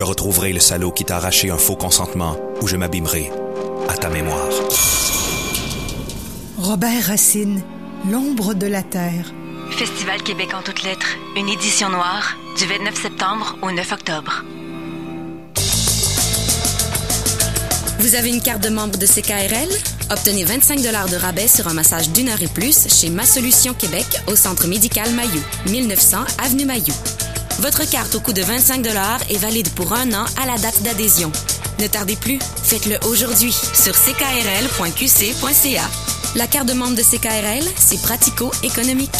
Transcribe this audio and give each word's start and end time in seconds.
Je 0.00 0.06
retrouverai 0.06 0.52
le 0.52 0.60
salaud 0.60 0.92
qui 0.92 1.04
t'a 1.04 1.16
arraché 1.16 1.50
un 1.50 1.58
faux 1.58 1.74
consentement 1.74 2.36
ou 2.62 2.68
je 2.68 2.76
m'abîmerai 2.76 3.32
à 3.88 3.96
ta 3.96 4.08
mémoire. 4.08 4.48
Robert 6.56 7.06
Racine, 7.06 7.64
L'ombre 8.08 8.54
de 8.54 8.68
la 8.68 8.84
terre. 8.84 9.34
Festival 9.72 10.22
Québec 10.22 10.50
en 10.54 10.62
toutes 10.62 10.84
lettres, 10.84 11.16
une 11.36 11.48
édition 11.48 11.88
noire, 11.88 12.36
du 12.56 12.64
29 12.66 12.94
septembre 12.94 13.56
au 13.60 13.72
9 13.72 13.90
octobre. 13.90 14.44
Vous 17.98 18.14
avez 18.14 18.28
une 18.28 18.40
carte 18.40 18.62
de 18.62 18.68
membre 18.68 18.98
de 18.98 19.06
CKRL? 19.06 19.68
Obtenez 20.12 20.44
25 20.44 20.80
de 20.80 21.16
rabais 21.16 21.48
sur 21.48 21.66
un 21.66 21.74
massage 21.74 22.10
d'une 22.10 22.28
heure 22.28 22.40
et 22.40 22.46
plus 22.46 22.86
chez 22.86 23.10
Ma 23.10 23.26
Solution 23.26 23.74
Québec 23.74 24.06
au 24.28 24.36
Centre 24.36 24.68
médical 24.68 25.12
Mailloux, 25.14 25.42
1900 25.66 26.18
Avenue 26.44 26.66
Mailloux. 26.66 26.94
Votre 27.58 27.90
carte 27.90 28.14
au 28.14 28.20
coût 28.20 28.32
de 28.32 28.42
25 28.42 28.86
est 28.86 29.36
valide 29.38 29.68
pour 29.70 29.92
un 29.92 30.12
an 30.12 30.24
à 30.40 30.46
la 30.46 30.56
date 30.58 30.80
d'adhésion. 30.82 31.32
Ne 31.80 31.88
tardez 31.88 32.14
plus, 32.14 32.38
faites-le 32.62 32.98
aujourd'hui 33.06 33.52
sur 33.52 33.92
ckrl.qc.ca. 33.94 35.82
La 36.36 36.46
carte 36.46 36.68
de 36.68 36.72
membre 36.72 36.94
de 36.94 37.02
CKRL, 37.02 37.64
c'est 37.76 38.00
pratico-économique. 38.00 39.10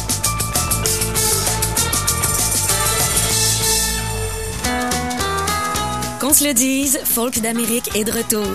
Qu'on 6.20 6.32
se 6.32 6.44
le 6.44 6.54
dise, 6.54 7.00
Folk 7.04 7.40
d'Amérique 7.40 7.90
est 7.96 8.04
de 8.04 8.12
retour. 8.12 8.46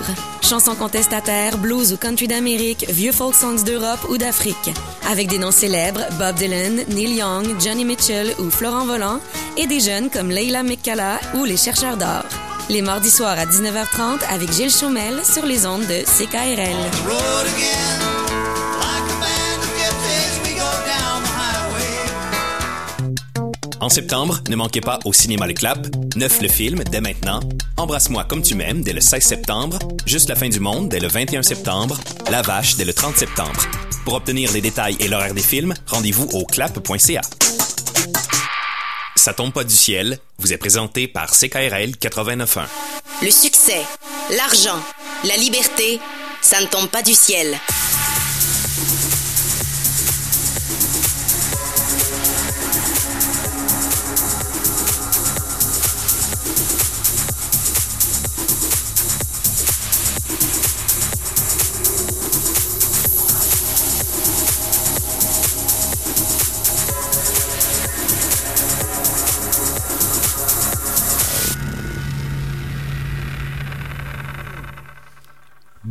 Chansons 0.54 0.76
contestataires, 0.76 1.58
blues 1.58 1.94
ou 1.94 1.98
country 1.98 2.28
d'Amérique, 2.28 2.86
vieux 2.88 3.12
folk 3.12 3.34
songs 3.34 3.64
d'Europe 3.66 4.06
ou 4.08 4.20
d'Afrique. 4.20 4.70
Avec 5.10 5.28
des 5.28 5.40
noms 5.40 5.50
célèbres, 5.50 6.06
Bob 6.20 6.36
Dylan, 6.36 6.84
Neil 6.90 7.16
Young, 7.16 7.60
Johnny 7.60 7.84
Mitchell 7.84 8.36
ou 8.38 8.52
Florent 8.52 8.86
Volant, 8.86 9.20
et 9.58 9.66
des 9.66 9.80
jeunes 9.80 10.12
comme 10.12 10.30
Leila 10.30 10.62
McCalla 10.62 11.20
ou 11.34 11.44
les 11.44 11.58
chercheurs 11.58 11.98
d'or. 11.98 12.22
Les 12.70 12.84
mardis 12.84 13.10
soirs 13.10 13.40
à 13.40 13.48
19h30 13.48 14.20
avec 14.30 14.52
Gilles 14.52 14.70
Chaumel 14.70 15.26
sur 15.26 15.44
les 15.44 15.66
ondes 15.66 15.88
de 15.88 16.04
CKRL. 16.04 18.13
En 23.84 23.90
septembre, 23.90 24.40
ne 24.48 24.56
manquez 24.56 24.80
pas 24.80 25.00
au 25.04 25.12
cinéma 25.12 25.46
Le 25.46 25.54
Clap, 25.54 25.88
Neuf 26.16 26.42
le 26.42 26.48
film 26.48 26.86
dès 26.90 27.02
maintenant, 27.02 27.42
Embrasse-moi 27.76 28.24
comme 28.24 28.42
tu 28.42 28.56
m'aimes 28.56 28.82
dès 28.82 28.94
le 28.94 29.02
16 29.02 29.22
septembre, 29.22 29.78
Juste 30.06 30.30
la 30.30 30.38
fin 30.38 30.48
du 30.48 30.62
monde 30.62 30.88
dès 30.88 31.02
le 31.02 31.10
21 31.10 31.44
septembre, 31.44 32.00
La 32.32 32.42
Vache 32.42 32.78
dès 32.78 32.86
le 32.86 32.94
30 32.94 33.18
septembre. 33.18 33.62
Pour 34.06 34.14
obtenir 34.14 34.54
les 34.54 34.62
détails 34.62 34.96
et 35.02 35.10
l'horaire 35.10 35.34
des 35.34 35.42
films, 35.42 35.74
rendez-vous 35.86 36.30
au 36.32 36.46
clap.ca. 36.46 37.20
Ça 39.18 39.34
tombe 39.34 39.52
pas 39.52 39.66
du 39.66 39.76
ciel, 39.76 40.18
vous 40.38 40.54
est 40.54 40.58
présenté 40.58 41.10
par 41.10 41.32
CKRL 41.32 41.92
89.1. 42.02 42.62
Le 43.22 43.32
succès, 43.32 43.82
l'argent, 44.38 44.80
la 45.26 45.36
liberté, 45.36 46.00
ça 46.42 46.62
ne 46.62 46.68
tombe 46.68 46.88
pas 46.88 47.02
du 47.02 47.14
ciel. 47.14 47.60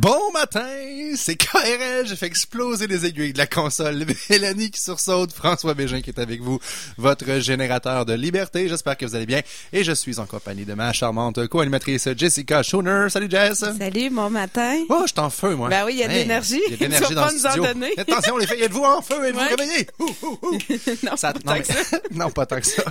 Bon 0.03 0.31
matin, 0.33 0.82
c'est 1.15 1.35
KRL, 1.35 2.05
j'ai 2.05 2.15
fait 2.15 2.25
exploser 2.25 2.87
les 2.87 3.05
aiguilles 3.05 3.33
de 3.33 3.37
la 3.37 3.47
console. 3.47 4.05
Mélanie 4.29 4.71
qui 4.71 4.81
sursaute, 4.81 5.31
François 5.33 5.73
Bégin 5.73 6.01
qui 6.01 6.09
est 6.09 6.19
avec 6.19 6.41
vous, 6.41 6.59
votre 6.97 7.39
générateur 7.39 8.05
de 8.05 8.13
liberté. 8.13 8.67
J'espère 8.67 8.97
que 8.97 9.05
vous 9.05 9.15
allez 9.15 9.25
bien. 9.25 9.41
Et 9.71 9.83
je 9.83 9.91
suis 9.91 10.19
en 10.19 10.25
compagnie 10.25 10.65
de 10.65 10.73
ma 10.73 10.93
charmante 10.93 11.47
co-animatrice 11.47 12.09
Jessica 12.17 12.63
Schooner. 12.63 13.07
Salut 13.09 13.29
Jess. 13.29 13.63
Salut, 13.77 14.09
bon 14.09 14.29
matin. 14.29 14.83
Oh, 14.89 15.03
je 15.05 15.11
suis 15.11 15.19
en 15.19 15.29
feu, 15.29 15.55
moi. 15.55 15.69
Ben 15.69 15.83
oui, 15.85 15.93
il 15.93 15.99
y 15.99 16.03
a 16.03 16.07
de 16.07 16.13
l'énergie. 16.13 16.61
Il 16.67 16.71
y 16.71 16.73
a 16.73 16.77
de 16.77 16.83
l'énergie 16.83 17.15
dans 17.15 17.25
le 17.25 17.37
studio. 17.37 17.65
Attention 17.97 18.37
les 18.37 18.47
filles, 18.47 18.63
êtes-vous 18.63 18.83
en 18.83 19.01
feu? 19.01 19.25
Êtes-vous 19.25 19.39
réveillés? 19.39 19.87
Non, 21.03 21.17
Ça- 21.17 21.33
pas 21.33 21.39
tant 21.39 21.59
que 21.59 21.65
ça. 21.67 21.97
non, 22.11 22.29
pas 22.29 22.45
tant 22.45 22.59
que 22.59 22.65
ça. 22.65 22.83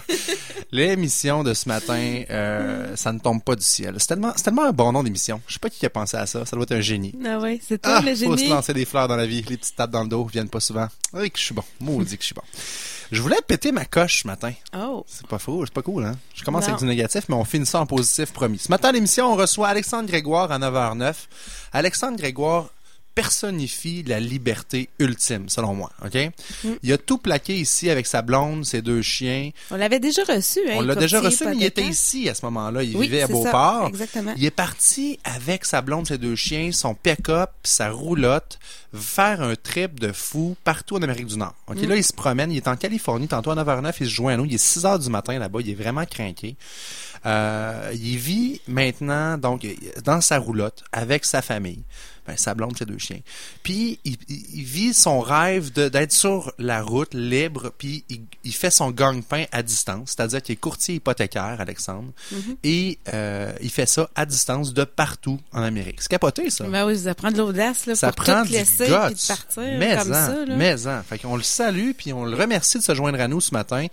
L'émission 0.70 1.42
de 1.42 1.54
ce 1.54 1.68
matin, 1.68 2.22
euh, 2.30 2.96
ça 2.96 3.12
ne 3.12 3.18
tombe 3.18 3.42
pas 3.42 3.56
du 3.56 3.64
ciel. 3.64 3.94
C'est 3.98 4.08
tellement, 4.08 4.32
un 4.62 4.72
bon 4.72 4.92
nom 4.92 5.02
d'émission. 5.02 5.40
Je 5.46 5.54
sais 5.54 5.58
pas 5.58 5.70
qui 5.70 5.84
a 5.86 5.90
pensé 5.90 6.16
à 6.16 6.26
ça. 6.26 6.44
Ça 6.46 6.56
doit 6.56 6.64
être 6.64 6.72
un 6.72 6.80
génie. 6.80 7.14
Ah 7.24 7.38
oui, 7.40 7.60
c'est 7.66 7.80
toi 7.80 7.96
Ah, 7.98 8.02
le 8.20 8.26
faut 8.26 8.36
se 8.36 8.48
lancer 8.48 8.74
des 8.74 8.84
fleurs 8.84 9.08
dans 9.08 9.16
la 9.16 9.26
vie. 9.26 9.42
Les 9.48 9.56
petites 9.56 9.76
tapes 9.76 9.90
dans 9.90 10.02
le 10.02 10.08
dos 10.08 10.24
viennent 10.24 10.48
pas 10.48 10.60
souvent. 10.60 10.88
Oui, 11.12 11.30
que 11.30 11.38
je 11.38 11.44
suis 11.44 11.54
bon. 11.54 11.64
Maudit 11.80 12.16
que 12.16 12.22
je 12.22 12.26
suis 12.26 12.34
bon. 12.34 12.42
Je 13.10 13.20
voulais 13.20 13.36
péter 13.46 13.72
ma 13.72 13.84
coche 13.84 14.22
ce 14.22 14.26
matin. 14.26 14.52
Oh. 14.74 15.04
C'est 15.06 15.26
pas 15.26 15.38
faux, 15.38 15.64
c'est 15.66 15.74
pas 15.74 15.82
cool, 15.82 16.04
hein? 16.06 16.14
Je 16.34 16.42
commence 16.44 16.62
Non. 16.64 16.68
avec 16.70 16.80
du 16.80 16.86
négatif, 16.86 17.24
mais 17.28 17.34
on 17.34 17.44
finit 17.44 17.66
ça 17.66 17.80
en 17.80 17.86
positif, 17.86 18.32
promis. 18.32 18.58
Ce 18.58 18.70
matin 18.70 18.88
à 18.88 18.92
l'émission, 18.92 19.30
on 19.32 19.36
reçoit 19.36 19.68
Alexandre 19.68 20.08
Grégoire 20.08 20.50
à 20.50 20.58
9h09. 20.58 21.14
Alexandre 21.72 22.16
Grégoire 22.16 22.70
personnifie 23.14 24.02
la 24.04 24.20
liberté 24.20 24.88
ultime, 24.98 25.48
selon 25.48 25.74
moi, 25.74 25.90
OK? 26.04 26.14
Mm. 26.64 26.68
Il 26.82 26.92
a 26.92 26.98
tout 26.98 27.18
plaqué 27.18 27.56
ici 27.56 27.90
avec 27.90 28.06
sa 28.06 28.22
blonde, 28.22 28.64
ses 28.64 28.82
deux 28.82 29.02
chiens. 29.02 29.50
On 29.70 29.76
l'avait 29.76 30.00
déjà 30.00 30.22
reçu, 30.24 30.60
hein, 30.68 30.74
On 30.76 30.80
l'a 30.80 30.94
déjà 30.94 31.20
reçu, 31.20 31.44
mais 31.46 31.56
il 31.56 31.64
était 31.64 31.82
ici 31.84 32.28
à 32.28 32.34
ce 32.34 32.44
moment-là. 32.46 32.82
Il 32.82 32.96
Oui, 32.96 33.06
vivait 33.06 33.22
à 33.22 33.26
ça, 33.26 33.32
Beauport. 33.32 33.86
exactement. 33.88 34.32
Il 34.36 34.44
est 34.44 34.50
parti 34.50 35.18
avec 35.24 35.64
sa 35.64 35.82
blonde, 35.82 36.06
ses 36.06 36.18
deux 36.18 36.36
chiens, 36.36 36.72
son 36.72 36.94
pick-up, 36.94 37.50
sa 37.64 37.90
roulotte, 37.90 38.58
faire 38.94 39.40
un 39.42 39.54
trip 39.56 40.00
de 40.00 40.12
fou 40.12 40.56
partout 40.64 40.96
en 40.96 41.02
Amérique 41.02 41.26
du 41.26 41.36
Nord. 41.38 41.54
OK, 41.68 41.78
Mm. 41.78 41.86
là, 41.88 41.96
il 41.96 42.04
se 42.04 42.12
promène. 42.12 42.50
Il 42.52 42.56
est 42.58 42.68
en 42.68 42.76
Californie. 42.76 43.28
Tantôt 43.28 43.50
à 43.50 43.54
9h09, 43.54 43.94
il 44.00 44.06
se 44.06 44.10
joint 44.12 44.34
à 44.34 44.36
nous. 44.36 44.44
Il 44.46 44.54
est 44.54 44.58
6 44.58 44.84
h 44.84 44.98
du 45.02 45.10
matin 45.10 45.38
là-bas. 45.38 45.60
Il 45.60 45.70
est 45.70 45.74
vraiment 45.74 46.04
craqué. 46.06 46.56
Euh, 47.24 47.90
il 47.94 48.16
vit 48.18 48.60
maintenant, 48.66 49.38
donc, 49.38 49.66
dans 50.04 50.20
sa 50.20 50.38
roulotte 50.38 50.82
avec 50.92 51.24
sa 51.24 51.40
famille. 51.40 51.82
Ben, 52.26 52.36
sa 52.36 52.54
blonde, 52.54 52.76
ses 52.78 52.84
deux 52.84 52.98
chiens. 52.98 53.20
Puis, 53.64 53.98
il, 54.04 54.16
vit 54.64 54.94
son 54.94 55.20
rêve 55.20 55.72
de- 55.72 55.88
d'être 55.88 56.12
sur 56.12 56.52
la 56.58 56.80
route, 56.82 57.14
libre, 57.14 57.72
puis 57.76 58.04
il, 58.08 58.20
il 58.44 58.54
fait 58.54 58.70
son 58.70 58.90
gagne-pain 58.92 59.44
à 59.50 59.62
distance, 59.64 60.10
c'est-à-dire 60.16 60.40
qu'il 60.40 60.52
est 60.52 60.56
courtier 60.56 60.94
hypothécaire, 60.96 61.56
Alexandre, 61.60 62.12
et 62.62 62.98
euh, 63.12 63.52
il 63.60 63.70
fait 63.70 63.86
ça 63.86 64.08
à 64.14 64.24
distance 64.24 64.72
de 64.72 64.84
partout 64.84 65.40
en 65.52 65.62
Amérique. 65.62 66.00
C'est 66.00 66.08
capoté, 66.10 66.48
ça. 66.50 66.64
Ben 66.64 66.86
oui, 66.86 66.96
ça 66.98 67.14
prend 67.14 67.30
de 67.32 67.38
l'audace 67.38 67.86
là, 67.86 67.94
Ça 67.96 68.12
pour 68.12 68.24
prend 68.24 68.42
tout 68.42 68.48
du 68.48 68.52
laisser 68.52 68.86
guts. 68.86 68.92
puis 69.06 69.14
de 69.14 69.26
partir 69.26 69.78
mais 69.78 69.96
comme 69.96 70.10
en, 70.12 70.14
ça. 70.14 70.44
Là. 70.46 70.56
mais 70.56 70.86
en. 70.86 71.02
Fait 71.02 71.18
qu'on 71.18 71.36
le 71.36 71.42
salue 71.42 71.90
puis 71.96 72.12
on 72.12 72.24
le 72.24 72.36
remercie 72.36 72.78
de 72.78 72.82
se 72.84 72.94
joindre 72.94 73.20
à 73.20 73.26
nous 73.28 73.40
ce 73.40 73.52
matin. 73.52 73.86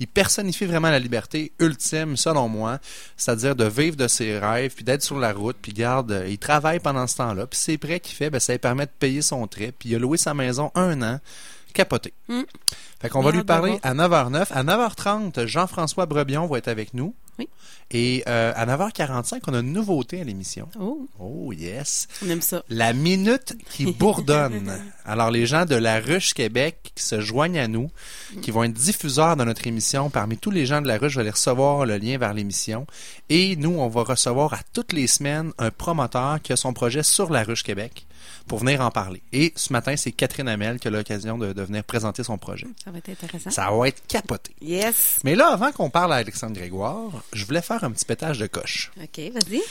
Il 0.00 0.06
personnifie 0.06 0.64
vraiment 0.64 0.90
la 0.90 0.98
liberté 0.98 1.52
ultime, 1.58 2.16
selon 2.16 2.48
moi, 2.48 2.78
c'est-à-dire 3.16 3.54
de 3.56 3.64
vivre 3.66 3.96
de 3.96 4.08
ses 4.08 4.38
rêves 4.38 4.72
puis 4.74 4.84
d'être 4.84 5.02
sur 5.02 5.18
la 5.18 5.32
route 5.32 5.56
puis 5.60 5.72
garde, 5.72 6.24
il 6.28 6.38
travaille 6.38 6.80
pendant 6.80 7.06
ce 7.06 7.16
temps-là 7.16 7.46
puis 7.46 7.58
ses 7.74 7.78
prêts 7.78 8.00
qu'il 8.00 8.14
fait, 8.14 8.30
ben 8.30 8.38
ça 8.40 8.52
lui 8.52 8.58
permet 8.58 8.86
de 8.86 8.92
payer 8.98 9.22
son 9.22 9.46
trip 9.46 9.76
puis 9.78 9.90
il 9.90 9.96
a 9.96 9.98
loué 9.98 10.16
sa 10.16 10.34
maison 10.34 10.70
un 10.74 11.02
an. 11.02 11.20
Capoté. 11.72 12.12
Mm. 12.28 12.42
Fait 13.00 13.08
qu'on 13.08 13.20
va 13.20 13.32
lui 13.32 13.42
parler 13.42 13.80
à 13.82 13.94
9h09. 13.94 14.52
À 14.52 14.62
9h30, 14.62 15.46
Jean-François 15.46 16.06
Brebion 16.06 16.46
va 16.46 16.58
être 16.58 16.68
avec 16.68 16.94
nous. 16.94 17.14
Oui. 17.38 17.48
Et 17.90 18.22
euh, 18.28 18.52
à 18.56 18.66
9h45, 18.66 19.40
on 19.48 19.54
a 19.54 19.60
une 19.60 19.72
nouveauté 19.72 20.20
à 20.20 20.24
l'émission. 20.24 20.68
Oh, 20.80 21.06
Oh 21.20 21.52
yes. 21.52 22.08
on 22.24 22.30
aime 22.30 22.40
ça. 22.42 22.62
La 22.68 22.92
minute 22.92 23.54
qui 23.70 23.92
bourdonne. 23.92 24.72
Alors, 25.04 25.30
les 25.30 25.46
gens 25.46 25.64
de 25.66 25.74
la 25.74 26.00
Ruche 26.00 26.32
Québec 26.34 26.92
qui 26.94 27.02
se 27.04 27.20
joignent 27.20 27.58
à 27.58 27.68
nous, 27.68 27.90
qui 28.42 28.50
vont 28.50 28.64
être 28.64 28.72
diffuseurs 28.72 29.36
de 29.36 29.44
notre 29.44 29.66
émission, 29.66 30.10
parmi 30.10 30.38
tous 30.38 30.50
les 30.50 30.64
gens 30.66 30.80
de 30.80 30.88
la 30.88 30.96
Ruche, 30.98 31.12
je 31.12 31.16
vais 31.16 31.22
aller 31.22 31.30
recevoir 31.30 31.86
le 31.86 31.98
lien 31.98 32.18
vers 32.18 32.34
l'émission. 32.34 32.86
Et 33.28 33.56
nous, 33.56 33.76
on 33.78 33.88
va 33.88 34.02
recevoir 34.02 34.54
à 34.54 34.60
toutes 34.72 34.92
les 34.92 35.06
semaines 35.06 35.52
un 35.58 35.70
promoteur 35.70 36.40
qui 36.42 36.52
a 36.52 36.56
son 36.56 36.72
projet 36.72 37.02
sur 37.02 37.30
la 37.30 37.42
Ruche 37.44 37.62
Québec 37.62 38.06
pour 38.46 38.58
venir 38.58 38.80
en 38.80 38.90
parler. 38.90 39.22
Et 39.32 39.52
ce 39.56 39.72
matin, 39.72 39.96
c'est 39.96 40.12
Catherine 40.12 40.48
Hamel 40.48 40.78
qui 40.78 40.88
a 40.88 40.90
l'occasion 40.90 41.38
de, 41.38 41.52
de 41.52 41.62
venir 41.62 41.82
présenter 41.84 42.22
son 42.22 42.36
projet. 42.38 42.66
Ça 42.84 42.90
va 42.90 42.98
être 42.98 43.08
intéressant. 43.08 43.50
Ça 43.50 43.70
va 43.70 43.88
être 43.88 44.06
capoté. 44.06 44.54
Yes. 44.60 45.20
Mais 45.24 45.34
là, 45.34 45.48
avant 45.48 45.72
qu'on 45.72 45.90
parle 45.90 46.12
à 46.12 46.16
Alexandre 46.16 46.54
Grégoire, 46.56 47.10
je 47.32 47.44
voulais 47.46 47.62
faire 47.62 47.82
un 47.84 47.90
petit 47.90 48.04
pétage 48.04 48.38
de 48.38 48.46
coche. 48.46 48.92
OK, 49.02 49.18
vas-y. 49.32 49.62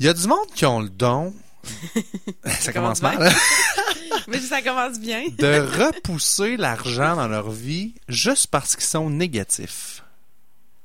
Il 0.00 0.06
y 0.06 0.08
a 0.08 0.14
du 0.14 0.26
monde 0.26 0.46
qui 0.54 0.64
ont 0.66 0.80
le 0.80 0.88
don. 0.88 1.34
ça 2.44 2.72
commence 2.72 3.00
commence 3.00 3.02
mal. 3.02 3.22
hein? 3.28 4.16
Mais 4.28 4.38
ça 4.40 4.62
commence 4.62 4.98
bien. 4.98 5.24
de 5.38 5.60
repousser 5.84 6.56
l'argent 6.56 7.16
dans 7.16 7.28
leur 7.28 7.50
vie 7.50 7.94
juste 8.08 8.48
parce 8.48 8.74
qu'ils 8.76 8.84
sont 8.86 9.10
négatifs. 9.10 10.02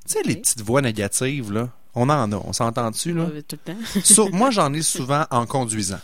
Tu 0.06 0.14
sais, 0.14 0.24
les 0.24 0.36
petites 0.36 0.62
voix 0.62 0.82
négatives, 0.82 1.52
là, 1.52 1.70
on 1.96 2.10
en 2.10 2.32
a, 2.32 2.36
on 2.36 2.54
s'entend 2.54 2.92
dessus, 2.92 3.12
là? 3.14 3.26
Tout 3.48 3.58
le 3.66 3.74
temps. 3.74 4.30
Moi, 4.32 4.52
j'en 4.52 4.72
ai 4.74 4.82
souvent 4.82 5.26
en 5.32 5.46
conduisant. 5.46 6.00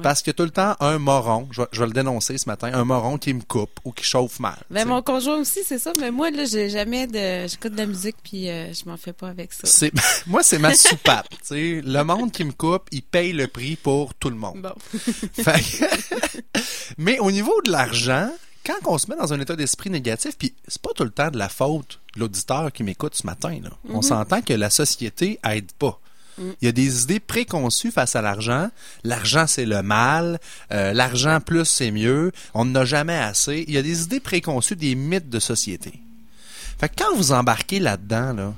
Parce 0.00 0.22
que 0.22 0.30
tout 0.30 0.44
le 0.44 0.50
temps, 0.50 0.74
un 0.80 0.98
moron, 0.98 1.48
je 1.50 1.62
vais, 1.62 1.68
je 1.72 1.80
vais 1.80 1.86
le 1.86 1.92
dénoncer 1.92 2.38
ce 2.38 2.48
matin, 2.48 2.70
un 2.72 2.84
moron 2.84 3.18
qui 3.18 3.34
me 3.34 3.42
coupe 3.42 3.78
ou 3.84 3.92
qui 3.92 4.04
chauffe 4.04 4.40
mal. 4.40 4.56
Ben, 4.70 4.80
sais. 4.80 4.84
mon 4.86 5.02
conjoint 5.02 5.38
aussi, 5.38 5.60
c'est 5.66 5.78
ça. 5.78 5.92
Mais 6.00 6.10
moi, 6.10 6.30
là, 6.30 6.44
j'ai 6.44 6.70
jamais 6.70 7.06
de. 7.06 7.46
J'écoute 7.46 7.72
de 7.72 7.78
la 7.78 7.86
musique, 7.86 8.16
puis 8.22 8.48
euh, 8.48 8.72
je 8.72 8.88
m'en 8.88 8.96
fais 8.96 9.12
pas 9.12 9.28
avec 9.28 9.52
ça. 9.52 9.62
C'est, 9.64 9.92
moi, 10.26 10.42
c'est 10.42 10.58
ma 10.58 10.74
soupape. 10.74 11.28
tu 11.30 11.36
sais. 11.42 11.82
Le 11.84 12.02
monde 12.04 12.32
qui 12.32 12.44
me 12.44 12.52
coupe, 12.52 12.88
il 12.90 13.02
paye 13.02 13.32
le 13.32 13.48
prix 13.48 13.76
pour 13.76 14.14
tout 14.14 14.30
le 14.30 14.36
monde. 14.36 14.62
Bon. 14.62 14.74
Fait 15.32 15.62
Mais 16.98 17.18
au 17.18 17.30
niveau 17.30 17.60
de 17.62 17.70
l'argent, 17.70 18.30
quand 18.64 18.78
on 18.86 18.98
se 18.98 19.10
met 19.10 19.16
dans 19.16 19.32
un 19.32 19.40
état 19.40 19.56
d'esprit 19.56 19.90
négatif, 19.90 20.36
puis 20.38 20.54
c'est 20.68 20.80
pas 20.80 20.90
tout 20.94 21.04
le 21.04 21.10
temps 21.10 21.30
de 21.30 21.38
la 21.38 21.48
faute 21.48 22.00
de 22.14 22.20
l'auditeur 22.20 22.72
qui 22.72 22.82
m'écoute 22.82 23.14
ce 23.14 23.26
matin. 23.26 23.58
Là. 23.62 23.70
On 23.88 24.02
s'entend 24.02 24.40
que 24.40 24.52
la 24.52 24.70
société 24.70 25.38
aide 25.44 25.72
pas. 25.72 25.98
Il 26.38 26.64
y 26.64 26.68
a 26.68 26.72
des 26.72 27.02
idées 27.02 27.20
préconçues 27.20 27.90
face 27.90 28.16
à 28.16 28.22
l'argent. 28.22 28.70
L'argent, 29.04 29.46
c'est 29.46 29.66
le 29.66 29.82
mal. 29.82 30.40
Euh, 30.72 30.92
l'argent 30.92 31.40
plus, 31.40 31.64
c'est 31.64 31.90
mieux. 31.90 32.32
On 32.54 32.64
n'en 32.64 32.80
a 32.80 32.84
jamais 32.84 33.16
assez. 33.16 33.64
Il 33.68 33.74
y 33.74 33.78
a 33.78 33.82
des 33.82 34.02
idées 34.02 34.20
préconçues, 34.20 34.76
des 34.76 34.94
mythes 34.94 35.28
de 35.28 35.38
société. 35.38 36.00
Fait 36.78 36.88
que 36.88 36.94
quand 37.02 37.14
vous 37.16 37.32
embarquez 37.32 37.78
là-dedans, 37.78 38.32
là, 38.32 38.54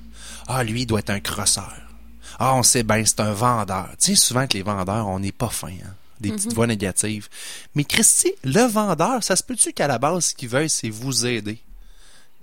ah, 0.47 0.63
lui, 0.63 0.83
il 0.83 0.87
doit 0.87 1.01
être 1.01 1.11
un 1.11 1.21
crosseur. 1.21 1.75
Ah, 2.39 2.55
on 2.55 2.63
sait 2.63 2.83
bien, 2.83 3.05
c'est 3.05 3.21
un 3.21 3.33
vendeur. 3.33 3.89
Tu 3.99 4.15
sais, 4.15 4.27
souvent 4.27 4.47
que 4.47 4.55
les 4.55 4.63
vendeurs, 4.63 5.09
on 5.09 5.19
n'est 5.19 5.33
pas 5.33 5.49
fin, 5.49 5.69
hein? 5.69 5.95
Des 6.21 6.31
petites 6.31 6.55
voix 6.55 6.67
négatives. 6.67 7.29
Mais 7.75 7.85
Christy, 7.85 8.33
le 8.45 8.63
vendeur, 8.63 9.23
ça 9.23 9.37
se 9.37 9.43
peut-tu 9.43 9.73
qu'à 9.73 9.89
la 9.89 9.99
base, 9.99 10.27
ce 10.27 10.35
qu'il 10.35 10.49
veuille, 10.49 10.71
c'est 10.71 10.89
vous 10.89 11.27
aider? 11.27 11.59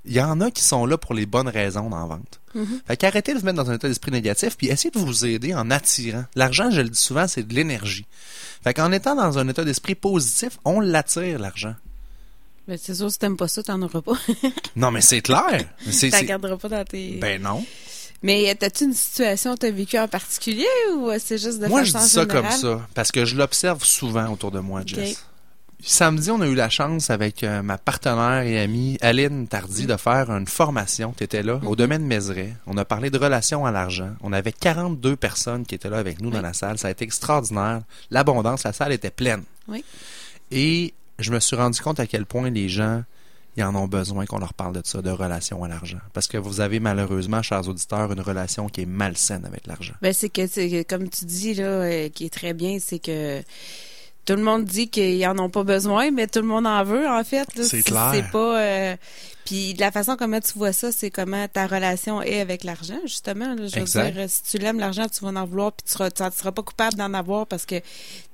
Il 0.06 0.14
y 0.14 0.22
en 0.22 0.42
a 0.42 0.50
qui 0.50 0.64
sont 0.64 0.86
là 0.86 0.98
pour 0.98 1.14
les 1.14 1.26
bonnes 1.26 1.48
raisons 1.48 1.90
dans 1.90 2.00
la 2.00 2.06
vente. 2.06 2.40
Fait 2.88 2.98
qu'arrêtez 2.98 3.34
de 3.34 3.40
vous 3.40 3.46
mettre 3.46 3.64
dans 3.64 3.70
un 3.70 3.76
état 3.76 3.88
d'esprit 3.88 4.12
négatif, 4.12 4.58
puis 4.58 4.68
essayez 4.68 4.92
de 4.92 5.00
vous 5.00 5.26
aider 5.26 5.54
en 5.54 5.70
attirant. 5.70 6.26
L'argent, 6.36 6.72
je 6.72 6.82
le 6.82 6.90
dis 6.90 7.00
souvent, 7.00 7.28
c'est 7.28 7.44
de 7.44 7.54
l'énergie. 7.54 8.06
Fait 8.64 8.74
qu'en 8.74 8.92
étant 8.92 9.16
dans 9.16 9.38
un 9.38 9.48
état 9.48 9.64
d'esprit 9.64 9.96
positif, 9.96 10.58
on 10.66 10.80
l'attire, 10.80 11.40
l'argent. 11.40 11.76
Ben, 12.68 12.78
c'est 12.82 12.96
sûr, 12.96 13.12
si 13.12 13.20
t'aimes 13.20 13.38
pas 13.38 13.48
ça, 13.48 13.64
t'en 13.64 13.82
auras 13.82 14.02
pas. 14.02 14.14
Non, 14.76 14.92
mais 14.92 15.02
c'est 15.02 15.22
clair. 15.22 15.66
T'en 16.12 16.24
garderas 16.24 16.58
pas 16.58 16.70
dans 16.70 16.86
tes. 16.86 17.18
Ben 17.18 17.42
non. 17.42 17.66
Mais 18.24 18.54
t'as-tu 18.56 18.86
une 18.86 18.94
situation 18.94 19.56
que 19.56 19.60
t'as 19.60 19.72
vécue 19.72 19.98
en 19.98 20.08
particulier 20.08 20.68
ou 20.94 21.10
c'est 21.18 21.40
juste 21.40 21.60
de 21.60 21.68
Moi, 21.68 21.84
je 21.84 21.98
dis 21.98 22.08
ça 22.08 22.26
comme 22.26 22.50
ça, 22.52 22.88
parce 22.94 23.12
que 23.12 23.26
je 23.26 23.36
l'observe 23.36 23.84
souvent 23.84 24.32
autour 24.32 24.52
de 24.52 24.60
moi, 24.60 24.84
Jess. 24.86 25.26
Samedi, 25.84 26.30
on 26.30 26.42
a 26.42 26.48
eu 26.48 26.54
la 26.54 26.70
chance 26.70 27.10
avec 27.10 27.44
euh, 27.44 27.62
ma 27.64 27.78
partenaire 27.78 28.44
et 28.44 28.60
amie 28.60 28.98
Aline 29.02 29.48
Tardy 29.48 29.88
de 29.88 29.98
faire 29.98 30.30
une 30.30 30.46
formation. 30.46 31.14
Tu 31.18 31.24
étais 31.24 31.42
là, 31.42 31.60
au 31.66 31.76
domaine 31.76 32.06
Mézeray. 32.06 32.54
On 32.68 32.78
a 32.78 32.86
parlé 32.86 33.10
de 33.10 33.18
relations 33.18 33.66
à 33.66 33.72
l'argent. 33.72 34.12
On 34.22 34.32
avait 34.32 34.52
42 34.52 35.16
personnes 35.16 35.66
qui 35.66 35.76
étaient 35.76 35.90
là 35.90 35.98
avec 35.98 36.22
nous 36.22 36.30
dans 36.30 36.42
la 36.42 36.54
salle. 36.54 36.78
Ça 36.78 36.88
a 36.88 36.92
été 36.92 37.04
extraordinaire. 37.04 37.82
L'abondance, 38.12 38.64
la 38.64 38.74
salle 38.74 38.92
était 38.92 39.10
pleine. 39.10 39.44
Oui. 39.68 39.84
Et 40.52 40.94
je 41.18 41.32
me 41.32 41.40
suis 41.40 41.56
rendu 41.56 41.82
compte 41.82 42.00
à 42.00 42.06
quel 42.06 42.26
point 42.26 42.50
les 42.52 42.70
gens, 42.70 43.04
ils 43.58 43.64
en 43.64 43.76
ont 43.76 43.88
besoin 43.88 44.26
qu'on 44.26 44.40
leur 44.40 44.54
parle 44.54 44.74
de 44.74 44.82
ça, 44.84 45.02
de 45.02 45.10
relations 45.10 45.64
à 45.64 45.68
l'argent. 45.68 46.00
Parce 46.14 46.28
que 46.28 46.38
vous 46.38 46.62
avez 46.62 46.80
malheureusement, 46.80 47.42
chers 47.42 47.68
auditeurs, 47.68 48.12
une 48.12 48.22
relation 48.22 48.70
qui 48.70 48.82
est 48.82 48.86
malsaine 48.86 49.46
avec 49.46 49.66
l'argent. 49.66 49.94
Ben, 50.02 50.14
c'est 50.14 50.30
que, 50.30 50.46
c'est 50.46 50.70
que, 50.70 50.84
comme 50.84 51.10
tu 51.10 51.26
dis, 51.26 51.56
là, 51.56 51.64
euh, 51.64 52.10
qui 52.10 52.26
est 52.26 52.34
très 52.34 52.54
bien, 52.54 52.78
c'est 52.80 53.00
que 53.00 53.42
tout 54.26 54.34
le 54.34 54.44
monde 54.44 54.66
dit 54.66 54.90
qu'ils 54.90 55.26
en 55.28 55.38
ont 55.40 55.50
pas 55.50 55.64
besoin, 55.64 56.12
mais 56.12 56.28
tout 56.28 56.40
le 56.40 56.48
monde 56.48 56.68
en 56.68 56.84
veut, 56.84 57.08
en 57.08 57.24
fait. 57.24 57.48
C'est 57.64 57.82
clair. 57.82 58.12
C'est 58.14 58.30
pas. 58.32 58.60
euh, 58.62 58.96
Puis 59.46 59.74
de 59.74 59.80
la 59.80 59.92
façon 59.92 60.16
comment 60.16 60.40
tu 60.40 60.54
vois 60.58 60.74
ça, 60.74 60.92
c'est 60.92 61.10
comment 61.10 61.48
ta 61.48 61.66
relation 61.68 62.22
est 62.22 62.40
avec 62.40 62.64
l'argent, 62.64 63.00
justement. 63.04 63.56
là. 63.56 63.68
je 63.68 63.76
veux 63.76 63.82
Exact. 63.82 64.12
dire, 64.14 64.30
si 64.30 64.44
tu 64.44 64.58
l'aimes, 64.60 64.80
l'argent, 64.80 65.08
tu 65.12 65.26
vas 65.26 65.32
en 65.40 65.46
vouloir, 65.46 65.72
puis 65.72 65.84
tu 65.86 65.92
seras, 65.94 66.12
tu 66.12 66.24
seras 66.38 66.52
pas 66.52 66.62
coupable 66.62 66.96
d'en 66.96 67.14
avoir 67.16 67.48
parce 67.48 67.66
que 67.66 67.76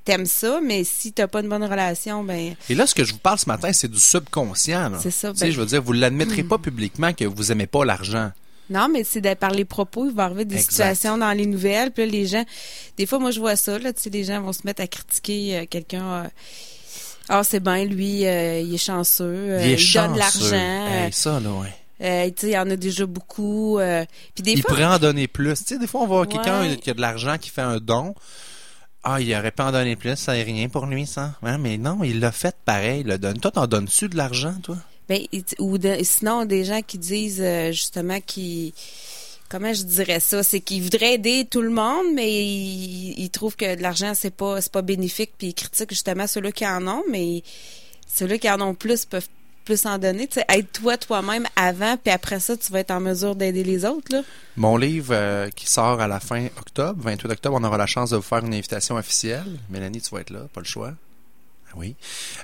t'aimes 0.03 0.25
ça, 0.25 0.59
mais 0.61 0.83
si 0.83 1.13
t'as 1.13 1.27
pas 1.27 1.39
une 1.41 1.49
bonne 1.49 1.63
relation, 1.63 2.23
ben 2.23 2.55
Et 2.69 2.75
là, 2.75 2.85
ce 2.87 2.93
que 2.95 3.03
je 3.03 3.13
vous 3.13 3.19
parle 3.19 3.39
ce 3.39 3.47
matin, 3.47 3.71
c'est 3.73 3.89
du 3.89 3.99
subconscient. 3.99 4.91
C'est 5.01 5.11
ça, 5.11 5.31
Tu 5.31 5.37
sais, 5.39 5.45
ben- 5.45 5.51
je 5.53 5.59
veux 5.59 5.65
dire, 5.65 5.81
vous 5.81 5.93
l'admettrez 5.93 6.43
pas 6.43 6.57
publiquement 6.57 7.13
que 7.13 7.25
vous 7.25 7.51
aimez 7.51 7.67
pas 7.67 7.83
l'argent. 7.85 8.31
Non, 8.69 8.89
mais 8.91 9.03
c'est 9.03 9.21
de- 9.21 9.33
par 9.33 9.51
les 9.51 9.65
propos, 9.65 10.07
il 10.09 10.13
va 10.13 10.23
arriver 10.25 10.43
des 10.45 10.55
Exact. 10.55 10.69
situations 10.71 11.17
dans 11.17 11.31
les 11.31 11.45
nouvelles. 11.45 11.91
Puis 11.91 12.05
là, 12.05 12.11
les 12.11 12.25
gens, 12.27 12.43
des 12.97 13.05
fois, 13.05 13.19
moi, 13.19 13.31
je 13.31 13.39
vois 13.39 13.55
ça. 13.55 13.79
Là, 13.79 13.93
tu 13.93 14.01
sais, 14.01 14.09
les 14.09 14.23
gens 14.25 14.41
vont 14.41 14.51
se 14.53 14.61
mettre 14.65 14.81
à 14.81 14.87
critiquer 14.87 15.59
euh, 15.59 15.65
quelqu'un. 15.69 16.03
euh, 16.05 16.27
ah, 17.29 17.43
c'est 17.43 17.59
bien, 17.61 17.85
lui, 17.85 18.25
euh, 18.25 18.59
il 18.61 18.73
est 18.73 18.77
chanceux. 18.77 19.59
Il 19.61 19.69
donne 19.69 19.77
chanceux. 19.77 20.17
l'argent. 20.19 20.87
Hey, 20.87 21.13
ça, 21.13 21.39
là, 21.39 21.49
ouais. 21.51 21.73
euh, 22.01 22.29
il 22.43 22.49
y 22.49 22.57
en 22.57 22.69
a 22.69 22.75
déjà 22.75 23.05
beaucoup. 23.05 23.79
euh, 23.79 24.05
puis 24.35 24.43
des 24.43 24.51
Il 24.53 24.61
fois, 24.61 24.69
pourrait 24.69 24.85
en 24.85 24.99
donner 24.99 25.27
plus. 25.27 25.59
Tu 25.59 25.73
sais, 25.73 25.79
des 25.79 25.87
fois, 25.87 26.01
on 26.01 26.07
voit 26.07 26.25
quelqu'un 26.27 26.75
qui 26.75 26.89
a 26.89 26.93
de 26.93 27.01
l'argent, 27.01 27.37
qui 27.37 27.49
fait 27.49 27.61
un 27.61 27.77
don. 27.77 28.15
Ah, 29.03 29.21
il 29.21 29.33
aurait 29.35 29.51
pas 29.51 29.67
en 29.67 29.71
donner 29.71 29.95
plus, 29.95 30.17
ça 30.17 30.33
n'est 30.33 30.43
rien 30.43 30.67
pour 30.67 30.85
lui, 30.85 31.05
ça. 31.07 31.35
Ouais, 31.41 31.57
mais 31.57 31.77
non, 31.77 32.03
il 32.03 32.19
l'a 32.19 32.31
fait 32.33 32.55
pareil, 32.65 33.01
il 33.01 33.07
le 33.07 33.17
donne. 33.17 33.39
Toi, 33.39 33.51
t'en 33.51 33.65
donnes-tu 33.67 34.09
de 34.09 34.17
l'argent, 34.17 34.53
toi? 34.61 34.75
Ben, 35.09 35.21
ou 35.59 35.77
sinon, 36.03 36.45
des 36.45 36.63
gens 36.65 36.81
qui 36.81 36.97
disent 36.97 37.41
euh, 37.41 37.71
justement 37.71 38.19
qui 38.25 38.73
comment 39.49 39.73
je 39.73 39.83
dirais 39.83 40.19
ça, 40.19 40.43
c'est 40.43 40.59
qu'ils 40.59 40.83
voudraient 40.83 41.13
aider 41.13 41.47
tout 41.49 41.61
le 41.61 41.69
monde, 41.69 42.07
mais 42.13 42.29
ils, 42.29 43.15
ils 43.17 43.29
trouvent 43.29 43.55
que 43.55 43.75
de 43.75 43.81
l'argent 43.81 44.13
c'est 44.13 44.35
pas 44.35 44.61
c'est 44.61 44.71
pas 44.71 44.81
bénéfique, 44.81 45.31
puis 45.37 45.47
ils 45.47 45.53
critiquent 45.53 45.91
justement 45.91 46.27
ceux-là 46.27 46.51
qui 46.51 46.67
en 46.67 46.85
ont, 46.87 47.03
mais 47.09 47.43
ceux-là 48.07 48.37
qui 48.37 48.49
en 48.49 48.59
ont 48.61 48.75
plus 48.75 49.05
peuvent 49.05 49.29
plus 49.67 49.85
en 49.85 49.97
donner. 49.97 50.27
Tu 50.27 50.35
sais, 50.35 50.45
aide-toi 50.47 50.97
toi-même 50.97 51.45
avant, 51.57 51.97
puis 51.97 52.11
après 52.11 52.39
ça, 52.39 52.55
tu 52.55 52.71
vas 52.71 52.79
être 52.79 52.91
en 52.91 53.01
mesure 53.01 53.35
d'aider 53.35 53.65
les 53.65 53.83
autres. 53.83 54.15
Là. 54.15 54.21
Mon 54.55 54.77
livre 54.77 55.09
euh, 55.11 55.49
qui 55.49 55.67
sort 55.67 55.99
à 55.99 56.07
la 56.07 56.21
fin 56.21 56.45
octobre, 56.57 56.97
28 57.03 57.31
octobre, 57.31 57.57
on 57.59 57.63
aura 57.65 57.77
la 57.77 57.85
chance 57.85 58.11
de 58.11 58.15
vous 58.15 58.21
faire 58.21 58.45
une 58.45 58.53
invitation 58.53 58.95
officielle. 58.95 59.59
Mélanie, 59.69 59.99
tu 59.99 60.09
vas 60.15 60.21
être 60.21 60.29
là, 60.29 60.47
pas 60.53 60.61
le 60.61 60.65
choix. 60.65 60.93
Oui. 61.77 61.95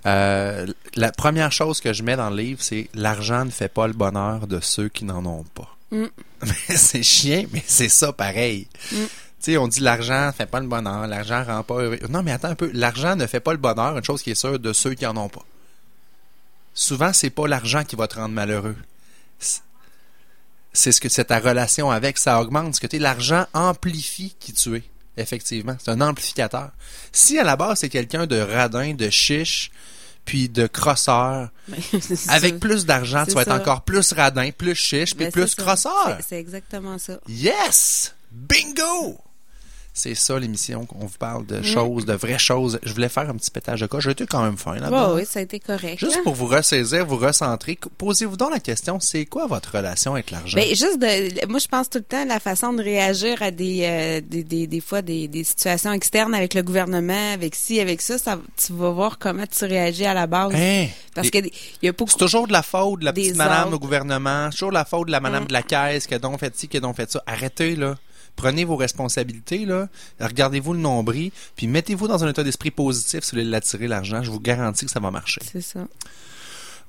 Euh, 0.05 0.67
la 0.95 1.11
première 1.11 1.51
chose 1.51 1.81
que 1.81 1.91
je 1.93 2.03
mets 2.03 2.15
dans 2.15 2.29
le 2.29 2.35
livre, 2.37 2.61
c'est 2.61 2.89
l'argent 2.93 3.45
ne 3.45 3.49
fait 3.51 3.67
pas 3.69 3.87
le 3.87 3.93
bonheur 3.93 4.47
de 4.47 4.59
ceux 4.59 4.89
qui 4.89 5.05
n'en 5.05 5.25
ont 5.25 5.43
pas. 5.43 5.75
Mm. 5.91 6.05
C'est 6.75 7.03
chien, 7.03 7.45
mais 7.51 7.63
c'est 7.65 7.89
ça 7.89 8.11
pareil. 8.13 8.67
Mm. 8.91 8.95
Tu 8.95 9.51
sais, 9.51 9.57
on 9.57 9.67
dit 9.67 9.79
l'argent 9.81 10.31
fait 10.35 10.45
pas 10.45 10.59
le 10.59 10.67
bonheur, 10.67 11.05
l'argent 11.07 11.43
rend 11.43 11.63
pas 11.63 11.75
heureux. 11.75 11.99
Non, 12.09 12.23
mais 12.23 12.31
attends 12.31 12.49
un 12.49 12.55
peu, 12.55 12.69
l'argent 12.73 13.15
ne 13.15 13.27
fait 13.27 13.39
pas 13.39 13.51
le 13.51 13.57
bonheur, 13.57 13.97
une 13.97 14.03
chose 14.03 14.21
qui 14.23 14.31
est 14.31 14.35
sûre, 14.35 14.57
de 14.59 14.71
ceux 14.73 14.93
qui 14.93 15.05
en 15.05 15.17
ont 15.17 15.29
pas. 15.29 15.43
Souvent, 16.73 17.11
c'est 17.13 17.29
pas 17.29 17.47
l'argent 17.47 17.83
qui 17.83 17.95
va 17.95 18.07
te 18.07 18.15
rendre 18.15 18.33
malheureux. 18.33 18.75
C'est- 19.39 19.61
C'est 20.75 20.91
ce 20.91 20.99
que 21.01 21.07
c'est 21.09 21.25
ta 21.25 21.39
relation 21.39 21.91
avec, 21.91 22.17
ça 22.17 22.41
augmente 22.41 22.75
ce 22.75 22.81
que 22.81 22.87
tu 22.87 22.95
es. 22.95 22.99
L'argent 22.99 23.45
amplifie 23.53 24.35
qui 24.39 24.53
tu 24.53 24.77
es. 24.77 24.83
Effectivement, 25.17 25.75
c'est 25.79 25.91
un 25.91 26.01
amplificateur. 26.01 26.71
Si 27.11 27.37
à 27.37 27.43
la 27.43 27.55
base 27.55 27.79
c'est 27.79 27.89
quelqu'un 27.89 28.25
de 28.25 28.39
radin, 28.39 28.93
de 28.93 29.09
chiche, 29.09 29.71
puis 30.25 30.49
de 30.49 30.67
crosseur, 30.67 31.49
avec 32.29 32.53
ça. 32.53 32.59
plus 32.59 32.85
d'argent, 32.85 33.25
tu 33.25 33.33
vas 33.33 33.41
être 33.41 33.51
encore 33.51 33.81
plus 33.81 34.13
radin, 34.13 34.51
plus 34.51 34.75
chiche, 34.75 35.15
puis 35.15 35.25
Ben, 35.25 35.31
plus 35.31 35.55
crosseur. 35.55 36.17
C'est 36.27 36.39
exactement 36.39 36.97
ça. 36.97 37.19
Yes! 37.27 38.15
Bingo! 38.31 39.19
C'est 39.95 40.15
ça 40.15 40.39
l'émission 40.39 40.87
qu'on 40.87 41.05
vous 41.05 41.17
parle 41.19 41.43
Mm. 41.43 41.47
de 41.47 41.61
choses, 41.61 42.05
de 42.05 42.13
vraies 42.13 42.39
choses. 42.39 42.79
Je 42.81 42.93
voulais 42.93 43.09
faire 43.09 43.29
un 43.29 43.35
petit 43.35 43.51
pétage 43.51 43.81
de 43.81 43.85
cas. 43.85 43.99
J'ai 43.99 44.09
été 44.11 44.25
quand 44.25 44.41
même 44.43 44.57
fin 44.57 44.73
là-bas. 44.75 45.09
Ouais, 45.13 45.21
oui, 45.21 45.25
ça 45.29 45.37
a 45.37 45.43
été 45.43 45.59
correct. 45.59 45.99
Juste 45.99 46.15
hein. 46.17 46.21
pour 46.23 46.33
vous 46.33 46.47
ressaisir, 46.47 47.05
vous 47.05 47.17
recentrer, 47.17 47.77
posez-vous 47.99 48.35
donc 48.35 48.49
la 48.51 48.59
question, 48.59 48.99
c'est 48.99 49.25
quoi 49.27 49.45
votre 49.45 49.75
relation 49.75 50.13
avec 50.13 50.31
l'argent? 50.31 50.57
Ben, 50.57 50.67
juste 50.69 50.97
de, 50.99 51.47
moi, 51.47 51.59
je 51.59 51.67
pense 51.67 51.91
tout 51.91 51.99
le 51.99 52.03
temps 52.05 52.23
à 52.23 52.25
la 52.25 52.39
façon 52.39 52.73
de 52.73 52.81
réagir 52.81 53.43
à 53.43 53.51
des, 53.51 53.81
euh, 53.83 54.21
des, 54.25 54.43
des, 54.43 54.65
des 54.65 54.79
fois 54.79 55.03
des, 55.03 55.27
des 55.27 55.43
situations 55.43 55.91
externes 55.93 56.33
avec 56.33 56.55
le 56.55 56.63
gouvernement, 56.63 57.33
avec 57.33 57.53
ci, 57.53 57.79
avec 57.79 58.01
ça, 58.01 58.17
ça, 58.17 58.39
tu 58.57 58.73
vas 58.73 58.89
voir 58.89 59.19
comment 59.19 59.45
tu 59.45 59.65
réagis 59.65 60.05
à 60.05 60.15
la 60.15 60.25
base. 60.25 60.53
Hein? 60.55 60.87
Parce 61.13 61.29
que 61.29 61.37
y 61.83 61.87
a 61.87 61.91
beaucoup. 61.91 62.09
C'est 62.09 62.17
toujours 62.17 62.47
de 62.47 62.53
la 62.53 62.63
faute 62.63 63.01
de 63.01 63.05
la 63.05 63.13
petite 63.13 63.35
madame 63.35 63.67
autres. 63.67 63.75
au 63.75 63.79
gouvernement, 63.79 64.49
toujours 64.49 64.69
de 64.69 64.73
la 64.73 64.85
faute 64.85 65.05
de 65.05 65.11
la 65.11 65.19
madame 65.19 65.43
Mm. 65.43 65.47
de 65.49 65.53
la 65.53 65.61
caisse 65.61 66.07
qui 66.07 66.15
a 66.15 66.19
donc 66.19 66.39
fait 66.39 66.55
ci, 66.57 66.67
qui 66.67 66.77
a 66.77 66.79
donc 66.79 66.95
fait 66.95 67.11
ça. 67.11 67.21
Arrêtez, 67.27 67.75
là. 67.75 67.95
Prenez 68.35 68.65
vos 68.65 68.75
responsabilités, 68.75 69.65
là. 69.65 69.89
Regardez-vous 70.19 70.73
le 70.73 70.79
nombril, 70.79 71.31
puis 71.55 71.67
mettez-vous 71.67 72.07
dans 72.07 72.23
un 72.23 72.29
état 72.29 72.43
d'esprit 72.43 72.71
positif 72.71 73.23
si 73.23 73.31
vous 73.31 73.37
voulez 73.37 73.49
l'attirer, 73.49 73.87
l'argent. 73.87 74.23
Je 74.23 74.31
vous 74.31 74.39
garantis 74.39 74.85
que 74.85 74.91
ça 74.91 74.99
va 74.99 75.11
marcher. 75.11 75.41
C'est 75.51 75.61
ça. 75.61 75.87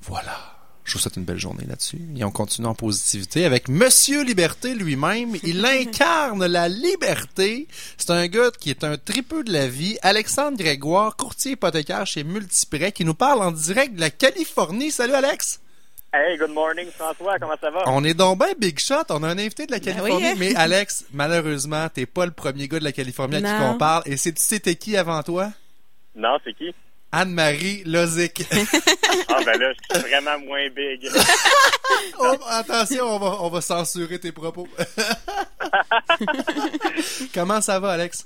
Voilà. 0.01 0.55
Je 0.85 0.93
vous 0.93 0.99
souhaite 0.99 1.17
une 1.17 1.23
belle 1.23 1.39
journée 1.39 1.65
là-dessus. 1.67 1.99
Et 2.15 2.23
on 2.23 2.29
continue 2.29 2.67
en 2.67 2.75
positivité 2.75 3.45
avec 3.45 3.69
Monsieur 3.69 4.23
Liberté 4.23 4.75
lui-même. 4.75 5.35
Il 5.43 5.65
incarne 5.65 6.45
la 6.45 6.69
liberté. 6.69 7.67
C'est 7.97 8.11
un 8.11 8.27
gars 8.27 8.51
qui 8.59 8.69
est 8.69 8.83
un 8.83 8.95
tripeux 8.97 9.43
de 9.43 9.51
la 9.51 9.67
vie. 9.67 9.97
Alexandre 10.03 10.57
Grégoire, 10.57 11.15
courtier 11.15 11.53
hypothécaire 11.53 12.05
chez 12.05 12.23
Multiprêt, 12.23 12.91
qui 12.91 13.03
nous 13.03 13.15
parle 13.15 13.41
en 13.41 13.51
direct 13.51 13.95
de 13.95 13.99
la 13.99 14.11
Californie. 14.11 14.91
Salut 14.91 15.13
Alex! 15.13 15.59
Hey, 16.17 16.37
good 16.37 16.51
morning 16.51 16.87
François, 16.91 17.37
comment 17.39 17.55
ça 17.59 17.69
va? 17.69 17.83
On 17.87 18.01
est 18.05 18.13
donc 18.13 18.39
ben 18.39 18.53
big 18.57 18.79
shot. 18.79 19.03
On 19.09 19.21
a 19.23 19.27
un 19.27 19.37
invité 19.37 19.65
de 19.65 19.71
la 19.71 19.79
Ben 19.79 19.95
Californie. 19.95 20.15
oui, 20.23 20.29
hein? 20.31 20.35
Mais 20.39 20.55
Alex, 20.55 21.03
malheureusement, 21.11 21.89
t'es 21.93 22.05
pas 22.05 22.25
le 22.25 22.31
premier 22.31 22.69
gars 22.69 22.79
de 22.79 22.85
la 22.85 22.93
Californie 22.93 23.35
à 23.35 23.39
qui 23.39 23.45
Non. 23.47 23.71
on 23.71 23.77
parle. 23.77 24.03
Et 24.05 24.15
c'est 24.15 24.31
tu 24.31 24.41
sais 24.41 24.59
t'es 24.61 24.75
qui 24.75 24.95
avant 24.95 25.21
toi? 25.23 25.49
Non, 26.15 26.37
c'est 26.45 26.53
qui? 26.53 26.73
Anne-Marie 27.11 27.83
Lozic. 27.85 28.43
Ah 29.29 29.39
ben 29.45 29.57
là, 29.57 29.71
je 29.71 29.95
suis 29.99 30.09
vraiment 30.09 30.37
moins 30.39 30.69
big. 30.69 31.09
Oh, 32.19 32.33
attention, 32.49 33.05
on 33.05 33.19
va, 33.19 33.37
on 33.41 33.49
va 33.49 33.61
censurer 33.61 34.19
tes 34.19 34.31
propos. 34.31 34.67
Comment 37.33 37.61
ça 37.61 37.79
va, 37.79 37.91
Alex? 37.91 38.25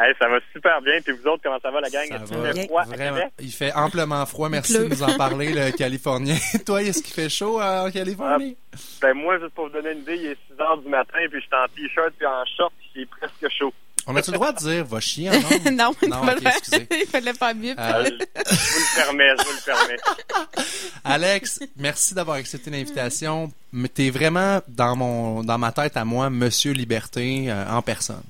Hey, 0.00 0.14
ça 0.20 0.28
va 0.28 0.38
super 0.52 0.80
bien. 0.80 1.00
Puis 1.04 1.12
vous 1.12 1.28
autres, 1.28 1.42
comment 1.42 1.58
ça 1.60 1.72
va, 1.72 1.80
la 1.80 1.90
gang? 1.90 2.06
Ça 2.08 2.36
va 2.36 2.52
fait 2.52 2.66
froid 2.66 2.84
vraiment. 2.84 3.30
Il 3.40 3.50
fait 3.50 3.72
amplement 3.72 4.24
froid. 4.26 4.48
Merci 4.48 4.78
de 4.78 4.84
nous 4.84 5.02
en 5.02 5.16
parler, 5.16 5.52
le 5.52 5.72
Californien. 5.72 6.36
Toi, 6.66 6.82
est-ce 6.84 7.02
qu'il 7.02 7.14
fait 7.14 7.28
chaud 7.28 7.60
euh, 7.60 7.86
en 7.86 7.90
Californie? 7.90 8.56
Ben, 9.02 9.14
moi, 9.14 9.38
juste 9.40 9.54
pour 9.54 9.66
vous 9.66 9.72
donner 9.72 9.92
une 9.92 9.98
idée, 9.98 10.16
il 10.16 10.26
est 10.26 10.38
6 10.54 10.60
heures 10.60 10.78
du 10.78 10.88
matin, 10.88 11.18
puis 11.28 11.40
je 11.40 11.46
suis 11.46 11.54
en 11.54 11.66
t-shirt 11.74 12.12
puis 12.16 12.26
en 12.26 12.44
short, 12.56 12.72
puis 12.78 12.90
il 12.94 13.02
est 13.02 13.06
presque 13.06 13.58
chaud. 13.58 13.72
On 14.06 14.14
a-tu 14.16 14.30
le 14.30 14.36
droit 14.36 14.52
de 14.52 14.58
dire 14.58 14.84
va 14.86 15.00
chier 15.00 15.28
en 15.28 15.32
non, 15.72 15.92
il 16.00 16.08
Non, 16.08 16.22
excusez. 16.46 16.86
il 17.02 17.06
fallait 17.06 17.34
pas 17.34 17.52
mieux. 17.52 17.74
Euh, 17.78 18.04
je 18.04 18.10
vous 18.10 18.78
le 18.78 19.04
permets, 19.04 19.28
je 19.36 19.44
vous 19.44 19.50
le 19.50 19.64
permets. 19.64 20.64
Alex, 21.04 21.60
merci 21.76 22.14
d'avoir 22.14 22.36
accepté 22.36 22.70
l'invitation. 22.70 23.52
Mais 23.72 23.88
T'es 23.88 24.08
vraiment 24.08 24.60
dans 24.68 24.96
mon 24.96 25.42
dans 25.42 25.58
ma 25.58 25.72
tête 25.72 25.96
à 25.96 26.04
moi, 26.06 26.30
Monsieur 26.30 26.72
Liberté 26.72 27.46
euh, 27.48 27.66
en 27.68 27.82
personne. 27.82 28.22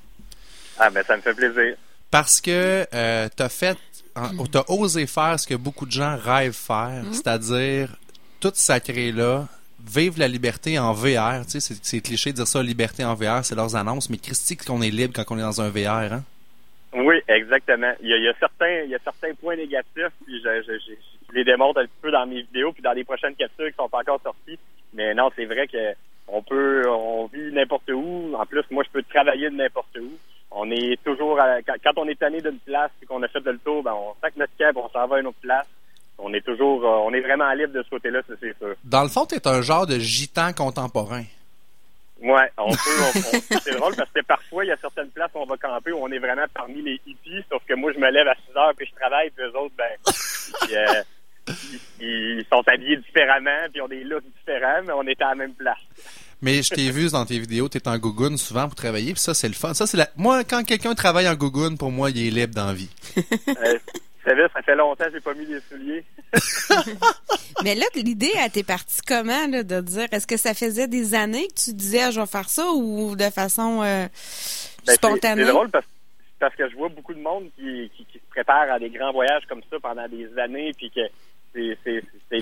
Ah, 0.78 0.90
ben, 0.90 1.02
ça 1.04 1.16
me 1.16 1.22
fait 1.22 1.34
plaisir. 1.34 1.76
Parce 2.10 2.40
que 2.40 2.86
euh, 2.94 3.28
t'as 3.36 3.48
fait, 3.48 3.76
en- 4.16 4.46
t'as 4.46 4.64
osé 4.68 5.06
faire 5.06 5.38
ce 5.38 5.46
que 5.46 5.54
beaucoup 5.54 5.86
de 5.86 5.90
gens 5.92 6.16
rêvent 6.16 6.52
faire, 6.52 7.04
c'est-à-dire 7.12 7.96
tout 8.40 8.52
sacré 8.54 9.12
là, 9.12 9.46
vivre 9.86 10.18
la 10.18 10.28
liberté 10.28 10.78
en 10.78 10.92
VR. 10.92 11.44
Tu 11.50 11.60
sais, 11.60 11.74
c'est, 11.82 12.00
cliché 12.00 12.30
de 12.30 12.36
dire 12.36 12.46
ça, 12.46 12.62
liberté 12.62 13.04
en 13.04 13.14
VR, 13.14 13.44
c'est 13.44 13.54
leurs 13.54 13.76
annonces, 13.76 14.08
mais 14.08 14.16
Christy, 14.16 14.56
qu'on 14.56 14.80
est 14.82 14.90
libre 14.90 15.12
quand 15.14 15.24
on 15.34 15.38
est 15.38 15.42
dans 15.42 15.60
un 15.60 15.68
VR, 15.70 16.12
hein? 16.14 16.24
Oui, 16.94 17.16
exactement. 17.28 17.92
Il 18.00 18.08
y 18.08 18.14
a, 18.14 18.16
il 18.16 18.22
y 18.24 18.28
a 18.28 18.34
certains, 18.40 18.80
il 18.84 18.90
y 18.90 18.94
a 18.94 18.98
certains 19.04 19.34
points 19.34 19.56
négatifs, 19.56 20.12
puis 20.24 20.40
je, 20.42 20.62
je, 20.66 20.72
je, 20.78 20.92
je 21.28 21.34
les 21.34 21.44
démontre 21.44 21.80
un 21.80 21.84
petit 21.84 22.00
peu 22.00 22.10
dans 22.10 22.24
mes 22.26 22.40
vidéos, 22.42 22.72
puis 22.72 22.82
dans 22.82 22.92
les 22.92 23.04
prochaines 23.04 23.34
captures 23.34 23.68
qui 23.68 23.76
sont 23.76 23.90
pas 23.90 23.98
encore 23.98 24.20
sorties. 24.22 24.58
Mais 24.94 25.14
non, 25.14 25.30
c'est 25.36 25.44
vrai 25.44 25.66
que 25.68 25.92
on 26.28 26.42
peut, 26.42 26.82
on 26.88 27.26
vit 27.26 27.52
n'importe 27.52 27.90
où. 27.90 28.34
En 28.38 28.46
plus, 28.46 28.62
moi, 28.70 28.84
je 28.86 28.90
peux 28.90 29.02
travailler 29.02 29.50
de 29.50 29.56
n'importe 29.56 29.96
où. 30.00 30.10
On 30.50 30.70
est 30.70 30.98
toujours, 31.04 31.38
à- 31.40 31.62
quand, 31.62 31.74
quand 31.84 31.92
on 31.98 32.08
est 32.08 32.18
tanné 32.18 32.40
d'une 32.40 32.58
place, 32.58 32.90
puis 32.98 33.06
qu'on 33.06 33.22
a 33.22 33.28
fait 33.28 33.40
de 33.40 33.50
le 33.50 33.58
tour, 33.58 33.82
ben, 33.82 33.92
on 33.92 34.14
sac 34.20 34.34
notre 34.36 34.56
cab, 34.58 34.76
on 34.76 34.88
s'en 34.90 35.06
va 35.06 35.16
à 35.16 35.20
une 35.20 35.26
autre 35.26 35.38
place. 35.42 35.66
On 36.18 36.32
est 36.34 36.44
toujours, 36.44 36.84
euh, 36.84 37.04
on 37.06 37.12
est 37.12 37.20
vraiment 37.20 37.52
libre 37.52 37.72
de 37.74 37.82
ce 37.82 37.90
côté-là, 37.90 38.20
ça, 38.26 38.34
c'est 38.40 38.56
sûr. 38.58 38.74
Dans 38.84 39.02
le 39.02 39.08
fond, 39.08 39.24
t'es 39.26 39.46
un 39.46 39.62
genre 39.62 39.86
de 39.86 39.98
gitan 39.98 40.52
contemporain. 40.52 41.22
Ouais, 42.20 42.50
on 42.56 42.70
peut. 42.72 43.58
c'est 43.62 43.76
drôle 43.76 43.94
parce 43.94 44.10
que 44.10 44.20
parfois, 44.26 44.64
il 44.64 44.68
y 44.68 44.72
a 44.72 44.76
certaines 44.78 45.10
places 45.10 45.30
où 45.34 45.38
on 45.38 45.46
va 45.46 45.56
camper 45.56 45.92
où 45.92 45.98
on 46.02 46.10
est 46.10 46.18
vraiment 46.18 46.46
parmi 46.52 46.82
les 46.82 47.00
hippies, 47.06 47.44
sauf 47.48 47.62
que 47.68 47.74
moi, 47.74 47.92
je 47.92 47.98
me 48.00 48.10
lève 48.10 48.26
à 48.26 48.34
6 48.34 48.56
heures 48.56 48.72
puis 48.76 48.86
je 48.90 48.98
travaille, 48.98 49.30
puis 49.30 49.44
eux 49.44 49.56
autres, 49.56 49.74
ben, 49.78 49.90
ils, 50.68 50.76
euh, 50.76 51.02
ils- 52.00 52.38
ils 52.40 52.46
sont 52.50 52.62
habillés 52.66 52.96
différemment, 52.96 53.68
puis 53.72 53.80
ont 53.80 53.86
des 53.88 54.02
looks 54.02 54.24
différents, 54.38 54.82
mais 54.84 54.92
on 54.94 55.02
est 55.04 55.22
à 55.22 55.28
la 55.28 55.34
même 55.36 55.54
place. 55.54 55.78
Mais 56.40 56.62
je 56.62 56.70
t'ai 56.72 56.90
vu 56.90 57.10
dans 57.10 57.26
tes 57.26 57.38
vidéos, 57.38 57.68
t'es 57.68 57.88
en 57.88 57.98
gougoune 57.98 58.38
souvent 58.38 58.66
pour 58.66 58.76
travailler, 58.76 59.12
puis 59.12 59.20
ça, 59.20 59.34
c'est 59.34 59.48
le 59.48 59.54
fun. 59.54 59.74
Ça, 59.74 59.86
c'est 59.86 59.96
la... 59.96 60.08
Moi, 60.16 60.44
quand 60.44 60.62
quelqu'un 60.64 60.94
travaille 60.94 61.28
en 61.28 61.34
gougoune, 61.34 61.76
pour 61.76 61.90
moi, 61.90 62.10
il 62.10 62.26
est 62.26 62.30
libre 62.30 62.54
dans 62.54 62.66
la 62.66 62.74
vie. 62.74 62.90
Euh, 63.48 63.78
savez, 64.24 64.46
ça 64.52 64.60
fait 64.62 64.76
longtemps 64.76 65.04
que 65.06 65.12
j'ai 65.12 65.20
pas 65.20 65.32
mis 65.34 65.46
des 65.46 65.58
souliers. 65.70 66.04
Mais 67.64 67.74
là, 67.74 67.86
l'idée, 67.94 68.30
elle 68.36 68.50
t'est 68.50 68.62
partie 68.62 69.00
comment, 69.06 69.46
là, 69.48 69.62
de 69.62 69.80
dire, 69.80 70.06
est-ce 70.12 70.26
que 70.26 70.36
ça 70.36 70.52
faisait 70.54 70.86
des 70.86 71.14
années 71.14 71.48
que 71.48 71.62
tu 71.62 71.72
disais, 71.72 72.02
ah, 72.02 72.10
je 72.10 72.20
vais 72.20 72.26
faire 72.26 72.48
ça, 72.48 72.70
ou 72.72 73.16
de 73.16 73.30
façon 73.30 73.82
euh, 73.82 74.06
Ben, 74.86 74.94
spontanée? 74.94 75.44
C'est 75.44 75.50
drôle 75.50 75.70
parce, 75.70 75.86
parce 76.38 76.54
que 76.54 76.68
je 76.68 76.76
vois 76.76 76.90
beaucoup 76.90 77.14
de 77.14 77.20
monde 77.20 77.44
qui, 77.56 77.90
qui, 77.96 78.04
qui 78.04 78.18
se 78.18 78.30
prépare 78.30 78.70
à 78.70 78.78
des 78.78 78.90
grands 78.90 79.12
voyages 79.12 79.44
comme 79.48 79.62
ça 79.70 79.78
pendant 79.80 80.06
des 80.08 80.28
années, 80.38 80.72
puis 80.76 80.90
que 80.90 81.00
c'est- 81.54 81.78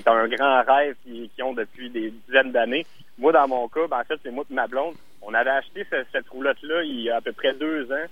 un 0.07 0.27
grand 0.27 0.63
rêve 0.63 0.95
qu'ils 1.03 1.43
ont 1.43 1.53
depuis 1.53 1.89
des 1.89 2.13
dizaines 2.27 2.51
d'années. 2.51 2.85
Moi, 3.17 3.31
dans 3.31 3.47
mon 3.47 3.67
cas, 3.67 3.87
ben, 3.87 3.99
en 3.99 4.03
fait, 4.03 4.19
c'est 4.23 4.31
moi 4.31 4.43
et 4.49 4.53
ma 4.53 4.67
blonde. 4.67 4.95
On 5.21 5.33
avait 5.33 5.49
acheté 5.49 5.85
ce- 5.89 6.05
cette 6.11 6.27
roulotte-là 6.29 6.83
il 6.83 7.01
y 7.01 7.09
a 7.09 7.17
à 7.17 7.21
peu 7.21 7.33
près 7.33 7.53
deux 7.53 7.91
ans. 7.91 8.05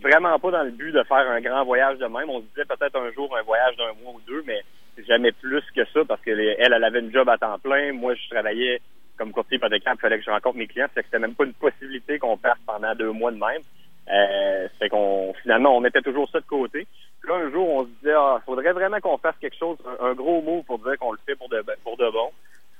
Vraiment 0.00 0.38
pas 0.38 0.50
dans 0.50 0.62
le 0.62 0.70
but 0.70 0.92
de 0.92 1.02
faire 1.04 1.28
un 1.30 1.40
grand 1.40 1.64
voyage 1.64 1.98
de 1.98 2.06
même. 2.06 2.28
On 2.30 2.40
se 2.40 2.46
disait 2.46 2.64
peut-être 2.66 2.96
un 2.96 3.10
jour 3.12 3.34
un 3.36 3.42
voyage 3.42 3.76
d'un 3.76 3.92
mois 4.02 4.12
ou 4.14 4.20
deux, 4.26 4.42
mais 4.46 4.62
jamais 5.08 5.32
plus 5.32 5.62
que 5.74 5.84
ça 5.86 6.04
parce 6.06 6.20
que 6.20 6.30
les- 6.30 6.56
elle, 6.58 6.72
elle 6.74 6.84
avait 6.84 7.00
une 7.00 7.12
job 7.12 7.28
à 7.28 7.38
temps 7.38 7.58
plein. 7.58 7.92
Moi, 7.92 8.14
je 8.14 8.28
travaillais 8.28 8.80
comme 9.16 9.32
courtier 9.32 9.56
hypothécaire, 9.56 9.94
il 9.96 10.00
fallait 10.00 10.18
que 10.18 10.24
je 10.24 10.30
rencontre 10.30 10.56
mes 10.56 10.66
clients. 10.66 10.88
Fait 10.94 11.00
que 11.02 11.06
c'était 11.06 11.18
même 11.18 11.34
pas 11.34 11.44
une 11.44 11.54
possibilité 11.54 12.18
qu'on 12.18 12.36
parte 12.38 12.58
pendant 12.66 12.94
deux 12.94 13.10
mois 13.12 13.30
de 13.32 13.36
même. 13.38 13.62
Euh, 14.10 14.68
fait 14.78 14.88
qu'on 14.88 15.34
finalement 15.42 15.76
on 15.76 15.80
mettait 15.80 16.00
toujours 16.02 16.28
ça 16.30 16.40
de 16.40 16.46
côté. 16.46 16.86
Puis 17.20 17.28
là, 17.30 17.36
un 17.36 17.50
jour, 17.50 17.68
on 17.68 17.82
se 17.84 17.88
disait 18.00 18.14
ah, 18.16 18.40
faudrait 18.46 18.72
vraiment 18.72 18.98
qu'on 19.00 19.18
fasse 19.18 19.36
quelque 19.40 19.56
chose, 19.58 19.76
un, 20.00 20.06
un 20.06 20.14
gros 20.14 20.40
mot 20.42 20.62
pour 20.66 20.78
dire 20.78 20.98
qu'on 20.98 21.12
le 21.12 21.18
fait 21.26 21.34
pour 21.36 21.48
de 21.48 21.62
pour 21.84 21.96
de 21.96 22.10
bon. 22.10 22.30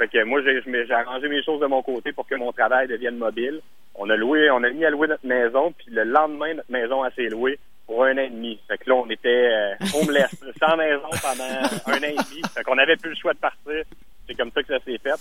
Fait 0.00 0.08
que 0.08 0.24
moi, 0.24 0.40
j'ai 0.42 0.94
arrangé 0.94 1.28
mes 1.28 1.42
choses 1.42 1.60
de 1.60 1.66
mon 1.66 1.82
côté 1.82 2.10
pour 2.12 2.26
que 2.26 2.34
mon 2.34 2.52
travail 2.52 2.88
devienne 2.88 3.18
mobile. 3.18 3.60
On 3.94 4.08
a 4.08 4.16
loué, 4.16 4.50
on 4.50 4.62
a 4.64 4.70
mis 4.70 4.82
à 4.86 4.88
louer 4.90 5.08
notre 5.08 5.26
maison, 5.26 5.72
puis 5.76 5.88
le 5.90 6.04
lendemain, 6.04 6.54
notre 6.54 6.72
maison 6.72 7.02
a 7.02 7.10
s'est 7.10 7.28
louée 7.28 7.58
pour 7.86 8.04
un 8.04 8.14
an 8.14 8.22
et 8.22 8.30
demi. 8.30 8.58
Fait 8.66 8.78
que 8.78 8.88
là, 8.88 8.94
on 8.96 9.10
était 9.10 9.28
euh, 9.28 9.74
homeless, 10.00 10.30
sans 10.58 10.76
maison 10.78 11.02
pendant 11.20 11.44
un 11.44 11.98
an 11.98 12.02
et 12.02 12.12
demi. 12.12 12.40
Fait 12.54 12.62
qu'on 12.62 12.78
avait 12.78 12.96
plus 12.96 13.10
le 13.10 13.16
choix 13.16 13.34
de 13.34 13.38
partir. 13.40 13.82
C'est 14.26 14.34
comme 14.36 14.50
ça 14.52 14.62
que 14.62 14.68
ça 14.68 14.78
s'est 14.84 14.96
fait. 14.98 15.12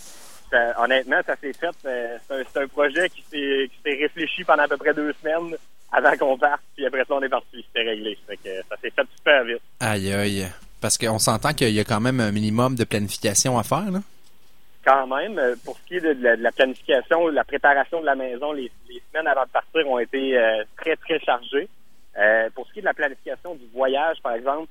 Ça- 0.50 0.82
honnêtement, 0.82 1.20
ça 1.26 1.36
s'est 1.36 1.52
fait. 1.52 1.76
euh, 1.86 2.18
c'est 2.26 2.58
un, 2.58 2.64
un 2.64 2.68
projet 2.68 3.10
qui 3.10 3.22
s'est 3.30 3.70
qui 3.72 3.80
s'est 3.84 3.98
réfléchi 3.98 4.44
pendant 4.46 4.64
à 4.64 4.68
peu 4.70 4.78
près 4.78 4.94
deux 4.94 5.12
semaines 5.22 5.58
avant 5.92 6.16
qu'on 6.16 6.38
parte. 6.38 6.62
Puis 6.76 6.86
après 6.86 7.04
ça, 7.06 7.16
on 7.16 7.22
est 7.22 7.28
parti. 7.30 7.66
C'était 7.68 7.90
réglé. 7.90 8.18
Fait 8.28 8.38
que 8.38 8.50
ça 8.70 8.78
s'est 8.82 8.92
fait 8.92 9.08
super 9.18 9.44
vite. 9.44 9.62
Aïe, 9.82 10.14
aïe. 10.14 10.48
Parce 10.80 10.98
qu'on 10.98 11.20
s'entend 11.20 11.52
qu'il 11.54 11.72
y 11.72 11.80
a 11.82 11.84
quand 11.84 12.00
même 12.00 12.22
un 12.22 12.32
minimum 12.32 12.76
de 12.76 12.86
planification 12.86 13.58
à 13.60 13.64
faire, 13.64 13.92
là. 13.92 14.00
Quand 14.86 15.08
même. 15.08 15.38
Euh, 15.38 15.56
Pour 15.66 15.78
ce 15.78 15.84
qui 15.88 15.96
est 15.98 16.02
de 16.02 16.24
la, 16.24 16.36
de 16.36 16.44
la 16.44 16.52
planification, 16.52 17.28
de 17.28 17.34
la 17.34 17.44
préparation 17.44 18.02
de 18.02 18.06
la 18.06 18.16
maison, 18.16 18.52
les, 18.52 18.72
les 18.90 19.02
semaines 19.12 19.28
avant 19.28 19.44
de 19.46 19.50
partir 19.50 19.88
ont 19.88 20.00
été 20.00 20.38
euh, 20.38 20.64
très, 20.78 20.96
très 20.96 21.20
chargées. 21.20 21.68
Euh, 22.18 22.50
pour 22.56 22.68
ce 22.68 22.74
qui 22.74 22.80
est 22.80 22.82
de 22.82 22.88
la 22.88 22.94
planification 22.94 23.56
du 23.56 23.66
voyage, 23.74 24.18
par 24.22 24.34
exemple, 24.34 24.68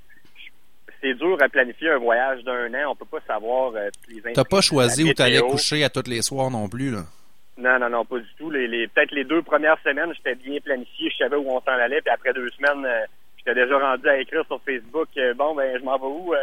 c'est 1.00 1.14
dur 1.14 1.36
à 1.40 1.48
planifier 1.48 1.90
un 1.90 1.98
voyage 1.98 2.42
d'un 2.42 2.72
an. 2.74 2.90
On 2.90 2.96
peut 2.96 3.04
pas 3.04 3.20
savoir 3.26 3.72
euh, 3.76 3.88
les 4.08 4.32
T'as 4.32 4.44
pas 4.44 4.60
choisi 4.60 5.04
où 5.04 5.12
t'allais 5.14 5.40
coucher 5.40 5.84
à 5.84 5.88
tous 5.90 6.08
les 6.08 6.22
soirs 6.22 6.50
non 6.50 6.68
plus, 6.68 6.90
là. 6.90 7.04
Non, 7.56 7.78
non, 7.78 7.88
non, 7.88 8.04
pas 8.04 8.18
du 8.18 8.28
tout. 8.38 8.50
Les, 8.50 8.66
les, 8.68 8.86
Peut-être 8.88 9.12
les 9.12 9.24
deux 9.24 9.42
premières 9.42 9.78
semaines, 9.82 10.12
j'étais 10.16 10.34
bien 10.36 10.58
planifié, 10.60 11.10
je 11.10 11.16
savais 11.16 11.36
où 11.36 11.50
on 11.50 11.60
s'en 11.60 11.72
allait, 11.72 12.00
puis 12.00 12.10
après 12.12 12.32
deux 12.32 12.48
semaines, 12.50 12.86
j'étais 13.36 13.54
déjà 13.54 13.78
rendu 13.78 14.08
à 14.08 14.16
écrire 14.18 14.44
sur 14.46 14.60
Facebook, 14.62 15.08
bon, 15.36 15.54
ben, 15.56 15.76
je 15.78 15.84
m'en 15.84 15.98
vais 15.98 16.06
où? 16.06 16.34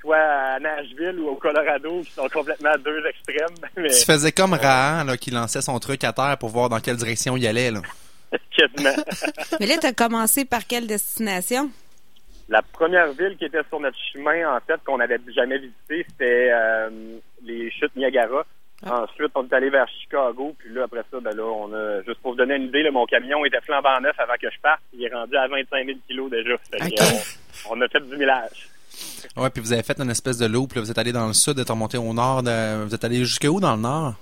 Soit 0.00 0.16
à 0.16 0.58
Nashville 0.58 1.18
ou 1.20 1.28
au 1.28 1.34
Colorado, 1.36 2.00
qui 2.02 2.10
sont 2.12 2.28
complètement 2.28 2.70
à 2.70 2.78
deux 2.78 3.02
extrêmes. 3.06 3.54
Mais 3.76 3.90
Tu 3.90 4.04
faisais 4.04 4.32
comme 4.32 4.54
Rahan, 4.54 5.04
là, 5.04 5.16
qui 5.16 5.30
lançait 5.30 5.60
son 5.60 5.78
truc 5.78 6.04
à 6.04 6.12
terre 6.12 6.36
pour 6.38 6.48
voir 6.48 6.68
dans 6.68 6.80
quelle 6.80 6.96
direction 6.96 7.36
il 7.36 7.46
allait, 7.46 7.70
là. 7.70 7.82
Mais 9.60 9.66
là, 9.66 9.74
t'as 9.80 9.92
commencé 9.92 10.44
par 10.44 10.66
quelle 10.66 10.86
destination? 10.86 11.70
La 12.48 12.62
première 12.62 13.12
ville 13.12 13.36
qui 13.38 13.44
était 13.44 13.62
sur 13.68 13.80
notre 13.80 13.96
chemin, 14.12 14.56
en 14.56 14.60
fait, 14.60 14.80
qu'on 14.84 14.98
n'avait 14.98 15.18
jamais 15.34 15.58
visité, 15.58 16.06
c'était 16.08 16.50
euh, 16.52 16.90
les 17.42 17.70
chutes 17.70 17.94
Niagara. 17.96 18.44
Ensuite, 18.86 19.30
on 19.34 19.46
est 19.46 19.52
allé 19.52 19.68
vers 19.68 19.86
Chicago, 20.00 20.54
puis 20.58 20.72
là, 20.72 20.84
après 20.84 21.02
ça, 21.10 21.20
ben 21.20 21.36
là, 21.36 21.44
on 21.44 21.72
a, 21.74 22.02
juste 22.02 22.18
pour 22.22 22.32
vous 22.32 22.38
donner 22.38 22.56
une 22.56 22.64
idée, 22.64 22.82
là, 22.82 22.90
mon 22.90 23.04
camion 23.04 23.44
était 23.44 23.60
flambant 23.60 24.00
neuf 24.00 24.18
avant 24.18 24.34
que 24.40 24.50
je 24.50 24.58
parte, 24.60 24.80
il 24.94 25.04
est 25.04 25.12
rendu 25.12 25.36
à 25.36 25.46
25 25.48 25.84
000 25.84 25.98
kilos 26.08 26.30
déjà. 26.30 26.56
Fait 26.70 26.82
Ok. 26.82 27.00
euh, 27.00 27.04
on, 27.68 27.76
on 27.76 27.80
a 27.82 27.88
fait 27.88 28.00
du 28.00 28.16
millage. 28.16 28.68
Ouais, 29.36 29.50
puis 29.50 29.62
vous 29.62 29.72
avez 29.72 29.82
fait 29.82 29.98
une 30.00 30.10
espèce 30.10 30.38
de 30.38 30.46
loop, 30.46 30.72
là. 30.74 30.80
Vous 30.80 30.90
êtes 30.90 30.98
allé 30.98 31.12
dans 31.12 31.26
le 31.26 31.32
sud, 31.32 31.54
vous 31.54 31.62
êtes 31.62 31.70
remonté 31.70 31.98
au 31.98 32.12
nord. 32.12 32.42
De... 32.42 32.84
Vous 32.84 32.94
êtes 32.94 33.04
allé 33.04 33.18
jusqu'où 33.18 33.60
dans 33.60 33.76
le 33.76 33.82
nord? 33.82 34.14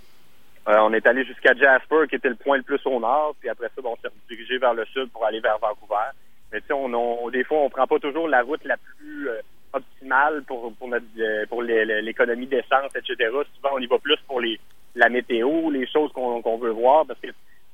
Euh, 0.68 0.76
on 0.80 0.92
est 0.92 1.06
allé 1.06 1.24
jusqu'à 1.24 1.54
Jasper, 1.54 2.06
qui 2.08 2.16
était 2.16 2.28
le 2.28 2.34
point 2.34 2.58
le 2.58 2.62
plus 2.62 2.80
au 2.84 3.00
nord, 3.00 3.34
puis 3.40 3.48
après 3.48 3.68
ça, 3.74 3.80
ben, 3.82 3.88
on 3.90 3.96
s'est 3.96 4.14
dirigé 4.28 4.58
vers 4.58 4.74
le 4.74 4.84
sud 4.86 5.08
pour 5.10 5.24
aller 5.24 5.40
vers 5.40 5.58
Vancouver. 5.58 6.12
Mais 6.52 6.60
tu 6.60 6.66
sais, 6.66 6.72
on, 6.74 7.30
des 7.30 7.44
fois, 7.44 7.58
on 7.58 7.70
prend 7.70 7.86
pas 7.86 7.98
toujours 7.98 8.28
la 8.28 8.42
route 8.42 8.62
la 8.64 8.76
plus 8.76 9.30
euh, 9.30 9.40
optimale 9.72 10.42
pour 10.46 10.72
pour 10.74 10.88
notre 10.88 11.06
euh, 11.18 11.46
pour 11.46 11.62
l'économie 11.62 12.46
d'essence, 12.46 12.94
etc. 12.94 13.30
Souvent, 13.56 13.76
on 13.76 13.78
y 13.78 13.86
va 13.86 13.98
plus 13.98 14.18
pour 14.26 14.40
les 14.40 14.60
la 14.94 15.08
météo, 15.08 15.70
les 15.70 15.86
choses 15.86 16.12
qu'on 16.12 16.42
qu'on 16.42 16.58
veut 16.58 16.70
voir, 16.70 17.06
parce 17.06 17.20
que 17.20 17.28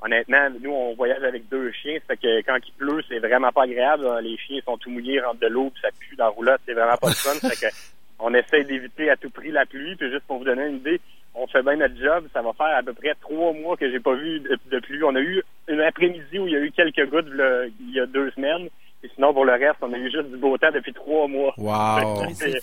honnêtement, 0.04 0.49
nous, 0.61 0.70
on 0.70 0.94
voyage 0.94 1.23
avec 1.23 1.49
deux 1.49 1.73
chiens, 1.73 1.99
ça 2.00 2.14
fait 2.14 2.16
que 2.18 2.40
quand 2.42 2.58
il 2.66 2.73
pleut, 2.75 3.02
c'est 3.08 3.18
vraiment 3.18 3.50
pas 3.52 3.64
agréable. 3.64 4.04
là. 4.04 4.20
Les 4.20 4.37
chiens 4.37 4.61
sont 4.64 4.76
tout 4.76 4.90
mouillés, 4.90 5.20
rentrent 5.20 5.40
de 5.40 5.46
l'eau, 5.46 5.70
puis 5.70 5.80
ça 5.82 5.88
pue 5.99 6.16
dans 6.16 6.25
la 6.25 6.30
roulotte, 6.30 6.61
c'est 6.66 6.75
vraiment 6.75 6.96
pas 6.96 7.08
le 7.08 7.14
fun. 7.14 7.34
Ça 7.34 7.50
fait 7.50 7.66
que 7.68 7.75
on 8.18 8.32
essaie 8.32 8.64
d'éviter 8.64 9.11
à 9.11 9.16
tout 9.16 9.30
prix 9.30 9.50
la 9.50 9.66
pluie, 9.66 9.96
puis 9.96 10.11
juste 10.11 10.25
pour 10.26 10.38
vous 10.38 10.44
donner 10.44 10.66
une 10.66 10.76
idée, 10.76 11.00
on 11.34 11.46
fait 11.46 11.62
bien 11.62 11.76
notre 11.76 11.99
job. 11.99 12.26
Ça 12.32 12.42
va 12.42 12.52
faire 12.52 12.76
à 12.76 12.82
peu 12.82 12.92
près 12.92 13.14
trois 13.20 13.52
mois 13.52 13.76
que 13.76 13.90
j'ai 13.90 14.00
pas 14.00 14.14
vu 14.14 14.40
de, 14.40 14.78
pluie. 14.78 15.02
On 15.02 15.14
a 15.14 15.20
eu 15.20 15.42
une 15.68 15.80
après-midi 15.80 16.38
où 16.38 16.46
il 16.46 16.52
y 16.52 16.56
a 16.56 16.61
eu 16.61 16.70
quelques 16.70 17.11
gouttes 17.11 17.28
il 17.80 17.92
y 17.92 18.00
a 18.00 18.06
deux 18.06 18.30
semaines. 18.32 18.68
Et 19.04 19.11
sinon, 19.14 19.34
pour 19.34 19.44
le 19.44 19.52
reste, 19.52 19.76
on 19.82 19.92
a 19.92 19.99
eu 19.99 20.11
juste 20.11 20.30
du 20.30 20.38
beau 20.38 20.56
temps 20.56 20.70
depuis 20.73 20.94
trois 20.94 21.28
mois. 21.28 21.52
Wow! 21.58 22.25
C'est 22.34 22.54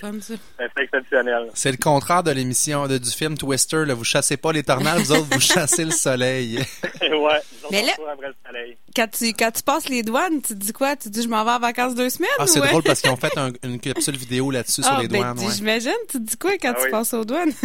exceptionnel. 0.82 1.50
C'est 1.54 1.70
le 1.70 1.78
contraire 1.78 2.24
de 2.24 2.32
l'émission 2.32 2.88
de, 2.88 2.98
du 2.98 3.12
film 3.12 3.38
Twister. 3.38 3.86
Là. 3.86 3.94
Vous 3.94 4.04
chassez 4.04 4.38
pas 4.38 4.52
les 4.52 4.64
tornades, 4.64 4.98
vous 5.02 5.12
autres, 5.12 5.28
vous 5.32 5.40
chassez 5.40 5.86
le 5.86 5.92
soleil. 5.92 6.58
ouais, 7.02 7.40
Mais 7.72 7.84
là- 7.84 7.92
après 8.12 8.30
le 8.30 8.34
soleil. 8.48 8.78
Quand 8.96 9.08
tu, 9.12 9.32
quand 9.34 9.52
tu 9.52 9.62
passes 9.62 9.88
les 9.88 10.02
douanes, 10.02 10.42
tu 10.42 10.56
te 10.56 10.60
dis 10.60 10.74
quoi? 10.74 10.96
Tu 10.96 11.10
te 11.10 11.14
dis, 11.14 11.22
je 11.22 11.30
m'en 11.30 11.44
vais 11.46 11.52
en 11.52 11.60
vacances 11.60 11.94
deux 11.94 12.10
semaines? 12.10 12.32
Ah, 12.40 12.48
c'est 12.48 12.60
drôle 12.60 12.82
parce 12.82 13.02
qu'ils 13.02 13.12
ont 13.12 13.16
fait 13.18 13.38
un- 13.38 13.52
une 13.64 13.80
capsule 13.80 14.18
vidéo 14.18 14.50
là-dessus 14.50 14.82
sur 14.82 14.94
Ah, 14.98 15.02
les 15.02 15.08
ben, 15.08 15.20
douanes. 15.20 15.38
ouais. 15.40 15.54
j'imagine. 15.56 15.92
Tu 16.10 16.18
te 16.18 16.24
dis 16.24 16.38
quoi 16.38 16.54
quand 16.60 16.72
Ah 16.76 16.80
tu 16.80 16.86
oui. 16.86 16.90
passes 16.92 17.14
aux 17.14 17.24
douanes? 17.26 17.52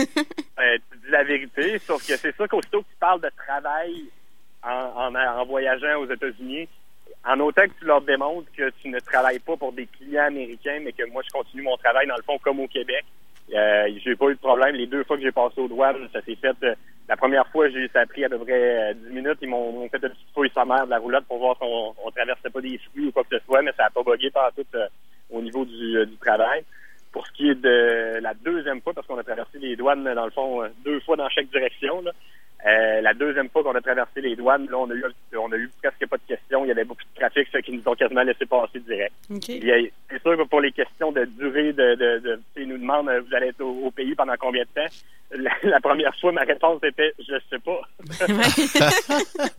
Euh, 0.59 0.79
tu 0.91 0.99
dis 0.99 1.11
la 1.11 1.23
vérité, 1.25 1.79
sauf 1.87 2.07
que 2.07 2.17
c'est 2.17 2.35
ça 2.35 2.49
qu'aussitôt 2.49 2.81
que 2.81 2.87
tu 2.89 2.97
parles 2.99 3.21
de 3.21 3.31
travail 3.47 4.05
en, 4.63 4.71
en, 5.15 5.15
en 5.15 5.45
voyageant 5.47 6.01
aux 6.01 6.11
États-Unis, 6.11 6.67
en 7.27 7.41
autant 7.41 7.63
que 7.65 7.79
tu 7.79 7.85
leur 7.85 8.01
démontres 8.03 8.51
que 8.57 8.71
tu 8.83 8.89
ne 8.89 9.01
travailles 9.01 9.41
pas 9.41 9.57
pour 9.57 9.73
des 9.73 9.87
clients 9.87 10.27
américains, 10.27 10.79
mais 10.83 10.93
que 10.93 11.05
moi, 11.11 11.23
je 11.27 11.31
continue 11.31 11.63
mon 11.63 11.77
travail, 11.77 12.07
dans 12.07 12.17
le 12.17 12.23
fond, 12.23 12.39
comme 12.39 12.61
au 12.61 12.69
Québec. 12.69 13.05
Euh, 13.55 13.89
j'ai 14.05 14.17
pas 14.17 14.29
eu 14.29 14.35
de 14.35 14.41
problème. 14.41 14.75
Les 14.75 14.87
deux 14.87 15.05
fois 15.05 15.17
que 15.17 15.23
j'ai 15.23 15.33
passé 15.33 15.61
aux 15.61 15.69
douanes, 15.69 16.09
ça 16.13 16.21
s'est 16.23 16.37
fait. 16.37 16.57
euh, 16.63 16.75
la 17.09 17.17
première 17.17 17.47
fois, 17.49 17.69
j'ai 17.69 17.89
ça 17.89 18.01
a 18.01 18.07
pris 18.07 18.25
à 18.25 18.29
peu 18.29 18.39
près 18.39 18.91
euh, 18.91 18.95
10 18.95 19.15
minutes. 19.15 19.39
Ils 19.41 19.49
m'ont 19.49 19.89
fait 19.89 19.99
une 20.03 20.09
petite 20.09 20.35
fouille 20.35 20.51
sommaire 20.51 20.87
de 20.87 20.91
la 20.91 20.99
roulotte 20.99 21.25
pour 21.27 21.39
voir 21.39 21.57
si 21.57 21.63
on, 21.65 22.11
traversait 22.11 22.51
pas 22.51 22.61
des 22.61 22.79
fruits 22.91 23.07
ou 23.07 23.13
quoi 23.13 23.23
que 23.25 23.39
ce 23.39 23.45
soit, 23.45 23.63
mais 23.63 23.73
ça 23.77 23.87
a 23.87 23.91
pas 23.91 24.03
bugué 24.03 24.31
par 24.31 24.53
tout 24.53 24.67
euh, 24.75 24.89
au 25.31 25.41
niveau 25.41 25.65
du, 25.65 25.99
euh, 25.99 26.07
du 26.07 26.17
travail. 26.17 26.65
Pour 27.13 27.27
ce 27.27 27.33
qui 27.33 27.49
est 27.51 27.55
de 27.55 28.19
la 28.21 28.35
deuxième 28.35 28.81
fois, 28.81 28.93
parce 28.93 29.07
qu'on 29.07 29.19
a 29.19 29.23
traversé 29.23 29.59
les 29.59 29.77
douanes, 29.77 30.03
dans 30.03 30.25
le 30.25 30.31
fond, 30.33 30.63
euh, 30.63 30.69
deux 30.85 31.01
fois 31.01 31.17
dans 31.17 31.29
chaque 31.29 31.49
direction, 31.51 32.03
là, 32.03 32.11
euh, 32.67 33.01
la 33.01 33.15
deuxième 33.15 33.49
fois 33.49 33.63
qu'on 33.63 33.77
a 33.77 33.81
traversé 33.81 34.21
les 34.21 34.35
douanes, 34.35 34.67
là, 34.69 34.79
on 34.79 34.91
a 34.91 34.95
eu, 34.95 35.05
on 35.39 35.53
a 35.53 35.57
eu 35.57 35.71
presque 35.81 36.05
pas 36.09 36.17
de 36.17 36.23
questions. 36.27 36.65
Il 36.65 36.69
y 36.69 36.73
avait 36.73 36.85
beaucoup 36.85 37.03
de 37.03 37.21
trafic, 37.21 37.47
ce 37.53 37.59
qui 37.59 37.73
nous 37.73 37.83
ont 37.87 37.95
quasiment 37.95 38.23
laissé 38.23 38.45
passer 38.45 38.81
direct. 38.81 39.15
C'est 39.29 40.23
sûr 40.23 40.37
que 40.37 40.43
pour 40.49 40.61
les 40.61 40.73
questions 40.73 41.13
de 41.13 41.25
durée, 41.25 41.73
de, 41.73 41.95
de, 41.95 42.19
de 42.19 42.35
tu 42.37 42.43
sais, 42.55 42.63
ils 42.63 42.69
nous 42.69 42.79
demandent 42.79 43.09
euh, 43.09 43.21
vous 43.21 43.35
allez 43.37 43.49
être 43.49 43.61
au, 43.61 43.87
au 43.87 43.91
pays 43.93 44.17
pendant 44.17 44.35
combien 44.41 44.65
de 44.65 44.69
temps? 44.83 44.93
La, 45.31 45.51
la 45.63 45.81
première 45.81 46.13
fois, 46.19 46.33
ma 46.33 46.43
réponse 46.43 46.81
était 46.83 47.13
je 47.21 47.35
sais 47.51 47.59
pas. 47.61 47.81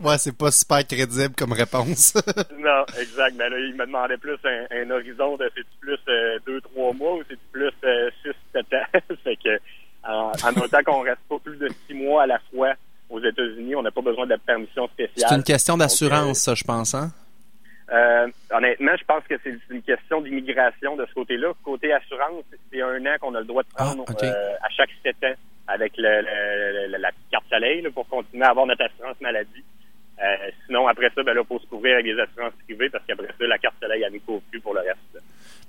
Ouais, 0.00 0.18
c'est 0.18 0.36
pas 0.36 0.50
super 0.50 0.86
crédible 0.86 1.34
comme 1.36 1.52
réponse. 1.52 2.14
non, 2.58 2.84
exact. 3.00 3.34
Mais 3.38 3.48
là, 3.48 3.58
il 3.58 3.74
me 3.74 3.86
demandait 3.86 4.18
plus 4.18 4.36
un, 4.44 4.66
un 4.70 4.90
horizon 4.90 5.36
de 5.36 5.50
c'est 5.56 5.66
plus 5.80 5.98
euh, 6.08 6.38
deux, 6.46 6.60
trois 6.60 6.92
mois 6.92 7.14
ou 7.14 7.22
c'est 7.28 7.38
plus 7.52 7.70
euh, 7.84 8.10
six, 8.22 8.32
sept 8.52 8.66
ans? 8.74 9.00
fait 9.24 9.36
que 9.36 9.58
en, 10.06 10.32
en 10.44 10.60
autant 10.62 10.82
qu'on 10.84 11.00
reste 11.00 11.22
pas 11.28 11.38
plus 11.38 11.56
de 11.56 11.68
six 11.86 11.94
mois 11.94 12.24
à 12.24 12.26
la 12.26 12.38
fois 12.50 12.74
aux 13.18 13.24
États-Unis, 13.24 13.74
on 13.76 13.82
n'a 13.82 13.90
pas 13.90 14.00
besoin 14.02 14.26
de 14.26 14.36
permission 14.36 14.86
spéciale. 14.88 15.26
c'est 15.28 15.34
une 15.34 15.42
question 15.42 15.76
d'assurance, 15.76 16.38
ça, 16.38 16.54
je 16.54 16.64
pense, 16.64 16.94
hein? 16.94 17.10
Euh, 17.90 18.26
honnêtement, 18.52 18.92
je 18.98 19.04
pense 19.04 19.24
que 19.24 19.34
c'est 19.42 19.56
une 19.70 19.82
question 19.82 20.20
d'immigration 20.20 20.96
de 20.96 21.06
ce 21.06 21.14
côté-là. 21.14 21.52
Côté 21.64 21.92
assurance, 21.92 22.44
c'est 22.70 22.82
un 22.82 23.00
an 23.06 23.16
qu'on 23.20 23.34
a 23.34 23.40
le 23.40 23.46
droit 23.46 23.62
de 23.62 23.68
prendre 23.74 24.04
Ah, 24.06 24.24
euh, 24.24 24.54
à 24.62 24.68
chaque 24.76 24.90
sept 25.02 25.16
ans 25.24 25.34
avec 25.68 25.92
le, 25.96 26.02
le- 26.20 26.88
le- 26.92 26.98
la 26.98 27.08
petite 27.08 27.30
carte 27.30 27.44
soleil 27.50 27.80
là, 27.82 27.90
pour 27.90 28.06
continuer 28.08 28.44
à 28.44 28.50
avoir 28.50 28.66
notre 28.66 28.84
assurance 28.84 29.18
maladie. 29.22 29.64
Euh, 30.22 30.50
sinon, 30.66 30.86
après 30.86 31.10
ça, 31.14 31.22
ben 31.22 31.32
là, 31.32 31.42
faut 31.48 31.58
se 31.60 31.66
couvrir 31.66 31.94
avec 31.94 32.04
des 32.06 32.20
assurances 32.20 32.52
privées 32.66 32.90
parce 32.90 33.04
qu'après 33.06 33.28
ça, 33.28 33.46
la 33.46 33.56
carte 33.58 33.76
soleil, 33.80 34.02
elle 34.02 34.12
ne 34.12 34.18
couvre 34.18 34.42
plus 34.50 34.60
pour 34.60 34.74
le. 34.74 34.80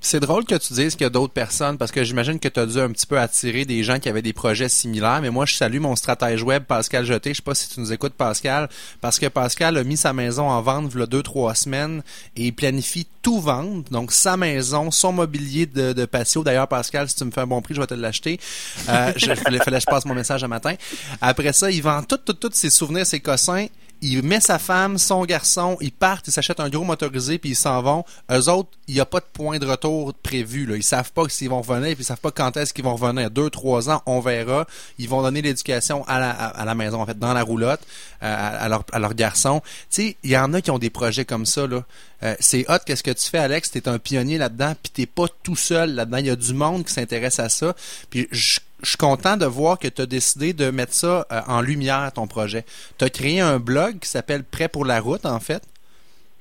C'est 0.01 0.21
drôle 0.21 0.45
que 0.45 0.55
tu 0.55 0.73
dises 0.73 0.93
qu'il 0.95 1.03
y 1.03 1.07
a 1.07 1.09
d'autres 1.09 1.33
personnes 1.33 1.77
parce 1.77 1.91
que 1.91 2.05
j'imagine 2.05 2.39
que 2.39 2.47
tu 2.47 2.59
as 2.59 2.65
dû 2.65 2.79
un 2.79 2.89
petit 2.89 3.05
peu 3.05 3.19
attirer 3.19 3.65
des 3.65 3.83
gens 3.83 3.99
qui 3.99 4.07
avaient 4.07 4.21
des 4.21 4.31
projets 4.31 4.69
similaires. 4.69 5.19
Mais 5.21 5.29
moi, 5.29 5.45
je 5.45 5.55
salue 5.55 5.79
mon 5.79 5.95
stratège 5.97 6.41
web, 6.41 6.63
Pascal 6.63 7.03
Jeté. 7.03 7.31
Je 7.31 7.37
sais 7.37 7.41
pas 7.41 7.53
si 7.53 7.67
tu 7.67 7.81
nous 7.81 7.91
écoutes, 7.91 8.13
Pascal, 8.13 8.69
parce 9.01 9.19
que 9.19 9.25
Pascal 9.25 9.77
a 9.77 9.83
mis 9.83 9.97
sa 9.97 10.13
maison 10.13 10.49
en 10.49 10.61
vente 10.61 10.91
il 10.93 10.99
y 11.01 11.03
a 11.03 11.05
deux, 11.05 11.21
trois 11.21 11.53
semaines 11.53 12.01
et 12.37 12.47
il 12.47 12.53
planifie 12.53 13.07
tout 13.21 13.41
vendre. 13.41 13.83
Donc, 13.91 14.13
sa 14.13 14.37
maison, 14.37 14.89
son 14.89 15.11
mobilier 15.11 15.65
de, 15.65 15.91
de 15.91 16.05
patio. 16.05 16.43
D'ailleurs, 16.43 16.69
Pascal, 16.69 17.09
si 17.09 17.15
tu 17.15 17.25
me 17.25 17.31
fais 17.31 17.41
un 17.41 17.47
bon 17.47 17.61
prix, 17.61 17.73
je 17.75 17.81
vais 17.81 17.87
te 17.87 17.93
l'acheter. 17.93 18.39
Euh, 18.87 19.11
je, 19.17 19.35
fallait, 19.35 19.59
que 19.59 19.79
je 19.79 19.85
passe 19.85 20.05
mon 20.05 20.15
message 20.15 20.43
un 20.45 20.47
matin. 20.47 20.75
Après 21.19 21.51
ça, 21.51 21.69
il 21.69 21.81
vend 21.81 22.01
tout, 22.03 22.17
tout, 22.17 22.33
tout 22.33 22.49
ses 22.53 22.69
souvenirs, 22.69 23.05
ses 23.05 23.19
cossins. 23.19 23.67
Il 24.01 24.23
met 24.23 24.39
sa 24.39 24.59
femme, 24.59 24.97
son 24.97 25.25
garçon, 25.25 25.77
ils 25.81 25.91
partent, 25.91 26.27
ils 26.27 26.31
s'achètent 26.31 26.61
un 26.61 26.69
gros 26.69 26.85
motorisé, 26.85 27.37
puis 27.37 27.51
ils 27.51 27.55
s'en 27.55 27.81
vont. 27.81 28.05
Eux 28.31 28.49
autres, 28.49 28.69
il 28.87 28.93
n'y 28.93 29.01
a 29.01 29.05
pas 29.05 29.19
de 29.19 29.25
point 29.31 29.59
de 29.59 29.65
retour 29.65 30.13
prévu. 30.13 30.65
Là. 30.65 30.77
Ils 30.77 30.83
savent 30.83 31.11
pas 31.11 31.27
s'ils 31.27 31.49
vont 31.49 31.61
revenir, 31.61 31.95
puis 31.95 32.03
ils 32.03 32.05
savent 32.05 32.19
pas 32.19 32.31
quand 32.31 32.55
est-ce 32.55 32.73
qu'ils 32.73 32.85
vont 32.85 32.95
revenir. 32.95 33.29
Deux, 33.29 33.49
trois 33.49 33.89
ans, 33.89 34.01
on 34.05 34.21
verra. 34.21 34.67
Ils 34.99 35.09
vont 35.09 35.21
donner 35.21 35.41
l'éducation 35.41 36.05
à 36.07 36.65
la, 36.65 36.75
maison, 36.75 37.01
en 37.01 37.05
fait, 37.05 37.19
dans 37.19 37.33
la 37.33 37.43
roulotte, 37.43 37.81
euh, 38.23 38.85
à, 38.91 38.99
leur, 38.99 39.13
garçon. 39.15 39.61
Tu 39.89 40.01
sais, 40.01 40.17
il 40.23 40.29
y 40.31 40.37
en 40.37 40.53
a 40.53 40.61
qui 40.61 40.71
ont 40.71 40.79
des 40.79 40.89
projets 40.89 41.25
comme 41.25 41.45
ça. 41.45 41.61
Euh, 41.61 42.35
c'est 42.39 42.65
hot, 42.69 42.79
qu'est-ce 42.85 43.03
que 43.03 43.11
tu 43.11 43.29
fais, 43.29 43.39
Alex? 43.39 43.71
T'es 43.71 43.89
un 43.89 43.99
pionnier 43.99 44.37
là-dedans, 44.37 44.75
puis 44.81 44.91
t'es 44.93 45.05
pas 45.07 45.25
tout 45.43 45.57
seul 45.57 45.95
là-dedans. 45.95 46.17
Il 46.17 46.27
y 46.27 46.29
a 46.29 46.35
du 46.37 46.53
monde 46.53 46.85
qui 46.85 46.93
s'intéresse 46.93 47.39
à 47.39 47.49
ça. 47.49 47.75
Puis 48.09 48.27
je 48.31 48.59
je 48.83 48.89
suis 48.89 48.97
content 48.97 49.37
de 49.37 49.45
voir 49.45 49.77
que 49.79 49.87
tu 49.87 50.01
as 50.01 50.05
décidé 50.05 50.53
de 50.53 50.71
mettre 50.71 50.93
ça 50.93 51.25
euh, 51.31 51.41
en 51.47 51.61
lumière, 51.61 52.11
ton 52.13 52.27
projet. 52.27 52.65
Tu 52.97 53.05
as 53.05 53.09
créé 53.09 53.39
un 53.41 53.59
blog 53.59 53.99
qui 53.99 54.07
s'appelle 54.09 54.43
Prêt 54.43 54.67
pour 54.69 54.85
la 54.85 54.99
route, 54.99 55.25
en 55.25 55.39
fait, 55.39 55.61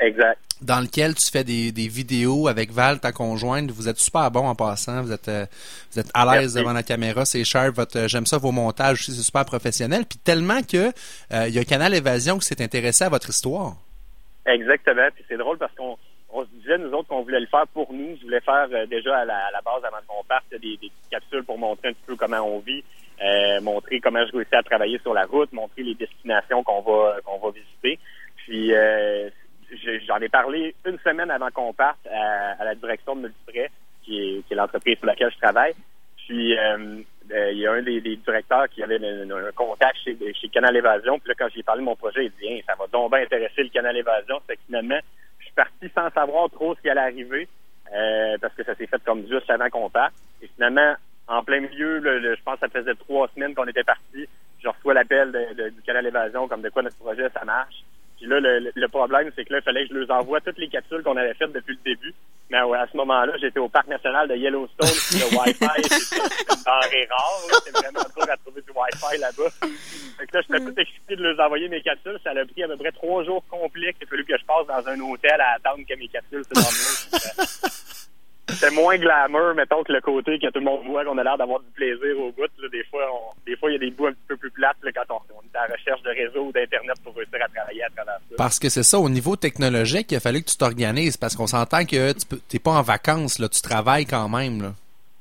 Exact. 0.01 0.39
dans 0.63 0.81
lequel 0.81 1.15
tu 1.15 1.31
fais 1.31 1.43
des, 1.45 1.73
des 1.73 1.89
vidéos 1.89 2.47
avec 2.49 2.71
Val, 2.71 3.01
ta 3.01 3.11
conjointe. 3.13 3.71
Vous 3.71 3.89
êtes 3.89 3.99
super 3.99 4.31
bon 4.31 4.47
en 4.47 4.55
passant. 4.55 5.03
Vous 5.03 5.13
êtes, 5.13 5.29
euh, 5.29 5.47
vous 5.93 5.99
êtes 5.99 6.11
à 6.15 6.25
l'aise 6.39 6.55
devant 6.55 6.73
la 6.73 6.83
caméra. 6.85 7.25
C'est 7.25 7.45
cher. 7.45 7.73
Votre, 7.73 8.07
j'aime 8.07 8.27
ça, 8.27 8.39
vos 8.39 8.53
montages 8.53 9.01
aussi. 9.01 9.13
C'est 9.13 9.23
super 9.23 9.45
professionnel. 9.45 10.05
Puis 10.09 10.19
tellement 10.19 10.63
que 10.63 10.93
euh, 11.33 11.49
il 11.49 11.55
y 11.55 11.59
a 11.59 11.65
Canal 11.65 11.95
Évasion 11.95 12.39
qui 12.39 12.47
s'est 12.47 12.63
intéressé 12.63 13.05
à 13.05 13.09
votre 13.09 13.31
histoire. 13.31 13.75
Exactement. 14.47 15.09
Puis 15.15 15.25
c'est 15.29 15.37
drôle 15.37 15.59
parce 15.59 15.75
qu'on 15.75 15.97
on 16.39 16.59
disait, 16.59 16.79
nous 16.79 16.93
autres, 16.93 17.09
qu'on 17.09 17.23
voulait 17.23 17.41
le 17.41 17.47
faire 17.47 17.67
pour 17.69 17.93
nous. 17.93 18.17
Je 18.17 18.25
voulais 18.25 18.41
faire 18.41 18.69
euh, 18.73 18.87
déjà 18.87 19.19
à 19.19 19.25
la, 19.25 19.61
base, 19.65 19.85
avant 19.85 19.99
qu'on 20.07 20.25
parte, 20.25 20.45
des, 20.51 20.79
capsules 21.11 21.45
pour 21.45 21.59
montrer 21.59 21.89
un 21.89 21.93
petit 21.93 22.07
peu 22.07 22.17
comment 22.17 22.41
on 22.41 22.61
vit, 22.61 22.85
euh, 23.23 23.61
montrer 23.61 24.01
comment 24.01 24.25
je 24.27 24.33
réussis 24.33 24.55
à 24.55 24.63
travailler 24.63 24.99
sur 24.99 25.15
la 25.15 25.25
route, 25.25 25.53
montrer 25.53 25.83
les 25.83 25.95
destinations 25.95 26.63
qu'on 26.63 26.83
va 26.83 27.17
qu'on 27.25 27.39
va 27.39 27.51
visiter. 27.51 27.99
Puis 28.37 28.75
euh, 28.75 29.29
je- 29.71 29.99
j'en 30.07 30.19
ai 30.19 30.29
parlé 30.29 30.75
une 30.87 30.99
semaine 31.01 31.31
avant 31.31 31.51
qu'on 31.51 31.73
parte 31.73 31.99
à, 32.07 32.65
la 32.65 32.75
direction 32.75 33.17
de 33.17 33.23
Multiprêt, 33.23 33.71
qui 34.05 34.45
est, 34.51 34.55
l'entreprise 34.55 34.99
sur 34.99 35.07
laquelle 35.07 35.33
je 35.33 35.39
travaille. 35.39 35.75
Puis 36.17 36.53
il 36.53 37.59
y 37.59 37.67
a 37.67 37.73
un 37.73 37.83
des, 37.83 38.01
directeurs 38.01 38.69
qui 38.69 38.83
avait 38.83 38.99
un, 38.99 39.53
contact 39.53 39.97
chez, 40.05 40.17
chez 40.35 40.49
Canal 40.49 40.77
Évasion. 40.77 41.19
Puis 41.19 41.29
là, 41.29 41.35
quand 41.39 41.49
j'ai 41.55 41.63
parlé 41.63 41.81
de 41.81 41.87
mon 41.87 41.97
projet, 41.97 42.27
il 42.27 42.33
dit 42.33 42.63
ça 42.67 42.75
va 42.79 42.87
donc 42.87 43.11
bien 43.13 43.23
intéresser 43.23 43.63
le 43.63 43.71
Canal 43.71 43.97
Évasion. 43.97 44.41
Que 44.47 44.55
finalement, 44.67 44.99
parti 45.59 45.91
sans 45.95 46.09
savoir 46.11 46.49
trop 46.51 46.75
ce 46.75 46.81
qui 46.81 46.89
allait 46.89 47.09
arriver. 47.13 47.49
euh, 47.95 48.37
parce 48.41 48.55
que 48.55 48.65
ça 48.65 48.75
s'est 48.75 48.87
fait 48.87 49.03
comme 49.05 49.27
juste 49.27 49.49
avant 49.51 49.69
qu'on 49.71 49.91
parte. 49.91 50.13
Et 50.43 50.49
finalement, 50.55 50.95
en 51.27 51.43
plein 51.43 51.61
milieu, 51.61 52.01
je 52.03 52.43
pense 52.43 52.61
que 52.61 52.67
ça 52.67 52.69
faisait 52.69 52.95
trois 52.95 53.29
semaines 53.35 53.55
qu'on 53.55 53.67
était 53.67 53.85
parti. 53.85 54.29
Je 54.63 54.69
reçois 54.69 54.95
l'appel 54.95 55.33
du 55.75 55.83
Canal 55.83 56.07
Évasion 56.07 56.49
comme 56.49 56.63
de 56.63 56.69
quoi 56.69 56.83
notre 56.83 56.97
projet, 56.99 57.29
ça 57.33 57.45
marche. 57.45 57.83
Puis 58.19 58.27
là, 58.27 58.41
le, 58.41 58.89
problème, 58.89 59.31
c'est 59.37 59.45
que 59.45 59.53
là, 59.53 59.61
il 59.61 59.65
fallait 59.65 59.87
que 59.87 59.95
je 59.95 59.99
leur 60.01 60.11
envoie 60.19 60.41
toutes 60.41 60.59
les 60.59 60.69
capsules 60.69 61.03
qu'on 61.05 61.17
avait 61.17 61.35
faites 61.35 61.53
depuis 61.53 61.79
le 61.85 61.95
début. 61.95 62.13
Mais 62.51 62.61
ouais, 62.63 62.79
à 62.79 62.87
ce 62.91 62.97
moment-là, 62.97 63.33
j'étais 63.41 63.61
au 63.61 63.69
parc 63.69 63.87
national 63.87 64.27
de 64.27 64.35
Yellowstone. 64.35 64.89
puis 65.11 65.21
le 65.21 65.37
Wi-Fi, 65.37 65.83
c'était 65.89 66.23
une 66.23 66.63
denrée 66.65 67.09
rare. 67.11 67.43
C'était 67.65 67.79
vraiment 67.79 68.09
dur 68.17 68.31
à 68.31 68.37
trouver 68.39 68.63
du 68.63 68.71
Wi-Fi 68.71 69.19
là-bas. 69.21 69.51
Fait 70.19 70.27
que 70.27 70.37
là, 70.37 70.43
j'étais 70.43 70.65
tout 70.65 70.81
excité 70.81 71.17
de 71.17 71.23
leur 71.23 71.47
envoyer 71.47 71.69
mes 71.69 71.81
capsules. 71.81 72.19
Ça 72.25 72.31
a 72.31 72.45
pris 72.45 72.63
à 72.65 72.69
peu 72.69 72.77
près 72.77 72.93
trois 72.93 73.23
jours 73.25 73.45
complets 73.49 73.93
qu'il 73.93 74.05
a 74.05 74.11
fallu 74.11 74.25
que 74.25 74.37
je 74.37 74.45
passe 74.45 74.67
dans 74.67 74.89
un 74.89 75.01
hôtel 75.01 75.41
à 75.41 75.55
attendre 75.57 75.85
que 75.89 75.95
mes 75.95 76.09
capsules 76.09 76.45
se 76.45 76.55
dorment. 76.55 77.99
C'était 78.49 78.71
moins 78.75 78.97
glamour, 78.97 79.55
mettons, 79.55 79.83
que 79.85 79.93
le 79.93 80.01
côté 80.01 80.39
que 80.39 80.47
tout 80.47 80.59
le 80.59 80.65
monde 80.65 80.81
voit 80.87 81.05
qu'on 81.05 81.19
a 81.19 81.23
l'air 81.23 81.37
d'avoir 81.37 81.61
du 81.61 81.71
plaisir 81.73 82.19
au 82.19 82.33
bout. 82.33 82.43
Là, 82.59 82.69
des 82.73 82.85
fois, 82.85 83.03
on- 83.13 83.35
des 83.47 83.57
fois, 83.57 83.71
il 83.71 83.75
y 83.75 83.77
a 83.77 83.79
des 83.79 83.91
bouts 83.91 84.07
un 84.07 84.13
petit 84.13 84.27
peu 84.29 84.37
plus 84.37 84.51
plates 84.51 84.77
là, 84.83 84.91
quand 84.93 85.15
on, 85.15 85.35
on 85.37 85.41
est 85.43 85.57
à 85.59 85.69
la 85.69 85.75
recherche 85.75 86.03
de 86.03 86.11
réseau 86.11 86.47
ou 86.47 86.53
d'Internet 86.53 86.97
pour 87.05 87.15
réussir 87.15 87.39
à 87.45 87.49
travailler 87.49 87.83
à 87.85 87.91
travers 87.91 88.15
ça. 88.31 88.35
Parce 88.37 88.59
que 88.59 88.69
c'est 88.69 88.83
ça, 88.83 88.99
au 88.99 89.09
niveau 89.09 89.37
technologique, 89.37 90.11
il 90.13 90.17
a 90.17 90.21
fallu 90.21 90.41
que 90.43 90.49
tu 90.49 90.57
t'organises. 90.57 91.17
Parce 91.17 91.37
qu'on 91.37 91.47
s'entend 91.47 91.85
que 91.85 92.13
tu 92.13 92.27
peux- 92.27 92.41
t'es 92.49 92.59
pas 92.59 92.73
en 92.73 92.83
vacances, 92.83 93.39
là, 93.39 93.49
tu 93.49 93.61
travailles 93.61 94.07
quand 94.07 94.29
même. 94.29 94.63
Là. 94.63 94.73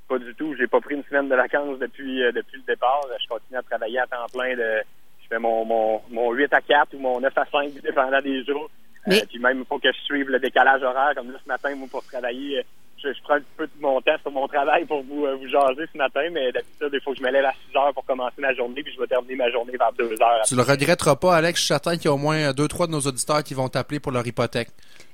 Pas 0.07 0.17
du 0.19 0.33
tout. 0.35 0.55
J'ai 0.57 0.67
pas 0.67 0.79
pris 0.79 0.95
une 0.95 1.03
semaine 1.03 1.27
de 1.27 1.35
vacances 1.35 1.79
depuis 1.79 2.23
euh, 2.23 2.31
depuis 2.31 2.57
le 2.57 2.63
départ. 2.73 3.01
Je 3.21 3.27
continue 3.27 3.57
à 3.59 3.61
travailler 3.63 3.99
à 3.99 4.07
temps 4.07 4.25
plein. 4.33 4.55
De, 4.55 4.81
je 5.21 5.27
fais 5.27 5.37
mon, 5.39 5.65
mon, 5.65 6.01
mon 6.11 6.31
8 6.31 6.53
à 6.53 6.61
4 6.61 6.93
ou 6.93 6.99
mon 6.99 7.19
9 7.19 7.37
à 7.37 7.45
5, 7.51 7.73
dépendant 7.83 8.21
des 8.21 8.43
jours. 8.45 8.69
Mais- 9.05 9.21
Euh, 9.21 9.25
puis 9.27 9.39
même, 9.39 9.59
il 9.59 9.65
faut 9.65 9.79
que 9.79 9.91
je 9.91 9.97
suive 10.05 10.29
le 10.29 10.39
décalage 10.39 10.81
horaire. 10.81 11.13
Comme 11.15 11.31
là, 11.31 11.37
ce 11.43 11.47
matin, 11.47 11.75
moi, 11.75 11.87
pour 11.91 12.05
travailler, 12.05 12.59
euh, 12.59 12.63
je, 13.03 13.13
je 13.13 13.21
prends 13.23 13.35
un 13.35 13.39
petit 13.39 13.55
peu 13.57 13.65
de 13.67 13.71
mon 13.81 14.01
temps 14.01 14.17
sur 14.21 14.31
mon 14.31 14.47
travail 14.47 14.85
pour 14.85 15.03
vous, 15.03 15.25
euh, 15.25 15.35
vous 15.35 15.47
jaser 15.47 15.85
ce 15.91 15.97
matin. 15.97 16.21
Mais 16.31 16.51
d'habitude, 16.51 16.89
il 16.93 17.01
faut 17.03 17.11
que 17.11 17.17
je 17.19 17.23
me 17.23 17.31
lève 17.31 17.45
à 17.45 17.53
6 17.71 17.77
heures 17.77 17.93
pour 17.93 18.05
commencer 18.05 18.35
ma 18.39 18.53
journée. 18.53 18.83
Puis 18.83 18.93
je 18.93 18.99
vais 18.99 19.07
terminer 19.07 19.35
ma 19.35 19.49
journée 19.51 19.73
vers 19.77 19.91
2 19.93 20.05
heures. 20.21 20.41
Tu 20.47 20.55
le 20.55 20.61
regretteras 20.63 21.15
pas, 21.15 21.35
Alex. 21.35 21.59
Je 21.59 21.65
suis 21.65 21.67
certain 21.67 21.95
qu'il 21.97 22.05
y 22.05 22.07
a 22.09 22.13
au 22.13 22.17
moins 22.17 22.51
deux, 22.53 22.67
trois 22.67 22.87
de 22.87 22.91
nos 22.91 23.01
auditeurs 23.01 23.43
qui 23.43 23.53
vont 23.53 23.69
t'appeler 23.69 23.99
pour 23.99 24.11
leur 24.11 24.25
hypothèque. 24.25 24.69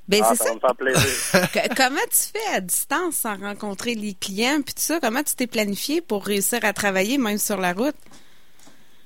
Ben, 0.08 0.22
Ah, 0.24 0.30
c'est 0.32 0.36
ça 0.36 0.44
ça. 0.46 0.50
va 0.50 0.56
me 0.56 0.60
faire 0.60 0.76
plaisir. 0.76 1.50
Que- 1.54 1.76
comment 1.76 2.02
tu 2.12 2.32
fais 2.38 2.56
à 2.56 2.60
distance 2.60 3.16
sans 3.16 3.38
rencontrer 3.38 3.96
les 3.96 4.14
clients 4.14 4.62
puis 4.64 4.74
tout 4.74 4.82
ça? 4.82 5.00
Comment 5.02 5.24
tu 5.24 5.36
t'es 5.36 5.48
planifié 5.48 6.02
pour 6.02 6.26
réussir 6.26 6.60
à 6.64 6.74
travailler 6.74 7.18
même 7.18 7.38
sur 7.38 7.58
la 7.60 7.72
route? 7.74 7.96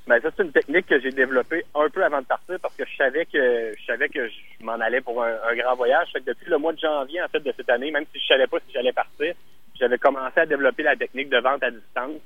Ben 0.07 0.21
ça 0.21 0.29
c'est 0.35 0.43
une 0.43 0.53
technique 0.53 0.85
que 0.87 0.99
j'ai 1.01 1.11
développée 1.11 1.65
un 1.75 1.89
peu 1.89 2.01
avant 2.03 2.21
de 2.21 2.25
partir 2.25 2.57
parce 2.61 2.73
que 2.75 2.85
je 2.85 2.95
savais 2.95 3.25
que 3.25 3.73
je 3.77 3.85
savais 3.85 4.07
que 4.07 4.25
je 4.29 4.63
m'en 4.65 4.79
allais 4.79 5.01
pour 5.01 5.21
un, 5.21 5.35
grand 5.57 5.75
voyage. 5.75 6.07
Fait 6.13 6.21
que 6.21 6.27
depuis 6.27 6.49
le 6.49 6.57
mois 6.57 6.71
de 6.71 6.79
janvier 6.79 7.21
en 7.21 7.27
fait 7.27 7.41
de 7.41 7.53
cette 7.57 7.69
année, 7.69 7.91
même 7.91 8.05
si 8.13 8.19
je 8.21 8.25
savais 8.27 8.47
pas 8.47 8.59
si 8.65 8.71
j'allais 8.73 8.93
partir, 8.93 9.35
j'avais 9.77 9.97
commencé 9.97 10.39
à 10.39 10.45
développer 10.45 10.83
la 10.83 10.95
technique 10.95 11.29
de 11.29 11.39
vente 11.39 11.61
à 11.61 11.71
distance. 11.71 12.21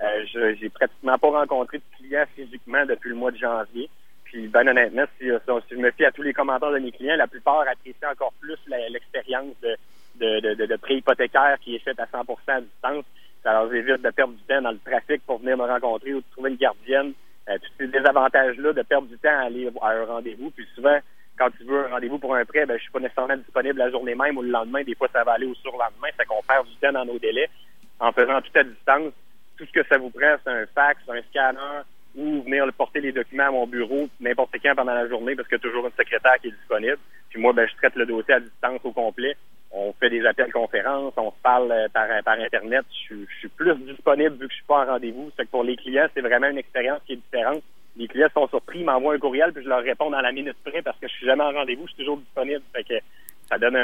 Euh, 0.00 0.24
je- 0.32 0.54
j'ai 0.60 0.68
pratiquement 0.70 1.18
pas 1.18 1.30
rencontré 1.30 1.78
de 1.78 1.82
clients 1.96 2.24
physiquement 2.36 2.86
depuis 2.86 3.08
le 3.10 3.16
mois 3.16 3.32
de 3.32 3.36
janvier. 3.38 3.90
Puis 4.24 4.46
ben 4.46 4.68
honnêtement, 4.68 5.04
si, 5.18 5.26
je 5.26 5.76
me 5.76 5.90
fie 5.90 6.04
à 6.04 6.12
tous 6.12 6.22
les 6.22 6.32
commentaires 6.32 6.70
de 6.72 6.78
mes 6.78 6.92
clients, 6.92 7.16
la 7.16 7.26
plupart 7.26 7.60
apprécient 7.66 8.10
encore 8.12 8.32
plus 8.40 8.58
l'expérience 8.90 9.54
de, 9.60 9.76
de, 10.20 10.40
de, 10.40 10.54
de, 10.54 10.66
de 10.66 10.76
prêt 10.76 10.96
hypothécaire 10.98 11.58
qui 11.60 11.74
est 11.74 11.80
faite 11.80 11.98
à 11.98 12.06
100% 12.06 12.36
à 12.46 12.60
distance. 12.60 13.04
Ça 13.44 13.52
leur 13.52 13.72
évite 13.72 14.02
de 14.02 14.10
perdre 14.10 14.32
du 14.32 14.42
temps 14.44 14.62
dans 14.62 14.72
le 14.72 14.78
trafic 14.78 15.22
pour 15.26 15.38
venir 15.38 15.56
me 15.56 15.64
rencontrer 15.64 16.14
ou 16.14 16.20
de 16.20 16.24
trouver 16.32 16.50
une 16.50 16.56
gardienne. 16.56 17.12
Euh, 17.48 17.58
tous 17.58 17.72
ces 17.78 17.86
désavantages-là 17.88 18.72
de 18.72 18.82
perdre 18.82 19.06
du 19.06 19.18
temps 19.18 19.38
à 19.38 19.44
aller 19.44 19.70
à 19.82 19.90
un 19.90 20.04
rendez-vous. 20.06 20.50
Puis 20.50 20.66
souvent, 20.74 20.98
quand 21.38 21.50
tu 21.50 21.64
veux 21.64 21.84
un 21.86 21.88
rendez-vous 21.88 22.18
pour 22.18 22.34
un 22.34 22.44
prêt, 22.46 22.64
ben, 22.64 22.78
je 22.78 22.82
suis 22.82 22.90
pas 22.90 23.00
nécessairement 23.00 23.36
disponible 23.36 23.78
la 23.78 23.90
journée 23.90 24.14
même 24.14 24.38
ou 24.38 24.42
le 24.42 24.48
lendemain. 24.48 24.82
Des 24.82 24.94
fois, 24.94 25.08
ça 25.12 25.24
va 25.24 25.32
aller 25.32 25.46
au 25.46 25.54
surlendemain. 25.56 26.08
Ça 26.16 26.24
qu'on 26.24 26.42
perd 26.42 26.66
du 26.66 26.74
temps 26.76 26.92
dans 26.92 27.04
nos 27.04 27.18
délais 27.18 27.50
en 28.00 28.12
faisant 28.12 28.40
tout 28.40 28.58
à 28.58 28.64
distance. 28.64 29.12
Tout 29.58 29.66
ce 29.66 29.72
que 29.72 29.86
ça 29.86 29.98
vous 29.98 30.10
prend, 30.10 30.34
c'est 30.42 30.50
un 30.50 30.66
fax, 30.74 31.00
un 31.08 31.22
scanner 31.28 31.82
ou 32.16 32.42
venir 32.42 32.64
porter 32.72 33.00
les 33.00 33.12
documents 33.12 33.48
à 33.48 33.50
mon 33.50 33.66
bureau 33.66 34.08
n'importe 34.20 34.54
quand 34.62 34.74
pendant 34.74 34.94
la 34.94 35.08
journée 35.08 35.34
parce 35.34 35.48
qu'il 35.48 35.58
y 35.58 35.60
a 35.60 35.62
toujours 35.62 35.86
une 35.86 35.92
secrétaire 35.92 36.36
qui 36.40 36.48
est 36.48 36.52
disponible. 36.52 36.98
Puis 37.28 37.40
moi, 37.40 37.52
ben, 37.52 37.68
je 37.68 37.76
traite 37.76 37.96
le 37.96 38.06
dossier 38.06 38.34
à 38.34 38.40
distance 38.40 38.80
au 38.84 38.92
complet. 38.92 39.36
On 39.76 39.92
fait 39.92 40.08
des 40.08 40.24
appels 40.24 40.52
conférences, 40.52 41.14
on 41.16 41.30
se 41.30 41.36
parle 41.42 41.70
euh, 41.72 41.88
par, 41.92 42.38
Internet. 42.38 42.84
Je, 43.08 43.16
suis 43.38 43.48
plus 43.48 43.74
disponible 43.74 44.36
vu 44.36 44.46
que 44.46 44.52
je 44.52 44.56
suis 44.56 44.66
pas 44.66 44.84
en 44.84 44.92
rendez-vous. 44.92 45.30
C'est 45.36 45.44
que 45.44 45.50
pour 45.50 45.64
les 45.64 45.76
clients, 45.76 46.06
c'est 46.14 46.20
vraiment 46.20 46.48
une 46.48 46.58
expérience 46.58 47.00
qui 47.06 47.14
est 47.14 47.16
différente. 47.16 47.62
Les 47.96 48.08
clients 48.08 48.28
sont 48.32 48.48
surpris, 48.48 48.80
ils 48.80 48.84
m'envoient 48.84 49.14
un 49.14 49.18
courriel, 49.18 49.52
puis 49.52 49.62
je 49.62 49.68
leur 49.68 49.82
réponds 49.82 50.10
dans 50.10 50.20
la 50.20 50.32
minute 50.32 50.56
près 50.64 50.82
parce 50.82 50.98
que 50.98 51.08
je 51.08 51.12
suis 51.12 51.26
jamais 51.26 51.44
en 51.44 51.52
rendez-vous, 51.52 51.86
je 51.86 51.92
suis 51.92 52.04
toujours 52.04 52.18
disponible. 52.18 52.62
Ça 53.48 53.58
donne 53.58 53.78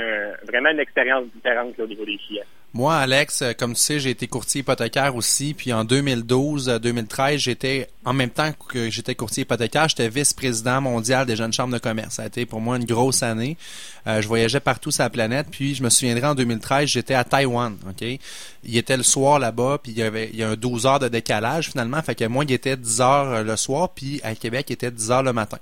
vraiment 0.48 0.70
une 0.70 0.80
expérience 0.80 1.26
différente 1.34 1.78
au 1.78 1.86
niveau 1.86 2.04
des 2.04 2.16
clients. 2.16 2.44
Moi, 2.72 2.96
Alex, 2.96 3.42
euh, 3.42 3.52
comme 3.52 3.74
tu 3.74 3.80
sais, 3.80 3.98
j'ai 3.98 4.10
été 4.10 4.28
courtier 4.28 4.60
hypothécaire 4.60 5.16
aussi. 5.16 5.54
Puis 5.54 5.72
en 5.72 5.84
2012-2013, 5.84 7.38
j'étais 7.38 7.88
en 8.04 8.12
même 8.12 8.30
temps 8.30 8.52
que 8.68 8.88
j'étais 8.90 9.16
courtier 9.16 9.42
hypothécaire, 9.42 9.88
j'étais 9.88 10.08
vice-président 10.08 10.80
mondial 10.80 11.26
des 11.26 11.34
jeunes 11.34 11.52
chambres 11.52 11.74
de 11.74 11.78
commerce. 11.78 12.14
Ça 12.14 12.22
a 12.22 12.26
été 12.26 12.46
pour 12.46 12.60
moi 12.60 12.76
une 12.76 12.84
grosse 12.84 13.24
année. 13.24 13.56
Euh, 14.06 14.22
je 14.22 14.28
voyageais 14.28 14.60
partout 14.60 14.92
sur 14.92 15.02
la 15.02 15.10
planète. 15.10 15.48
Puis 15.50 15.74
je 15.74 15.82
me 15.82 15.90
souviendrai 15.90 16.26
en 16.28 16.34
2013, 16.36 16.88
j'étais 16.88 17.14
à 17.14 17.24
Taïwan. 17.24 17.76
Ok, 17.88 18.04
il 18.64 18.76
était 18.76 18.96
le 18.96 19.02
soir 19.02 19.38
là-bas, 19.38 19.78
puis 19.82 19.92
il 19.92 19.98
y 19.98 20.02
avait 20.02 20.30
il 20.32 20.38
y 20.38 20.42
a 20.42 20.50
un 20.50 20.56
12 20.56 20.86
heures 20.86 20.98
de 20.98 21.08
décalage 21.08 21.70
finalement. 21.70 22.00
Fait 22.02 22.14
que 22.14 22.24
moi, 22.24 22.44
il 22.44 22.52
était 22.52 22.76
10 22.76 23.00
heures 23.00 23.28
euh, 23.28 23.42
le 23.42 23.56
soir, 23.56 23.90
puis 23.90 24.20
à 24.22 24.34
Québec, 24.34 24.66
il 24.68 24.74
était 24.74 24.90
10 24.90 25.10
heures 25.10 25.22
le 25.22 25.32
matin. 25.32 25.58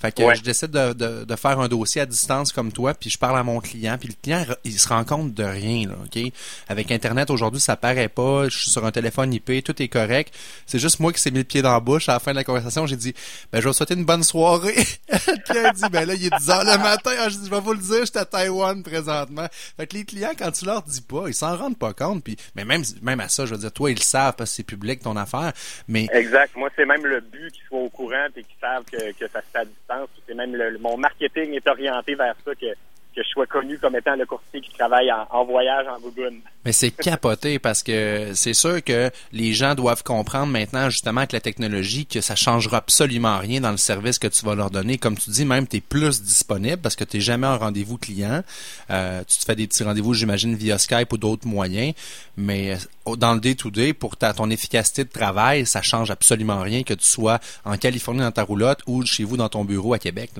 Fait 0.00 0.12
que 0.12 0.34
je 0.34 0.42
décide 0.42 0.70
de, 0.70 0.92
de, 0.94 1.24
de, 1.24 1.36
faire 1.36 1.60
un 1.60 1.68
dossier 1.68 2.00
à 2.00 2.06
distance 2.06 2.52
comme 2.52 2.72
toi, 2.72 2.94
puis 2.94 3.10
je 3.10 3.18
parle 3.18 3.38
à 3.38 3.42
mon 3.42 3.60
client, 3.60 3.98
puis 3.98 4.08
le 4.08 4.14
client 4.20 4.46
il 4.64 4.78
se 4.78 4.88
rend 4.88 5.04
compte 5.04 5.34
de 5.34 5.44
rien. 5.44 5.88
Là, 5.88 5.94
ok? 6.04 6.32
Avec 6.68 6.90
Internet, 6.90 7.30
aujourd'hui, 7.30 7.60
ça 7.60 7.76
paraît 7.76 8.08
pas. 8.08 8.48
Je 8.48 8.58
suis 8.58 8.70
sur 8.70 8.84
un 8.86 8.90
téléphone 8.90 9.32
IP, 9.32 9.62
tout 9.62 9.80
est 9.82 9.88
correct. 9.88 10.34
C'est 10.66 10.78
juste 10.78 11.00
moi 11.00 11.12
qui 11.12 11.20
s'est 11.20 11.30
mis 11.30 11.38
le 11.38 11.44
pied 11.44 11.62
dans 11.62 11.72
la 11.72 11.80
bouche. 11.80 12.08
À 12.08 12.14
la 12.14 12.18
fin 12.18 12.30
de 12.32 12.36
la 12.36 12.44
conversation, 12.44 12.86
j'ai 12.86 12.96
dit, 12.96 13.14
ben, 13.52 13.60
je 13.60 13.68
vais 13.68 13.74
souhaiter 13.74 13.94
une 13.94 14.04
bonne 14.04 14.24
soirée. 14.24 14.74
Puis 15.08 15.58
a 15.58 15.72
dit, 15.72 15.82
ben 15.92 16.06
là, 16.06 16.14
il 16.14 16.24
est 16.24 16.38
10 16.38 16.50
heures 16.50 16.64
le 16.64 16.78
matin. 16.78 17.10
Ah, 17.18 17.28
je, 17.28 17.36
dis, 17.36 17.44
je 17.44 17.50
vais 17.50 17.60
vous 17.60 17.72
le 17.72 17.78
dire, 17.78 18.04
j'étais 18.04 18.20
à 18.20 18.24
Taïwan 18.24 18.82
présentement. 18.82 19.46
Fait 19.76 19.86
que 19.86 19.96
les 19.96 20.04
clients, 20.04 20.32
quand 20.36 20.50
tu 20.50 20.64
leur 20.64 20.82
dis 20.82 21.02
pas, 21.02 21.24
ils 21.28 21.34
s'en 21.34 21.56
rendent 21.56 21.78
pas 21.78 21.92
compte. 21.92 22.24
Puis, 22.24 22.36
mais 22.54 22.64
même, 22.64 22.82
même 23.02 23.20
à 23.20 23.28
ça, 23.28 23.46
je 23.46 23.54
veux 23.54 23.60
dire, 23.60 23.72
toi, 23.72 23.90
ils 23.90 23.96
le 23.96 24.02
savent 24.02 24.34
parce 24.36 24.50
que 24.50 24.56
c'est 24.56 24.62
public 24.64 25.00
ton 25.02 25.16
affaire. 25.16 25.52
Mais. 25.88 26.06
Exact. 26.12 26.56
Moi, 26.56 26.70
c'est 26.76 26.86
même 26.86 27.06
le 27.06 27.20
but 27.20 27.52
qu'ils 27.52 27.64
soient 27.64 27.80
au 27.80 27.90
courant 27.90 28.26
et 28.36 28.42
qu'ils 28.42 28.60
savent 28.60 28.84
que, 28.84 29.12
que 29.12 29.28
ça 29.28 29.40
se 29.40 29.46
fait 29.52 29.58
à 29.58 29.64
distance. 29.64 30.08
C'est 30.26 30.34
même 30.34 30.54
le, 30.54 30.78
mon 30.78 30.96
marketing 30.96 31.54
est 31.54 31.66
orienté 31.66 32.14
vers 32.14 32.34
ça 32.44 32.54
que 32.54 32.66
que 33.14 33.22
je 33.22 33.28
sois 33.28 33.46
connu 33.46 33.78
comme 33.78 33.96
étant 33.96 34.14
le 34.14 34.26
courtier 34.26 34.60
qui 34.60 34.70
travaille 34.70 35.10
en, 35.12 35.44
voyage 35.44 35.86
en 35.88 35.98
Google. 36.00 36.34
Mais 36.64 36.72
c'est 36.72 36.90
capoté 36.90 37.58
parce 37.58 37.82
que 37.82 38.32
c'est 38.34 38.54
sûr 38.54 38.82
que 38.84 39.10
les 39.32 39.52
gens 39.52 39.74
doivent 39.74 40.02
comprendre 40.02 40.52
maintenant 40.52 40.90
justement 40.90 41.26
que 41.26 41.34
la 41.34 41.40
technologie, 41.40 42.06
que 42.06 42.20
ça 42.20 42.36
changera 42.36 42.78
absolument 42.78 43.38
rien 43.38 43.60
dans 43.60 43.70
le 43.70 43.76
service 43.76 44.18
que 44.18 44.28
tu 44.28 44.44
vas 44.44 44.54
leur 44.54 44.70
donner. 44.70 44.98
Comme 44.98 45.16
tu 45.16 45.30
dis, 45.30 45.44
même 45.44 45.66
tu 45.66 45.78
es 45.78 45.80
plus 45.80 46.22
disponible 46.22 46.78
parce 46.78 46.96
que 46.96 47.04
tu 47.04 47.16
n'es 47.16 47.20
jamais 47.20 47.46
en 47.46 47.58
rendez-vous 47.58 47.98
client. 47.98 48.42
Euh, 48.90 49.22
tu 49.26 49.38
te 49.38 49.44
fais 49.44 49.56
des 49.56 49.66
petits 49.66 49.82
rendez-vous, 49.82 50.14
j'imagine, 50.14 50.54
via 50.54 50.78
Skype 50.78 51.12
ou 51.12 51.18
d'autres 51.18 51.48
moyens. 51.48 51.94
Mais 52.36 52.74
euh, 53.06 53.16
dans 53.16 53.34
le 53.34 53.40
day-to-day, 53.40 53.92
pour 53.92 54.16
ta, 54.16 54.34
ton 54.34 54.50
efficacité 54.50 55.04
de 55.04 55.10
travail, 55.10 55.66
ça 55.66 55.82
change 55.82 56.10
absolument 56.10 56.60
rien 56.60 56.82
que 56.82 56.94
tu 56.94 57.06
sois 57.06 57.40
en 57.64 57.76
Californie 57.76 58.20
dans 58.20 58.32
ta 58.32 58.42
roulotte 58.42 58.80
ou 58.86 59.04
chez 59.04 59.24
vous 59.24 59.36
dans 59.36 59.48
ton 59.48 59.64
bureau 59.64 59.94
à 59.94 59.98
Québec. 59.98 60.30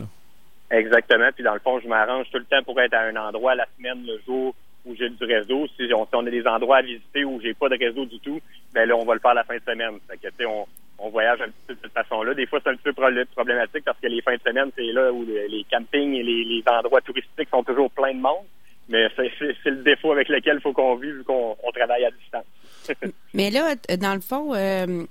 Exactement. 0.70 1.30
Puis 1.34 1.42
dans 1.42 1.54
le 1.54 1.60
fond, 1.60 1.80
je 1.80 1.88
m'arrange 1.88 2.26
tout 2.30 2.38
le 2.38 2.44
temps 2.44 2.62
pour 2.62 2.80
être 2.80 2.94
à 2.94 3.02
un 3.02 3.16
endroit 3.16 3.54
la 3.54 3.66
semaine, 3.76 4.04
le 4.06 4.20
jour 4.26 4.54
où 4.84 4.94
j'ai 4.94 5.10
du 5.10 5.24
réseau. 5.24 5.66
Si 5.76 5.92
on, 5.92 6.04
a 6.04 6.30
des 6.30 6.46
endroits 6.46 6.78
à 6.78 6.82
visiter 6.82 7.24
où 7.24 7.40
j'ai 7.40 7.54
pas 7.54 7.68
de 7.68 7.76
réseau 7.76 8.04
du 8.06 8.18
tout, 8.20 8.40
ben 8.72 8.88
là, 8.88 8.96
on 8.96 9.04
va 9.04 9.14
le 9.14 9.20
faire 9.20 9.34
la 9.34 9.44
fin 9.44 9.56
de 9.56 9.62
semaine. 9.62 9.98
Fait 10.08 10.16
que, 10.16 10.28
tu 10.28 10.36
sais, 10.38 10.46
on, 10.46 10.66
voyage 11.10 11.40
un 11.40 11.46
petit 11.46 11.64
peu 11.66 11.74
de 11.74 11.80
cette 11.82 11.92
façon-là. 11.92 12.34
Des 12.34 12.46
fois, 12.46 12.60
c'est 12.62 12.70
un 12.70 12.74
petit 12.74 12.92
peu 12.92 12.92
problématique 12.92 13.84
parce 13.84 13.98
que 13.98 14.06
les 14.06 14.20
fins 14.20 14.36
de 14.36 14.42
semaine, 14.42 14.70
c'est 14.76 14.92
là 14.92 15.10
où 15.12 15.24
les 15.24 15.66
campings 15.70 16.14
et 16.14 16.22
les, 16.22 16.62
endroits 16.66 17.00
touristiques 17.00 17.48
sont 17.50 17.64
toujours 17.64 17.90
pleins 17.90 18.14
de 18.14 18.20
monde. 18.20 18.44
Mais 18.88 19.08
c'est 19.16 19.70
le 19.70 19.82
défaut 19.82 20.12
avec 20.12 20.28
lequel 20.28 20.56
il 20.56 20.60
faut 20.60 20.72
qu'on 20.72 20.96
vive 20.96 21.16
vu 21.16 21.24
qu'on 21.24 21.56
travaille 21.74 22.04
à 22.04 22.10
distance. 22.10 22.44
Mais 23.34 23.50
là, 23.50 23.74
dans 23.98 24.14
le 24.14 24.20
fond, 24.20 24.54
euh, 24.54 25.04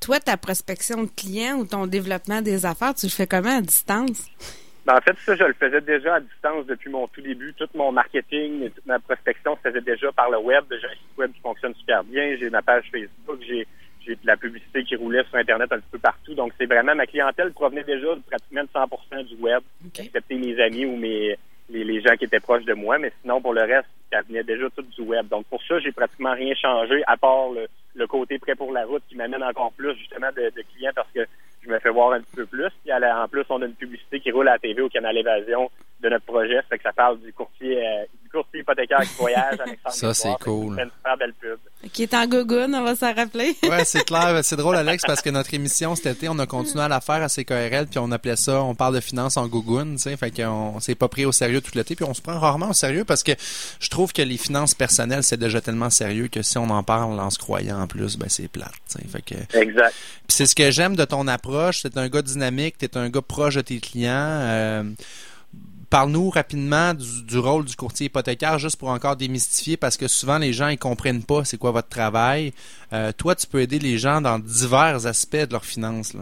toi, 0.00 0.18
ta 0.20 0.36
prospection 0.36 1.04
de 1.04 1.10
clients 1.10 1.58
ou 1.58 1.66
ton 1.66 1.86
développement 1.86 2.42
des 2.42 2.66
affaires, 2.66 2.94
tu 2.94 3.06
le 3.06 3.10
fais 3.10 3.26
comment 3.26 3.58
à 3.58 3.60
distance? 3.60 4.28
Ben, 4.86 4.94
en 4.94 5.00
fait, 5.00 5.18
ça, 5.18 5.34
je 5.34 5.42
le 5.42 5.52
faisais 5.54 5.80
déjà 5.80 6.14
à 6.14 6.20
distance 6.20 6.64
depuis 6.66 6.90
mon 6.90 7.08
tout 7.08 7.20
début. 7.20 7.52
Tout 7.54 7.68
mon 7.74 7.90
marketing 7.90 8.62
et 8.62 8.70
toute 8.70 8.86
ma 8.86 9.00
prospection 9.00 9.56
se 9.56 9.68
faisait 9.68 9.80
déjà 9.80 10.12
par 10.12 10.30
le 10.30 10.38
web. 10.38 10.64
J'ai 10.70 10.86
un 10.86 10.90
site 10.90 11.18
web 11.18 11.32
qui 11.32 11.40
fonctionne 11.40 11.74
super 11.74 12.04
bien. 12.04 12.36
J'ai 12.38 12.48
ma 12.50 12.62
page 12.62 12.84
Facebook. 12.92 13.40
J'ai 13.46 13.66
j'ai 14.06 14.14
de 14.14 14.24
la 14.24 14.36
publicité 14.36 14.84
qui 14.84 14.94
roulait 14.94 15.24
sur 15.24 15.34
Internet 15.34 15.72
un 15.72 15.78
petit 15.78 15.90
peu 15.90 15.98
partout. 15.98 16.34
Donc, 16.34 16.52
c'est 16.56 16.66
vraiment 16.66 16.94
ma 16.94 17.06
clientèle 17.06 17.52
provenait 17.52 17.82
déjà 17.82 18.14
de 18.14 18.20
pratiquement 18.20 18.62
100% 18.72 19.24
du 19.24 19.34
web, 19.42 19.60
excepté 19.98 20.36
mes 20.36 20.60
amis 20.62 20.84
ou 20.84 20.94
mes 20.94 21.36
les, 21.68 21.82
les, 21.82 22.00
gens 22.00 22.14
qui 22.16 22.26
étaient 22.26 22.38
proches 22.38 22.64
de 22.64 22.74
moi. 22.74 22.98
Mais 22.98 23.12
sinon, 23.20 23.40
pour 23.40 23.52
le 23.52 23.62
reste, 23.62 23.88
ça 24.12 24.20
venait 24.22 24.44
déjà 24.44 24.70
tout 24.70 24.82
du 24.82 25.00
web. 25.00 25.26
Donc, 25.26 25.46
pour 25.46 25.60
ça, 25.64 25.80
j'ai 25.80 25.90
pratiquement 25.90 26.34
rien 26.34 26.54
changé, 26.54 27.02
à 27.08 27.16
part 27.16 27.50
le, 27.50 27.66
le 27.96 28.06
côté 28.06 28.38
prêt 28.38 28.54
pour 28.54 28.70
la 28.70 28.84
route 28.84 29.02
qui 29.08 29.16
m'amène 29.16 29.42
encore 29.42 29.72
plus, 29.72 29.96
justement, 29.96 30.30
de, 30.36 30.52
de 30.54 30.62
clients 30.72 30.92
parce 30.94 31.10
que 31.12 31.26
je 31.66 31.72
me 31.72 31.78
fais 31.80 31.90
voir 31.90 32.12
un 32.12 32.20
petit 32.20 32.36
peu 32.36 32.46
plus. 32.46 32.70
Puis 32.82 32.92
en 32.92 33.28
plus, 33.28 33.44
on 33.48 33.62
a 33.62 33.66
une 33.66 33.74
publicité 33.74 34.20
qui 34.20 34.30
roule 34.30 34.48
à 34.48 34.52
la 34.52 34.58
TV 34.58 34.80
au 34.82 34.88
Canal 34.88 35.16
Évasion 35.16 35.70
de 36.00 36.08
notre 36.08 36.24
projet. 36.24 36.56
Ça 36.56 36.62
fait 36.70 36.78
que 36.78 36.82
ça 36.84 36.92
parle 36.92 37.20
du 37.20 37.32
courtier, 37.32 37.78
euh, 37.78 38.04
du 38.22 38.28
courtier 38.28 38.60
hypothécaire 38.60 39.00
qui 39.00 39.16
voyage. 39.18 39.58
ça, 39.88 40.14
c'est 40.14 40.34
cool. 40.40 40.76
C'est 40.76 40.84
une 40.84 40.90
super 40.90 41.16
belle 41.16 41.34
pub. 41.34 41.58
Qui 41.92 42.04
est 42.04 42.14
en 42.14 42.26
gogoune, 42.26 42.74
on 42.74 42.82
va 42.82 42.96
s'en 42.96 43.14
rappeler. 43.14 43.56
ouais, 43.62 43.84
c'est 43.84 44.04
clair. 44.04 44.38
C'est 44.42 44.56
drôle, 44.56 44.76
Alex, 44.76 45.04
parce 45.06 45.22
que 45.22 45.30
notre 45.30 45.52
émission 45.54 45.94
cet 45.94 46.06
été, 46.06 46.28
on 46.28 46.38
a 46.38 46.46
continué 46.46 46.84
à 46.84 46.88
la 46.88 47.00
faire 47.00 47.22
à 47.22 47.28
CKRL, 47.28 47.86
puis 47.86 47.98
on 47.98 48.10
appelait 48.12 48.36
ça, 48.36 48.62
on 48.62 48.74
parle 48.74 48.94
de 48.94 49.00
finances 49.00 49.36
en 49.36 49.46
gogoune, 49.46 49.96
tu 49.96 50.02
sais. 50.02 50.16
Fait 50.16 50.30
qu'on 50.30 50.80
s'est 50.80 50.94
pas 50.94 51.08
pris 51.08 51.24
au 51.24 51.32
sérieux 51.32 51.60
tout 51.60 51.72
l'été, 51.74 51.96
puis 51.96 52.04
on 52.04 52.14
se 52.14 52.20
prend 52.20 52.38
rarement 52.38 52.70
au 52.70 52.74
sérieux 52.74 53.04
parce 53.04 53.22
que 53.22 53.32
je 53.80 53.88
trouve 53.88 54.12
que 54.12 54.22
les 54.22 54.36
finances 54.36 54.74
personnelles, 54.74 55.22
c'est 55.22 55.38
déjà 55.38 55.60
tellement 55.60 55.90
sérieux 55.90 56.28
que 56.28 56.42
si 56.42 56.58
on 56.58 56.70
en 56.70 56.82
parle 56.82 57.18
en 57.18 57.30
se 57.30 57.38
croyant 57.38 57.80
en 57.80 57.86
plus, 57.86 58.16
ben 58.16 58.28
c'est 58.28 58.48
plate, 58.48 58.72
tu 58.90 58.98
sais. 58.98 59.08
Fait 59.08 59.22
que... 59.22 59.58
Exact. 59.58 59.94
Puis 60.26 60.36
c'est 60.36 60.46
ce 60.46 60.54
que 60.54 60.70
j'aime 60.70 60.96
de 60.96 61.04
ton 61.04 61.28
approche. 61.28 61.80
C'est 61.82 61.96
un 61.96 62.08
gars 62.08 62.22
dynamique, 62.22 62.78
t'es 62.78 62.96
un 62.96 63.08
gars 63.08 63.22
proche 63.22 63.54
de 63.56 63.60
tes 63.60 63.78
clients. 63.78 64.12
Euh, 64.12 64.82
Parle-nous 65.90 66.30
rapidement 66.30 66.94
du, 66.94 67.38
rôle 67.38 67.64
du 67.64 67.76
courtier 67.76 68.06
hypothécaire, 68.06 68.58
juste 68.58 68.78
pour 68.78 68.88
encore 68.88 69.16
démystifier, 69.16 69.76
parce 69.76 69.96
que 69.96 70.08
souvent 70.08 70.38
les 70.38 70.52
gens 70.52 70.68
ils 70.68 70.78
comprennent 70.78 71.22
pas 71.24 71.44
c'est 71.44 71.58
quoi 71.58 71.70
votre 71.70 71.88
travail. 71.88 72.52
Euh, 72.92 73.12
toi, 73.12 73.34
tu 73.34 73.46
peux 73.46 73.60
aider 73.60 73.78
les 73.78 73.96
gens 73.98 74.20
dans 74.20 74.38
divers 74.38 75.06
aspects 75.06 75.36
de 75.36 75.52
leurs 75.52 75.64
finances. 75.64 76.16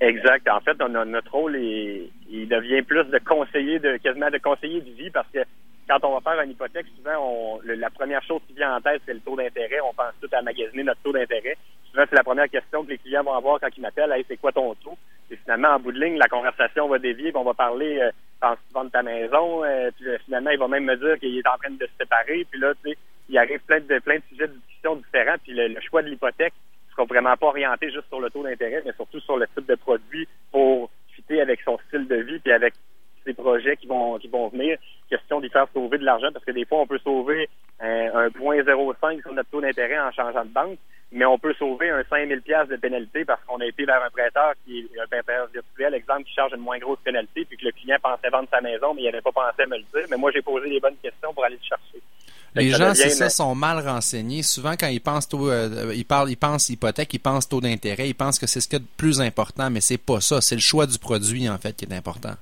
Exact. 0.00 0.48
En 0.48 0.60
fait, 0.60 0.78
notre 0.78 1.32
rôle 1.32 1.56
il 1.56 2.48
devient 2.48 2.82
plus 2.82 3.04
de 3.04 3.18
conseiller, 3.18 3.78
de 3.78 3.96
quasiment 3.96 4.30
de 4.30 4.38
conseiller 4.38 4.80
de 4.80 4.90
vie, 4.90 5.10
parce 5.10 5.28
que 5.32 5.40
quand 5.88 5.98
on 6.04 6.18
va 6.18 6.20
faire 6.20 6.40
une 6.42 6.50
hypothèque, 6.50 6.86
souvent, 6.96 7.18
on, 7.20 7.60
la 7.64 7.90
première 7.90 8.22
chose 8.22 8.40
qui 8.46 8.54
vient 8.54 8.76
en 8.76 8.80
tête, 8.80 9.02
c'est 9.06 9.14
le 9.14 9.20
taux 9.20 9.36
d'intérêt. 9.36 9.80
On 9.80 9.92
pense 9.92 10.14
tout 10.20 10.28
à 10.32 10.42
magasiner 10.42 10.82
notre 10.82 11.00
taux 11.02 11.12
d'intérêt. 11.12 11.56
Souvent, 11.90 12.04
c'est 12.08 12.16
la 12.16 12.24
première 12.24 12.48
question 12.48 12.84
que 12.84 12.90
les 12.90 12.98
clients 12.98 13.22
vont 13.22 13.34
avoir 13.34 13.60
quand 13.60 13.68
ils 13.76 13.82
m'appellent. 13.82 14.14
C'est 14.28 14.36
quoi 14.38 14.52
ton 14.52 14.74
taux? 14.76 14.96
Et 15.30 15.36
finalement, 15.36 15.68
en 15.68 15.80
bout 15.80 15.92
de 15.92 16.00
ligne, 16.00 16.18
la 16.18 16.28
conversation 16.28 16.88
va 16.88 16.98
dévier, 16.98 17.30
puis 17.30 17.40
on 17.40 17.44
va 17.44 17.54
parler, 17.54 17.98
euh, 17.98 18.10
penses-tu 18.40 18.74
vendre 18.74 18.90
ta 18.90 19.02
maison? 19.02 19.64
Euh, 19.64 19.90
puis 19.96 20.08
euh, 20.08 20.18
finalement, 20.24 20.50
il 20.50 20.58
va 20.58 20.68
même 20.68 20.84
me 20.84 20.96
dire 20.96 21.18
qu'il 21.18 21.36
est 21.36 21.46
en 21.46 21.56
train 21.56 21.70
de 21.70 21.86
se 21.86 21.92
séparer. 21.98 22.46
Puis 22.50 22.60
là, 22.60 22.72
tu 22.84 22.90
sais, 22.90 22.98
il 23.28 23.38
arrive 23.38 23.60
plein 23.60 23.80
de, 23.80 23.98
plein 24.00 24.16
de 24.16 24.22
sujets 24.28 24.48
de 24.48 24.52
discussion 24.52 24.96
différents. 24.96 25.36
Puis 25.42 25.54
le, 25.54 25.80
choix 25.80 26.02
de 26.02 26.08
l'hypothèque 26.08 26.52
sera 26.90 27.04
vraiment 27.04 27.36
pas 27.36 27.46
orienté 27.46 27.90
juste 27.90 28.08
sur 28.08 28.20
le 28.20 28.30
taux 28.30 28.42
d'intérêt, 28.42 28.82
mais 28.84 28.92
surtout 28.92 29.20
sur 29.20 29.36
le 29.38 29.46
type 29.48 29.66
de 29.66 29.74
produit 29.76 30.28
pour 30.52 30.90
fitter 31.14 31.40
avec 31.40 31.60
son 31.62 31.78
style 31.88 32.06
de 32.06 32.16
vie, 32.16 32.38
puis 32.38 32.52
avec 32.52 32.74
des 33.24 33.34
projets 33.34 33.76
qui 33.76 33.86
vont 33.86 34.18
qui 34.18 34.28
vont 34.28 34.48
venir. 34.48 34.78
Question 35.08 35.40
d'y 35.40 35.48
faire 35.48 35.66
sauver 35.72 35.98
de 35.98 36.04
l'argent 36.04 36.28
parce 36.32 36.44
que 36.44 36.50
des 36.50 36.64
fois, 36.64 36.80
on 36.80 36.86
peut 36.86 36.98
sauver 36.98 37.48
un, 37.80 38.10
un 38.14 38.28
0.05 38.28 39.22
sur 39.22 39.32
notre 39.32 39.50
taux 39.50 39.60
d'intérêt 39.60 39.98
en 39.98 40.10
changeant 40.12 40.44
de 40.44 40.50
banque, 40.50 40.78
mais 41.14 41.24
on 41.24 41.38
peut 41.38 41.54
sauver 41.54 41.90
un 41.90 42.02
5000 42.10 42.42
pièces 42.42 42.68
de 42.68 42.76
pénalité 42.76 43.24
parce 43.24 43.40
qu'on 43.44 43.60
a 43.60 43.66
été 43.66 43.84
vers 43.84 44.02
un 44.02 44.10
prêteur 44.10 44.52
qui 44.64 44.80
est 44.80 45.00
un 45.00 45.06
prêteur 45.06 45.48
virtuel, 45.52 45.94
exemple, 45.94 46.24
qui 46.24 46.34
charge 46.34 46.52
une 46.52 46.60
moins 46.60 46.78
grosse 46.78 46.98
pénalité, 47.04 47.44
puis 47.44 47.56
que 47.56 47.64
le 47.66 47.72
client 47.72 47.98
pensait 48.02 48.28
vendre 48.30 48.48
sa 48.50 48.60
maison, 48.60 48.92
mais 48.94 49.02
il 49.02 49.04
n'avait 49.04 49.20
pas 49.20 49.32
pensé 49.32 49.62
à 49.62 49.66
me 49.66 49.76
le 49.76 49.84
dire. 49.94 50.06
Mais 50.10 50.16
moi, 50.16 50.32
j'ai 50.32 50.42
posé 50.42 50.68
les 50.68 50.80
bonnes 50.80 50.96
questions 51.00 51.32
pour 51.32 51.44
aller 51.44 51.56
le 51.56 51.66
chercher. 51.66 52.02
Les 52.56 52.70
gens, 52.70 52.94
c'est 52.94 53.10
ça, 53.10 53.30
sont 53.30 53.54
mal 53.54 53.78
renseignés. 53.86 54.42
Souvent, 54.42 54.74
quand 54.78 54.86
ils 54.86 55.00
pensent 55.00 55.28
taux, 55.28 55.50
euh, 55.50 55.92
ils 55.94 56.04
parlent, 56.04 56.30
ils 56.30 56.36
pensent 56.36 56.68
hypothèque, 56.68 57.12
ils 57.14 57.18
pensent 57.18 57.48
taux 57.48 57.60
d'intérêt, 57.60 58.08
ils 58.08 58.14
pensent 58.14 58.38
que 58.38 58.46
c'est 58.46 58.60
ce 58.60 58.68
qui 58.68 58.76
est 58.76 58.80
le 58.80 58.84
plus 58.96 59.20
important, 59.20 59.70
mais 59.70 59.80
c'est 59.80 59.98
pas 59.98 60.20
ça. 60.20 60.40
C'est 60.40 60.54
le 60.54 60.60
choix 60.60 60.86
du 60.86 60.98
produit, 60.98 61.48
en 61.48 61.58
fait, 61.58 61.76
qui 61.76 61.84
est 61.84 61.94
important. 61.94 62.34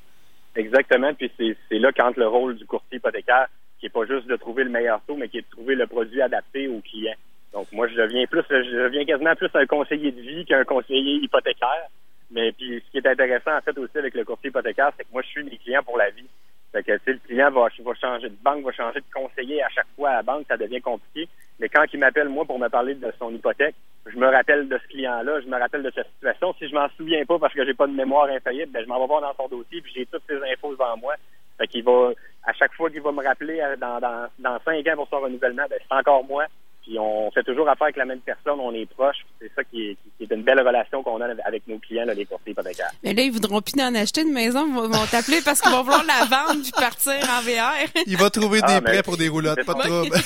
Exactement. 0.54 1.14
Puis 1.14 1.30
c'est 1.38 1.78
là 1.78 1.90
quand 1.92 2.16
le 2.16 2.26
rôle 2.26 2.56
du 2.56 2.66
courtier 2.66 2.98
hypothécaire, 2.98 3.48
qui 3.78 3.86
est 3.86 3.90
pas 3.90 4.06
juste 4.06 4.26
de 4.26 4.36
trouver 4.36 4.64
le 4.64 4.70
meilleur 4.70 5.00
taux, 5.06 5.16
mais 5.16 5.28
qui 5.28 5.38
est 5.38 5.42
de 5.42 5.50
trouver 5.50 5.74
le 5.74 5.86
produit 5.86 6.22
adapté 6.22 6.68
au 6.68 6.80
client. 6.80 7.14
Donc 7.52 7.70
moi, 7.72 7.88
je 7.88 7.94
deviens 7.94 8.26
plus, 8.26 8.42
je 8.48 8.84
deviens 8.84 9.04
quasiment 9.04 9.34
plus 9.34 9.50
un 9.54 9.66
conseiller 9.66 10.12
de 10.12 10.20
vie 10.20 10.44
qu'un 10.44 10.64
conseiller 10.64 11.16
hypothécaire. 11.16 11.88
Mais 12.30 12.52
puis 12.52 12.82
ce 12.86 12.90
qui 12.90 12.98
est 12.98 13.06
intéressant 13.06 13.56
en 13.56 13.60
fait 13.60 13.76
aussi 13.76 13.98
avec 13.98 14.14
le 14.14 14.24
courtier 14.24 14.48
hypothécaire, 14.48 14.90
c'est 14.96 15.04
que 15.04 15.12
moi 15.12 15.22
je 15.22 15.28
suis 15.28 15.44
des 15.44 15.58
clients 15.58 15.82
pour 15.82 15.98
la 15.98 16.10
vie. 16.10 16.28
Fait 16.72 16.82
que, 16.82 16.92
le 17.06 17.18
client 17.18 17.50
va, 17.50 17.68
va 17.84 17.94
changer 17.94 18.30
de 18.30 18.36
banque, 18.42 18.64
va 18.64 18.72
changer 18.72 19.00
de 19.00 19.12
conseiller 19.12 19.62
à 19.62 19.68
chaque 19.68 19.86
fois 19.94 20.10
à 20.10 20.16
la 20.16 20.22
banque, 20.22 20.46
ça 20.48 20.56
devient 20.56 20.80
compliqué. 20.80 21.28
Mais 21.60 21.68
quand 21.68 21.84
il 21.92 22.00
m'appelle, 22.00 22.28
moi, 22.28 22.44
pour 22.44 22.58
me 22.58 22.68
parler 22.68 22.94
de 22.94 23.12
son 23.18 23.30
hypothèque, 23.30 23.74
je 24.06 24.16
me 24.16 24.26
rappelle 24.26 24.68
de 24.68 24.78
ce 24.78 24.88
client-là, 24.88 25.40
je 25.40 25.46
me 25.46 25.58
rappelle 25.58 25.82
de 25.82 25.92
cette 25.94 26.08
situation. 26.14 26.54
Si 26.58 26.68
je 26.68 26.74
m'en 26.74 26.88
souviens 26.96 27.24
pas 27.24 27.38
parce 27.38 27.54
que 27.54 27.64
j'ai 27.64 27.74
pas 27.74 27.86
de 27.86 27.92
mémoire 27.92 28.28
infaillible, 28.28 28.72
ben, 28.72 28.82
je 28.82 28.88
m'en 28.88 28.98
vais 29.00 29.06
voir 29.06 29.20
dans 29.20 29.34
son 29.34 29.48
dossier, 29.48 29.80
puis 29.80 29.92
j'ai 29.94 30.06
toutes 30.06 30.24
ces 30.28 30.36
infos 30.50 30.72
devant 30.72 30.96
moi. 30.96 31.14
Fait 31.58 31.68
qu'il 31.68 31.84
va, 31.84 32.10
à 32.44 32.52
chaque 32.54 32.72
fois 32.72 32.90
qu'il 32.90 33.02
va 33.02 33.12
me 33.12 33.22
rappeler 33.22 33.60
euh, 33.60 33.76
dans, 33.76 34.00
dans, 34.00 34.28
dans 34.38 34.58
cinq 34.64 34.86
ans 34.88 34.96
pour 34.96 35.08
son 35.08 35.20
renouvellement, 35.20 35.64
ben, 35.68 35.78
c'est 35.78 35.94
encore 35.94 36.24
moi. 36.24 36.46
Puis 36.82 36.98
on 36.98 37.30
fait 37.30 37.44
toujours 37.44 37.68
affaire 37.68 37.84
avec 37.84 37.96
la 37.96 38.04
même 38.04 38.20
personne, 38.20 38.58
on 38.58 38.74
est 38.74 38.86
proche. 38.86 39.18
C'est 39.40 39.50
ça 39.54 39.62
qui 39.62 39.90
est, 39.90 39.96
qui 40.18 40.24
est, 40.24 40.34
une 40.34 40.42
belle 40.42 40.60
relation 40.60 41.02
qu'on 41.02 41.20
a 41.20 41.26
avec 41.44 41.66
nos 41.68 41.78
clients, 41.78 42.04
là, 42.04 42.14
les 42.14 42.24
courtiers 42.24 42.52
hypothécaires. 42.52 42.90
Mais 43.04 43.14
là, 43.14 43.22
ils 43.22 43.30
voudront 43.30 43.60
plus 43.60 43.80
en 43.80 43.94
acheter 43.94 44.22
une 44.22 44.32
maison, 44.32 44.66
ils 44.66 44.90
vont 44.90 45.06
t'appeler 45.06 45.40
parce 45.44 45.60
qu'ils 45.60 45.70
vont 45.70 45.82
vouloir 45.82 46.04
la 46.04 46.24
vendre 46.24 46.60
puis 46.62 46.72
partir 46.72 47.14
en 47.14 47.40
VR. 47.42 47.88
Il 48.06 48.16
va 48.16 48.30
trouver 48.30 48.60
ah, 48.62 48.74
des 48.74 48.84
prêts 48.84 49.02
pour 49.02 49.16
des 49.16 49.28
roulottes, 49.28 49.64
pas 49.64 49.74
de 49.74 49.80
trouble. 49.80 50.16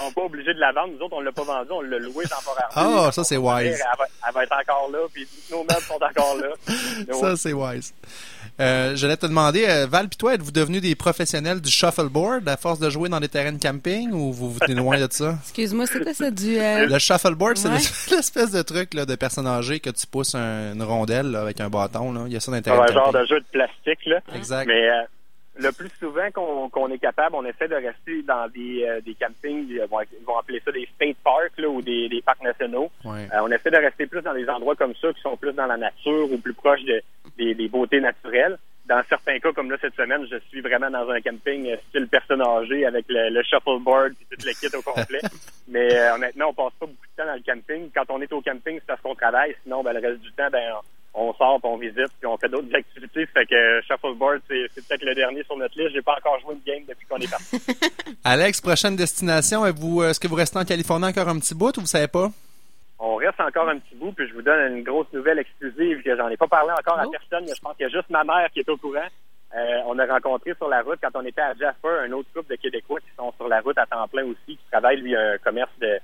on 0.00 0.06
n'est 0.06 0.12
pas 0.12 0.22
obligé 0.22 0.54
de 0.54 0.60
la 0.60 0.72
vendre. 0.72 0.92
Nous 0.94 1.04
autres, 1.04 1.16
on 1.16 1.20
l'a 1.20 1.32
pas 1.32 1.42
vendue, 1.42 1.72
on 1.72 1.80
l'a 1.80 1.98
louée 1.98 2.24
temporairement. 2.26 3.06
Ah, 3.06 3.12
ça 3.12 3.24
c'est 3.24 3.36
wise. 3.36 3.66
Elle 3.66 3.98
va, 3.98 4.04
elle 4.28 4.34
va, 4.34 4.44
être 4.44 4.56
encore 4.60 4.90
là, 4.92 4.98
puis 5.12 5.26
nos 5.50 5.64
meubles 5.64 5.80
sont 5.80 5.94
encore 5.94 6.36
là. 6.36 7.12
ça 7.12 7.36
c'est 7.36 7.52
wise. 7.52 7.92
Euh, 8.60 8.94
J'allais 8.96 9.16
te 9.16 9.26
demander, 9.26 9.64
euh, 9.66 9.86
Val, 9.86 10.08
puis 10.08 10.16
toi, 10.16 10.34
êtes-vous 10.34 10.52
devenus 10.52 10.82
des 10.82 10.94
professionnels 10.94 11.60
du 11.60 11.70
shuffleboard 11.70 12.48
à 12.48 12.56
force 12.56 12.78
de 12.78 12.90
jouer 12.90 13.08
dans 13.08 13.18
des 13.20 13.28
terrains 13.28 13.52
de 13.52 13.60
camping 13.60 14.12
ou 14.12 14.32
vous 14.32 14.52
vous 14.52 14.58
tenez 14.60 14.74
loin 14.74 14.98
de 15.00 15.08
ça? 15.10 15.36
Excuse-moi, 15.42 15.86
c'est 15.86 16.02
quoi 16.02 16.14
ça 16.14 16.30
du... 16.30 16.58
Euh... 16.58 16.86
Le 16.86 16.98
shuffleboard, 16.98 17.56
c'est 17.56 17.68
l'espèce 18.10 18.50
de 18.52 18.62
truc 18.62 18.94
là, 18.94 19.06
de 19.06 19.14
personne 19.14 19.46
âgée 19.46 19.80
que 19.80 19.90
tu 19.90 20.06
pousses 20.06 20.34
un, 20.34 20.74
une 20.74 20.82
rondelle 20.82 21.30
là, 21.30 21.40
avec 21.40 21.60
un 21.60 21.70
bâton. 21.70 22.12
Là. 22.12 22.24
Il 22.26 22.32
y 22.32 22.36
a 22.36 22.40
ça 22.40 22.52
d'intéressant. 22.52 22.84
Un 22.84 22.92
genre 22.92 23.12
de 23.12 23.24
jeu 23.26 23.40
de 23.40 23.46
plastique. 23.50 24.06
Là. 24.06 24.20
Exact. 24.34 24.66
Mais 24.66 24.88
euh, 24.88 25.02
le 25.56 25.70
plus 25.72 25.90
souvent 26.00 26.30
qu'on 26.32 26.68
qu'on 26.70 26.90
est 26.90 26.98
capable, 26.98 27.36
on 27.36 27.44
essaie 27.44 27.68
de 27.68 27.74
rester 27.74 28.22
dans 28.22 28.48
des, 28.48 28.84
euh, 28.84 29.00
des 29.00 29.14
campings, 29.14 29.66
ils 29.68 29.80
vont, 29.90 30.00
ils 30.00 30.24
vont, 30.24 30.38
appeler 30.38 30.62
ça 30.64 30.72
des 30.72 30.88
state 30.94 31.16
parks 31.22 31.58
là, 31.58 31.68
ou 31.68 31.82
des, 31.82 32.08
des 32.08 32.22
parcs 32.22 32.42
nationaux. 32.42 32.90
Ouais. 33.04 33.28
Euh, 33.32 33.40
on 33.42 33.50
essaie 33.50 33.70
de 33.70 33.76
rester 33.76 34.06
plus 34.06 34.22
dans 34.22 34.34
des 34.34 34.48
endroits 34.48 34.76
comme 34.76 34.94
ça 34.94 35.12
qui 35.12 35.20
sont 35.20 35.36
plus 35.36 35.52
dans 35.52 35.66
la 35.66 35.76
nature 35.76 36.32
ou 36.32 36.38
plus 36.38 36.54
proches 36.54 36.84
de, 36.84 37.02
des, 37.36 37.54
des 37.54 37.68
beautés 37.68 38.00
naturelles 38.00 38.58
dans 38.86 39.02
certains 39.08 39.38
cas, 39.38 39.52
comme 39.52 39.70
là 39.70 39.76
cette 39.80 39.94
semaine, 39.94 40.26
je 40.30 40.36
suis 40.48 40.60
vraiment 40.60 40.90
dans 40.90 41.08
un 41.08 41.20
camping 41.20 41.70
euh, 41.70 41.76
style 41.88 42.08
personne 42.08 42.42
âgée 42.42 42.84
avec 42.84 43.06
le, 43.08 43.30
le 43.30 43.42
shuffleboard 43.42 44.12
et 44.12 44.36
tout 44.36 44.46
le 44.46 44.52
kit 44.52 44.76
au 44.76 44.82
complet. 44.82 45.20
Mais 45.68 45.94
euh, 45.94 46.14
honnêtement, 46.14 46.48
on 46.48 46.54
passe 46.54 46.72
pas 46.78 46.86
beaucoup 46.86 47.06
de 47.06 47.22
temps 47.22 47.28
dans 47.28 47.34
le 47.34 47.42
camping. 47.42 47.90
Quand 47.94 48.04
on 48.08 48.20
est 48.20 48.32
au 48.32 48.40
camping, 48.40 48.78
c'est 48.80 48.86
parce 48.86 49.00
qu'on 49.00 49.14
travaille. 49.14 49.54
Sinon, 49.62 49.82
ben, 49.82 49.92
le 49.92 50.00
reste 50.00 50.20
du 50.20 50.32
temps, 50.32 50.48
ben, 50.50 50.72
on 50.74 50.91
sort, 51.14 51.60
puis 51.60 51.70
on 51.70 51.76
visite, 51.76 52.10
puis 52.18 52.26
on 52.26 52.36
fait 52.36 52.48
d'autres 52.48 52.74
activités. 52.74 53.26
Fait 53.26 53.46
que 53.46 53.54
euh, 53.54 53.82
shuffleboard, 53.82 54.40
c'est, 54.48 54.66
c'est 54.74 54.86
peut-être 54.86 55.04
le 55.04 55.14
dernier 55.14 55.42
sur 55.44 55.56
notre 55.56 55.78
liste. 55.78 55.92
J'ai 55.94 56.02
pas 56.02 56.16
encore 56.18 56.40
joué 56.40 56.54
une 56.54 56.62
game 56.66 56.84
depuis 56.88 57.06
qu'on 57.06 57.18
est 57.18 57.30
parti. 57.30 57.60
Alex, 58.24 58.60
prochaine 58.60 58.96
destination, 58.96 59.62
vous, 59.72 60.02
est-ce 60.02 60.20
que 60.20 60.28
vous 60.28 60.36
restez 60.36 60.58
en 60.58 60.64
Californie 60.64 61.06
encore 61.06 61.28
un 61.28 61.38
petit 61.38 61.54
bout 61.54 61.76
ou 61.76 61.80
vous 61.80 61.86
savez 61.86 62.08
pas? 62.08 62.30
on 63.04 63.16
reste 63.16 63.40
encore 63.40 63.68
un 63.68 63.78
petit 63.78 63.96
bout, 63.96 64.12
puis 64.12 64.28
je 64.28 64.32
vous 64.32 64.42
donne 64.42 64.76
une 64.76 64.84
grosse 64.84 65.12
nouvelle 65.12 65.40
exclusive 65.40 66.02
que 66.04 66.16
j'en 66.16 66.28
ai 66.28 66.36
pas 66.36 66.46
parlé 66.46 66.70
encore 66.70 67.00
à 67.00 67.10
personne, 67.10 67.44
mais 67.44 67.54
je 67.54 67.60
pense 67.60 67.76
qu'il 67.76 67.82
y 67.82 67.88
a 67.88 67.92
juste 67.92 68.08
ma 68.10 68.22
mère 68.22 68.48
qui 68.52 68.60
est 68.60 68.68
au 68.68 68.76
courant. 68.76 69.08
Euh, 69.54 69.78
on 69.86 69.98
a 69.98 70.06
rencontré 70.06 70.54
sur 70.54 70.68
la 70.68 70.82
route, 70.82 71.00
quand 71.02 71.20
on 71.20 71.26
était 71.26 71.40
à 71.40 71.52
Jasper, 71.54 71.88
un 72.06 72.12
autre 72.12 72.28
groupe 72.32 72.48
de 72.48 72.54
Québécois 72.54 73.00
qui 73.00 73.10
sont 73.16 73.32
sur 73.36 73.48
la 73.48 73.60
route 73.60 73.76
à 73.76 73.86
temps 73.86 74.06
plein 74.06 74.24
aussi, 74.24 74.56
qui 74.56 74.64
travaille, 74.70 75.00
lui, 75.00 75.16
un 75.16 75.36
commerce 75.38 75.72
de... 75.80 75.98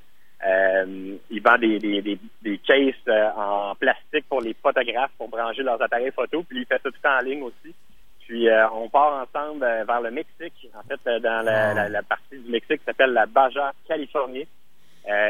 Euh, 0.49 1.17
il 1.31 1.43
vend 1.43 1.59
des, 1.59 1.79
des, 1.79 2.01
des, 2.01 2.19
des 2.43 2.59
cases 2.59 2.95
euh, 3.09 3.29
en 3.37 3.75
plastique 3.75 4.25
pour 4.29 4.41
les 4.41 4.55
photographes 4.55 5.11
pour 5.19 5.29
brancher 5.29 5.63
leurs 5.63 5.83
appareils 5.83 6.13
photo, 6.13 6.43
puis 6.49 6.61
il 6.61 6.67
fait 6.67 6.81
ça 6.83 6.91
tout 6.91 7.07
en 7.07 7.19
ligne 7.19 7.43
aussi. 7.43 7.75
Puis 8.21 8.49
euh, 8.49 8.69
on 8.71 8.89
part 8.89 9.27
ensemble 9.27 9.61
vers 9.61 10.01
le 10.01 10.11
Mexique, 10.11 10.71
en 10.75 10.83
fait, 10.89 11.21
dans 11.21 11.45
la, 11.45 11.75
la, 11.75 11.89
la 11.89 12.03
partie 12.03 12.39
du 12.39 12.51
Mexique 12.51 12.79
qui 12.79 12.85
s'appelle 12.85 13.13
la 13.13 13.27
Baja 13.27 13.73
Californie. 13.87 14.47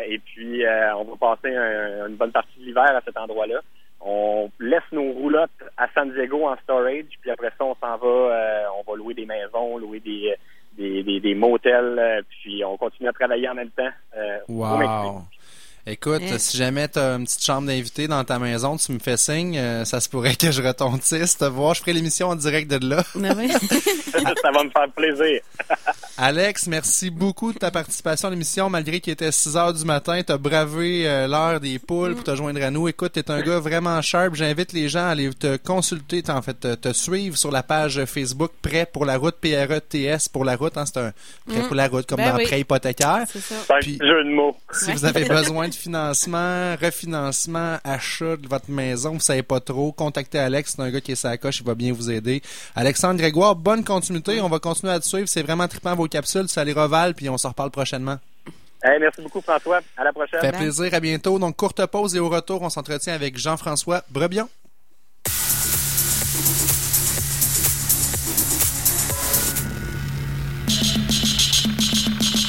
Et 0.07 0.19
puis, 0.19 0.65
on 0.97 1.05
va 1.05 1.37
passer 1.37 1.55
un, 1.55 2.09
une 2.09 2.17
bonne 2.17 2.33
partie 2.33 2.59
de 2.59 2.65
l'hiver 2.65 2.97
à 2.97 3.01
cet 3.05 3.17
endroit-là. 3.17 3.61
On 4.01 4.51
laisse 4.59 4.91
nos 4.91 5.13
roulottes 5.13 5.51
à 5.77 5.87
San 5.95 6.11
Diego 6.13 6.49
en 6.49 6.57
storage, 6.65 7.05
puis 7.21 7.31
après 7.31 7.53
ça, 7.57 7.65
on 7.65 7.77
s'en 7.77 7.97
va, 7.97 8.73
on 8.77 8.91
va 8.91 8.97
louer 8.97 9.15
des 9.15 9.27
maisons, 9.27 9.79
louer 9.79 10.01
des, 10.01 10.35
des, 10.79 11.03
des, 11.03 11.21
des 11.21 11.35
motels, 11.35 12.25
puis 12.29 12.65
on 12.65 12.77
continue 12.77 13.09
à 13.09 13.13
travailler 13.13 13.49
en 13.49 13.55
même 13.55 13.71
temps. 13.71 13.91
wow! 14.49 15.23
Écoute, 15.91 16.23
si 16.37 16.59
jamais 16.59 16.87
tu 16.87 16.99
as 16.99 17.15
une 17.15 17.25
petite 17.25 17.43
chambre 17.43 17.67
d'invité 17.67 18.09
dans 18.09 18.23
ta 18.23 18.39
maison, 18.39 18.77
tu 18.77 18.93
me 18.93 18.99
fais 18.99 19.17
signe, 19.17 19.57
euh, 19.57 19.87
ça 19.87 20.01
se 20.01 20.09
pourrait 20.11 20.37
que 20.37 20.51
je 20.51 20.61
retontisse 20.61 21.39
te 21.39 21.47
voir. 21.47 21.73
Je 21.73 21.81
ferai 21.81 21.95
l'émission 21.95 22.29
en 22.29 22.37
direct 22.37 22.71
de 22.71 22.87
là. 22.87 23.03
ça 23.15 24.51
va 24.53 24.65
me 24.65 24.71
faire 24.71 24.91
plaisir. 24.95 25.41
Alex, 26.19 26.67
merci 26.67 27.09
beaucoup 27.09 27.53
de 27.53 27.59
ta 27.59 27.71
participation 27.71 28.29
à 28.29 28.31
l'émission. 28.33 28.69
Malgré 28.69 29.01
qu'il 29.01 29.15
était 29.15 29.33
6 29.33 29.57
heures 29.57 29.73
du 29.73 29.85
matin, 29.87 30.21
tu 30.23 30.33
as 30.33 30.37
bravé 30.37 31.09
euh, 31.09 31.27
l'heure 31.27 31.59
des 31.59 31.79
poules 31.79 32.17
pour 32.17 32.25
te 32.25 32.35
joindre 32.35 32.63
à 32.63 32.71
nous. 32.71 32.89
Écoute, 32.89 33.13
tu 33.13 33.21
es 33.21 33.31
un 33.31 33.41
gars 33.41 33.61
vraiment 33.61 34.03
sharp. 34.03 34.35
J'invite 34.35 34.75
les 34.75 34.89
gens 34.91 35.07
à 35.07 35.11
aller 35.11 35.33
te 35.33 35.57
consulter, 35.57 36.23
en 36.29 36.43
fait, 36.43 36.59
te, 36.59 36.75
te, 36.75 36.93
suivre 36.93 37.39
sur 37.39 37.51
la 37.51 37.63
page 37.63 38.05
Facebook 38.05 38.51
Prêt 38.61 38.87
pour 38.93 39.07
la 39.07 39.17
route, 39.17 39.37
P-R-E-T-S 39.41 40.29
pour 40.29 40.45
la 40.45 40.57
route. 40.57 40.77
Hein, 40.77 40.85
c'est 40.85 40.99
un 40.99 41.13
Prêt 41.47 41.63
pour 41.63 41.77
la 41.77 41.89
route, 41.89 42.05
comme 42.05 42.19
ben 42.19 42.33
dans 42.33 42.39
oui. 42.39 42.45
Prêt 42.45 42.61
hypothécaire. 42.61 43.25
C'est 43.33 43.41
ça. 43.41 43.77
Puis, 43.81 43.99
jeu 44.01 44.25
de 44.25 44.31
mots. 44.31 44.57
Si 44.73 44.93
vous 44.93 45.05
avez 45.05 45.25
besoin 45.25 45.69
de 45.69 45.75
financement, 45.79 46.75
refinancement, 46.81 47.79
achat 47.85 48.37
de 48.37 48.49
votre 48.49 48.71
maison, 48.71 49.15
vous 49.15 49.21
savez 49.21 49.43
pas 49.43 49.61
trop, 49.61 49.93
contactez 49.93 50.39
Alex, 50.39 50.75
c'est 50.77 50.83
un 50.83 50.91
gars 50.91 51.01
qui 51.01 51.13
est 51.13 51.17
sa 51.17 51.37
coche, 51.39 51.61
il 51.61 51.67
va 51.67 51.75
bien 51.75 51.93
vous 51.93 52.11
aider. 52.11 52.43
Alexandre 52.75 53.19
Grégoire, 53.19 53.55
bonne 53.57 53.85
continuité, 53.85 54.41
on 54.41 54.49
va 54.49 54.59
continuer 54.59 54.93
à 54.93 55.01
te 55.01 55.07
suivre, 55.07 55.29
c'est 55.29 55.43
vraiment 55.43 55.69
trippant 55.69 55.95
vos 55.95 56.09
capsules, 56.09 56.49
ça 56.49 56.65
les 56.65 56.73
revale, 56.73 57.15
puis 57.15 57.29
on 57.29 57.39
s'en 57.39 57.51
reparle 57.51 57.71
prochainement. 57.71 58.19
Hey, 58.83 59.01
merci 59.01 59.23
beaucoup 59.23 59.41
François, 59.41 59.81
à 59.97 60.05
la 60.05 60.13
prochaine. 60.13 60.41
Fait 60.41 60.53
plaisir, 60.53 60.95
à 60.95 61.01
bientôt. 61.01 61.39
Donc 61.39 61.57
courte 61.57 61.85
pause 61.87 62.15
et 62.15 62.21
au 62.21 62.29
retour, 62.29 62.63
on 62.63 62.71
s'entretient 62.71 63.15
avec 63.15 63.37
Jean-François 63.37 64.05
Brebion. 64.11 64.49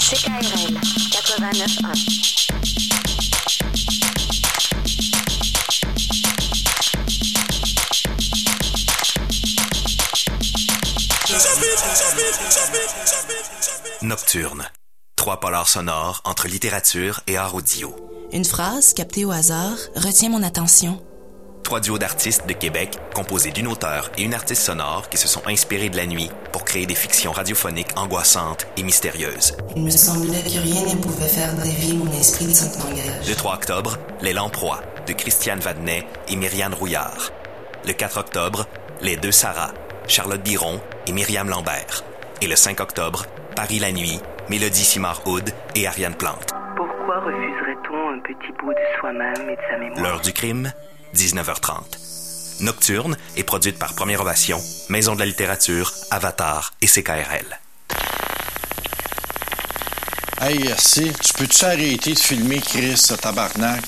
CKRL 0.10 0.74
89.1 1.12 2.39
Nocturne. 14.02 14.70
Trois 15.16 15.40
polars 15.40 15.68
sonores 15.68 16.22
entre 16.24 16.48
littérature 16.48 17.22
et 17.26 17.36
art 17.36 17.56
audio. 17.56 17.96
Une 18.32 18.46
phrase 18.46 18.94
captée 18.94 19.26
au 19.26 19.32
hasard 19.32 19.78
retient 19.96 20.30
mon 20.30 20.44
attention. 20.44 21.02
Trois 21.64 21.80
duos 21.80 21.98
d'artistes 21.98 22.46
de 22.48 22.54
Québec 22.54 23.00
composés 23.16 23.50
d'une 23.50 23.68
auteure 23.68 24.12
et 24.18 24.22
une 24.24 24.36
artiste 24.36 24.64
sonore 24.64 25.10
qui 25.10 25.18
se 25.18 25.28
sont 25.28 25.42
inspirés 25.48 25.90
de 25.90 25.98
la 25.98 26.06
nuit 26.06 26.30
pour 26.52 26.64
créer 26.64 26.86
des 26.86 26.96
fictions 26.96 27.32
radiophoniques 27.32 27.98
angoissantes 27.98 28.68
et 28.78 28.84
mystérieuses. 28.84 29.58
Il 29.76 29.84
me 29.84 29.90
semblait 29.90 30.44
que 30.44 30.60
rien 30.60 30.94
ne 30.94 31.02
pouvait 31.02 31.28
faire 31.28 31.56
dévier 31.56 31.94
mon 31.94 32.12
esprit 32.12 32.46
de 32.46 32.54
cet 32.54 32.78
langage. 32.78 33.28
Le 33.28 33.36
3 33.36 33.56
octobre, 33.56 33.98
Les 34.22 34.34
Lamproies 34.34 34.82
de 35.08 35.14
Christiane 35.14 35.60
Vadnet 35.60 36.08
et 36.28 36.36
Myriane 36.36 36.74
Rouillard. 36.76 37.32
Le 37.86 37.94
4 37.94 38.18
octobre, 38.18 38.68
Les 39.02 39.18
Deux 39.18 39.32
Sarah, 39.32 39.74
Charlotte 40.08 40.44
Biron 40.44 40.80
et 41.10 41.12
Myriam 41.12 41.50
Lambert. 41.50 42.04
Et 42.42 42.48
le 42.48 42.56
5 42.56 42.80
octobre, 42.80 43.26
Paris 43.56 43.80
la 43.80 43.92
nuit, 43.92 44.20
Mélodie 44.48 44.86
Simard-Houd 44.86 45.52
et 45.76 45.88
Ariane 45.88 46.14
Plante. 46.14 46.54
Pourquoi 46.78 47.20
refuserait-on 47.22 48.12
un 48.12 48.20
petit 48.20 48.54
bout 48.60 48.72
de 48.72 49.00
soi-même 49.00 49.50
et 49.50 49.56
de 49.56 49.62
sa 49.70 49.78
mémoire? 49.78 50.04
L'heure 50.04 50.22
du 50.22 50.32
crime, 50.32 50.72
19h30. 51.16 52.62
Nocturne 52.64 53.18
est 53.36 53.44
produite 53.44 53.80
par 53.80 53.96
Première 53.96 54.22
Ovation, 54.22 54.60
Maison 54.90 55.16
de 55.16 55.20
la 55.20 55.26
littérature, 55.26 55.92
Avatar 56.12 56.74
et 56.82 56.88
CKRL. 56.88 57.60
Hey, 60.42 60.74
si, 60.78 61.12
tu 61.12 61.34
peux-tu 61.34 61.66
arrêter 61.66 62.14
de 62.14 62.20
filmer 62.20 62.62
Chris, 62.62 62.98
ce 62.98 63.16
tabarnak? 63.16 63.82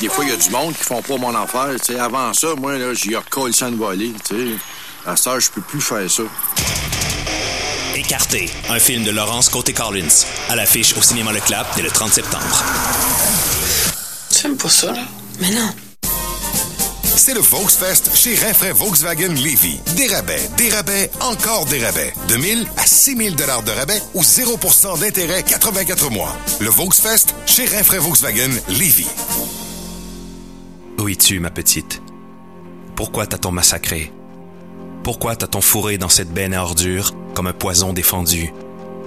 Des 0.00 0.08
fois, 0.08 0.24
il 0.24 0.30
y 0.30 0.32
a 0.32 0.36
du 0.36 0.48
monde 0.48 0.74
qui 0.74 0.82
font 0.82 1.02
pas 1.02 1.18
mon 1.18 1.34
affaire. 1.34 1.74
Tu 1.78 1.92
sais, 1.92 2.00
avant 2.00 2.32
ça, 2.32 2.54
moi, 2.56 2.78
là, 2.78 2.94
j'y 2.94 3.14
recolle 3.14 3.52
sans 3.52 3.70
voler. 3.72 4.12
Tu 4.26 4.34
sais, 4.34 4.56
à 5.06 5.14
ça, 5.14 5.38
je 5.38 5.50
peux 5.50 5.60
plus 5.60 5.80
faire 5.80 6.10
ça. 6.10 6.22
Écarté, 7.94 8.48
un 8.70 8.78
film 8.78 9.04
de 9.04 9.10
Laurence 9.10 9.50
Côté-Collins, 9.50 10.24
à 10.48 10.56
l'affiche 10.56 10.96
au 10.96 11.02
cinéma 11.02 11.32
Le 11.32 11.40
Clap 11.40 11.66
dès 11.76 11.82
le 11.82 11.90
30 11.90 12.14
septembre. 12.14 12.64
Tu 14.30 14.46
aimes 14.46 14.56
pas 14.56 14.70
ça, 14.70 14.92
là? 14.92 15.02
Mais 15.38 15.50
non. 15.50 15.68
C'est 17.14 17.34
le 17.34 17.40
Volksfest 17.40 18.14
chez 18.14 18.34
Rinfraie 18.36 18.72
Volkswagen 18.72 19.34
Levy. 19.34 19.80
Des 19.96 20.06
rabais, 20.06 20.48
des 20.56 20.70
rabais, 20.70 21.10
encore 21.20 21.66
des 21.66 21.84
rabais. 21.84 22.14
De 22.28 22.36
1000 22.36 22.66
à 22.78 22.86
6000 22.86 23.36
dollars 23.36 23.62
de 23.62 23.72
rabais 23.72 24.00
ou 24.14 24.22
0% 24.22 24.98
d'intérêt 24.98 25.42
84 25.42 26.08
mois. 26.10 26.34
Le 26.58 26.70
Volksfest 26.70 27.34
chez 27.44 27.66
Rinfraie 27.66 27.98
Volkswagen 27.98 28.50
Levy. 28.70 29.06
Où 31.00 31.08
es-tu, 31.08 31.40
ma 31.40 31.48
petite? 31.48 32.02
Pourquoi 32.94 33.26
t'as-t-on 33.26 33.52
massacré? 33.52 34.12
Pourquoi 35.02 35.34
t'as-t-on 35.34 35.62
fourré 35.62 35.96
dans 35.96 36.10
cette 36.10 36.30
benne 36.30 36.52
à 36.52 36.62
ordures 36.62 37.14
comme 37.34 37.46
un 37.46 37.54
poison 37.54 37.94
défendu? 37.94 38.52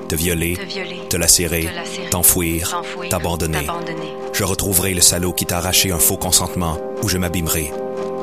Te 0.10 0.16
violer, 0.16 0.58
Te 0.58 0.64
violer, 0.64 1.02
te 1.08 1.18
lacérer, 1.18 1.66
te 1.66 1.76
lacérer, 1.76 2.10
t'enfouir, 2.10 2.82
t'abandonner. 3.12 3.68
Je 4.34 4.44
retrouverai 4.44 4.96
le 4.96 5.02
salaud 5.02 5.34
qui 5.34 5.46
t'a 5.46 5.60
arraché 5.60 5.92
un 5.92 6.00
faux 6.00 6.18
consentement 6.18 6.80
ou 7.04 7.10
je 7.10 7.20
m'abîmerai 7.20 7.72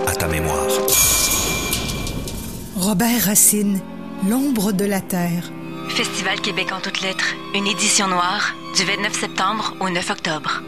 à 0.09 0.17
ta 0.17 0.27
mémoire. 0.27 0.67
Robert 2.77 3.23
Racine, 3.23 3.81
L'ombre 4.29 4.73
de 4.73 4.85
la 4.85 5.01
terre. 5.01 5.49
Festival 5.91 6.41
Québec 6.41 6.73
en 6.73 6.81
toutes 6.81 7.03
lettres, 7.03 7.37
une 7.55 7.69
édition 7.69 8.09
noire, 8.09 8.55
du 8.77 8.85
29 8.85 9.19
septembre 9.19 9.77
au 9.81 9.89
9 9.89 10.11
octobre. 10.11 10.61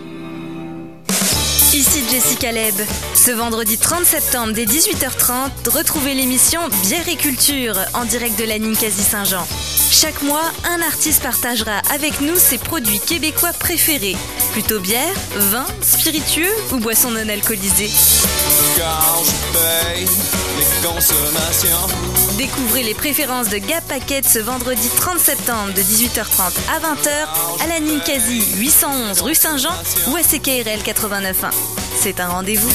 Ici 1.74 2.04
Jessica 2.10 2.52
Leb. 2.52 2.74
Ce 3.14 3.30
vendredi 3.30 3.78
30 3.78 4.04
septembre 4.04 4.52
dès 4.52 4.66
18h30, 4.66 5.70
retrouvez 5.70 6.12
l'émission 6.12 6.60
Bière 6.82 7.08
et 7.08 7.16
Culture 7.16 7.78
en 7.94 8.04
direct 8.04 8.38
de 8.38 8.44
la 8.44 8.58
Ninkasi 8.58 9.02
Saint-Jean. 9.02 9.46
Chaque 9.90 10.20
mois, 10.20 10.52
un 10.68 10.82
artiste 10.82 11.22
partagera 11.22 11.78
avec 11.90 12.20
nous 12.20 12.36
ses 12.36 12.58
produits 12.58 13.00
québécois 13.00 13.54
préférés. 13.58 14.16
Plutôt 14.52 14.80
bière, 14.80 15.14
vin, 15.34 15.64
spiritueux 15.80 16.52
ou 16.72 16.76
boissons 16.76 17.10
non 17.10 17.26
alcoolisées. 17.26 17.90
Car 18.76 19.22
je 19.24 19.58
paye 19.58 20.06
les 20.58 20.86
consommations. 20.86 21.88
Découvrez 22.36 22.82
les 22.82 22.92
préférences 22.92 23.48
de 23.48 23.56
Gap 23.56 23.82
Paquette 23.88 24.26
ce 24.26 24.38
vendredi 24.38 24.90
30 24.94 25.18
septembre 25.18 25.72
de 25.72 25.80
18h30 25.80 26.52
à 26.70 26.80
20h 26.80 27.64
à 27.64 27.66
la 27.66 27.80
Ninkasi 27.80 28.42
811 28.58 29.22
rue 29.22 29.34
Saint-Jean 29.34 29.72
ou 30.08 30.16
à 30.16 30.22
CKRL 30.22 30.82
89.1. 30.82 31.50
C'est 31.98 32.20
un 32.20 32.28
rendez-vous. 32.28 32.72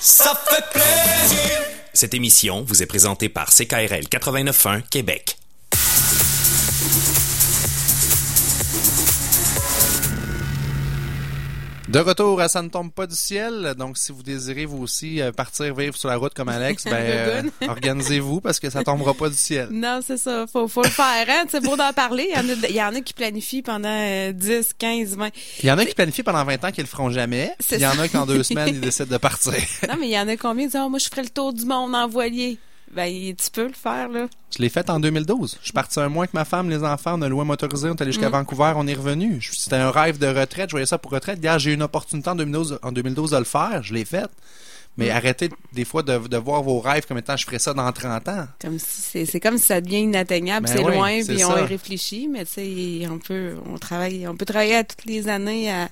Ça 0.00 0.40
fait 0.50 0.64
plaisir. 0.72 1.58
Cette 1.92 2.14
émission 2.14 2.64
vous 2.66 2.82
est 2.82 2.86
présentée 2.86 3.28
par 3.28 3.50
CKRL 3.50 4.06
89.1 4.10 4.82
Québec. 4.90 5.36
De 11.92 11.98
retour 11.98 12.40
à 12.40 12.48
Ça 12.48 12.62
ne 12.62 12.70
tombe 12.70 12.90
pas 12.90 13.06
du 13.06 13.14
ciel. 13.14 13.74
Donc, 13.76 13.98
si 13.98 14.12
vous 14.12 14.22
désirez 14.22 14.64
vous 14.64 14.78
aussi 14.78 15.20
euh, 15.20 15.30
partir 15.30 15.74
vivre 15.74 15.94
sur 15.94 16.08
la 16.08 16.16
route 16.16 16.32
comme 16.32 16.48
Alex, 16.48 16.84
ben, 16.86 16.94
euh, 16.94 17.42
organisez-vous 17.68 18.40
parce 18.40 18.58
que 18.60 18.70
ça 18.70 18.82
tombera 18.82 19.12
pas 19.12 19.28
du 19.28 19.36
ciel. 19.36 19.68
Non, 19.82 20.00
c'est 20.02 20.16
ça. 20.16 20.46
Faut, 20.50 20.68
faut 20.68 20.82
le 20.82 20.88
faire. 20.88 21.26
Hein? 21.28 21.44
C'est 21.50 21.62
beau 21.62 21.76
d'en 21.76 21.92
parler. 21.92 22.30
Il 22.30 22.34
y, 22.34 22.38
en 22.38 22.48
a, 22.48 22.66
il 22.66 22.74
y 22.76 22.82
en 22.82 22.94
a 22.94 23.00
qui 23.02 23.12
planifient 23.12 23.60
pendant 23.60 23.90
euh, 23.90 24.32
10, 24.32 24.72
15, 24.78 25.16
20. 25.16 25.28
Il 25.62 25.66
y 25.66 25.70
en 25.70 25.76
a 25.76 25.84
qui 25.84 25.94
planifient 25.94 26.22
pendant 26.22 26.44
20 26.44 26.64
ans 26.64 26.70
qu'ils 26.70 26.84
le 26.84 26.88
feront 26.88 27.10
jamais. 27.10 27.54
Il 27.70 27.78
y 27.80 27.86
en 27.86 27.98
a 27.98 28.08
qui 28.08 28.16
en 28.16 28.24
deux 28.24 28.42
semaines, 28.42 28.68
ils 28.68 28.80
décident 28.80 29.10
de 29.10 29.18
partir. 29.18 29.52
Non, 29.86 29.96
mais 30.00 30.06
il 30.06 30.12
y 30.12 30.18
en 30.18 30.28
a 30.28 30.36
combien 30.38 30.64
qui 30.64 30.68
disent, 30.70 30.80
Ah, 30.80 30.88
moi, 30.88 30.98
je 30.98 31.08
ferais 31.10 31.24
le 31.24 31.28
tour 31.28 31.52
du 31.52 31.66
monde 31.66 31.94
en 31.94 32.08
voilier. 32.08 32.58
Ben, 32.94 33.10
tu 33.34 33.50
peux 33.50 33.66
le 33.68 33.72
faire, 33.72 34.08
là. 34.10 34.26
Je 34.54 34.58
l'ai 34.60 34.68
fait 34.68 34.90
en 34.90 35.00
2012. 35.00 35.56
Je 35.60 35.64
suis 35.64 35.72
parti 35.72 35.98
un 35.98 36.08
mois 36.10 36.24
avec 36.24 36.34
ma 36.34 36.44
femme, 36.44 36.68
les 36.68 36.82
enfants, 36.84 37.14
on 37.18 37.22
a 37.22 37.28
loué 37.28 37.44
motorisé, 37.44 37.88
on 37.88 37.94
est 37.94 38.02
allé 38.02 38.12
jusqu'à 38.12 38.28
Mm. 38.28 38.32
Vancouver, 38.32 38.72
on 38.76 38.86
est 38.86 38.94
revenu. 38.94 39.40
C'était 39.52 39.76
un 39.76 39.90
rêve 39.90 40.18
de 40.18 40.26
retraite, 40.26 40.68
je 40.68 40.72
voyais 40.72 40.84
ça 40.86 40.98
pour 40.98 41.10
retraite. 41.10 41.40
Gars, 41.40 41.56
j'ai 41.56 41.70
eu 41.70 41.74
une 41.74 41.82
opportunité 41.82 42.28
en 42.28 42.34
2012, 42.34 42.78
en 42.82 42.92
2012 42.92 43.30
de 43.30 43.38
le 43.38 43.44
faire, 43.44 43.82
je 43.82 43.94
l'ai 43.94 44.04
fait. 44.04 44.28
Mais 44.98 45.08
Mm. 45.08 45.16
arrêtez 45.16 45.48
des 45.72 45.86
fois 45.86 46.02
de, 46.02 46.18
de 46.28 46.36
voir 46.36 46.62
vos 46.62 46.78
rêves 46.78 47.06
comme 47.06 47.16
étant 47.16 47.34
je 47.34 47.46
ferais 47.46 47.58
ça 47.58 47.72
dans 47.72 47.90
30 47.90 48.28
ans. 48.28 48.46
Comme 48.60 48.78
si 48.78 49.00
c'est, 49.00 49.24
c'est 49.24 49.40
comme 49.40 49.56
si 49.56 49.64
ça 49.64 49.80
devient 49.80 50.00
inatteignable, 50.00 50.66
Ben 50.66 50.72
c'est 50.76 50.84
oui, 50.84 50.92
loin, 50.94 51.24
puis 51.26 51.44
on 51.46 51.56
y 51.56 51.62
réfléchit, 51.62 52.28
mais 52.28 52.44
tu 52.44 52.52
sais, 52.52 53.08
on 53.10 53.18
peut, 53.18 53.54
on 53.66 53.78
travaille, 53.78 54.28
on 54.28 54.36
peut 54.36 54.44
travailler 54.44 54.76
à 54.76 54.84
toutes 54.84 55.06
les 55.06 55.28
années 55.28 55.72
à. 55.72 55.88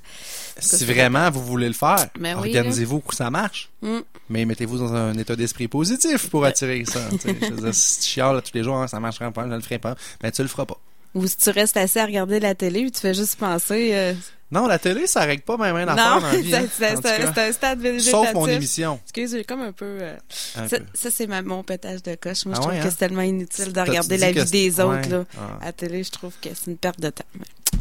Si 0.59 0.85
vraiment 0.85 1.31
vous 1.31 1.43
voulez 1.45 1.69
le 1.69 1.73
faire, 1.75 2.09
Ben 2.19 2.35
oui, 2.41 2.49
organisez-vous 2.55 3.01
pour 3.01 3.11
que 3.11 3.17
ça 3.17 3.31
marche. 3.31 3.71
Mm. 3.81 3.99
Mais 4.29 4.45
mettez-vous 4.45 4.77
dans 4.79 4.93
un 4.93 5.17
état 5.17 5.35
d'esprit 5.35 5.67
positif 5.69 6.29
pour 6.29 6.45
attirer 6.45 6.85
ça. 6.85 7.01
dire, 7.09 7.75
si 7.75 8.01
tu 8.01 8.07
chiales 8.07 8.43
tous 8.43 8.53
les 8.55 8.63
jours, 8.65 8.77
Ah, 8.83 8.87
ça 8.89 9.01
marchera 9.01 9.31
pas, 9.31 9.45
je 9.49 9.55
le 9.55 9.61
ferai 9.63 9.79
pas, 9.79 9.95
ben 10.21 10.31
tu 10.31 10.43
le 10.43 10.49
feras 10.49 10.67
pas. 10.67 10.79
Ou 11.15 11.27
si 11.27 11.39
tu 11.39 11.51
restes 11.51 11.77
assis 11.79 11.99
à 11.99 12.05
regarder 12.07 12.39
la 12.39 12.55
télé, 12.55 12.89
tu 12.91 13.01
fais 13.01 13.15
juste 13.15 13.37
penser. 13.37 13.91
euh, 13.95 14.13
Non, 14.53 14.67
la 14.67 14.79
télé, 14.81 15.07
ça 15.07 15.21
règle 15.21 15.43
pas 15.45 15.57
même 15.57 15.77
un 15.77 15.85
non, 15.87 15.93
affaire 15.93 16.21
dans 16.21 16.27
la 16.27 16.37
vie. 16.41 16.51
c'est, 16.77 16.87
hein. 16.91 17.01
c'est- 17.03 17.41
un 17.41 17.53
stade 17.53 17.79
végétatif. 17.81 18.11
Sauf 18.11 18.33
mon 18.35 18.47
émission. 18.49 18.99
Excuse, 19.05 19.31
j'ai 19.31 19.45
comme 19.45 19.61
un 19.63 19.71
peu. 19.73 19.85
euh, 20.01 20.17
Un 20.57 20.67
ça, 20.69 20.79
ça, 20.93 21.11
c'est 21.11 21.27
ma, 21.29 21.41
mon 21.43 21.63
pétage 21.63 22.03
de 22.03 22.17
coche. 22.17 22.47
Moi, 22.47 22.55
Ah 22.57 22.57
je 22.57 22.61
trouve 22.63 22.73
ouais, 22.75 22.81
que 22.81 22.87
hein? 22.87 22.91
c'est 22.91 22.97
tellement 22.99 23.23
inutile 23.23 23.73
de 23.73 23.81
regarder 23.81 24.17
la 24.17 24.33
vie 24.33 24.45
des 24.51 24.81
autres. 24.81 25.03
ouais. 25.03 25.09
Là. 25.09 25.25
Ah. 25.39 25.59
À 25.63 25.65
la 25.67 25.73
télé, 25.73 26.03
je 26.03 26.11
trouve 26.11 26.33
que 26.43 26.49
c'est 26.53 26.69
une 26.71 26.77
perte 26.79 26.99
de 27.01 27.11
temps. 27.11 27.25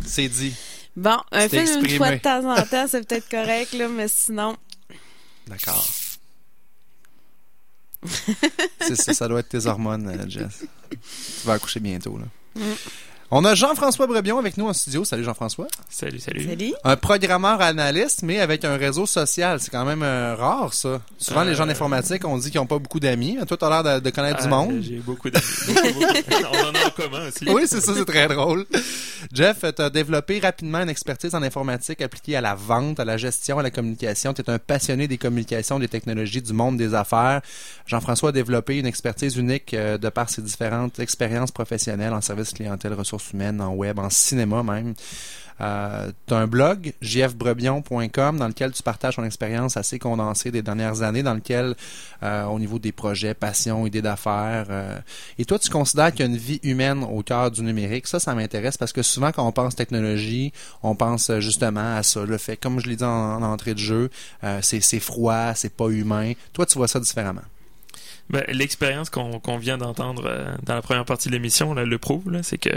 C'est 0.06 0.28
dit. 0.28 0.54
Bon, 0.96 1.18
un 1.32 1.50
film 1.50 1.86
une 1.86 1.98
fois 1.98 2.12
de 2.12 2.18
temps 2.18 2.44
en 2.52 2.62
temps, 2.64 2.86
c'est 2.88 3.08
peut-être 3.08 3.30
correct, 3.30 3.74
là, 3.74 3.88
mais 3.88 4.08
sinon. 4.08 4.56
D'accord. 5.48 5.88
Ça 9.06 9.28
doit 9.28 9.40
être 9.42 9.50
tes 9.50 9.66
hormones, 9.66 10.08
euh, 10.08 10.30
Jess. 10.30 10.64
Tu 10.92 11.48
vas 11.48 11.54
accoucher 11.54 11.80
bientôt. 11.80 12.18
Là. 12.18 12.26
Mm. 12.56 12.74
On 13.32 13.46
a 13.46 13.54
Jean-François 13.54 14.08
Brebion 14.08 14.40
avec 14.40 14.58
nous 14.58 14.68
en 14.68 14.74
studio. 14.74 15.04
Salut 15.06 15.24
Jean-François. 15.24 15.68
Salut, 15.88 16.18
salut. 16.20 16.48
Salut. 16.48 16.74
Un 16.84 16.96
programmeur 16.96 17.62
analyste, 17.62 18.24
mais 18.24 18.40
avec 18.40 18.66
un 18.66 18.76
réseau 18.76 19.06
social. 19.06 19.60
C'est 19.60 19.70
quand 19.70 19.86
même 19.86 20.02
euh, 20.02 20.34
rare, 20.36 20.74
ça. 20.74 21.00
Souvent, 21.20 21.44
les 21.44 21.54
gens 21.54 21.66
Euh, 21.66 21.68
d'informatique, 21.68 22.26
on 22.26 22.40
dit 22.40 22.50
qu'ils 22.50 22.60
n'ont 22.60 22.66
pas 22.66 22.80
beaucoup 22.80 23.00
d'amis. 23.00 23.38
Toi, 23.48 23.56
tu 23.56 23.64
as 23.66 23.70
l'air 23.70 23.84
de, 23.84 24.00
de 24.04 24.10
connaître 24.10 24.40
Ah, 24.40 24.44
du 24.46 24.50
monde. 24.50 24.80
J'ai 24.82 24.96
beaucoup 24.98 25.30
d'amis. 25.30 25.46
Beaucoup, 25.68 25.94
beaucoup. 26.00 26.06
On 26.54 26.70
en 26.70 26.74
a 26.74 26.88
en 26.88 26.90
commun 26.90 27.28
aussi. 27.28 27.46
Oui, 27.48 27.64
c'est 27.68 27.82
ça, 27.82 27.94
c'est 27.96 28.06
très 28.06 28.28
drôle. 28.30 28.66
Jeff, 29.32 29.64
tu 29.76 29.82
as 29.84 29.92
développé 29.92 30.40
rapidement 30.40 30.80
une 30.82 30.90
expertise 30.90 31.36
en 31.36 31.44
informatique 31.44 32.02
appliquée 32.02 32.36
à 32.36 32.42
la 32.42 32.56
vente, 32.56 33.00
à 33.00 33.06
la 33.06 33.18
gestion, 33.18 33.60
à 33.60 33.62
la 33.64 33.70
communication. 33.70 34.34
Tu 34.34 34.42
es 34.42 34.50
un 34.50 34.58
passionné 34.58 35.08
des 35.08 35.20
communications, 35.20 35.78
des 35.78 35.88
technologies, 35.88 36.42
du 36.42 36.54
monde 36.54 36.78
des 36.78 36.96
affaires. 36.96 37.42
Jean-François 37.86 38.30
a 38.30 38.32
développé 38.32 38.80
une 38.80 38.88
expertise 38.88 39.36
unique 39.38 39.76
euh, 39.76 40.00
de 40.00 40.10
par 40.10 40.32
ses 40.32 40.42
différentes 40.42 40.98
expériences 40.98 41.52
professionnelles 41.52 42.14
en 42.14 42.22
service 42.22 42.54
clientèle, 42.54 42.94
ressources 42.94 43.19
humaines, 43.34 43.62
en 43.62 43.74
web, 43.74 44.00
en 44.00 44.10
cinéma 44.10 44.64
même. 44.64 44.94
Euh, 45.62 46.12
tu 46.28 46.34
as 46.34 46.38
un 46.38 46.48
blog, 46.48 46.94
jfbrebion.com, 47.02 48.38
dans 48.38 48.48
lequel 48.48 48.72
tu 48.72 48.82
partages 48.82 49.18
ton 49.18 49.26
expérience 49.26 49.76
assez 49.78 50.00
condensée 50.00 50.52
des 50.52 50.62
dernières 50.62 51.02
années, 51.02 51.24
dans 51.24 51.34
lequel, 51.34 51.76
euh, 52.24 52.46
au 52.46 52.60
niveau 52.60 52.80
des 52.80 52.92
projets, 52.92 53.34
passion, 53.34 53.86
idées 53.86 54.02
d'affaires, 54.02 54.68
euh, 54.70 54.98
et 55.38 55.46
toi, 55.46 55.60
tu 55.60 55.70
considères 55.70 56.12
qu'il 56.12 56.22
y 56.22 56.24
a 56.24 56.32
une 56.32 56.38
vie 56.38 56.60
humaine 56.64 57.04
au 57.04 57.22
cœur 57.24 57.52
du 57.52 57.62
numérique. 57.62 58.08
Ça, 58.08 58.20
ça 58.20 58.34
m'intéresse 58.34 58.78
parce 58.78 58.94
que 58.94 59.02
souvent, 59.02 59.32
quand 59.32 59.46
on 59.46 59.52
pense 59.52 59.76
technologie, 59.76 60.54
on 60.84 60.96
pense 60.96 61.32
justement 61.40 61.96
à 61.96 62.04
ça. 62.04 62.26
Le 62.26 62.38
fait, 62.38 62.58
comme 62.58 62.80
je 62.80 62.88
l'ai 62.88 62.96
dit 62.96 63.04
en, 63.04 63.10
en 63.10 63.44
entrée 63.44 63.74
de 63.74 63.80
jeu, 63.80 64.10
c'est 64.62 65.00
froid, 65.00 65.54
c'est 65.56 65.74
pas 65.74 65.90
humain. 65.90 66.34
Toi, 66.54 66.66
tu 66.66 66.78
vois 66.78 66.88
ça 66.88 67.00
différemment. 67.00 67.42
Ben, 68.30 68.44
L'expérience 68.48 69.10
qu'on 69.10 69.58
vient 69.58 69.78
d'entendre 69.78 70.24
euh, 70.28 70.54
dans 70.64 70.76
la 70.76 70.82
première 70.82 71.06
partie 71.06 71.30
de 71.30 71.34
l'émission 71.34 71.74
le 71.74 71.98
prouve, 71.98 72.24
c'est 72.44 72.58
que 72.58 72.70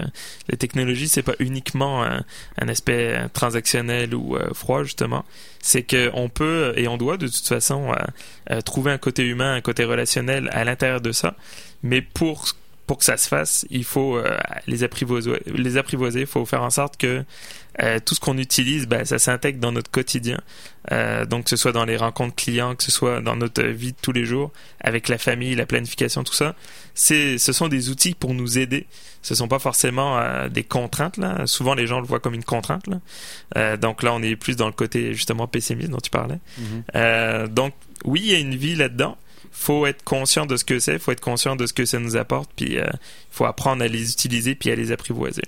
la 0.49 0.57
technologie, 0.57 1.09
c'est 1.09 1.23
pas 1.23 1.35
uniquement 1.39 2.05
un, 2.05 2.25
un 2.59 2.69
aspect 2.69 3.17
euh, 3.17 3.29
transactionnel 3.33 4.15
ou 4.15 4.37
euh, 4.37 4.53
froid, 4.55 4.83
justement. 4.83 5.25
C'est 5.61 5.83
qu'on 5.83 6.29
peut 6.29 6.73
et 6.77 6.89
on 6.89 6.97
doit 6.97 7.17
de 7.19 7.27
toute 7.27 7.47
façon 7.47 7.93
euh, 7.93 7.97
euh, 8.51 8.61
trouver 8.63 8.93
un 8.93 8.99
côté 8.99 9.25
humain, 9.27 9.55
un 9.55 9.61
côté 9.61 9.85
relationnel 9.85 10.49
à 10.53 10.65
l'intérieur 10.65 11.01
de 11.01 11.13
ça. 11.13 11.35
Mais 11.83 12.01
pour 12.01 12.47
pour 12.87 12.99
que 12.99 13.05
ça 13.05 13.17
se 13.17 13.29
fasse, 13.29 13.65
il 13.71 13.85
faut 13.85 14.17
euh, 14.17 14.37
les 14.67 14.83
apprivoiser. 14.85 15.41
Les 15.47 15.77
apprivoiser. 15.77 16.21
Il 16.21 16.27
faut 16.27 16.45
faire 16.45 16.63
en 16.63 16.71
sorte 16.71 16.97
que 16.97 17.25
euh, 17.81 17.99
tout 18.05 18.15
ce 18.15 18.21
qu'on 18.21 18.37
utilise, 18.37 18.87
ben, 18.87 19.05
ça 19.05 19.19
s'intègre 19.19 19.59
dans 19.59 19.73
notre 19.73 19.91
quotidien. 19.91 20.39
Euh, 20.91 21.25
donc, 21.25 21.45
que 21.45 21.51
ce 21.51 21.57
soit 21.57 21.73
dans 21.73 21.85
les 21.85 21.97
rencontres 21.97 22.35
clients, 22.35 22.75
que 22.75 22.83
ce 22.83 22.91
soit 22.91 23.21
dans 23.21 23.37
notre 23.37 23.63
vie 23.63 23.93
de 23.93 23.97
tous 24.03 24.13
les 24.13 24.25
jours, 24.25 24.53
avec 24.81 25.09
la 25.09 25.17
famille, 25.17 25.55
la 25.55 25.65
planification, 25.65 26.23
tout 26.23 26.35
ça. 26.35 26.55
C'est, 26.95 27.39
ce 27.39 27.53
sont 27.53 27.69
des 27.69 27.89
outils 27.89 28.15
pour 28.15 28.35
nous 28.35 28.59
aider. 28.59 28.87
Ce 29.23 29.35
sont 29.35 29.49
pas 29.49 29.59
forcément 29.59 30.19
euh, 30.19 30.49
des 30.49 30.65
contraintes. 30.65 31.17
Là. 31.17 31.47
Souvent, 31.47 31.75
les 31.75 31.87
gens 31.87 32.01
le 32.01 32.07
voient 32.07 32.21
comme 32.21 32.35
une 32.35 32.45
contrainte. 32.45 32.85
Là. 32.87 33.77
Donc 33.77 34.03
là, 34.03 34.13
on 34.13 34.23
est 34.23 34.37
plus 34.37 34.57
dans 34.57 34.67
le 34.67 34.73
côté 34.73 35.15
justement 35.15 35.47
pessimiste 35.47 35.91
dont 35.91 35.99
tu 35.99 36.11
parlais. 36.11 36.41
Mhm. 36.59 37.49
Donc, 37.49 37.75
oui, 38.05 38.21
il 38.25 38.31
y 38.33 38.35
a 38.35 38.39
une 38.39 38.57
vie 38.57 38.75
là-dedans. 38.75 39.17
Faut 39.53 39.87
être 39.87 40.03
conscient 40.03 40.45
de 40.47 40.57
ce 40.57 40.65
que 40.65 40.79
c'est. 40.79 40.99
Faut 40.99 41.13
être 41.13 41.21
conscient 41.21 41.57
de 41.57 41.67
ce 41.67 41.73
que 41.73 41.85
ça 41.85 41.99
nous 41.99 42.17
apporte. 42.17 42.51
Puis, 42.57 42.75
il 42.75 42.91
faut 43.31 43.45
apprendre 43.45 43.83
à 43.83 43.89
les 43.89 44.11
utiliser 44.11 44.55
puis 44.55 44.71
à 44.71 44.75
les 44.75 44.91
apprivoiser. 44.93 45.43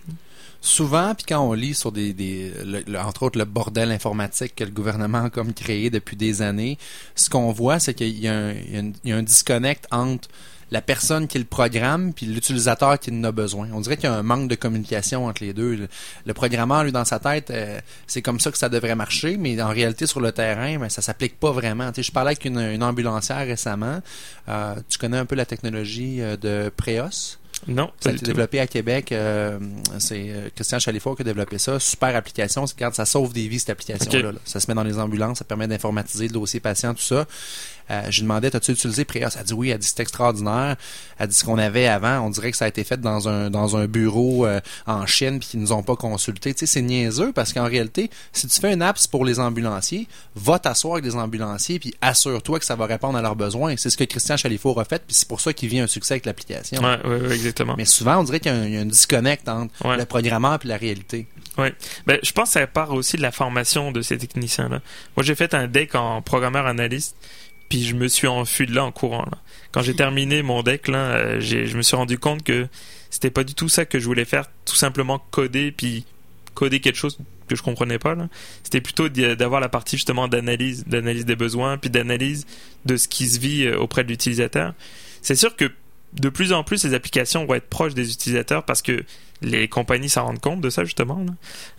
Souvent, 0.66 1.14
puis 1.14 1.26
quand 1.28 1.40
on 1.46 1.52
lit 1.52 1.74
sur 1.74 1.92
des, 1.92 2.14
des 2.14 2.50
entre 2.98 3.24
autres 3.24 3.38
le 3.38 3.44
bordel 3.44 3.92
informatique 3.92 4.54
que 4.56 4.64
le 4.64 4.70
gouvernement 4.70 5.24
a 5.24 5.28
comme 5.30 5.52
créé 5.52 5.90
depuis 5.90 6.16
des 6.16 6.40
années, 6.40 6.78
ce 7.14 7.28
qu'on 7.28 7.52
voit, 7.52 7.78
c'est 7.78 7.92
qu'il 7.92 8.18
y, 8.18 8.28
a 8.28 8.34
un- 8.34 8.52
il 8.52 8.92
y 9.04 9.10
y 9.10 9.12
a 9.12 9.16
un 9.16 9.22
disconnect 9.22 9.86
entre 9.90 10.26
la 10.70 10.80
personne 10.80 11.28
qui 11.28 11.38
le 11.38 11.44
programme 11.44 12.14
puis 12.14 12.24
l'utilisateur 12.24 12.98
qui 12.98 13.10
en 13.10 13.22
a 13.24 13.30
besoin. 13.30 13.68
On 13.74 13.80
dirait 13.82 13.98
qu'il 13.98 14.08
y 14.08 14.12
a 14.12 14.16
un 14.16 14.22
manque 14.22 14.48
de 14.48 14.54
communication 14.54 15.26
entre 15.26 15.44
les 15.44 15.52
deux. 15.52 15.86
Le, 16.24 16.32
programmeur, 16.32 16.82
lui, 16.84 16.92
dans 16.92 17.04
sa 17.04 17.18
tête, 17.18 17.50
euh, 17.50 17.78
c'est 18.06 18.22
comme 18.22 18.40
ça 18.40 18.50
que 18.50 18.56
ça 18.56 18.70
devrait 18.70 18.94
marcher, 18.96 19.36
mais 19.36 19.60
en 19.60 19.68
réalité, 19.68 20.06
sur 20.06 20.20
le 20.20 20.32
terrain, 20.32 20.78
ben, 20.78 20.88
ça 20.88 21.02
s'applique 21.02 21.38
pas 21.38 21.52
vraiment. 21.52 21.92
Tu 21.92 21.96
sais, 21.96 22.04
je 22.04 22.12
parlais 22.12 22.30
avec 22.30 22.46
une, 22.46 22.58
une 22.58 22.82
ambulancière 22.82 23.46
récemment. 23.46 24.00
Euh, 24.48 24.74
tu 24.88 24.96
connais 24.96 25.18
un 25.18 25.26
peu 25.26 25.34
la 25.34 25.44
technologie 25.44 26.22
euh, 26.22 26.38
de 26.38 26.72
Préos? 26.74 27.36
Non, 27.66 27.90
Ça 28.00 28.10
a 28.10 28.12
été 28.12 28.24
développé 28.26 28.60
à 28.60 28.66
Québec. 28.66 29.12
euh, 29.12 29.58
c'est 29.98 30.26
euh, 30.28 30.48
Christian 30.54 30.78
Chalifour 30.78 31.16
qui 31.16 31.22
a 31.22 31.24
développé 31.24 31.58
ça. 31.58 31.78
Super 31.80 32.14
application. 32.16 32.66
C'est- 32.66 32.74
Regarde, 32.74 32.94
ça 32.94 33.04
sauve 33.06 33.32
des 33.32 33.48
vies, 33.48 33.58
cette 33.58 33.70
application-là. 33.70 34.32
Ça 34.44 34.60
se 34.60 34.70
met 34.70 34.74
dans 34.74 34.82
les 34.84 34.98
ambulances, 34.98 35.38
ça 35.38 35.44
permet 35.44 35.66
d'informatiser 35.68 36.28
le 36.28 36.32
dossier 36.34 36.60
patient, 36.60 36.94
tout 36.94 37.02
ça. 37.02 37.26
Euh, 37.90 38.02
je 38.08 38.20
lui 38.20 38.22
demandais, 38.22 38.54
as-tu 38.54 38.72
utilisé 38.72 39.04
Prias? 39.04 39.32
Elle 39.34 39.40
a 39.40 39.44
dit 39.44 39.52
oui, 39.52 39.70
elle 39.70 39.78
dit 39.78 39.86
c'est 39.86 40.00
extraordinaire. 40.00 40.76
Elle 41.18 41.28
dit 41.28 41.34
ce 41.34 41.44
qu'on 41.44 41.58
avait 41.58 41.86
avant, 41.86 42.20
on 42.20 42.30
dirait 42.30 42.50
que 42.50 42.56
ça 42.56 42.64
a 42.64 42.68
été 42.68 42.84
fait 42.84 43.00
dans 43.00 43.28
un 43.28 43.50
dans 43.50 43.76
un 43.76 43.86
bureau 43.86 44.46
euh, 44.46 44.60
en 44.86 45.06
Chine 45.06 45.38
puis 45.38 45.50
qu'ils 45.50 45.60
nous 45.60 45.72
ont 45.72 45.82
pas 45.82 45.96
consulté. 45.96 46.54
Tu 46.54 46.60
sais, 46.60 46.66
c'est 46.66 46.82
niaiseux 46.82 47.32
parce 47.32 47.52
qu'en 47.52 47.66
réalité, 47.66 48.10
si 48.32 48.48
tu 48.48 48.60
fais 48.60 48.72
une 48.72 48.82
app 48.82 48.98
c'est 48.98 49.10
pour 49.10 49.24
les 49.24 49.38
ambulanciers, 49.40 50.08
va 50.34 50.58
t'asseoir 50.58 50.94
avec 50.94 51.04
des 51.04 51.16
ambulanciers 51.16 51.78
puis 51.78 51.94
assure-toi 52.00 52.58
que 52.58 52.64
ça 52.64 52.76
va 52.76 52.86
répondre 52.86 53.18
à 53.18 53.22
leurs 53.22 53.36
besoins. 53.36 53.74
C'est 53.76 53.90
ce 53.90 53.96
que 53.96 54.04
Christian 54.04 54.36
Chalifour 54.36 54.80
a 54.80 54.84
fait 54.84 55.02
puis 55.06 55.14
c'est 55.14 55.28
pour 55.28 55.40
ça 55.40 55.52
qu'il 55.52 55.68
vient 55.68 55.84
un 55.84 55.88
succès 55.88 56.14
avec 56.14 56.26
l'application. 56.26 56.82
Ouais, 56.82 56.98
ouais, 57.04 57.20
ouais, 57.20 57.34
exactement. 57.34 57.74
Mais 57.76 57.84
souvent, 57.84 58.18
on 58.18 58.24
dirait 58.24 58.40
qu'il 58.40 58.52
y 58.52 58.54
a 58.54 58.58
un, 58.58 58.64
il 58.64 58.74
y 58.74 58.76
a 58.76 58.80
un 58.80 58.86
disconnect 58.86 59.48
entre 59.48 59.72
le 59.96 60.04
programmeur 60.04 60.58
et 60.64 60.68
la 60.68 60.76
réalité. 60.76 61.26
Oui. 61.58 61.68
Ben, 62.06 62.18
je 62.22 62.32
pense 62.32 62.48
que 62.48 62.52
ça 62.60 62.66
part 62.66 62.92
aussi 62.92 63.16
de 63.16 63.22
la 63.22 63.30
formation 63.30 63.92
de 63.92 64.02
ces 64.02 64.18
techniciens-là. 64.18 64.80
Moi, 65.16 65.24
j'ai 65.24 65.34
fait 65.34 65.54
un 65.54 65.68
deck 65.68 65.94
en 65.94 66.20
programmeur 66.22 66.66
analyste, 66.66 67.16
puis 67.74 67.82
je 67.82 67.96
me 67.96 68.06
suis 68.06 68.28
enfui 68.28 68.66
de 68.66 68.72
là 68.72 68.84
en 68.84 68.92
courant. 68.92 69.26
Quand 69.72 69.82
j'ai 69.82 69.96
terminé 69.96 70.44
mon 70.44 70.62
deck, 70.62 70.88
euh, 70.88 71.40
je 71.40 71.76
me 71.76 71.82
suis 71.82 71.96
rendu 71.96 72.20
compte 72.20 72.44
que 72.44 72.68
c'était 73.10 73.32
pas 73.32 73.42
du 73.42 73.54
tout 73.54 73.68
ça 73.68 73.84
que 73.84 73.98
je 73.98 74.04
voulais 74.04 74.24
faire, 74.24 74.46
tout 74.64 74.76
simplement 74.76 75.18
coder, 75.32 75.72
puis 75.72 76.04
coder 76.54 76.78
quelque 76.78 76.94
chose 76.94 77.18
que 77.48 77.56
je 77.56 77.64
comprenais 77.64 77.98
pas. 77.98 78.14
C'était 78.62 78.80
plutôt 78.80 79.08
d'avoir 79.08 79.60
la 79.60 79.68
partie 79.68 79.96
justement 79.96 80.28
d'analyse, 80.28 80.84
d'analyse 80.86 81.24
des 81.24 81.34
besoins, 81.34 81.76
puis 81.76 81.90
d'analyse 81.90 82.46
de 82.84 82.96
ce 82.96 83.08
qui 83.08 83.26
se 83.26 83.40
vit 83.40 83.64
euh, 83.64 83.76
auprès 83.76 84.04
de 84.04 84.08
l'utilisateur. 84.08 84.72
C'est 85.20 85.34
sûr 85.34 85.56
que 85.56 85.72
de 86.12 86.28
plus 86.28 86.52
en 86.52 86.62
plus, 86.62 86.84
les 86.84 86.94
applications 86.94 87.44
vont 87.44 87.54
être 87.54 87.68
proches 87.68 87.94
des 87.94 88.12
utilisateurs 88.12 88.62
parce 88.62 88.82
que 88.82 89.02
les 89.42 89.68
compagnies 89.68 90.08
s'en 90.08 90.24
rendent 90.24 90.40
compte 90.40 90.60
de 90.60 90.70
ça 90.70 90.84
justement. 90.84 91.24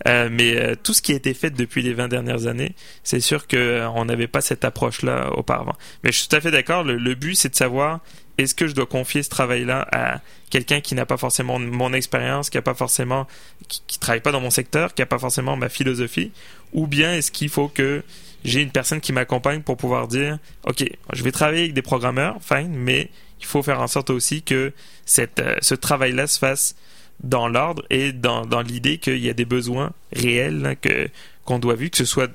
Euh, 0.06 0.28
mais 0.30 0.56
euh, 0.56 0.74
tout 0.80 0.94
ce 0.94 1.02
qui 1.02 1.12
a 1.12 1.16
été 1.16 1.34
fait 1.34 1.50
depuis 1.50 1.82
les 1.82 1.94
20 1.94 2.08
dernières 2.08 2.46
années, 2.46 2.74
c'est 3.02 3.20
sûr 3.20 3.46
que 3.46 3.56
euh, 3.56 4.04
n'avait 4.04 4.28
pas 4.28 4.40
cette 4.40 4.64
approche-là 4.64 5.32
auparavant. 5.32 5.74
Mais 6.04 6.12
je 6.12 6.18
suis 6.18 6.28
tout 6.28 6.36
à 6.36 6.40
fait 6.40 6.50
d'accord. 6.50 6.84
Le, 6.84 7.14
but, 7.14 7.34
c'est 7.34 7.48
de 7.48 7.56
savoir 7.56 8.00
est-ce 8.38 8.54
que 8.54 8.68
je 8.68 8.74
dois 8.74 8.86
confier 8.86 9.22
ce 9.22 9.30
travail-là 9.30 9.86
à 9.90 10.20
quelqu'un 10.50 10.80
qui 10.80 10.94
n'a 10.94 11.06
pas 11.06 11.16
forcément 11.16 11.58
mon 11.58 11.92
expérience, 11.92 12.50
qui 12.50 12.58
a 12.58 12.62
pas 12.62 12.74
forcément, 12.74 13.26
qui, 13.68 13.98
travaille 13.98 14.20
pas 14.20 14.32
dans 14.32 14.40
mon 14.40 14.50
secteur, 14.50 14.94
qui 14.94 15.02
a 15.02 15.06
pas 15.06 15.18
forcément 15.18 15.56
ma 15.56 15.68
philosophie, 15.68 16.30
ou 16.72 16.86
bien 16.86 17.14
est-ce 17.14 17.32
qu'il 17.32 17.48
faut 17.48 17.68
que 17.68 18.02
j'ai 18.44 18.60
une 18.60 18.70
personne 18.70 19.00
qui 19.00 19.12
m'accompagne 19.12 19.62
pour 19.62 19.76
pouvoir 19.76 20.06
dire, 20.06 20.38
ok, 20.66 20.84
je 21.12 21.22
vais 21.24 21.32
travailler 21.32 21.62
avec 21.62 21.74
des 21.74 21.82
programmeurs, 21.82 22.36
fine, 22.42 22.74
mais 22.76 23.10
il 23.40 23.46
faut 23.46 23.62
faire 23.62 23.80
en 23.80 23.88
sorte 23.88 24.10
aussi 24.10 24.42
que 24.42 24.72
cette, 25.04 25.42
ce 25.62 25.74
travail-là 25.74 26.26
se 26.26 26.38
fasse 26.38 26.76
dans 27.22 27.48
l'ordre 27.48 27.84
et 27.90 28.12
dans, 28.12 28.44
dans 28.46 28.62
l'idée 28.62 28.98
qu'il 28.98 29.18
y 29.18 29.30
a 29.30 29.34
des 29.34 29.44
besoins 29.44 29.92
réels 30.12 30.76
que 30.80 31.08
qu'on 31.44 31.58
doit 31.58 31.74
vu 31.74 31.90
que 31.90 31.96
ce 31.96 32.04
soit 32.04 32.30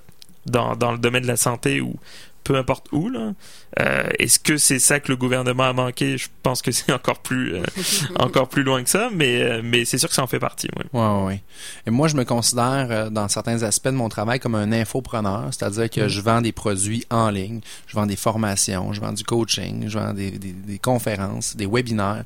dans 0.46 0.92
le 0.92 0.98
domaine 0.98 1.24
de 1.24 1.28
la 1.28 1.38
santé 1.38 1.82
ou 1.82 1.96
peu 2.44 2.56
importe 2.56 2.88
où 2.92 3.10
là. 3.10 3.34
Euh, 3.80 4.04
est-ce 4.20 4.40
que 4.40 4.58
c'est 4.58 4.80
ça 4.80 5.00
que 5.00 5.10
le 5.12 5.16
gouvernement 5.16 5.64
a 5.64 5.74
manqué? 5.74 6.18
Je 6.18 6.28
pense 6.44 6.62
que 6.62 6.72
c'est 6.72 6.92
encore 6.92 7.20
plus 7.20 7.56
euh, 7.56 7.64
encore 8.20 8.50
plus 8.50 8.64
loin 8.64 8.84
que 8.84 8.90
ça 8.90 9.10
mais 9.14 9.42
euh, 9.42 9.62
mais 9.64 9.86
c'est 9.86 9.98
sûr 9.98 10.10
que 10.10 10.16
ça 10.16 10.24
en 10.24 10.28
fait 10.28 10.40
partie 10.40 10.68
oui. 10.78 10.84
Ouais, 10.94 11.08
ouais, 11.08 11.26
ouais. 11.26 11.44
Et 11.88 11.92
moi, 11.92 12.08
je 12.08 12.16
me 12.16 12.26
considère, 12.26 12.88
euh, 12.90 13.10
dans 13.10 13.28
certains 13.28 13.64
aspects 13.64 13.88
de 13.88 13.94
mon 13.96 14.10
travail, 14.10 14.40
comme 14.40 14.56
un 14.56 14.72
infopreneur, 14.72 15.48
c'est-à-dire 15.52 15.90
que 15.90 16.02
Mm. 16.02 16.08
je 16.08 16.22
vends 16.22 16.42
des 16.42 16.52
produits 16.52 17.06
en 17.10 17.30
ligne, 17.30 17.62
je 17.88 17.96
vends 17.96 18.06
des 18.06 18.16
formations, 18.16 18.94
je 18.94 19.02
vends 19.02 19.14
du 19.14 19.24
coaching, 19.24 19.86
je 19.88 19.98
vends 19.98 20.14
des, 20.14 20.32
des, 20.32 20.52
des 20.52 20.80
conférences, 20.80 21.56
des 21.56 21.68
webinaires. 21.68 22.24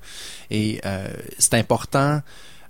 Et 0.50 0.80
euh, 0.86 1.08
c'est 1.38 1.56
important. 1.56 2.22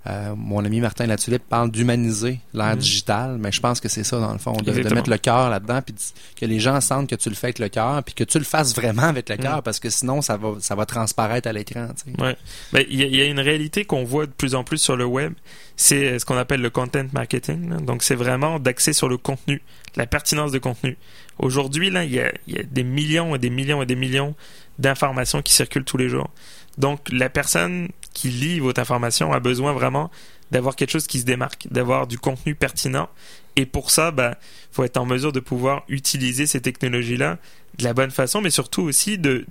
Euh, 0.08 0.34
mon 0.36 0.64
ami 0.64 0.80
Martin 0.80 1.06
Latulippe 1.06 1.42
parle 1.48 1.70
d'humaniser 1.70 2.40
l'ère 2.54 2.74
Mm. 2.76 2.78
digitale, 2.78 3.36
mais 3.38 3.50
je 3.52 3.60
pense 3.60 3.80
que 3.80 3.88
c'est 3.88 4.04
ça 4.04 4.18
dans 4.20 4.32
le 4.32 4.38
fond, 4.38 4.52
de, 4.52 4.70
mettre 4.72 5.10
le 5.10 5.18
cœur 5.18 5.50
là-dedans, 5.50 5.82
puis 5.82 5.94
que 6.38 6.46
les 6.46 6.60
gens 6.60 6.80
sentent 6.80 7.08
que 7.08 7.14
tu 7.16 7.28
le 7.28 7.34
fais 7.34 7.48
avec 7.48 7.58
le 7.58 7.68
cœur, 7.68 8.02
puis 8.04 8.14
que 8.14 8.24
tu 8.24 8.38
le 8.38 8.44
fasses 8.44 8.74
vraiment 8.74 9.02
avec 9.02 9.28
le 9.28 9.36
cœur, 9.36 9.58
Mm. 9.58 9.62
parce 9.62 9.80
que 9.80 9.90
sinon 9.90 10.22
ça 10.22 10.36
va 10.36 10.54
ça 10.60 10.74
va 10.74 10.86
transparaître 10.86 11.48
à 11.48 11.52
l'écran. 11.52 11.88
Ouais. 12.18 12.36
Ben, 12.72 12.84
il 12.88 13.00
y, 13.00 13.02
a- 13.02 13.06
il 13.06 13.16
y 13.16 13.20
a 13.22 13.24
une 13.26 13.40
réalité 13.40 13.84
qu'on 13.84 14.04
voit 14.04 14.26
de 14.26 14.32
plus 14.32 14.54
en 14.54 14.64
plus 14.64 14.78
sur 14.78 14.96
le 14.96 15.04
web, 15.04 15.32
c'est 15.76 16.04
euh, 16.12 16.18
ce 16.18 16.24
qu'on 16.24 16.36
appelle 16.38 16.60
le 16.62 16.70
content 16.70 17.04
marketing. 17.12 17.70
là. 17.70 17.76
Donc, 17.76 18.02
c'est 18.02 18.14
vraiment 18.14 18.58
d'axer 18.58 18.92
sur 18.92 19.08
le 19.08 19.16
contenu, 19.18 19.60
la 19.96 20.06
pertinence 20.06 20.52
de 20.52 20.58
contenu. 20.58 20.96
Aujourd'hui, 21.38 21.90
là, 21.90 22.04
il 22.04 22.12
y 22.14 22.20
a, 22.20 22.32
il 22.46 22.54
y 22.56 22.58
a 22.58 22.62
des 22.62 22.82
millions 22.84 23.34
et 23.34 23.38
des 23.38 23.50
millions 23.50 23.82
et 23.82 23.86
des 23.86 23.96
millions 23.96 24.34
d'informations 24.78 25.42
qui 25.42 25.52
circulent 25.52 25.84
tous 25.84 25.96
les 25.96 26.08
jours. 26.08 26.30
Donc, 26.78 27.08
la 27.10 27.28
personne 27.28 27.88
qui 28.12 28.28
lit 28.28 28.60
votre 28.60 28.80
information 28.80 29.32
a 29.32 29.40
besoin 29.40 29.72
vraiment 29.72 30.10
d'avoir 30.50 30.76
quelque 30.76 30.90
chose 30.90 31.06
qui 31.06 31.20
se 31.20 31.24
démarque, 31.24 31.66
d'avoir 31.70 32.06
du 32.06 32.18
contenu 32.18 32.54
pertinent. 32.54 33.08
Et 33.56 33.66
pour 33.66 33.90
ça, 33.90 34.10
ben, 34.10 34.34
faut 34.70 34.84
être 34.84 34.96
en 34.96 35.06
mesure 35.06 35.32
de 35.32 35.40
pouvoir 35.40 35.84
utiliser 35.88 36.46
ces 36.46 36.60
technologies-là 36.60 37.38
de 37.78 37.84
la 37.84 37.94
bonne 37.94 38.10
façon, 38.10 38.40
mais 38.40 38.50
surtout 38.50 38.82
aussi 38.82 39.18
de 39.18 39.44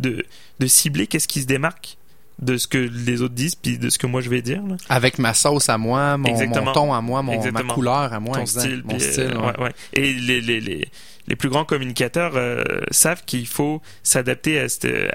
cibler 0.68 1.08
qu'est-ce 1.08 1.28
qui 1.28 1.42
se 1.42 1.48
démarque 1.48 1.98
de 2.40 2.58
ce 2.58 2.68
que 2.68 2.78
les 2.78 3.22
autres 3.22 3.34
disent 3.34 3.56
puis 3.56 3.78
de 3.78 3.90
ce 3.90 3.98
que 3.98 4.08
moi 4.08 4.22
je 4.22 4.30
vais 4.30 4.42
dire 4.42 4.62
là. 4.64 4.76
Avec 4.90 5.20
ma 5.20 5.34
sauce 5.34 5.70
à 5.70 5.78
moi, 5.78 6.18
mon, 6.18 6.34
ton 6.74 6.94
à 6.94 7.02
moi, 7.02 7.22
mon, 7.22 7.52
ma 7.52 7.64
couleur 7.64 8.12
à 8.14 8.20
moi, 8.20 8.36
Ton 8.36 8.42
exact. 8.42 8.60
style, 8.62 8.82
mon 8.86 8.96
euh, 8.96 9.00
style. 9.00 9.38
ouais. 9.38 9.46
ouais, 9.46 9.60
ouais. 9.64 9.72
et 9.94 10.14
les, 10.14 10.42
les, 10.42 10.60
les, 10.60 10.88
les 11.28 11.36
plus 11.38 11.50
grands 11.50 11.64
communicateurs 11.66 12.34
euh, 12.36 12.64
savent 12.92 13.24
qu'il 13.26 13.48
faut 13.48 13.82
s'adapter 14.04 14.60
à, 14.60 14.66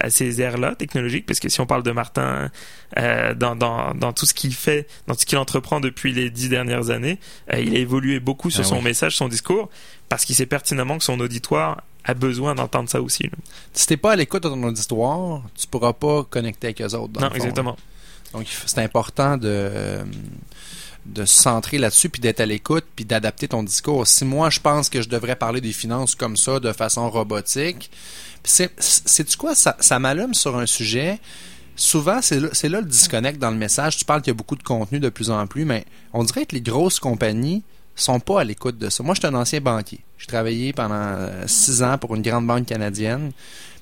à 0.01 0.11
ces 0.11 0.41
aires-là 0.41 0.75
technologiques 0.77 1.27
parce 1.27 1.41
que 1.41 1.49
si 1.51 1.61
on 1.61 1.67
parle 1.67 1.83
de 1.83 1.93
Martin 1.93 2.51
euh, 2.99 3.35
dans, 3.35 3.55
dans, 3.55 3.95
dans 3.95 4.13
tout 4.13 4.27
ce 4.27 4.35
qu'il 4.35 4.55
fait 4.55 4.89
dans 5.07 5.15
tout 5.15 5.21
ce 5.21 5.27
qu'il 5.27 5.39
entreprend 5.39 5.79
depuis 5.81 6.13
les 6.13 6.31
dix 6.31 6.49
dernières 6.49 6.91
années 6.91 7.19
euh, 7.53 7.61
il 7.61 7.77
a 7.77 7.79
évolué 7.79 8.19
beaucoup 8.19 8.51
sur 8.51 8.63
Ah 8.65 8.69
son 8.69 8.79
oui. 8.79 8.85
message 8.85 9.17
son 9.17 9.29
discours 9.29 9.69
parce 10.09 10.25
qu'il 10.25 10.35
sait 10.35 10.47
pertinemment 10.47 10.99
que 10.99 11.05
son 11.05 11.21
auditoire 11.21 11.83
a 12.05 12.15
besoin 12.15 12.55
d'entendre 12.55 12.89
ça 12.89 13.01
aussi 13.01 13.25
là. 13.25 13.31
Si 13.73 13.87
t'es 13.87 13.97
pas 13.97 14.13
à 14.13 14.17
l'écoute 14.17 14.43
de 14.43 14.49
ton 14.49 14.63
auditoire, 14.63 15.43
tu 15.55 15.67
pourras 15.67 15.93
pas 15.93 16.25
connecter 16.25 16.69
avec 16.69 16.81
eux 16.81 16.95
autres. 16.95 17.13
dans 17.13 17.21
non 17.21 17.27
le 17.27 17.33
fond, 17.33 17.37
exactement 17.37 17.71
là. 17.71 17.77
Donc, 18.33 18.47
c'est 18.67 18.79
important 18.79 19.37
de, 19.37 19.49
euh, 19.49 20.05
de 21.07 21.25
se 21.25 21.43
centrer 21.43 21.79
là-dessus, 21.79 22.09
puis 22.09 22.21
d'être 22.21 22.41
à 22.41 22.47
l'écoute, 22.47 22.85
puis 22.95 23.05
d'adapter 23.05 23.49
ton 23.49 23.63
discours. 23.63 24.07
Si 24.07 24.25
moi, 24.25 24.51
je 24.51 24.61
pense 24.61 24.89
que 24.89 25.03
je 25.03 25.09
devrais 25.09 25.37
parler 25.37 25.61
des 25.61 25.73
finances 25.73 26.15
comme 26.15 26.37
ça, 26.37 26.61
de 26.61 26.73
façon 26.73 27.11
robotique, 27.11 27.91
puis 28.43 28.53
c'est, 28.53 28.73
c'est 28.79 29.37
quoi, 29.37 29.55
ça, 29.55 29.77
ça 29.81 29.99
m'allume 29.99 30.35
sur 30.35 30.57
un 30.57 30.67
sujet. 30.67 31.19
Souvent, 31.77 32.21
c'est 32.23 32.41
là, 32.41 32.49
c'est 32.53 32.69
là 32.69 32.81
le 32.81 32.87
disconnect 32.87 33.39
dans 33.39 33.51
le 33.51 33.57
message. 33.57 33.97
Tu 33.97 34.05
parles 34.05 34.23
qu'il 34.23 34.31
y 34.31 34.35
a 34.35 34.35
beaucoup 34.35 34.57
de 34.57 34.63
contenu 34.63 35.01
de 35.01 35.09
plus 35.09 35.31
en 35.31 35.47
plus, 35.47 35.65
mais 35.65 35.85
on 36.13 36.23
dirait 36.25 36.47
que 36.47 36.55
les 36.55 36.61
grosses 36.61 37.01
compagnies 37.01 37.63
sont 38.03 38.21
pas 38.21 38.41
à 38.41 38.45
l'écoute 38.45 38.79
de 38.79 38.89
ça. 38.89 39.03
Moi, 39.03 39.15
je 39.15 39.21
suis 39.21 39.29
un 39.29 39.35
ancien 39.35 39.61
banquier. 39.61 40.01
J'ai 40.19 40.27
travaillé 40.27 40.73
pendant 40.73 40.95
euh, 40.95 41.47
six 41.47 41.83
ans 41.83 41.99
pour 41.99 42.15
une 42.15 42.23
grande 42.23 42.47
banque 42.47 42.67
canadienne. 42.67 43.33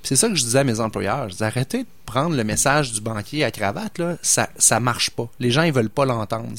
C'est 0.03 0.17
ça 0.17 0.29
que 0.29 0.35
je 0.35 0.45
disais 0.45 0.61
à 0.61 0.65
mes 0.65 0.81
employeurs. 0.81 1.29
Je 1.29 1.35
disais, 1.35 1.45
arrêtez 1.45 1.83
de 1.83 1.89
prendre 2.07 2.37
le 2.37 2.45
message 2.45 2.93
du 2.93 3.01
banquier 3.01 3.45
à 3.45 3.51
cravate. 3.51 4.01
Ça, 4.23 4.49
ça 4.57 4.81
marche 4.81 5.11
pas. 5.11 5.29
Les 5.41 5.51
gens, 5.51 5.63
ils 5.63 5.73
veulent 5.73 5.91
pas 5.91 6.05
l'entendre, 6.05 6.55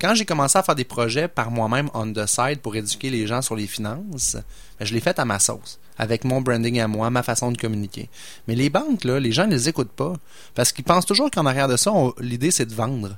quand 0.00 0.14
j'ai 0.14 0.24
commencé 0.24 0.58
à 0.58 0.62
faire 0.62 0.74
des 0.74 0.84
projets 0.84 1.28
par 1.28 1.50
moi-même 1.50 1.88
on 1.94 2.12
the 2.12 2.26
side 2.26 2.58
pour 2.60 2.76
éduquer 2.76 3.10
les 3.10 3.26
gens 3.26 3.42
sur 3.42 3.56
les 3.56 3.66
finances, 3.66 4.36
ben, 4.78 4.84
je 4.84 4.92
l'ai 4.94 5.00
fait 5.00 5.18
à 5.18 5.24
ma 5.24 5.38
sauce, 5.38 5.78
avec 5.96 6.24
mon 6.24 6.40
branding 6.40 6.80
à 6.80 6.88
moi, 6.88 7.10
ma 7.10 7.22
façon 7.22 7.52
de 7.52 7.56
communiquer. 7.58 8.08
Mais 8.48 8.54
les 8.54 8.70
banques, 8.70 9.04
là, 9.04 9.20
les 9.20 9.32
gens 9.32 9.46
ne 9.46 9.52
les 9.52 9.68
écoutent 9.68 9.92
pas. 9.92 10.14
Parce 10.54 10.72
qu'ils 10.72 10.84
pensent 10.84 11.06
toujours 11.06 11.30
qu'en 11.30 11.46
arrière 11.46 11.68
de 11.68 11.76
ça, 11.76 11.92
l'idée, 12.18 12.50
c'est 12.50 12.66
de 12.66 12.74
vendre. 12.74 13.16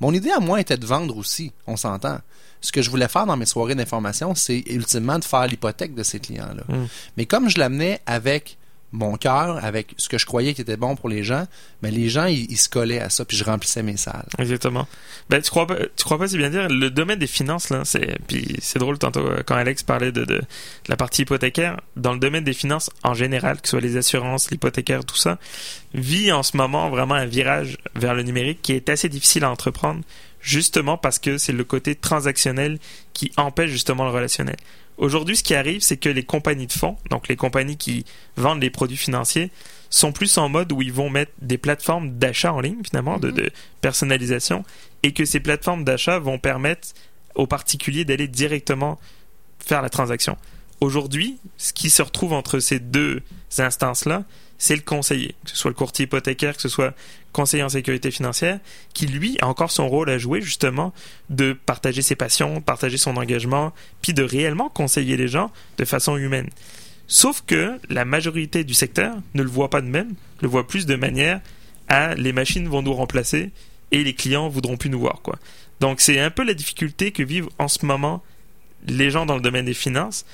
Mon 0.00 0.12
idée 0.12 0.30
à 0.30 0.40
moi 0.40 0.60
était 0.60 0.76
de 0.76 0.86
vendre 0.86 1.16
aussi, 1.16 1.52
on 1.66 1.76
s'entend. 1.76 2.18
Ce 2.60 2.72
que 2.72 2.82
je 2.82 2.90
voulais 2.90 3.08
faire 3.08 3.26
dans 3.26 3.36
mes 3.36 3.46
soirées 3.46 3.74
d'information, 3.74 4.34
c'est 4.34 4.64
ultimement 4.66 5.18
de 5.18 5.24
faire 5.24 5.46
l'hypothèque 5.46 5.94
de 5.94 6.02
ces 6.02 6.18
clients-là. 6.18 6.64
Mm. 6.68 6.86
Mais 7.16 7.26
comme 7.26 7.48
je 7.48 7.58
l'amenais 7.58 8.00
avec 8.06 8.58
mon 8.92 9.16
cœur, 9.16 9.62
avec 9.62 9.94
ce 9.98 10.08
que 10.08 10.16
je 10.16 10.24
croyais 10.24 10.54
qui 10.54 10.62
était 10.62 10.76
bon 10.76 10.96
pour 10.96 11.08
les 11.08 11.22
gens, 11.22 11.46
mais 11.82 11.90
les 11.90 12.08
gens, 12.08 12.24
ils, 12.24 12.50
ils 12.50 12.56
se 12.56 12.68
collaient 12.68 13.00
à 13.00 13.10
ça, 13.10 13.24
puis 13.24 13.36
je 13.36 13.44
remplissais 13.44 13.82
mes 13.82 13.96
salles. 13.96 14.26
Exactement. 14.38 14.86
Ben, 15.28 15.42
tu 15.42 15.50
crois 15.50 15.66
pas, 15.66 15.76
tu 15.94 16.04
crois 16.04 16.18
pas 16.18 16.28
si 16.28 16.38
bien 16.38 16.48
dire, 16.48 16.68
le 16.68 16.90
domaine 16.90 17.18
des 17.18 17.26
finances, 17.26 17.68
là, 17.68 17.82
c'est, 17.84 18.18
puis 18.26 18.56
c'est 18.60 18.78
drôle 18.78 18.98
tantôt, 18.98 19.26
euh, 19.26 19.42
quand 19.44 19.56
Alex 19.56 19.82
parlait 19.82 20.12
de, 20.12 20.24
de, 20.24 20.36
de 20.36 20.42
la 20.88 20.96
partie 20.96 21.22
hypothécaire, 21.22 21.80
dans 21.96 22.14
le 22.14 22.18
domaine 22.18 22.44
des 22.44 22.54
finances 22.54 22.90
en 23.02 23.14
général, 23.14 23.60
que 23.60 23.68
ce 23.68 23.72
soit 23.72 23.80
les 23.80 23.96
assurances, 23.96 24.50
l'hypothécaire, 24.50 25.04
tout 25.04 25.16
ça, 25.16 25.38
vit 25.92 26.32
en 26.32 26.42
ce 26.42 26.56
moment 26.56 26.88
vraiment 26.88 27.14
un 27.14 27.26
virage 27.26 27.76
vers 27.94 28.14
le 28.14 28.22
numérique 28.22 28.60
qui 28.62 28.72
est 28.72 28.88
assez 28.88 29.08
difficile 29.08 29.44
à 29.44 29.50
entreprendre, 29.50 30.00
justement 30.40 30.96
parce 30.96 31.18
que 31.18 31.38
c'est 31.38 31.52
le 31.52 31.64
côté 31.64 31.94
transactionnel 31.94 32.78
qui 33.12 33.32
empêche 33.36 33.70
justement 33.70 34.04
le 34.04 34.10
relationnel. 34.10 34.56
Aujourd'hui, 34.96 35.36
ce 35.36 35.44
qui 35.44 35.54
arrive, 35.54 35.80
c'est 35.80 35.96
que 35.96 36.08
les 36.08 36.24
compagnies 36.24 36.66
de 36.66 36.72
fonds, 36.72 36.96
donc 37.10 37.28
les 37.28 37.36
compagnies 37.36 37.76
qui 37.76 38.04
vendent 38.36 38.60
les 38.60 38.70
produits 38.70 38.96
financiers, 38.96 39.50
sont 39.90 40.12
plus 40.12 40.36
en 40.38 40.48
mode 40.48 40.72
où 40.72 40.82
ils 40.82 40.92
vont 40.92 41.08
mettre 41.08 41.32
des 41.40 41.56
plateformes 41.56 42.18
d'achat 42.18 42.52
en 42.52 42.60
ligne, 42.60 42.82
finalement, 42.84 43.18
de, 43.18 43.30
de 43.30 43.50
personnalisation, 43.80 44.64
et 45.04 45.12
que 45.12 45.24
ces 45.24 45.40
plateformes 45.40 45.84
d'achat 45.84 46.18
vont 46.18 46.38
permettre 46.38 46.88
aux 47.36 47.46
particuliers 47.46 48.04
d'aller 48.04 48.26
directement 48.26 48.98
faire 49.60 49.82
la 49.82 49.88
transaction. 49.88 50.36
Aujourd'hui, 50.80 51.38
ce 51.56 51.72
qui 51.72 51.90
se 51.90 52.02
retrouve 52.02 52.32
entre 52.32 52.58
ces 52.58 52.80
deux 52.80 53.22
instances-là, 53.56 54.24
c'est 54.58 54.76
le 54.76 54.82
conseiller, 54.82 55.36
que 55.44 55.50
ce 55.50 55.56
soit 55.56 55.70
le 55.70 55.76
courtier 55.76 56.04
hypothécaire, 56.04 56.56
que 56.56 56.62
ce 56.62 56.68
soit 56.68 56.94
conseiller 57.32 57.62
en 57.62 57.68
sécurité 57.68 58.10
financière, 58.10 58.58
qui 58.94 59.06
lui 59.06 59.36
a 59.40 59.46
encore 59.46 59.70
son 59.70 59.88
rôle 59.88 60.10
à 60.10 60.18
jouer 60.18 60.40
justement 60.40 60.92
de 61.30 61.52
partager 61.52 62.02
ses 62.02 62.16
passions, 62.16 62.60
partager 62.60 62.96
son 62.96 63.16
engagement, 63.16 63.72
puis 64.02 64.14
de 64.14 64.22
réellement 64.22 64.68
conseiller 64.68 65.16
les 65.16 65.28
gens 65.28 65.50
de 65.76 65.84
façon 65.84 66.16
humaine. 66.16 66.48
Sauf 67.06 67.42
que 67.46 67.78
la 67.88 68.04
majorité 68.04 68.64
du 68.64 68.74
secteur 68.74 69.16
ne 69.34 69.42
le 69.42 69.48
voit 69.48 69.70
pas 69.70 69.80
de 69.80 69.86
même, 69.86 70.14
le 70.42 70.48
voit 70.48 70.66
plus 70.66 70.86
de 70.86 70.94
manière 70.94 71.40
à 71.88 72.14
les 72.14 72.32
machines 72.32 72.68
vont 72.68 72.82
nous 72.82 72.92
remplacer 72.92 73.50
et 73.92 74.04
les 74.04 74.14
clients 74.14 74.48
voudront 74.48 74.76
plus 74.76 74.90
nous 74.90 75.00
voir. 75.00 75.22
Donc 75.80 76.00
c'est 76.00 76.20
un 76.20 76.30
peu 76.30 76.44
la 76.44 76.54
difficulté 76.54 77.12
que 77.12 77.22
vivent 77.22 77.48
en 77.58 77.68
ce 77.68 77.86
moment 77.86 78.22
les 78.86 79.10
gens 79.10 79.26
dans 79.26 79.34
le 79.34 79.40
domaine 79.40 79.64
des 79.64 79.74
finances 79.74 80.24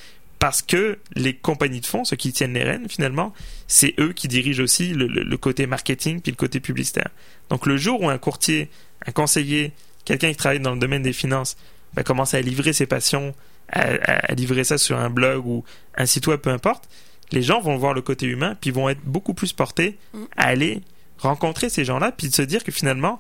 parce 0.45 0.61
que 0.61 0.99
les 1.15 1.33
compagnies 1.35 1.81
de 1.81 1.87
fonds, 1.87 2.05
ceux 2.05 2.17
qui 2.17 2.31
tiennent 2.31 2.53
les 2.53 2.65
rênes 2.65 2.87
finalement, 2.87 3.33
c'est 3.67 3.95
eux 3.99 4.13
qui 4.13 4.29
dirigent 4.29 4.63
aussi 4.63 4.89
le, 4.93 5.07
le- 5.07 5.23
le 5.23 5.37
côté 5.39 5.67
marketing 5.67 6.21
puis 6.21 6.33
le 6.33 6.37
côté 6.37 6.61
publicitaire. 6.61 7.09
Donc 7.49 7.65
le 7.65 7.79
jour 7.79 8.03
où 8.03 8.11
un 8.11 8.19
courtier, 8.19 8.69
un 9.07 9.13
conseiller, 9.13 9.73
quelqu'un 10.05 10.29
qui 10.33 10.37
travaille 10.37 10.61
dans 10.61 10.75
le 10.75 10.79
domaine 10.79 11.03
des 11.03 11.15
finances 11.15 11.57
va 11.95 12.03
commencer 12.03 12.37
à 12.37 12.43
livrer 12.43 12.75
ses 12.75 12.85
passions, 12.85 13.35
à, 13.73 13.81
à- 13.85 14.33
à 14.33 14.35
livrer 14.35 14.65
ça 14.65 14.77
sur 14.77 14.99
un 14.99 15.09
blog 15.09 15.47
ou 15.47 15.65
un 15.97 16.05
site 16.05 16.27
web, 16.27 16.41
peu 16.41 16.51
importe, 16.51 16.91
les 17.33 17.41
gens 17.41 17.63
vont 17.63 17.79
voir 17.79 17.95
le 17.95 18.03
côté 18.03 18.27
humain 18.27 18.55
puis 18.61 18.71
vont 18.71 18.91
être 18.91 19.01
beaucoup 19.03 19.33
plus 19.33 19.55
portés 19.55 19.97
à 20.37 20.49
aller 20.49 20.83
rencontrer 21.21 21.71
ces 21.71 21.87
gens-là 21.87 22.13
puis 22.13 22.29
de 22.29 22.35
se 22.35 22.43
dire 22.43 22.65
que 22.65 22.71
finalement 22.71 23.19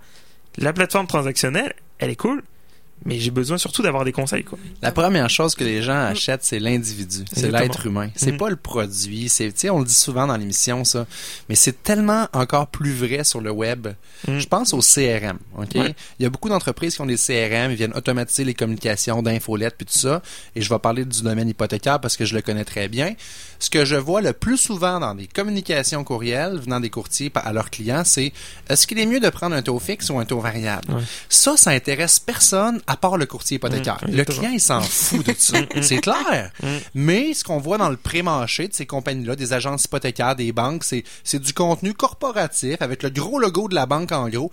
la 0.58 0.74
plateforme 0.74 1.06
transactionnelle, 1.06 1.72
elle 2.00 2.10
est 2.10 2.16
cool, 2.16 2.42
mais 3.04 3.18
j'ai 3.18 3.30
besoin 3.30 3.58
surtout 3.58 3.82
d'avoir 3.82 4.04
des 4.04 4.12
conseils 4.12 4.44
quoi. 4.44 4.58
La 4.82 4.92
première 4.92 5.28
chose 5.30 5.54
que 5.54 5.64
les 5.64 5.82
gens 5.82 5.98
achètent, 6.06 6.44
c'est 6.44 6.58
l'individu, 6.58 7.24
c'est 7.32 7.50
l'être 7.50 7.86
humain. 7.86 8.10
C'est 8.16 8.32
Mhm. 8.32 8.38
pas 8.38 8.50
le 8.50 8.56
produit. 8.56 9.28
C'est, 9.28 9.52
tu 9.52 9.60
sais, 9.60 9.70
on 9.70 9.78
le 9.80 9.84
dit 9.84 9.94
souvent 9.94 10.26
dans 10.26 10.36
l'émission 10.36 10.84
ça, 10.84 11.06
mais 11.48 11.54
c'est 11.54 11.82
tellement 11.82 12.28
encore 12.32 12.66
plus 12.68 12.92
vrai 12.92 13.24
sur 13.24 13.40
le 13.40 13.50
web. 13.50 13.88
Je 14.26 14.46
pense 14.46 14.72
au 14.74 14.80
CRM. 14.80 15.38
Ok, 15.56 15.74
Ouais. 15.74 15.94
il 16.18 16.22
y 16.22 16.26
a 16.26 16.30
beaucoup 16.30 16.48
d'entreprises 16.48 16.94
qui 16.96 17.00
ont 17.02 17.06
des 17.06 17.16
CRM, 17.16 17.70
ils 17.70 17.76
viennent 17.76 17.94
automatiser 17.94 18.44
les 18.44 18.54
communications 18.54 19.22
d'infolettes 19.22 19.74
puis 19.76 19.86
tout 19.86 19.98
ça. 19.98 20.22
Et 20.56 20.60
je 20.62 20.68
vais 20.68 20.78
parler 20.78 21.04
du 21.04 21.22
domaine 21.22 21.48
hypothécaire 21.48 22.00
parce 22.00 22.16
que 22.16 22.24
je 22.24 22.34
le 22.34 22.42
connais 22.42 22.64
très 22.64 22.88
bien. 22.88 23.14
Ce 23.58 23.70
que 23.70 23.84
je 23.84 23.96
vois 23.96 24.20
le 24.20 24.32
plus 24.32 24.56
souvent 24.58 25.00
dans 25.00 25.14
des 25.14 25.26
communications 25.26 26.04
courriels 26.04 26.58
venant 26.58 26.80
des 26.80 26.90
courtiers 26.90 27.30
à 27.34 27.52
leurs 27.52 27.70
clients, 27.70 28.02
c'est 28.04 28.32
est-ce 28.68 28.86
qu'il 28.86 28.98
est 28.98 29.06
mieux 29.06 29.20
de 29.20 29.28
prendre 29.30 29.54
un 29.54 29.62
taux 29.62 29.78
fixe 29.78 30.10
ou 30.10 30.18
un 30.18 30.24
taux 30.24 30.40
variable? 30.40 30.86
Ça, 31.28 31.56
ça 31.56 31.70
intéresse 31.70 32.18
personne 32.18 32.80
à 32.86 32.93
part 32.96 33.16
le 33.16 33.26
courtier 33.26 33.56
hypothécaire. 33.56 33.98
Mm, 34.02 34.06
le 34.06 34.10
exactement. 34.12 34.38
client, 34.38 34.52
il 34.52 34.60
s'en 34.60 34.80
fout 34.80 35.26
de 35.26 35.34
ça. 35.36 35.54
Mm, 35.64 35.78
mm. 35.78 35.82
c'est 35.82 35.98
clair. 35.98 36.50
Mm. 36.62 36.66
Mais 36.94 37.34
ce 37.34 37.44
qu'on 37.44 37.58
voit 37.58 37.78
dans 37.78 37.88
le 37.88 37.96
pré-marché 37.96 38.68
de 38.68 38.74
ces 38.74 38.86
compagnies-là, 38.86 39.36
des 39.36 39.52
agences 39.52 39.84
hypothécaires, 39.84 40.36
des 40.36 40.52
banques, 40.52 40.84
c'est 40.84 41.38
du 41.38 41.52
contenu 41.54 41.94
corporatif 41.94 42.80
avec 42.80 43.02
le 43.02 43.10
gros 43.10 43.38
logo 43.38 43.68
de 43.68 43.74
la 43.74 43.86
banque 43.86 44.12
en 44.12 44.28
gros. 44.28 44.50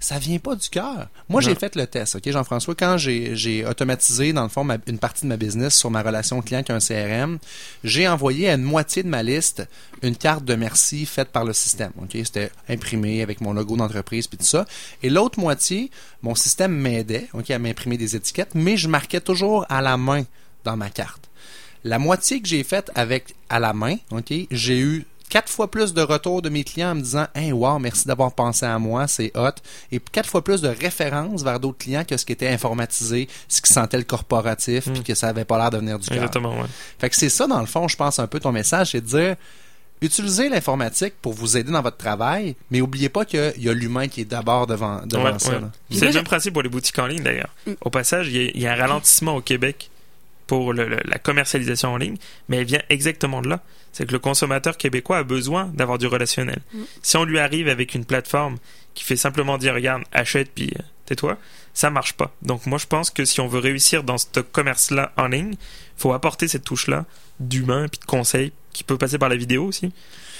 Ça 0.00 0.18
vient 0.18 0.38
pas 0.38 0.54
du 0.54 0.68
cœur. 0.68 1.08
Moi, 1.30 1.40
j'ai 1.40 1.54
fait 1.54 1.76
le 1.76 1.86
test, 1.86 2.16
OK, 2.16 2.30
Jean-François, 2.30 2.74
quand 2.74 2.98
j'ai, 2.98 3.64
automatisé, 3.66 4.34
dans 4.34 4.42
le 4.42 4.50
fond, 4.50 4.62
ma- 4.62 4.76
une 4.86 4.98
partie 4.98 5.22
de 5.22 5.28
ma 5.28 5.38
business 5.38 5.74
sur 5.74 5.90
ma 5.90 6.02
relation 6.02 6.42
client 6.42 6.62
qui 6.62 6.72
a 6.72 6.74
un 6.74 6.78
CRM, 6.78 7.38
j'ai 7.84 8.06
envoyé 8.06 8.50
à 8.50 8.54
une 8.54 8.64
moitié 8.64 9.02
de 9.02 9.08
ma 9.08 9.22
liste 9.22 9.66
une 10.02 10.14
carte 10.14 10.44
de 10.44 10.56
merci 10.56 11.06
faite 11.06 11.28
par 11.30 11.46
le 11.46 11.54
système, 11.54 11.92
OK? 12.02 12.10
C'était 12.12 12.50
imprimé 12.68 13.22
avec 13.22 13.40
mon 13.40 13.54
logo 13.54 13.76
d'entreprise 13.78 14.26
puis 14.26 14.36
tout 14.36 14.44
ça. 14.44 14.66
Et 15.02 15.08
l'autre 15.08 15.40
moitié, 15.40 15.90
mon 16.20 16.34
système 16.34 16.72
m'aidait, 16.76 17.28
OK, 17.32 17.50
à 17.50 17.58
m'imprimer 17.58 17.96
des 17.96 18.14
étiquettes, 18.14 18.54
mais 18.54 18.76
je 18.76 18.88
marquais 18.88 19.20
toujours 19.22 19.64
à 19.70 19.80
la 19.80 19.96
main 19.96 20.24
dans 20.64 20.76
ma 20.76 20.90
carte. 20.90 21.30
La 21.82 21.98
moitié 21.98 22.42
que 22.42 22.48
j'ai 22.48 22.62
faite 22.64 22.90
avec 22.94 23.34
à 23.48 23.58
la 23.58 23.72
main, 23.72 23.96
OK, 24.10 24.32
j'ai 24.50 24.78
eu 24.80 25.06
quatre 25.34 25.48
fois 25.50 25.68
plus 25.68 25.92
de 25.92 26.00
retours 26.00 26.42
de 26.42 26.48
mes 26.48 26.62
clients 26.62 26.92
en 26.92 26.94
me 26.94 27.00
disant 27.00 27.26
Hey, 27.34 27.50
wow, 27.50 27.80
merci 27.80 28.06
d'avoir 28.06 28.32
pensé 28.32 28.64
à 28.66 28.78
moi, 28.78 29.08
c'est 29.08 29.32
hot. 29.36 29.50
Et 29.90 29.98
quatre 29.98 30.28
fois 30.30 30.44
plus 30.44 30.60
de 30.62 30.68
références 30.68 31.42
vers 31.42 31.58
d'autres 31.58 31.78
clients 31.78 32.04
que 32.04 32.16
ce 32.16 32.24
qui 32.24 32.32
était 32.32 32.46
informatisé, 32.48 33.28
ce 33.48 33.60
qui 33.60 33.72
sentait 33.72 33.98
le 33.98 34.04
corporatif, 34.04 34.84
puis 34.92 35.02
que 35.02 35.14
ça 35.16 35.26
avait 35.28 35.44
pas 35.44 35.58
l'air 35.58 35.70
de 35.70 35.78
venir 35.78 35.98
du 35.98 36.06
cœur. 36.08 36.18
Exactement, 36.18 36.54
ouais. 36.54 36.68
Fait 37.00 37.10
que 37.10 37.16
c'est 37.16 37.28
ça, 37.30 37.48
dans 37.48 37.58
le 37.58 37.66
fond, 37.66 37.88
je 37.88 37.96
pense 37.96 38.20
un 38.20 38.28
peu 38.28 38.38
ton 38.38 38.52
message, 38.52 38.92
c'est 38.92 39.00
de 39.00 39.06
dire 39.06 39.36
utilisez 40.00 40.48
l'informatique 40.50 41.14
pour 41.22 41.32
vous 41.32 41.56
aider 41.56 41.72
dans 41.72 41.80
votre 41.82 41.96
travail, 41.96 42.54
mais 42.70 42.80
oubliez 42.80 43.08
pas 43.08 43.24
qu'il 43.24 43.54
y 43.58 43.68
a 43.68 43.72
l'humain 43.72 44.06
qui 44.06 44.20
est 44.20 44.24
d'abord 44.26 44.66
devant, 44.66 45.00
devant 45.06 45.24
Ouais, 45.32 45.38
ça. 45.38 45.50
ouais. 45.52 45.60
C'est 45.90 46.06
le 46.06 46.12
même 46.12 46.24
principe 46.24 46.52
pour 46.52 46.62
les 46.62 46.68
boutiques 46.68 46.98
en 46.98 47.06
ligne 47.06 47.22
d'ailleurs. 47.22 47.48
Au 47.80 47.90
passage, 47.90 48.28
il 48.28 48.36
y, 48.36 48.46
a- 48.46 48.50
il 48.54 48.60
y 48.60 48.66
a 48.66 48.72
un 48.72 48.76
ralentissement 48.76 49.34
au 49.36 49.40
Québec 49.40 49.90
pour 50.46 50.72
le- 50.72 50.88
le- 50.88 51.00
la 51.04 51.18
commercialisation 51.18 51.92
en 51.92 51.96
ligne, 51.96 52.16
mais 52.48 52.58
elle 52.58 52.64
vient 52.66 52.82
exactement 52.90 53.40
de 53.42 53.48
là. 53.48 53.60
C'est 53.92 54.06
que 54.06 54.12
le 54.12 54.18
consommateur 54.18 54.76
québécois 54.76 55.18
a 55.18 55.22
besoin 55.22 55.66
d'avoir 55.74 55.98
du 55.98 56.06
relationnel. 56.06 56.60
Mm. 56.72 56.78
Si 57.02 57.16
on 57.16 57.24
lui 57.24 57.38
arrive 57.38 57.68
avec 57.68 57.94
une 57.94 58.04
plateforme 58.04 58.56
qui 58.94 59.04
fait 59.04 59.16
simplement 59.16 59.56
dire 59.58 59.74
regarde, 59.74 60.02
achète 60.12 60.50
puis 60.54 60.72
euh, 60.78 60.82
tais-toi, 61.06 61.38
ça 61.72 61.90
marche 61.90 62.12
pas. 62.14 62.34
Donc 62.42 62.66
moi 62.66 62.78
je 62.78 62.86
pense 62.86 63.10
que 63.10 63.24
si 63.24 63.40
on 63.40 63.46
veut 63.48 63.60
réussir 63.60 64.02
dans 64.04 64.18
ce 64.18 64.40
commerce-là 64.40 65.12
en 65.16 65.28
ligne, 65.28 65.54
faut 65.96 66.12
apporter 66.12 66.48
cette 66.48 66.64
touche-là 66.64 67.04
d'humain 67.40 67.88
puis 67.88 68.00
de 68.00 68.04
conseil 68.04 68.52
qui 68.72 68.84
peut 68.84 68.98
passer 68.98 69.18
par 69.18 69.28
la 69.28 69.36
vidéo 69.36 69.64
aussi. 69.66 69.92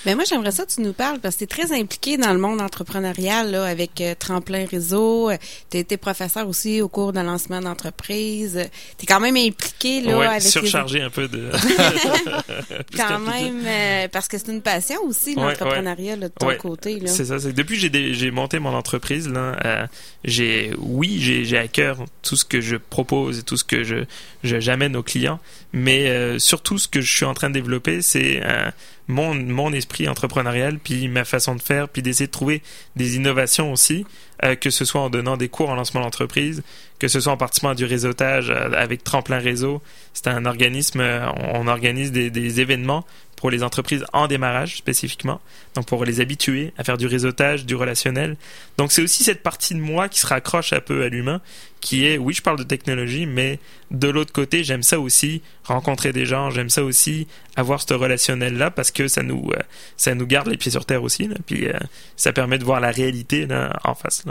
Ben 0.05 0.16
moi, 0.16 0.24
j'aimerais 0.28 0.50
ça 0.50 0.66
que 0.66 0.70
tu 0.72 0.82
nous 0.82 0.92
parles 0.92 1.18
parce 1.20 1.36
que 1.36 1.38
tu 1.38 1.44
es 1.44 1.46
très 1.64 1.72
impliqué 1.72 2.16
dans 2.18 2.32
le 2.32 2.38
monde 2.38 2.61
entrepreneurial 2.61 3.50
là, 3.50 3.64
avec 3.64 4.00
euh, 4.02 4.14
Tremplin 4.18 4.66
Réseau. 4.70 5.30
Tu 5.70 5.76
as 5.78 5.80
été 5.80 5.96
professeur 5.96 6.46
aussi 6.48 6.82
au 6.82 6.88
cours 6.88 7.12
d'un 7.14 7.22
lancement 7.22 7.61
d'entreprise. 7.61 8.61
Tu 8.98 9.05
es 9.05 9.07
quand 9.07 9.20
même 9.20 9.36
impliqué 9.36 10.02
là, 10.02 10.18
ouais, 10.18 10.26
avec 10.26 10.42
les- 10.44 10.50
surchargé 10.50 11.00
un 11.00 11.11
peu 11.11 11.26
de. 11.28 11.48
Quand 12.96 13.18
même 13.18 13.62
euh, 13.66 14.09
parce 14.09 14.28
que 14.28 14.38
c'est 14.38 14.48
une 14.52 14.62
passion 14.62 15.00
aussi 15.05 15.34
Ouais, 15.36 15.42
l'entrepreneuriat 15.50 16.16
là, 16.16 16.28
de 16.28 16.34
ton 16.38 16.46
Ouais. 16.48 16.57
côté 16.57 17.00
là. 17.00 17.07
C'est 17.09 17.24
ça. 17.26 17.38
C'est 17.38 17.50
que 17.52 17.57
depuis 17.57 17.80
que 17.80 18.12
j'ai 18.12 18.30
monté 18.30 18.59
mon 18.59 18.74
entreprise 18.74 19.28
là, 19.28 19.57
euh, 19.64 19.86
j'ai 20.24 20.72
oui 20.78 21.18
j'ai 21.20 21.59
à 21.59 21.68
cœur 21.68 21.98
tout 22.22 22.36
ce 22.36 22.44
que 22.44 22.61
je 22.61 22.76
propose 22.76 23.38
et 23.38 23.42
tout 23.42 23.57
ce 23.57 23.64
que 23.64 23.84
je 23.84 24.05
je- 24.42 24.61
j'amène 24.61 24.96
aux 24.96 25.02
clients, 25.02 25.40
mais 25.72 26.09
euh, 26.09 26.38
surtout 26.38 26.78
ce 26.78 26.88
que 26.88 27.00
je 27.00 27.12
suis 27.12 27.24
en 27.24 27.34
train 27.34 27.48
de 27.48 27.55
développer, 27.55 28.02
c'est 28.02 28.40
euh, 28.44 28.70
mon 29.09 29.34
mon 29.34 29.72
esprit 29.72 30.09
entrepreneurial 30.09 30.78
puis 30.78 31.09
ma 31.09 31.24
façon 31.24 31.55
de 31.55 31.62
faire 31.62 31.88
puis 31.88 32.02
d'essayer 32.02 32.26
de 32.26 32.32
trouver 32.32 32.62
des 32.96 33.16
innovations 33.16 33.72
aussi, 33.72 34.07
euh, 34.44 34.55
que 34.55 34.70
ce 34.70 34.84
soit 34.84 35.00
en 35.00 35.11
donnant 35.11 35.36
des 35.36 35.48
cours 35.48 35.70
en 35.70 35.74
lancement 35.74 36.00
d'entreprise, 36.00 36.62
que 36.98 37.09
ce 37.09 37.20
soit 37.20 37.32
en 37.32 37.36
participant 37.36 37.70
à 37.70 37.74
du 37.74 37.84
réseautage 37.84 38.50
euh, 38.50 38.70
avec 38.72 39.05
Tremplin 39.05 39.38
Réseau. 39.38 39.82
C'est 40.12 40.28
un 40.28 40.44
organisme, 40.46 41.00
euh, 41.00 41.26
on, 41.52 41.66
organise 41.66 42.12
des, 42.12 42.30
des 42.30 42.61
événements 42.61 43.05
pour 43.45 43.51
les 43.51 43.62
entreprises 43.62 44.07
en 44.14 44.26
démarrage 44.26 44.78
spécifiquement, 44.78 45.38
donc 45.74 45.84
pour 45.84 46.07
les 46.07 46.22
habituer 46.22 46.72
à 46.78 46.82
faire 46.82 46.97
du 46.97 47.07
réseautage, 47.07 47.66
du 47.66 47.74
relationnel. 47.74 48.38
Donc 48.78 48.90
c'est 48.90 49.03
aussi 49.03 49.22
cette 49.22 49.42
partie 49.42 49.74
de 49.74 49.80
moi 49.80 50.09
qui 50.09 50.18
se 50.18 50.26
raccroche 50.26 50.72
un 50.72 50.80
peu 50.80 51.03
à 51.03 51.11
l'humain, 51.11 51.42
qui 51.82 52.07
est, 52.07 52.16
oui, 52.16 52.32
je 52.32 52.40
parle 52.40 52.59
de 52.59 52.62
technologie, 52.62 53.26
mais 53.26 53.59
de 53.90 54.09
l'autre 54.09 54.32
côté, 54.32 54.64
j'aime 54.64 54.82
ça 54.82 54.99
aussi, 54.99 55.42
rencontrer 55.64 56.14
des 56.14 56.24
gens, 56.24 56.49
j'aime 56.49 56.70
ça 56.70 56.82
aussi, 56.82 57.28
avoir 57.55 57.82
ce 57.82 57.92
relationnel-là, 57.92 58.70
parce 58.70 58.90
que 58.90 59.09
ça 59.09 59.22
nous, 59.22 59.51
euh, 59.53 59.61
ça 59.99 60.14
nous 60.14 60.26
garde 60.26 60.49
les 60.49 60.57
pieds 60.57 60.70
sur 60.70 60.86
terre 60.86 61.03
aussi, 61.03 61.28
là, 61.28 61.36
puis 61.45 61.66
euh, 61.68 61.74
ça 62.16 62.32
permet 62.32 62.57
de 62.57 62.64
voir 62.64 62.80
la 62.80 62.92
réalité 62.92 63.45
là, 63.45 63.78
en 63.84 63.95
face. 63.95 64.24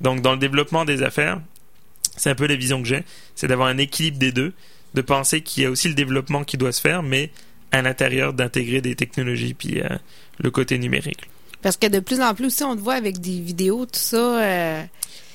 Donc 0.00 0.22
dans 0.22 0.32
le 0.32 0.38
développement 0.38 0.86
des 0.86 1.02
affaires, 1.02 1.42
c'est 2.16 2.30
un 2.30 2.34
peu 2.34 2.46
la 2.46 2.56
vision 2.56 2.80
que 2.80 2.88
j'ai, 2.88 3.04
c'est 3.34 3.48
d'avoir 3.48 3.68
un 3.68 3.76
équilibre 3.76 4.16
des 4.16 4.32
deux, 4.32 4.54
de 4.94 5.02
penser 5.02 5.42
qu'il 5.42 5.64
y 5.64 5.66
a 5.66 5.70
aussi 5.70 5.88
le 5.88 5.94
développement 5.94 6.42
qui 6.42 6.56
doit 6.56 6.72
se 6.72 6.80
faire, 6.80 7.02
mais 7.02 7.30
à 7.76 7.82
l'intérieur 7.82 8.32
d'intégrer 8.32 8.80
des 8.80 8.94
technologies 8.94 9.54
puis 9.54 9.80
euh, 9.80 9.88
le 10.38 10.50
côté 10.50 10.78
numérique. 10.78 11.28
Parce 11.62 11.76
que 11.76 11.86
de 11.86 12.00
plus 12.00 12.20
en 12.20 12.34
plus 12.34 12.46
aussi 12.46 12.64
on 12.64 12.76
te 12.76 12.80
voit 12.80 12.94
avec 12.94 13.20
des 13.20 13.40
vidéos 13.40 13.86
tout 13.86 13.98
ça 13.98 14.42
euh, 14.42 14.82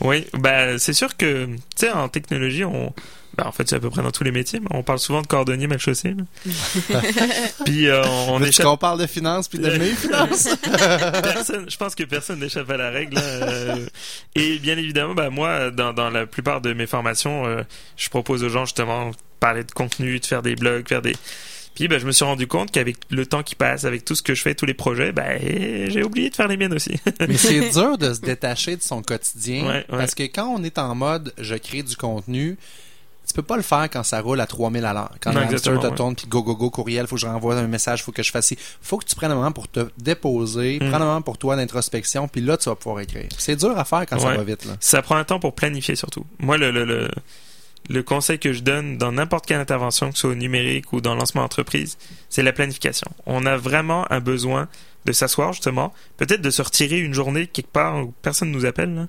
Oui, 0.01 0.25
bah 0.33 0.77
c'est 0.77 0.93
sûr 0.93 1.17
que 1.17 1.45
tu 1.45 1.59
sais 1.75 1.91
en 1.91 2.09
technologie 2.09 2.63
on 2.63 2.93
bah, 3.37 3.45
en 3.47 3.51
fait 3.51 3.69
c'est 3.69 3.77
à 3.77 3.79
peu 3.79 3.89
près 3.89 4.03
dans 4.03 4.11
tous 4.11 4.25
les 4.25 4.31
métiers, 4.31 4.59
mais 4.59 4.67
on 4.71 4.83
parle 4.83 4.99
souvent 4.99 5.21
de 5.21 5.27
cordonnier 5.27 5.65
mal 5.65 5.79
chaussé. 5.79 6.13
là. 6.13 7.01
puis 7.65 7.87
euh, 7.87 8.03
on, 8.27 8.43
échappe 8.43 8.65
qu'on 8.65 8.77
parle 8.77 8.99
de 8.99 9.07
finances 9.07 9.47
puis 9.47 9.57
de 9.57 9.69
finances? 9.69 10.49
personne, 10.63 11.69
je 11.69 11.77
pense 11.77 11.95
que 11.95 12.03
personne 12.03 12.39
n'échappe 12.39 12.69
à 12.69 12.77
la 12.77 12.89
règle. 12.89 13.17
euh, 13.17 13.85
et 14.35 14.59
bien 14.59 14.77
évidemment, 14.77 15.13
bah, 15.13 15.29
moi, 15.29 15.71
dans, 15.71 15.93
dans 15.93 16.09
la 16.09 16.25
plupart 16.25 16.59
de 16.59 16.73
mes 16.73 16.87
formations, 16.87 17.45
euh, 17.45 17.63
je 17.95 18.09
propose 18.09 18.43
aux 18.43 18.49
gens 18.49 18.65
justement 18.65 19.11
de 19.11 19.15
parler 19.39 19.63
de 19.63 19.71
contenu, 19.71 20.19
de 20.19 20.25
faire 20.25 20.41
des 20.41 20.55
blogs, 20.55 20.87
faire 20.87 21.01
des. 21.01 21.15
Puis 21.75 21.87
bah, 21.87 21.97
je 21.99 22.05
me 22.05 22.11
suis 22.11 22.25
rendu 22.25 22.47
compte 22.47 22.69
qu'avec 22.71 22.97
le 23.09 23.25
temps 23.25 23.43
qui 23.43 23.55
passe, 23.55 23.85
avec 23.85 24.03
tout 24.05 24.13
ce 24.15 24.21
que 24.21 24.35
je 24.35 24.41
fais, 24.41 24.53
tous 24.55 24.65
les 24.65 24.73
projets, 24.73 25.11
bah, 25.13 25.37
j'ai 25.39 26.03
oublié 26.03 26.29
de 26.29 26.35
faire 26.35 26.47
les 26.47 26.57
miennes 26.57 26.73
aussi. 26.73 26.99
Mais 27.27 27.37
c'est 27.37 27.69
dur 27.71 27.97
de 27.97 28.13
se 28.13 28.19
détacher 28.19 28.75
de 28.75 28.81
son 28.81 29.01
quotidien 29.01 29.63
Ouais, 29.65 29.73
ouais. 29.77 29.85
parce 29.89 30.13
que 30.15 30.23
quand 30.23 30.47
on 30.47 30.63
est 30.63 30.77
en 30.77 30.93
mode 30.95 31.33
je 31.37 31.55
crée 31.55 31.81
du 31.83 31.95
contenu, 31.95 32.57
tu 33.25 33.33
peux 33.33 33.41
pas 33.43 33.55
le 33.55 33.61
faire 33.61 33.87
quand 33.89 34.03
ça 34.03 34.19
roule 34.19 34.41
à 34.41 34.47
3000 34.47 34.83
à 34.83 34.93
l'heure. 34.93 35.11
Quand 35.21 35.31
Non, 35.31 35.39
le 35.41 35.45
hamster 35.45 35.79
te 35.79 35.87
ouais. 35.87 35.95
tourne 35.95 36.15
puis 36.15 36.27
go 36.27 36.43
go 36.43 36.55
go 36.55 36.69
courriel, 36.69 37.07
faut 37.07 37.15
que 37.15 37.21
je 37.21 37.27
renvoie 37.27 37.55
un 37.55 37.67
message, 37.67 38.03
faut 38.03 38.11
que 38.11 38.23
je 38.23 38.31
fasse 38.31 38.47
ci. 38.47 38.57
Faut 38.81 38.97
que 38.97 39.05
tu 39.05 39.15
prennes 39.15 39.31
un 39.31 39.35
moment 39.35 39.53
pour 39.53 39.69
te 39.69 39.87
déposer, 39.97 40.75
Mm. 40.81 40.89
prendre 40.89 41.03
un 41.05 41.07
moment 41.07 41.21
pour 41.21 41.37
toi 41.37 41.55
d'introspection, 41.55 42.27
puis 42.27 42.41
là 42.41 42.57
tu 42.57 42.67
vas 42.67 42.75
pouvoir 42.75 42.99
écrire. 43.01 43.29
C'est 43.37 43.55
dur 43.55 43.77
à 43.77 43.85
faire 43.85 44.05
quand 44.07 44.19
ça 44.19 44.33
va 44.35 44.43
vite 44.43 44.65
là. 44.65 44.73
Ça 44.81 45.01
prend 45.01 45.15
un 45.15 45.23
temps 45.23 45.39
pour 45.39 45.55
planifier 45.55 45.95
surtout. 45.95 46.25
Moi, 46.39 46.57
le, 46.57 46.71
le, 46.71 46.83
le, 46.83 47.09
le 47.89 48.03
conseil 48.03 48.39
que 48.39 48.53
je 48.53 48.61
donne 48.61 48.97
dans 48.97 49.11
n'importe 49.11 49.45
quelle 49.45 49.59
intervention, 49.59 50.09
que 50.09 50.15
ce 50.15 50.21
soit 50.21 50.29
au 50.31 50.35
numérique 50.35 50.93
ou 50.93 51.01
dans 51.01 51.13
le 51.13 51.19
lancement 51.19 51.41
d'entreprise, 51.41 51.97
c'est 52.29 52.43
la 52.43 52.53
planification. 52.53 53.07
On 53.25 53.45
a 53.45 53.57
vraiment 53.57 54.09
un 54.11 54.19
besoin 54.19 54.69
de 55.05 55.11
s'asseoir 55.11 55.53
justement, 55.53 55.93
peut-être 56.17 56.41
de 56.41 56.49
se 56.49 56.61
retirer 56.61 56.99
une 56.99 57.13
journée 57.13 57.47
quelque 57.47 57.71
part 57.71 58.05
où 58.05 58.13
personne 58.21 58.49
ne 58.51 58.53
nous 58.55 58.65
appelle, 58.65 59.07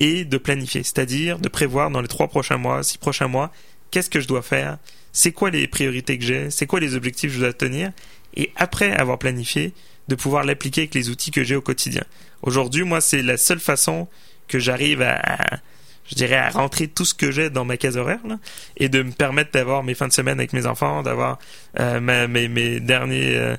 et 0.00 0.24
de 0.24 0.38
planifier, 0.38 0.82
c'est-à-dire 0.82 1.38
de 1.38 1.48
prévoir 1.48 1.90
dans 1.90 2.00
les 2.00 2.08
trois 2.08 2.28
prochains 2.28 2.56
mois, 2.56 2.82
six 2.82 2.98
prochains 2.98 3.28
mois, 3.28 3.52
qu'est-ce 3.90 4.10
que 4.10 4.20
je 4.20 4.26
dois 4.26 4.42
faire, 4.42 4.78
c'est 5.12 5.32
quoi 5.32 5.50
les 5.50 5.66
priorités 5.68 6.18
que 6.18 6.24
j'ai, 6.24 6.50
c'est 6.50 6.66
quoi 6.66 6.80
les 6.80 6.94
objectifs 6.94 7.30
que 7.30 7.36
je 7.36 7.40
dois 7.42 7.52
tenir, 7.52 7.92
et 8.34 8.52
après 8.56 8.92
avoir 8.92 9.18
planifié, 9.18 9.72
de 10.08 10.14
pouvoir 10.14 10.44
l'appliquer 10.44 10.82
avec 10.82 10.94
les 10.94 11.10
outils 11.10 11.30
que 11.30 11.44
j'ai 11.44 11.54
au 11.54 11.60
quotidien. 11.60 12.02
Aujourd'hui, 12.42 12.82
moi, 12.82 13.00
c'est 13.00 13.22
la 13.22 13.36
seule 13.36 13.60
façon 13.60 14.08
que 14.48 14.58
j'arrive 14.58 15.02
à, 15.02 15.60
je 16.06 16.14
dirais, 16.14 16.36
à 16.36 16.50
rentrer 16.50 16.88
tout 16.88 17.04
ce 17.04 17.14
que 17.14 17.30
j'ai 17.30 17.50
dans 17.50 17.64
ma 17.64 17.76
case 17.76 17.96
horaire, 17.96 18.20
là, 18.26 18.38
et 18.76 18.88
de 18.88 19.02
me 19.02 19.12
permettre 19.12 19.52
d'avoir 19.52 19.82
mes 19.82 19.94
fins 19.94 20.08
de 20.08 20.12
semaine 20.12 20.38
avec 20.38 20.52
mes 20.52 20.66
enfants, 20.66 21.02
d'avoir 21.02 21.38
euh, 21.78 22.00
mes, 22.00 22.48
mes 22.48 22.80
dernières 22.80 23.40
euh, 23.40 23.56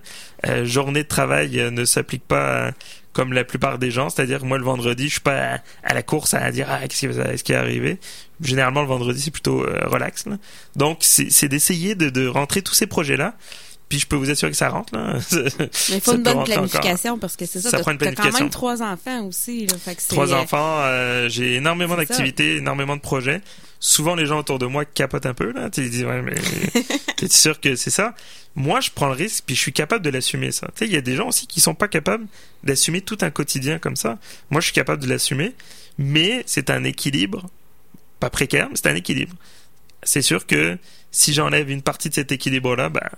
euh, 0.47 0.65
journées 0.65 1.03
de 1.03 1.07
travail 1.07 1.59
euh, 1.59 1.71
ne 1.71 1.85
s'appliquent 1.85 2.27
pas 2.27 2.67
euh, 2.67 2.71
comme 3.13 3.33
la 3.33 3.43
plupart 3.43 3.77
des 3.77 3.91
gens, 3.91 4.09
c'est-à-dire 4.09 4.43
moi 4.45 4.57
le 4.57 4.63
vendredi, 4.63 5.05
je 5.07 5.13
suis 5.13 5.19
pas 5.21 5.61
à, 5.83 5.93
la 5.93 6.03
course 6.03 6.33
à 6.33 6.49
dire 6.51 6.67
ah 6.69 6.79
qu'est-ce 6.87 7.43
qui, 7.43 7.51
est 7.51 7.55
arrivé. 7.55 7.99
Généralement 8.41 8.81
le 8.81 8.87
vendredi 8.87 9.21
c'est 9.21 9.31
plutôt 9.31 9.63
euh, 9.63 9.87
relax. 9.87 10.25
là. 10.25 10.37
Donc 10.75 10.99
c'est 11.01 11.29
c'est 11.29 11.49
d'essayer 11.49 11.95
de, 11.95 12.09
de 12.09 12.27
rentrer 12.27 12.61
tous 12.61 12.73
ces 12.73 12.87
projets 12.87 13.17
là. 13.17 13.35
Puis 13.91 13.99
je 13.99 14.07
peux 14.07 14.15
vous 14.15 14.29
assurer 14.29 14.51
que 14.51 14.57
ça 14.57 14.69
rentre 14.69 14.95
là. 14.95 15.17
Mais 15.59 15.95
il 15.95 15.99
faut 15.99 16.15
une 16.15 16.23
bonne 16.23 16.45
planification 16.45 17.19
parce 17.19 17.35
que 17.35 17.45
c'est 17.45 17.59
ça. 17.59 17.71
Ça 17.71 17.79
prend 17.79 17.91
une 17.91 17.97
t'as 17.97 18.05
quand 18.05 18.13
planification. 18.13 18.45
même 18.45 18.49
trois 18.49 18.81
enfants 18.81 19.25
aussi. 19.25 19.67
Là, 19.67 19.77
fait 19.77 19.95
que 19.95 20.01
Trois 20.07 20.33
enfants, 20.33 20.77
euh, 20.83 21.27
j'ai 21.27 21.55
énormément 21.55 21.97
d'activités, 21.97 22.55
énormément 22.55 22.95
de 22.95 23.01
projets. 23.01 23.41
Souvent, 23.81 24.15
les 24.15 24.25
gens 24.25 24.39
autour 24.39 24.59
de 24.59 24.65
moi 24.65 24.85
capotent 24.85 25.25
un 25.25 25.33
peu. 25.33 25.51
Là. 25.51 25.69
Tu 25.69 25.89
disent, 25.89 26.05
ouais, 26.05 26.21
mais 26.21 26.35
t'es 27.17 27.27
sûr 27.27 27.59
que 27.59 27.75
c'est 27.75 27.89
ça? 27.89 28.15
Moi, 28.55 28.79
je 28.79 28.91
prends 28.91 29.07
le 29.07 29.13
risque, 29.13 29.43
puis 29.45 29.57
je 29.57 29.59
suis 29.59 29.73
capable 29.73 30.05
de 30.05 30.09
l'assumer, 30.09 30.53
ça. 30.53 30.67
Tu 30.67 30.79
sais, 30.79 30.85
il 30.85 30.93
y 30.93 30.97
a 30.97 31.01
des 31.01 31.17
gens 31.17 31.27
aussi 31.27 31.45
qui 31.45 31.59
sont 31.59 31.75
pas 31.75 31.89
capables 31.89 32.27
d'assumer 32.63 33.01
tout 33.01 33.17
un 33.19 33.29
quotidien 33.29 33.77
comme 33.77 33.97
ça. 33.97 34.19
Moi, 34.51 34.61
je 34.61 34.67
suis 34.67 34.73
capable 34.73 35.03
de 35.03 35.09
l'assumer, 35.09 35.53
mais 35.97 36.43
c'est 36.45 36.69
un 36.69 36.85
équilibre, 36.85 37.49
pas 38.21 38.29
précaire, 38.29 38.69
mais 38.69 38.77
c'est 38.77 38.87
un 38.87 38.95
équilibre. 38.95 39.35
C'est 40.03 40.21
sûr 40.21 40.47
que 40.47 40.77
si 41.11 41.33
j'enlève 41.33 41.69
une 41.69 41.81
partie 41.81 42.07
de 42.07 42.13
cet 42.13 42.31
équilibre-là, 42.31 42.87
ben, 42.87 43.09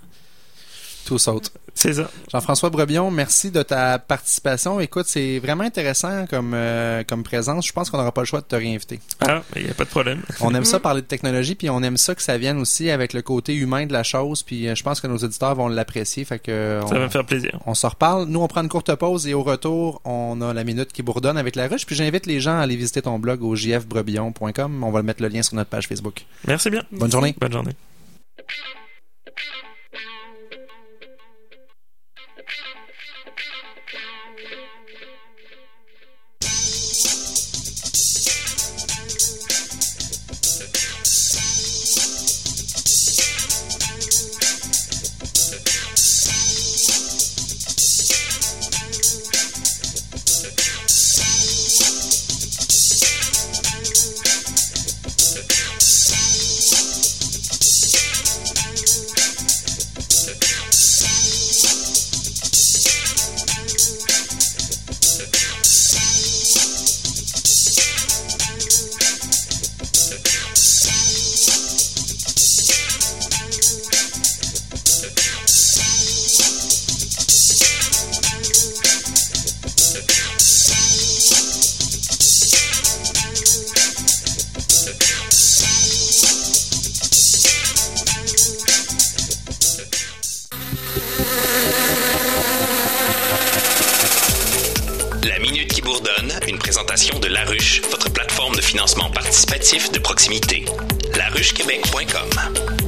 Tout 1.06 1.18
saute. 1.18 1.52
C'est 1.76 1.94
ça. 1.94 2.10
Jean-François 2.32 2.70
Brebillon, 2.70 3.10
merci 3.10 3.50
de 3.50 3.62
ta 3.64 3.98
participation. 4.00 4.80
Écoute, 4.80 5.06
c'est 5.08 5.40
vraiment 5.40 5.64
intéressant 5.64 6.28
comme, 6.28 6.54
euh, 6.54 7.04
comme 7.04 7.24
présence. 7.24 7.66
Je 7.68 7.74
pense 7.74 7.90
qu'on 7.90 7.98
n'aura 7.98 8.12
pas 8.12 8.22
le 8.22 8.26
choix 8.28 8.42
de 8.42 8.46
te 8.46 8.56
réinviter. 8.56 9.00
ah, 9.22 9.42
il 9.56 9.64
n'y 9.66 9.70
a 9.70 9.74
pas 9.74 9.84
de 9.84 9.90
problème. 9.90 10.22
On 10.40 10.54
aime 10.54 10.66
ça 10.66 10.80
parler 10.80 11.02
de 11.02 11.08
technologie, 11.08 11.56
puis 11.56 11.70
on 11.72 11.82
aime 11.82 11.98
ça 11.98 12.14
que 12.16 12.22
ça 12.22 12.38
vienne 12.38 12.60
aussi 12.60 12.90
avec 12.92 13.12
le 13.14 13.22
côté 13.24 13.56
humain 13.56 13.86
de 13.88 13.92
la 13.92 14.04
chose. 14.04 14.44
Puis 14.44 14.68
euh, 14.68 14.76
je 14.76 14.84
pense 14.84 15.02
que 15.02 15.08
nos 15.08 15.18
auditeurs 15.18 15.56
vont 15.56 15.68
l'apprécier. 15.68 16.24
Fait 16.26 16.40
que 16.40 16.80
Ça 16.88 16.94
va 16.94 17.06
me 17.06 17.10
faire 17.10 17.26
plaisir. 17.26 17.60
on 17.66 17.74
se 17.74 17.88
reparle. 17.88 18.26
Nous, 18.28 18.40
on 18.40 18.48
prend 18.48 18.62
une 18.62 18.70
courte 18.70 18.94
pause 18.96 19.28
et 19.28 19.34
au 19.34 19.42
retour, 19.44 20.00
on 20.06 20.40
a 20.42 20.54
la 20.54 20.64
minute 20.64 20.94
qui 20.94 21.02
bourdonne 21.02 21.38
avec 21.38 21.56
la 21.56 21.68
ruche. 21.68 21.86
Puis 21.88 21.96
j'invite 21.96 22.28
les 22.28 22.40
gens 22.40 22.58
à 22.60 22.62
aller 22.62 22.76
visiter 22.76 23.02
ton 23.02 23.18
blog 23.20 23.44
au 23.44 23.56
jfbrebillon.com. 23.56 24.84
On 24.84 24.92
va 24.92 25.00
le 25.00 25.06
mettre 25.06 25.22
le 25.24 25.28
lien 25.28 25.42
sur 25.42 25.56
notre 25.56 25.70
page 25.72 25.88
Facebook. 25.88 26.26
Merci 26.48 26.70
bien. 26.70 26.84
Bonne 26.92 27.12
journée. 27.12 27.36
Bonne 27.40 27.52
journée. 27.52 27.74
De 99.64 100.00
proximité. 100.00 100.66
laruchequebec.com. 101.18 102.83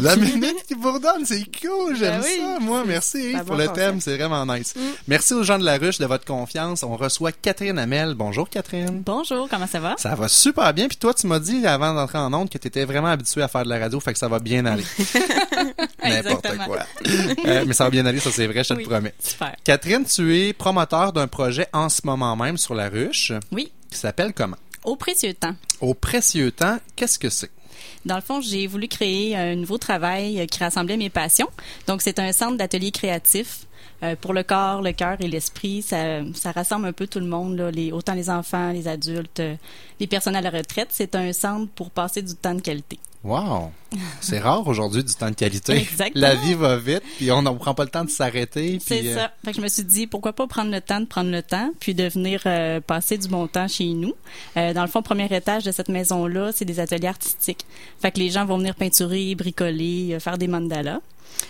La 0.00 0.16
minute 0.16 0.64
qui 0.66 0.74
bourdonne, 0.74 1.24
c'est 1.24 1.44
cool, 1.60 1.96
j'aime 1.96 2.20
Ben 2.20 2.24
oui. 2.24 2.36
ça. 2.38 2.58
Moi, 2.60 2.84
merci 2.86 3.18
Yves, 3.30 3.36
pour 3.38 3.44
bon 3.46 3.56
le 3.56 3.66
concept. 3.68 3.74
thème, 3.86 4.00
c'est 4.00 4.16
vraiment 4.16 4.46
nice. 4.46 4.74
Merci 5.06 5.34
aux 5.34 5.42
gens 5.42 5.58
de 5.58 5.64
la 5.64 5.76
ruche 5.78 5.98
de 5.98 6.06
votre 6.06 6.24
confiance. 6.24 6.82
On 6.82 6.96
reçoit 6.96 7.32
Catherine 7.32 7.78
Hamel. 7.78 8.14
Bonjour 8.14 8.48
Catherine. 8.48 9.02
Bonjour, 9.04 9.48
comment 9.48 9.66
ça 9.66 9.80
va? 9.80 9.94
Ça 9.98 10.14
va 10.14 10.28
super 10.28 10.72
bien. 10.74 10.88
Puis 10.88 10.96
toi, 10.98 11.14
tu 11.14 11.26
m'as 11.26 11.38
dit 11.40 11.66
avant 11.66 11.94
d'entrer 11.94 12.18
en 12.18 12.32
onde 12.32 12.48
que 12.50 12.58
tu 12.58 12.68
étais 12.68 12.84
vraiment 12.84 13.08
habitué 13.08 13.42
à 13.42 13.48
faire 13.48 13.64
de 13.64 13.68
la 13.68 13.78
radio, 13.78 13.98
fait 14.00 14.12
que 14.12 14.18
ça 14.18 14.28
va 14.28 14.38
bien 14.38 14.64
aller. 14.66 14.84
N'importe 16.02 16.56
quoi. 16.64 16.78
Euh, 17.46 17.64
mais 17.66 17.74
ça 17.74 17.84
va 17.84 17.90
bien 17.90 18.06
aller, 18.06 18.20
ça 18.20 18.30
c'est 18.30 18.46
vrai, 18.46 18.62
je 18.64 18.68
te 18.70 18.74
Oui, 18.74 18.84
le 18.84 18.88
promets. 18.88 19.14
Super. 19.22 19.54
Catherine, 19.64 20.04
tu 20.04 20.36
es 20.38 20.52
promoteur 20.52 21.12
d'un 21.12 21.26
projet 21.26 21.66
en 21.72 21.88
ce 21.88 22.02
moment 22.04 22.36
même 22.36 22.56
sur 22.56 22.74
la 22.74 22.88
ruche 22.88 23.32
Oui, 23.52 23.72
qui 23.90 23.98
s'appelle 23.98 24.32
comment? 24.34 24.56
au 24.84 24.96
précieux 24.96 25.34
temps. 25.34 25.54
Au 25.80 25.92
précieux 25.92 26.50
temps, 26.50 26.78
qu'est-ce 26.96 27.18
que 27.18 27.28
c'est? 27.28 27.50
Dans 28.04 28.16
le 28.16 28.20
fond, 28.22 28.40
j'ai 28.40 28.66
voulu 28.66 28.88
créer 28.88 29.36
un 29.36 29.54
nouveau 29.54 29.78
travail 29.78 30.40
euh, 30.40 30.46
qui 30.46 30.58
rassemblait 30.58 30.96
mes 30.96 31.10
passions. 31.10 31.48
Donc, 31.86 32.02
c'est 32.02 32.18
un 32.18 32.32
centre 32.32 32.56
d'ateliers 32.56 32.90
créatifs 32.90 33.66
euh, 34.02 34.14
pour 34.20 34.32
le 34.32 34.42
corps, 34.42 34.82
le 34.82 34.92
cœur 34.92 35.16
et 35.20 35.28
l'esprit. 35.28 35.82
Ça, 35.82 36.20
ça 36.34 36.52
rassemble 36.52 36.86
un 36.86 36.92
peu 36.92 37.06
tout 37.06 37.20
le 37.20 37.26
monde, 37.26 37.56
là, 37.56 37.70
les, 37.70 37.92
autant 37.92 38.14
les 38.14 38.30
enfants, 38.30 38.72
les 38.72 38.88
adultes, 38.88 39.40
euh, 39.40 39.56
les 40.00 40.06
personnes 40.06 40.36
à 40.36 40.40
la 40.40 40.50
retraite. 40.50 40.88
C'est 40.90 41.14
un 41.14 41.32
centre 41.32 41.70
pour 41.72 41.90
passer 41.90 42.22
du 42.22 42.34
temps 42.34 42.54
de 42.54 42.60
qualité. 42.60 42.98
Wow! 43.24 43.72
C'est 44.20 44.38
rare 44.38 44.66
aujourd'hui 44.68 45.02
du 45.02 45.12
temps 45.12 45.30
de 45.30 45.34
qualité. 45.34 45.72
Exactement. 45.72 46.26
La 46.26 46.34
vie 46.36 46.54
va 46.54 46.76
vite, 46.76 47.02
puis 47.16 47.32
on 47.32 47.42
ne 47.42 47.50
prend 47.50 47.74
pas 47.74 47.84
le 47.84 47.90
temps 47.90 48.04
de 48.04 48.10
s'arrêter. 48.10 48.78
C'est 48.80 49.06
euh, 49.08 49.14
ça. 49.14 49.32
Fait 49.44 49.50
que 49.50 49.56
je 49.56 49.62
me 49.62 49.68
suis 49.68 49.82
dit, 49.82 50.06
pourquoi 50.06 50.32
pas 50.32 50.46
prendre 50.46 50.70
le 50.70 50.80
temps 50.80 51.00
de 51.00 51.06
prendre 51.06 51.30
le 51.30 51.42
temps, 51.42 51.72
puis 51.80 51.94
de 51.94 52.08
venir 52.08 52.42
euh, 52.46 52.80
passer 52.80 53.18
du 53.18 53.28
bon 53.28 53.48
temps 53.48 53.66
chez 53.66 53.88
nous. 53.88 54.14
Euh, 54.56 54.72
dans 54.72 54.82
le 54.82 54.88
fond, 54.88 55.02
premier 55.02 55.24
étage 55.34 55.64
de 55.64 55.72
cette 55.72 55.88
maison-là, 55.88 56.52
c'est 56.54 56.64
des 56.64 56.78
ateliers 56.78 57.08
artistiques. 57.08 57.66
Fait 58.00 58.12
que 58.12 58.18
les 58.18 58.30
gens 58.30 58.44
vont 58.44 58.58
venir 58.58 58.74
peinturer, 58.76 59.34
bricoler, 59.34 60.18
faire 60.20 60.38
des 60.38 60.48
mandalas. 60.48 61.00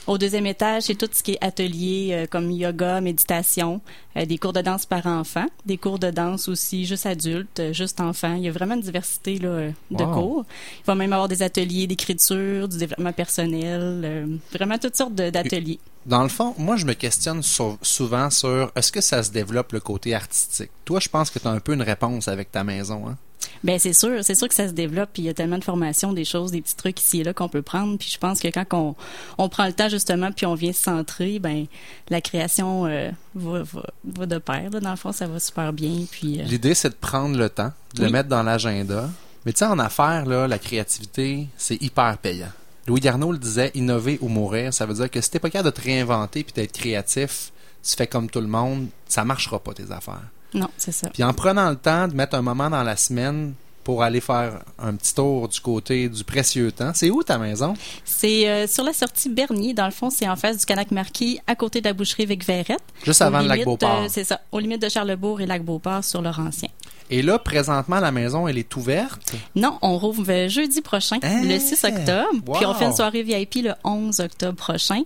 Au 0.07 0.16
deuxième 0.18 0.47
étage, 0.47 0.85
c'est 0.85 0.95
tout 0.95 1.09
ce 1.12 1.22
qui 1.22 1.33
est 1.33 1.45
atelier 1.45 2.11
euh, 2.12 2.26
comme 2.26 2.51
yoga, 2.51 3.01
méditation, 3.01 3.81
euh, 4.16 4.24
des 4.24 4.39
cours 4.39 4.53
de 4.53 4.61
danse 4.62 4.87
par 4.87 5.05
enfants, 5.07 5.47
des 5.66 5.76
cours 5.76 5.99
de 5.99 6.11
danse 6.11 6.49
aussi 6.49 6.87
juste 6.87 7.05
adultes, 7.07 7.61
euh, 7.61 7.72
juste 7.72 8.01
enfants. 8.01 8.35
Il 8.35 8.43
y 8.45 8.49
a 8.49 8.53
vraiment 8.53 8.74
une 8.74 8.81
diversité 8.81 9.39
là, 9.39 9.68
de 9.91 10.03
Wow. 10.05 10.12
cours. 10.14 10.45
Il 10.81 10.85
va 10.87 10.95
même 10.95 11.12
avoir 11.12 11.29
des 11.29 11.43
ateliers 11.43 11.87
d'écriture, 11.87 12.68
du 12.68 12.79
développement 12.79 13.12
personnel, 13.12 14.39
vraiment 14.53 14.79
toutes 14.79 14.97
sortes 14.97 15.14
d'ateliers. 15.14 15.79
Dans 16.07 16.22
le 16.22 16.29
fond, 16.31 16.55
moi, 16.57 16.76
je 16.76 16.87
me 16.87 16.95
questionne 16.95 17.43
sur- 17.43 17.76
souvent 17.83 18.31
sur 18.31 18.72
est-ce 18.74 18.91
que 18.91 19.01
ça 19.03 19.22
se 19.22 19.31
développe 19.31 19.72
le 19.72 19.81
côté 19.81 20.14
artistique? 20.14 20.70
Toi, 20.87 21.01
je 21.01 21.09
pense 21.09 21.29
que 21.29 21.39
tu 21.39 21.47
as 21.47 21.51
un 21.51 21.61
peu 21.61 21.74
une 21.74 21.83
réponse 21.83 22.29
avec 22.29 22.51
ta 22.51 22.64
maison. 22.64 23.09
Hein? 23.09 23.16
Ben 23.64 23.78
c'est 23.78 23.93
sûr, 23.93 24.22
c'est 24.24 24.34
sûr 24.34 24.49
que 24.49 24.55
ça 24.55 24.68
se 24.68 24.72
développe. 24.72 25.11
Puis 25.12 25.22
il 25.22 25.26
y 25.26 25.28
a 25.28 25.34
tellement 25.34 25.59
de 25.59 25.64
formations, 25.64 26.12
des 26.12 26.24
choses, 26.24 26.51
des 26.51 26.61
petits 26.61 26.76
trucs 26.76 27.01
ici 27.01 27.20
et 27.20 27.24
là 27.24 27.32
qu'on 27.32 27.49
peut 27.49 27.62
prendre. 27.62 27.99
Puis 27.99 28.11
je 28.12 28.18
pense 28.18 28.41
que 28.41 28.49
quand 28.49 28.64
on, 28.72 28.97
on 29.39 29.49
prend 29.49 29.66
le 29.66 29.72
temps 29.72 29.89
justement, 29.89 30.32
puis 30.32 30.47
on 30.47 30.55
vient 30.55 30.72
se 30.72 30.82
centrer, 30.82 31.39
ben 31.39 31.66
la 32.09 32.20
création 32.20 32.86
euh, 32.86 33.11
va, 33.34 33.62
va, 33.62 33.82
va 34.05 34.26
de 34.26 34.39
pair. 34.39 34.70
Là. 34.70 34.80
Dans 34.80 34.91
le 34.91 34.97
fond, 34.97 35.12
ça 35.12 35.26
va 35.26 35.41
super 35.41 35.72
bien. 35.72 36.05
Puis 36.11 36.41
euh, 36.41 36.45
L'idée, 36.45 36.74
c'est 36.74 36.91
de 36.91 36.95
prendre 36.95 37.36
le 37.36 37.49
temps, 37.49 37.72
de 37.95 38.05
le 38.05 38.11
mettre 38.11 38.28
dans 38.28 38.43
l'agenda. 38.43 39.11
Mais 39.47 39.53
tu 39.53 39.59
sais, 39.59 39.66
en 39.66 39.78
affaires, 39.78 40.26
là, 40.26 40.47
la 40.47 40.59
créativité, 40.59 41.47
c'est 41.57 41.80
hyper 41.80 42.18
payant. 42.18 42.53
Louis 42.86 43.01
Garneau 43.01 43.32
le 43.32 43.39
disait, 43.39 43.70
innover 43.74 44.18
ou 44.22 44.28
mourir, 44.28 44.72
ça 44.72 44.86
veut 44.86 44.95
dire 44.95 45.11
que 45.11 45.20
si 45.20 45.30
t'es 45.30 45.39
pas 45.39 45.51
capable 45.51 45.74
de 45.74 45.76
te 45.76 45.84
réinventer 45.84 46.43
puis 46.43 46.55
d'être 46.55 46.72
créatif, 46.72 47.53
tu 47.82 47.95
fais 47.95 48.07
comme 48.07 48.30
tout 48.30 48.41
le 48.41 48.47
monde, 48.47 48.89
ça 49.07 49.24
marchera 49.24 49.59
pas 49.59 49.74
tes 49.74 49.91
affaires. 49.93 50.24
Non, 50.55 50.69
c'est 50.77 50.93
ça. 50.93 51.09
Puis 51.11 51.23
en 51.23 51.33
prenant 51.33 51.71
le 51.71 51.77
temps 51.77 52.09
de 52.09 52.15
mettre 52.15 52.35
un 52.37 52.43
moment 52.43 52.71
dans 52.71 52.83
la 52.83 52.97
semaine 52.97 53.55
pour 53.85 54.03
aller 54.03 54.21
faire 54.21 54.63
un 54.79 54.95
petit 54.97 55.15
tour 55.15 55.49
du 55.49 55.61
côté 55.61 56.11
du 56.11 56.23
précieux 56.23 56.71
temps. 56.73 56.93
C'est 56.95 57.09
où 57.09 57.23
ta 57.23 57.39
maison? 57.39 57.73
C'est 58.05 58.47
euh, 58.47 58.67
sur 58.67 58.85
la 58.85 58.93
sortie 58.93 59.31
Bernier. 59.31 59.73
Dans 59.73 59.87
le 59.87 59.93
fond, 59.93 60.11
c'est 60.11 60.29
en 60.29 60.37
face 60.37 60.59
du 60.59 60.67
Canac 60.67 60.91
Marquis, 60.91 61.41
à 61.47 61.55
côté 61.55 61.81
de 61.81 61.87
la 61.87 61.95
boucherie 61.95 62.27
Vic 62.27 62.45
Verrette. 62.45 62.83
Juste 63.03 63.23
avant 63.23 63.41
le 63.41 63.49
lac 63.49 63.65
Beauport. 63.65 64.03
euh, 64.03 64.07
c'est 64.11 64.25
ça, 64.25 64.41
aux 64.53 64.59
limites 64.59 64.83
de 64.83 64.91
Charlebourg 64.91 65.41
et 65.41 65.47
lac 65.47 65.65
Beauport 65.65 66.05
sur 66.05 66.21
Laurentien. 66.21 66.69
Et 67.11 67.23
là, 67.23 67.39
présentement, 67.39 68.01
la 68.01 68.13
maison, 68.13 68.47
elle 68.49 68.59
est 68.59 68.77
ouverte? 68.77 69.35
Non, 69.57 69.79
on 69.83 69.97
rouvre 69.99 70.25
euh, 70.29 70.49
jeudi 70.49 70.81
prochain, 70.83 71.17
le 71.23 71.59
6 71.59 71.85
octobre. 71.85 72.55
Puis 72.55 72.67
on 72.67 72.69
Wow. 72.73 72.75
fait 72.75 72.85
une 72.87 72.93
soirée 72.95 73.23
VIP 73.23 73.57
le 73.65 73.73
11 73.85 74.21
octobre 74.21 74.57
prochain. 74.57 75.03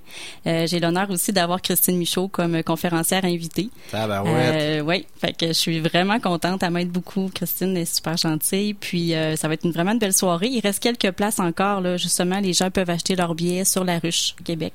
Euh, 0.46 0.66
J'ai 0.66 0.80
l'honneur 0.80 1.10
aussi 1.10 1.32
d'avoir 1.32 1.62
Christine 1.62 1.96
Michaud 1.98 2.28
comme 2.28 2.62
conférencière 2.62 3.24
invitée. 3.24 3.70
Tabarouette. 3.90 4.32
Euh, 4.34 4.80
oui, 4.80 5.06
fait 5.20 5.32
que 5.36 5.46
je 5.48 5.52
suis 5.52 5.80
vraiment 5.80 6.18
contente. 6.20 6.62
Elle 6.62 6.70
m'aide 6.72 6.90
beaucoup. 6.90 7.30
Christine 7.34 7.76
est 7.76 7.84
super 7.94 8.16
gentille. 8.16 8.74
Puis 8.74 9.14
euh, 9.14 9.36
ça 9.36 9.48
va 9.48 9.54
être 9.54 9.64
une, 9.64 9.72
vraiment 9.72 9.92
une 9.92 9.98
belle 9.98 10.12
soirée. 10.12 10.48
Il 10.48 10.60
reste 10.60 10.80
quelques 10.82 11.10
places 11.12 11.38
encore. 11.38 11.80
Là, 11.80 11.96
justement, 11.96 12.40
les 12.40 12.52
gens 12.52 12.70
peuvent 12.70 12.90
acheter 12.90 13.14
leurs 13.16 13.34
billets 13.34 13.64
sur 13.64 13.84
la 13.84 13.98
ruche 13.98 14.34
au 14.40 14.42
Québec. 14.42 14.74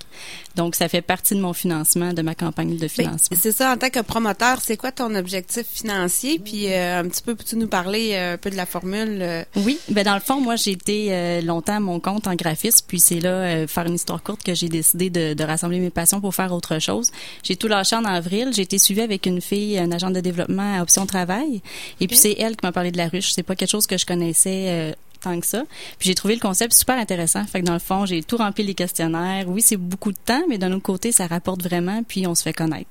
Donc 0.55 0.75
ça 0.75 0.87
fait 0.87 1.01
partie 1.01 1.35
de 1.35 1.41
mon 1.41 1.53
financement, 1.53 2.13
de 2.13 2.21
ma 2.21 2.35
campagne 2.35 2.75
de 2.75 2.79
Ben, 2.79 2.89
financement. 2.89 3.37
c'est 3.39 3.51
ça, 3.51 3.71
en 3.73 3.77
tant 3.77 3.89
que 3.89 3.99
promoteur, 3.99 4.59
c'est 4.61 4.77
quoi 4.77 4.91
ton 4.91 5.13
objectif 5.15 5.65
financier? 5.67 6.39
Puis 6.39 6.71
euh, 6.73 6.99
un 7.01 7.07
petit 7.07 7.16
peu, 7.21 7.35
peux-tu 7.35 7.55
nous 7.55 7.67
parler 7.67 8.11
euh, 8.13 8.33
un 8.33 8.37
peu 8.37 8.49
de 8.49 8.55
la 8.55 8.65
formule? 8.65 9.19
euh? 9.21 9.43
Oui, 9.55 9.79
ben 9.89 10.03
dans 10.03 10.13
le 10.13 10.19
fond, 10.19 10.39
moi 10.39 10.55
j'ai 10.55 10.71
été 10.71 11.07
euh, 11.11 11.41
longtemps 11.41 11.75
à 11.75 11.79
mon 11.79 11.99
compte 11.99 12.27
en 12.27 12.35
graphisme, 12.35 12.85
puis 12.87 12.99
c'est 12.99 13.19
là 13.19 13.67
faire 13.67 13.85
une 13.85 13.95
histoire 13.95 14.21
courte 14.23 14.43
que 14.43 14.53
j'ai 14.53 14.69
décidé 14.69 15.09
de, 15.09 15.33
de 15.33 15.43
rassembler 15.43 15.79
mes 15.79 15.89
passions 15.89 16.21
pour 16.21 16.33
faire 16.35 16.51
autre 16.53 16.79
chose. 16.79 17.11
J'ai 17.43 17.55
tout 17.55 17.67
lâché 17.67 17.95
en 17.95 18.05
avril. 18.05 18.51
J'ai 18.53 18.63
été 18.63 18.77
suivie 18.77 19.01
avec 19.01 19.25
une 19.25 19.41
fille, 19.41 19.77
un 19.77 19.91
agent 19.91 20.11
de 20.11 20.19
développement 20.19 20.77
à 20.77 20.81
Option 20.81 21.05
Travail, 21.05 21.61
et 21.99 22.07
puis 22.07 22.17
c'est 22.17 22.35
elle 22.39 22.55
qui 22.55 22.65
m'a 22.65 22.71
parlé 22.71 22.91
de 22.91 22.97
la 22.97 23.07
ruche. 23.07 23.31
C'est 23.31 23.43
pas 23.43 23.55
quelque 23.55 23.69
chose 23.69 23.87
que 23.87 23.97
je 23.97 24.05
connaissais. 24.05 24.95
Tant 25.17 25.39
que 25.39 25.45
ça. 25.45 25.63
Puis 25.99 26.09
j'ai 26.09 26.15
trouvé 26.15 26.35
le 26.35 26.39
concept 26.39 26.73
super 26.73 26.97
intéressant. 26.97 27.43
Fait 27.45 27.61
que 27.61 27.65
dans 27.65 27.73
le 27.73 27.79
fond, 27.79 28.05
j'ai 28.05 28.23
tout 28.23 28.37
rempli 28.37 28.63
les 28.63 28.73
questionnaires. 28.73 29.45
Oui, 29.47 29.61
c'est 29.61 29.77
beaucoup 29.77 30.11
de 30.11 30.17
temps, 30.23 30.43
mais 30.47 30.57
d'un 30.57 30.71
autre 30.71 30.83
côté, 30.83 31.11
ça 31.11 31.27
rapporte 31.27 31.63
vraiment, 31.63 32.03
puis 32.03 32.27
on 32.27 32.35
se 32.35 32.43
fait 32.43 32.53
connaître. 32.53 32.89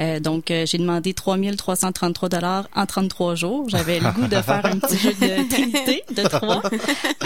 Euh, 0.00 0.20
donc, 0.20 0.50
euh, 0.50 0.64
j'ai 0.66 0.78
demandé 0.78 1.14
3333 1.14 2.28
dollars 2.28 2.68
en 2.74 2.86
33 2.86 3.34
jours. 3.34 3.68
J'avais 3.68 4.00
le 4.00 4.10
goût 4.12 4.26
de 4.26 4.40
faire 4.40 4.64
un 4.66 4.78
petit 4.78 4.98
jeu 4.98 5.12
de 5.12 5.48
trinité 5.50 6.02
de 6.14 6.22
trois. 6.22 6.62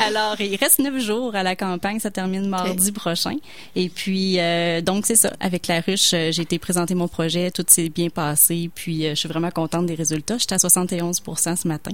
Alors, 0.06 0.40
il 0.40 0.56
reste 0.56 0.78
neuf 0.78 0.98
jours 1.00 1.34
à 1.34 1.42
la 1.42 1.56
campagne. 1.56 2.00
Ça 2.00 2.10
termine 2.10 2.48
mardi 2.48 2.92
prochain. 2.92 3.36
Et 3.76 3.88
puis, 3.88 4.38
euh, 4.38 4.80
donc, 4.80 5.06
c'est 5.06 5.16
ça. 5.16 5.32
Avec 5.40 5.66
la 5.66 5.80
ruche, 5.80 6.12
euh, 6.14 6.32
j'ai 6.32 6.42
été 6.42 6.58
présenter 6.58 6.94
mon 6.94 7.08
projet. 7.08 7.50
Tout 7.50 7.64
s'est 7.68 7.88
bien 7.88 8.08
passé. 8.08 8.70
Puis, 8.74 9.06
euh, 9.06 9.10
je 9.10 9.14
suis 9.14 9.28
vraiment 9.28 9.50
contente 9.50 9.86
des 9.86 9.94
résultats. 9.94 10.38
J'étais 10.38 10.54
à 10.54 10.58
71 10.58 11.20
ce 11.36 11.68
matin. 11.68 11.92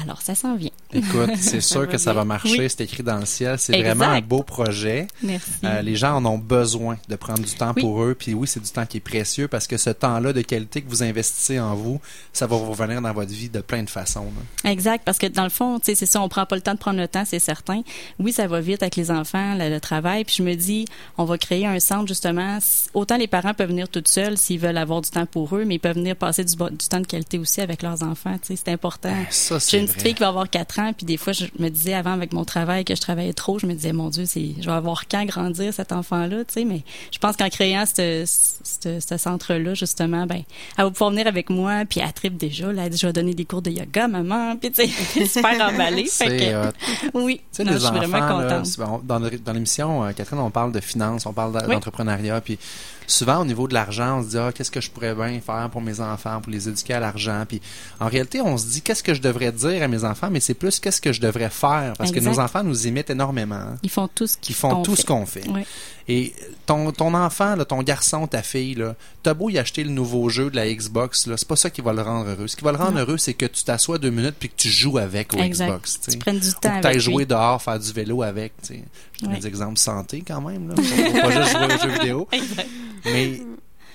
Alors, 0.00 0.22
ça 0.22 0.34
s'en 0.34 0.56
vient. 0.56 0.70
Écoute, 0.92 1.30
c'est 1.38 1.60
sûr 1.74 1.88
que 1.88 1.93
ça 1.98 2.12
va 2.12 2.24
marcher. 2.24 2.58
Oui. 2.58 2.70
C'est 2.70 2.82
écrit 2.82 3.02
dans 3.02 3.18
le 3.18 3.26
ciel. 3.26 3.58
C'est 3.58 3.80
vraiment 3.80 4.04
un 4.06 4.20
beau 4.20 4.42
projet. 4.42 5.06
Merci. 5.22 5.50
Euh, 5.64 5.82
les 5.82 5.96
gens 5.96 6.16
en 6.16 6.24
ont 6.24 6.38
besoin 6.38 6.98
de 7.08 7.16
prendre 7.16 7.42
du 7.42 7.52
temps 7.54 7.74
pour 7.74 8.02
eux. 8.02 8.14
Puis 8.18 8.34
oui, 8.34 8.46
c'est 8.46 8.62
du 8.62 8.70
temps 8.70 8.86
qui 8.86 8.98
est 8.98 9.00
précieux 9.00 9.48
parce 9.48 9.66
que 9.66 9.76
ce 9.76 9.90
temps-là 9.90 10.32
de 10.32 10.42
qualité 10.42 10.82
que 10.82 10.88
vous 10.88 11.02
investissez 11.02 11.58
en 11.60 11.74
vous, 11.74 12.00
ça 12.32 12.46
va 12.46 12.56
vous 12.56 12.70
revenir 12.70 13.00
dans 13.02 13.12
votre 13.12 13.32
vie 13.32 13.48
de 13.48 13.60
plein 13.60 13.82
de 13.82 13.90
façons. 13.90 14.30
là. 14.64 14.70
Exact, 14.70 15.02
parce 15.04 15.18
que 15.18 15.26
dans 15.26 15.44
le 15.44 15.50
fond, 15.50 15.78
c'est 15.82 15.94
ça, 15.94 16.20
on 16.20 16.28
prend 16.28 16.46
pas 16.46 16.56
le 16.56 16.62
temps 16.62 16.74
de 16.74 16.78
prendre 16.78 16.98
le 17.00 17.08
temps, 17.08 17.24
c'est 17.24 17.38
certain. 17.38 17.82
Oui, 18.18 18.32
ça 18.32 18.46
va 18.46 18.60
vite 18.60 18.82
avec 18.82 18.96
les 18.96 19.10
enfants, 19.10 19.54
le, 19.54 19.68
le 19.70 19.80
travail, 19.80 20.24
puis 20.24 20.36
je 20.38 20.42
me 20.42 20.54
dis, 20.54 20.86
on 21.18 21.24
va 21.24 21.38
créer 21.38 21.66
un 21.66 21.80
centre 21.80 22.06
justement. 22.08 22.58
Autant 22.94 23.16
les 23.16 23.26
parents 23.26 23.54
peuvent 23.54 23.68
venir 23.68 23.88
toutes 23.88 24.08
seuls 24.08 24.38
s'ils 24.38 24.58
veulent 24.58 24.76
avoir 24.78 25.00
du 25.00 25.10
temps 25.10 25.26
pour 25.26 25.54
eux, 25.56 25.64
mais 25.64 25.76
ils 25.76 25.80
peuvent 25.80 25.96
venir 25.96 26.16
passer 26.16 26.44
du, 26.44 26.56
temps 26.56 27.00
de 27.00 27.06
qualité 27.06 27.38
aussi 27.38 27.60
avec 27.60 27.82
leurs 27.82 28.02
enfants. 28.02 28.36
Tu 28.40 28.48
sais, 28.56 28.62
c'est 28.64 28.72
important. 28.72 29.12
Ah, 29.12 29.26
ça, 29.30 29.60
c'est 29.60 29.72
J'ai 29.72 29.78
une 29.78 29.84
petite 29.86 29.98
vrai. 30.00 30.08
fille 30.08 30.14
qui 30.14 30.20
va 30.20 30.28
avoir 30.28 30.48
4 30.48 30.78
ans, 30.80 30.92
puis 30.92 31.06
des 31.06 31.16
fois, 31.16 31.32
je 31.32 31.46
me 31.58 31.68
disais 31.74 31.94
avant 31.94 32.12
avec 32.12 32.32
mon 32.32 32.44
travail 32.44 32.84
que 32.84 32.94
je 32.94 33.00
travaillais 33.00 33.32
trop, 33.34 33.58
je 33.58 33.66
me 33.66 33.74
disais, 33.74 33.92
mon 33.92 34.08
Dieu, 34.08 34.24
c'est, 34.26 34.50
je 34.60 34.64
vais 34.66 34.72
avoir 34.76 35.06
quand 35.08 35.24
grandir 35.26 35.72
cet 35.74 35.92
enfant-là, 35.92 36.44
tu 36.44 36.54
sais, 36.54 36.64
mais 36.64 36.82
je 37.12 37.18
pense 37.18 37.36
qu'en 37.36 37.48
créant 37.50 37.84
ce, 37.86 38.24
ce, 38.26 39.00
ce 39.00 39.16
centre-là, 39.16 39.74
justement, 39.74 40.26
ben, 40.26 40.42
elle 40.78 40.84
va 40.84 40.90
pouvoir 40.90 41.10
venir 41.10 41.26
avec 41.26 41.50
moi, 41.50 41.82
puis 41.88 42.00
elle 42.00 42.12
tripe 42.12 42.36
déjà, 42.36 42.72
là, 42.72 42.84
elle 42.84 42.90
dit, 42.90 42.98
je 42.98 43.06
vais 43.06 43.12
donner 43.12 43.34
des 43.34 43.44
cours 43.44 43.62
de 43.62 43.70
yoga, 43.70 44.08
maman, 44.08 44.56
puis 44.56 44.70
tu 44.72 44.86
sais, 44.86 45.26
super 45.26 45.60
emballée. 45.68 46.04
fait 46.06 46.08
C'est 46.08 46.36
que- 46.38 46.68
hot. 46.68 46.72
oui, 47.14 47.40
non, 47.58 47.64
les 47.66 47.72
je 47.72 47.78
suis 47.78 47.86
enfants, 47.88 47.96
vraiment 48.08 48.28
contente. 48.28 49.04
dans, 49.44 49.52
l'émission, 49.52 50.04
euh, 50.04 50.12
Catherine, 50.12 50.38
on 50.40 50.50
parle 50.50 50.72
de 50.72 50.80
finances, 50.80 51.26
on 51.26 51.32
parle 51.32 51.52
Oui. 51.66 51.74
d'entrepreneuriat, 51.74 52.40
puis 52.40 52.58
souvent 53.06 53.40
au 53.40 53.44
niveau 53.44 53.68
de 53.68 53.74
l'argent, 53.74 54.18
on 54.18 54.22
se 54.22 54.28
dit 54.28 54.38
ah, 54.38 54.50
qu'est-ce 54.54 54.70
que 54.70 54.80
je 54.80 54.90
pourrais 54.90 55.14
bien 55.14 55.40
faire 55.40 55.68
pour 55.70 55.80
mes 55.80 56.00
enfants, 56.00 56.40
pour 56.40 56.52
les 56.52 56.68
éduquer 56.68 56.94
à 56.94 57.00
l'argent, 57.00 57.44
puis 57.48 57.60
en 58.00 58.06
réalité, 58.08 58.40
on 58.40 58.56
se 58.56 58.66
dit 58.66 58.82
qu'est-ce 58.82 59.02
que 59.02 59.14
je 59.14 59.20
devrais 59.22 59.52
dire 59.52 59.82
à 59.82 59.88
mes 59.88 60.04
enfants, 60.04 60.28
mais 60.30 60.40
c'est 60.40 60.54
plus 60.54 60.80
qu'est-ce 60.80 61.00
que 61.00 61.12
je 61.12 61.20
devrais 61.20 61.50
faire, 61.50 61.94
parce 61.98 62.10
que 62.10 62.20
nos 62.20 62.38
enfants 62.40 62.62
nous 62.64 62.86
imitent 62.86 63.10
énormément. 63.10 63.54
hein. 63.56 63.76
Ils 63.82 63.90
font 63.90 64.08
tout 64.08 64.26
ce 64.26 64.36
Ils 64.48 64.54
font 64.54 64.82
tout 64.82 64.96
ce 64.96 65.04
qu'on 65.04 65.26
fait. 65.26 65.44
Oui. 65.48 65.64
Et 66.06 66.34
ton, 66.66 66.92
ton 66.92 67.14
enfant, 67.14 67.56
là, 67.56 67.64
ton 67.64 67.82
garçon, 67.82 68.26
ta 68.26 68.42
fille, 68.42 68.74
là, 68.74 68.94
t'as 69.22 69.32
beau 69.32 69.48
y 69.48 69.58
acheter 69.58 69.84
le 69.84 69.90
nouveau 69.90 70.28
jeu 70.28 70.50
de 70.50 70.56
la 70.56 70.70
Xbox, 70.72 71.26
là, 71.26 71.36
c'est 71.38 71.48
pas 71.48 71.56
ça 71.56 71.70
qui 71.70 71.80
va 71.80 71.94
le 71.94 72.02
rendre 72.02 72.28
heureux. 72.28 72.46
Ce 72.46 72.56
qui 72.56 72.62
va 72.64 72.72
le 72.72 72.78
rendre 72.78 72.92
Non. 72.92 73.00
heureux, 73.00 73.16
c'est 73.16 73.32
que 73.32 73.46
tu 73.46 73.64
t'assois 73.64 73.96
deux 73.96 74.10
minutes 74.10 74.34
puis 74.38 74.50
que 74.50 74.54
tu 74.56 74.68
joues 74.68 74.98
avec 74.98 75.32
au 75.32 75.38
Exact. 75.38 75.68
Xbox. 75.68 76.00
Tu 76.10 76.18
prennes 76.18 76.38
du 76.38 76.48
Ou 76.48 76.52
temps 76.52 76.80
que 76.80 76.86
avec 76.86 76.98
jouer 77.00 77.24
lui. 77.24 77.26
dehors, 77.26 77.62
faire 77.62 77.78
du 77.78 77.90
vélo 77.92 78.22
avec. 78.22 78.52
tu 78.60 78.74
sais. 78.74 78.84
Je 79.18 79.24
donne 79.26 79.34
des 79.38 79.46
exemples 79.46 79.78
santé 79.78 80.22
quand 80.26 80.42
même. 80.42 80.68
Là. 80.68 80.74
Faut 80.76 81.20
pas 81.20 81.30
juste 81.42 81.52
jouer 81.56 81.74
aux 81.74 81.78
jeux 81.82 81.98
vidéo. 81.98 82.28
Exact. 82.32 82.68
Mais 83.06 83.40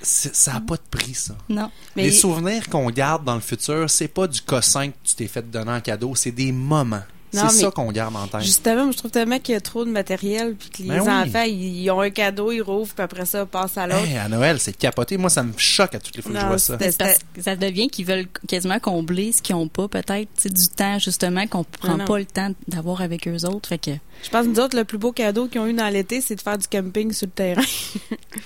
ça 0.02 0.54
n'a 0.54 0.62
pas 0.62 0.78
de 0.78 0.82
prix, 0.90 1.14
ça. 1.14 1.36
Non. 1.48 1.70
Mais- 1.96 2.04
Les 2.04 2.12
souvenirs 2.12 2.70
qu'on 2.70 2.90
garde 2.90 3.24
dans 3.24 3.36
le 3.36 3.42
futur, 3.42 3.88
c'est 3.90 4.08
pas 4.08 4.26
du 4.28 4.42
cossin 4.42 4.90
que 4.90 4.96
tu 5.04 5.14
t'es 5.16 5.28
fait 5.28 5.48
donner 5.52 5.74
en 5.74 5.82
cadeau, 5.82 6.16
c'est 6.16 6.32
des 6.32 6.52
moments. 6.52 7.04
Non, 7.34 7.48
C'est 7.50 7.62
ça 7.62 7.72
qu'on 7.72 7.92
garde 7.92 8.16
en 8.16 8.28
tête. 8.28 8.42
Justement, 8.42 8.92
je 8.92 8.98
trouve 8.98 9.12
tellement 9.12 9.38
qu'il 9.40 9.54
y 9.54 9.58
a 9.58 9.62
trop 9.62 9.86
de 9.86 9.92
matériel, 9.92 10.56
puis 10.56 10.70
que 10.70 10.78
les 10.84 10.90
Ben 10.90 11.02
oui. 11.02 11.10
enfants, 11.10 11.44
ils, 11.44 11.82
ils 11.84 11.92
ont 11.92 12.02
un 12.02 12.10
cadeau, 12.10 12.52
ils 12.52 12.62
rouvrent, 12.62 12.94
puis 12.94 13.04
après 13.04 13.26
ça, 13.26 13.42
ils 13.42 13.46
passent 13.48 13.78
à 13.78 13.86
l'autre. 13.88 14.04
Hey, 14.06 14.18
à 14.18 14.28
Noël, 14.28 14.60
c'est 14.60 14.76
capoté. 14.76 15.18
Moi, 15.18 15.30
ça 15.30 15.44
me 15.44 15.54
choque 15.58 15.94
à 15.96 16.00
toutes 16.00 16.16
les 16.16 16.22
fois 16.22 16.32
que 16.32 16.40
je 16.40 16.46
vois 16.46 16.58
ça. 16.58 16.78
parce 16.78 16.96
que 17.34 17.42
ça 17.42 17.56
devient 17.56 17.88
qu'ils 17.90 18.06
veulent 18.06 18.28
quasiment 18.48 18.80
combler 18.80 19.32
ce 19.32 19.42
qu'ils 19.42 19.56
n'ont 19.56 19.68
pas, 19.68 19.88
peut-être, 19.88 20.30
tu 20.36 20.42
sais, 20.44 20.50
du 20.50 20.68
temps, 20.70 20.98
justement, 21.00 21.46
qu'on 21.48 21.64
prend 21.64 21.90
Non, 21.92 21.98
non. 22.00 22.06
pas 22.06 22.18
le 22.20 22.26
temps 22.26 22.52
d'avoir 22.68 23.02
avec 23.02 23.28
eux 23.28 23.46
autres. 23.46 23.70
Fait 23.70 23.78
que, 23.78 23.92
Je 24.22 24.30
pense 24.30 24.46
que 24.46 24.50
nous 24.52 24.60
autres, 24.60 24.78
le 24.78 24.84
plus 24.86 24.98
beau 24.98 25.12
cadeau 25.12 25.48
qu'ils 25.48 25.62
ont 25.62 25.68
eu 25.68 25.74
dans 25.74 25.88
l'été, 25.90 26.22
c'est 26.22 26.36
de 26.36 26.42
faire 26.42 26.58
du 26.58 26.68
camping 26.68 27.12
sur 27.14 27.28
le 27.28 27.32
terrain. 27.32 27.62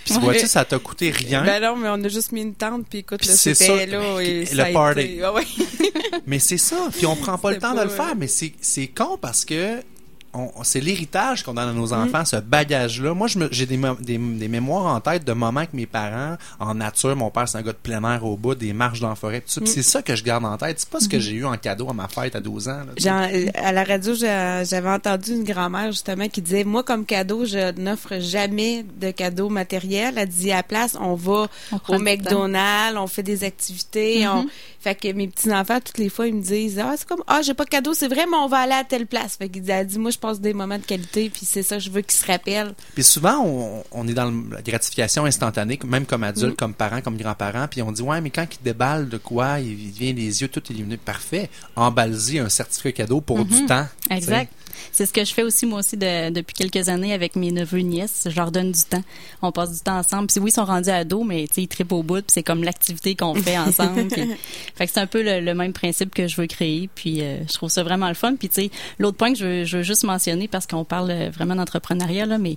Puis 0.05 0.13
vois-tu, 0.21 0.47
ça 0.47 0.63
t'a 0.65 0.79
coûté 0.79 1.09
rien? 1.11 1.43
Ben 1.43 1.61
non, 1.61 1.75
mais 1.75 1.89
on 1.89 2.03
a 2.03 2.07
juste 2.07 2.31
mis 2.31 2.41
une 2.41 2.53
tente, 2.53 2.85
puis 2.89 2.99
écoute, 2.99 3.19
Puis 3.19 3.29
c'est 3.29 3.53
c'était 3.53 3.79
ça, 3.79 3.85
là. 3.85 4.19
Et 4.21 4.41
le 4.41 4.45
ça 4.45 4.65
party. 4.67 4.99
été- 5.01 5.25
ouais. 5.27 5.43
Mais 6.27 6.39
c'est 6.39 6.57
ça. 6.57 6.89
Puis 6.95 7.05
on 7.05 7.15
prend 7.15 7.37
pas 7.37 7.51
le 7.51 7.57
temps 7.59 7.73
de 7.75 7.81
le 7.81 7.89
faire. 7.89 8.15
Mais 8.15 8.27
c'est 8.27 8.53
c'est 8.61 8.87
con 8.87 9.17
parce 9.19 9.45
que 9.45 9.81
c'est 10.63 10.79
l'héritage 10.79 11.43
qu'on 11.43 11.53
donne 11.53 11.69
à 11.69 11.73
Mm. 11.73 11.77
nos 11.77 11.93
enfants, 11.93 12.25
ce 12.25 12.37
bagage-là. 12.37 13.13
Moi, 13.13 13.27
je 13.27 13.39
me- 13.39 13.49
j'ai 13.51 13.65
des, 13.65 13.77
des, 14.01 14.17
des 14.17 14.47
mémoires 14.47 14.85
en 14.95 14.99
tête 14.99 15.23
de 15.25 15.33
moments 15.33 15.59
avec 15.59 15.73
mes 15.73 15.85
parents 15.85 16.37
en 16.59 16.73
nature. 16.75 17.15
Mon 17.15 17.29
père, 17.29 17.47
c'est 17.47 17.57
un 17.57 17.61
gars 17.61 17.71
de 17.71 17.77
plein 17.77 18.03
air 18.11 18.25
au 18.25 18.35
bout, 18.37 18.55
des 18.55 18.73
marches 18.73 18.99
dans 18.99 19.09
la 19.09 19.15
forêt. 19.15 19.41
tout 19.41 19.47
ça. 19.49 19.61
Puis 19.61 19.69
Mm. 19.69 19.73
C'est 19.73 19.83
ça 19.83 20.01
que 20.01 20.15
je 20.15 20.23
garde 20.23 20.45
en 20.45 20.57
tête. 20.57 20.79
C'est 20.79 20.89
pas 20.89 20.99
ce 20.99 21.07
que 21.09 21.15
Mhm. 21.17 21.21
j'ai 21.21 21.31
eu 21.33 21.45
en 21.45 21.57
cadeau 21.57 21.89
à 21.89 21.93
ma 21.93 22.07
fête 22.07 22.35
à 22.35 22.39
12 22.39 22.67
ans. 22.67 22.81
là. 22.85 22.93
Genre, 22.97 23.51
à 23.55 23.71
la 23.71 23.83
radio, 23.83 24.13
j'ai- 24.15 24.63
j'avais 24.69 24.89
entendu 24.89 25.31
une 25.33 25.43
grand-mère 25.43 25.91
justement 25.91 26.27
qui 26.27 26.41
disait 26.41 26.63
moi 26.63 26.83
comme 26.83 27.05
cadeau, 27.05 27.45
je 27.45 27.71
n'offre 27.79 28.19
jamais 28.19 28.85
de 28.99 29.11
cadeau 29.11 29.49
matériel. 29.49 30.13
Elle 30.17 30.27
dit 30.29 30.51
à 30.51 30.57
la 30.57 30.63
place, 30.63 30.97
on 30.99 31.13
va 31.15 31.47
On 31.89 31.95
au 31.95 31.99
McDonald's, 31.99 32.97
on 32.97 33.07
fait 33.07 33.23
des 33.23 33.43
activités, 33.43 34.27
on 34.27 34.47
fait 34.79 34.95
que 34.95 35.11
mes 35.13 35.27
petits 35.27 35.51
enfants 35.53 35.79
toutes 35.83 35.97
les 35.97 36.09
fois 36.09 36.27
ils 36.27 36.35
me 36.35 36.41
disent 36.41 36.79
ah 36.79 36.93
c'est 36.97 37.07
comme 37.07 37.23
ah 37.27 37.41
j'ai 37.41 37.53
pas 37.53 37.63
de 37.65 37.69
cadeau, 37.69 37.93
c'est 37.93 38.07
vrai 38.07 38.25
mais 38.29 38.37
on 38.37 38.47
va 38.47 38.57
aller 38.59 38.73
à 38.73 38.83
telle 38.83 39.07
place. 39.07 39.35
Fait 39.37 39.47
qu'il 39.49 39.61
dit 39.61 39.71
elle 39.71 39.87
dit 39.87 39.99
moi 39.99 40.11
je 40.11 40.17
passe 40.23 40.39
des 40.39 40.53
moments 40.53 40.77
de 40.77 40.83
qualité 40.85 41.29
puis 41.29 41.45
c'est 41.45 41.63
ça 41.63 41.79
je 41.79 41.89
veux 41.89 42.01
qu'ils 42.01 42.13
se 42.19 42.25
rappellent. 42.25 42.73
Puis 42.93 43.03
souvent, 43.03 43.43
on, 43.45 43.83
on 43.91 44.07
est 44.07 44.13
dans 44.13 44.31
la 44.51 44.61
gratification 44.61 45.25
instantanée, 45.25 45.77
même 45.85 46.05
comme 46.05 46.23
adulte, 46.23 46.53
Mm. 46.53 46.55
comme 46.55 46.73
parent, 46.73 47.01
comme 47.01 47.17
grand-parent, 47.17 47.67
puis 47.69 47.81
on 47.81 47.91
dit, 47.91 48.01
ouais, 48.01 48.21
mais 48.21 48.29
quand 48.29 48.47
il 48.49 48.63
déballe 48.63 49.09
de 49.09 49.17
quoi, 49.17 49.59
il 49.59 49.75
vient 49.75 50.13
les 50.13 50.41
yeux 50.41 50.47
tout 50.47 50.63
illuminés, 50.69 50.97
parfait, 50.97 51.49
emballe-y 51.75 52.39
un 52.39 52.49
certificat 52.49 53.03
cadeau 53.03 53.21
pour 53.21 53.43
du 53.45 53.53
Mhm. 53.53 53.65
temps. 53.67 53.87
Exact. 54.09 54.51
C'est 54.91 55.05
ce 55.05 55.13
que 55.13 55.23
je 55.25 55.33
fais 55.33 55.43
aussi, 55.43 55.65
moi 55.65 55.79
aussi, 55.79 55.97
de- 55.97 56.29
depuis 56.31 56.53
quelques 56.53 56.89
années 56.89 57.13
avec 57.13 57.35
mes 57.35 57.51
neveux 57.51 57.79
et 57.79 57.83
nièces. 57.83 58.27
Je 58.29 58.35
leur 58.35 58.51
donne 58.51 58.71
du 58.71 58.81
temps. 58.83 59.03
On 59.41 59.51
passe 59.51 59.73
du 59.73 59.79
temps 59.79 59.97
ensemble. 59.97 60.27
Puis 60.27 60.39
oui, 60.39 60.49
ils 60.49 60.53
sont 60.53 60.65
rendus 60.65 60.89
ados, 60.89 61.25
mais 61.25 61.47
tu 61.47 61.55
sais, 61.55 61.61
ils 61.63 61.67
trippent 61.67 61.91
au 61.91 62.03
bout. 62.03 62.15
Puis 62.21 62.31
c'est 62.33 62.43
comme 62.43 62.63
l'activité 62.63 63.15
qu'on 63.15 63.35
fait 63.35 63.57
ensemble. 63.59 64.07
Puis- 64.07 64.29
fait 64.75 64.85
que 64.87 64.91
c'est 64.93 64.99
un 64.99 65.07
peu 65.07 65.21
le, 65.23 65.39
le 65.41 65.53
même 65.53 65.73
principe 65.73 66.13
que 66.13 66.27
je 66.27 66.35
veux 66.39 66.47
créer. 66.47 66.89
Puis 66.93 67.21
euh, 67.21 67.39
je 67.47 67.53
trouve 67.53 67.69
ça 67.69 67.83
vraiment 67.83 68.07
le 68.07 68.13
fun. 68.13 68.35
Puis 68.35 68.49
tu 68.49 68.55
sais, 68.63 68.71
l'autre 68.99 69.17
point 69.17 69.33
que 69.33 69.39
je 69.39 69.45
veux, 69.45 69.63
je 69.65 69.77
veux 69.77 69.83
juste 69.83 70.03
mentionner, 70.03 70.47
parce 70.47 70.67
qu'on 70.67 70.83
parle 70.85 71.11
vraiment 71.29 71.55
d'entrepreneuriat, 71.55 72.25
là, 72.25 72.37
mais 72.37 72.55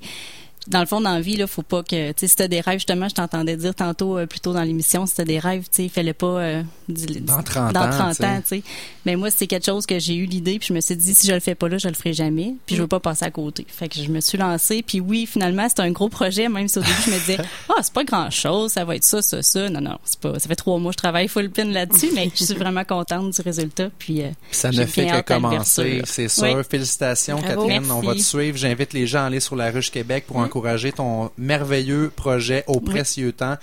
dans 0.69 0.81
le 0.81 0.87
fond, 0.87 1.01
dans 1.01 1.13
la 1.15 1.21
vie, 1.21 1.37
là, 1.37 1.47
faut 1.47 1.63
pas 1.63 1.83
que, 1.83 2.09
tu 2.13 2.15
sais, 2.19 2.29
si 2.29 2.37
t'as 2.37 2.49
des 2.49 2.61
rêves, 2.61 2.79
justement, 2.79 3.09
je 3.09 3.15
t'entendais 3.15 3.57
dire 3.57 3.75
tantôt, 3.75 4.19
euh, 4.19 4.27
plus 4.27 4.41
tôt 4.41 4.53
dans 4.53 4.63
l'émission, 4.63 5.07
si 5.07 5.15
t'as 5.15 5.25
des 5.25 5.39
rêves, 5.39 5.63
tu 5.71 5.85
sais, 5.85 5.89
fallait 5.89 6.13
pas, 6.13 6.27
euh, 6.27 6.63
du- 6.89 7.21
Dans 7.21 7.43
30 7.43 7.73
dans 7.73 7.83
ans, 7.83 7.91
30 7.91 8.11
tu 8.11 8.15
sais. 8.17 8.25
ans, 8.27 8.41
tu 8.41 8.49
sais. 8.49 8.63
Mais 9.05 9.17
moi, 9.17 9.31
c'est 9.31 9.47
quelque 9.47 9.67
chose 9.67 9.87
que 9.87 9.99
j'ai 9.99 10.15
eu 10.15 10.27
l'idée, 10.27 10.59
puis 10.59 10.69
je 10.69 10.73
me 10.75 10.81
suis 10.81 10.97
dit, 10.97 11.15
si 11.15 11.27
je 11.27 11.33
le 11.33 11.41
fais 11.41 11.55
pas 11.55 11.69
là, 11.69 11.79
je 11.79 11.89
le 11.89 11.95
ferai 11.95 12.13
jamais, 12.13 12.55
puis 12.67 12.77
je 12.77 12.83
veux 12.83 12.89
pas 12.89 13.01
passer 13.01 13.25
à 13.25 13.31
côté. 13.31 13.65
Fait 13.69 13.89
que 13.89 14.01
je 14.03 14.09
me 14.09 14.21
suis 14.21 14.39
lancée, 14.39 14.83
puis 14.83 15.01
oui, 15.01 15.27
finalement, 15.27 15.67
c'est 15.69 15.81
un 15.81 15.91
gros 15.91 16.09
projet, 16.09 16.49
même 16.49 16.69
si 16.69 16.79
au 16.79 16.83
début, 16.83 16.93
je 17.07 17.11
me 17.11 17.19
disais, 17.19 17.39
ah, 17.69 17.75
c'est 17.83 17.93
pas 17.93 18.05
grand 18.05 18.31
chose, 18.31 18.73
ça 18.73 18.85
va 18.85 18.97
être 18.97 19.05
ça, 19.05 19.23
ça, 19.23 19.43
ça. 19.43 19.69
Non, 19.71 19.81
non, 19.81 19.99
c'est 20.05 20.19
pas, 20.21 20.39
ça 20.39 20.49
fait 20.49 20.57
trois 20.57 20.79
mois 20.79 20.91
que 20.93 20.95
je 20.99 21.03
travaille 21.03 21.29
full 21.29 21.51
pin 21.51 21.65
là-dessus, 21.65 22.11
mais 22.15 22.31
je 22.35 22.45
suis 22.45 22.55
vraiment 22.55 22.85
contente 22.85 23.31
du 23.35 23.41
résultat, 23.43 23.89
puis, 23.99 24.23
euh, 24.23 24.31
Ça 24.51 24.71
ne 24.71 24.85
fait 24.87 25.07
que 25.07 25.21
commencer, 25.23 26.03
c'est 26.05 26.29
sûr. 26.29 26.45
Oui. 26.45 26.63
Félicitations, 26.69 27.39
Bravo. 27.39 27.67
Catherine. 27.67 27.91
On 27.91 28.01
va 28.01 28.15
te 28.15 28.21
suivre. 28.21 28.57
J'invite 28.57 28.93
les 28.93 29.07
gens 29.07 29.21
à 29.21 29.27
aller 29.27 29.41
sur 29.41 29.57
la 29.57 29.71
Ruche 29.71 29.91
Québec 29.91 30.25
pour 30.27 30.41
encourager 30.57 30.93
ton 30.93 31.31
merveilleux 31.37 32.11
projet 32.15 32.65
au 32.67 32.81
précieux 32.81 33.33
temps. 33.33 33.57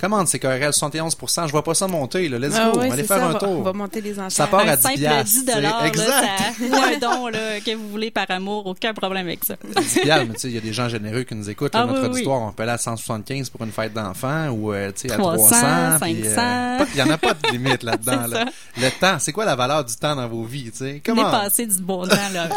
Commande 0.00 0.26
CKRL 0.28 0.70
71% 0.70 1.46
Je 1.46 1.52
vois 1.52 1.64
pas 1.64 1.74
ça 1.74 1.86
monter, 1.88 2.28
là. 2.28 2.38
Let's 2.38 2.54
Ah 2.56 2.70
go. 2.72 2.78
ouais, 2.80 2.84
on 2.86 2.88
va 2.88 2.92
aller 2.94 3.02
c'est 3.02 3.08
faire 3.08 3.18
ça, 3.18 3.26
un 3.26 3.32
va- 3.32 3.38
tour. 3.38 3.48
on 3.50 3.62
va 3.62 3.72
monter 3.72 4.00
les 4.00 4.12
enchères. 4.18 4.30
Ça 4.32 4.46
part 4.46 4.60
un 4.60 4.68
à 4.68 4.76
10 4.76 4.82
simple 4.82 4.94
piastres, 4.98 5.24
10 5.24 5.32
tu 5.44 5.46
sais. 5.46 5.54
dollars, 5.56 5.84
Exact. 5.84 6.60
ou 6.60 6.74
un 6.74 6.98
don 6.98 7.26
là, 7.28 7.60
que 7.60 7.74
vous 7.74 7.88
voulez 7.88 8.10
par 8.10 8.30
amour, 8.30 8.66
aucun 8.66 8.94
problème 8.94 9.26
avec 9.26 9.44
ça. 9.44 9.56
10 9.76 10.00
piastres, 10.02 10.26
mais 10.28 10.34
tu 10.34 10.40
sais, 10.40 10.48
il 10.48 10.54
y 10.54 10.58
a 10.58 10.60
des 10.60 10.72
gens 10.72 10.88
généreux 10.88 11.22
qui 11.24 11.34
nous 11.34 11.50
écoutent. 11.50 11.74
là, 11.74 11.80
Ah 11.82 11.86
notre 11.86 12.02
oui, 12.02 12.08
auditoire, 12.10 12.40
on 12.42 12.52
peut 12.52 12.62
aller 12.62 12.72
à 12.72 12.78
175 12.78 13.50
pour 13.50 13.62
une 13.64 13.72
fête 13.72 13.92
d'enfant 13.92 14.48
ou, 14.50 14.72
euh, 14.72 14.90
tu 14.92 15.08
sais, 15.08 15.12
à 15.12 15.16
300, 15.16 15.46
300. 15.48 15.98
puis, 16.00 16.22
500. 16.24 16.34
pas- 16.36 16.86
Il 16.94 16.98
y 16.98 17.02
en 17.02 17.10
a 17.10 17.18
pas 17.18 17.34
de 17.34 17.48
limite 17.52 17.82
là-dedans, 17.82 18.22
C'est 18.28 18.34
là. 18.34 18.44
Le 18.80 18.90
temps, 19.00 19.18
c'est 19.18 19.32
quoi 19.32 19.44
la 19.44 19.56
valeur 19.56 19.84
du 19.84 19.94
temps 19.96 20.14
dans 20.16 20.28
vos 20.28 20.44
vies, 20.44 20.70
tu 20.70 20.78
sais? 20.78 21.02
Comment? 21.04 21.30
passé 21.30 21.66
du 21.66 21.82
bon 21.82 22.06
temps 22.06 22.16
là. 22.32 22.48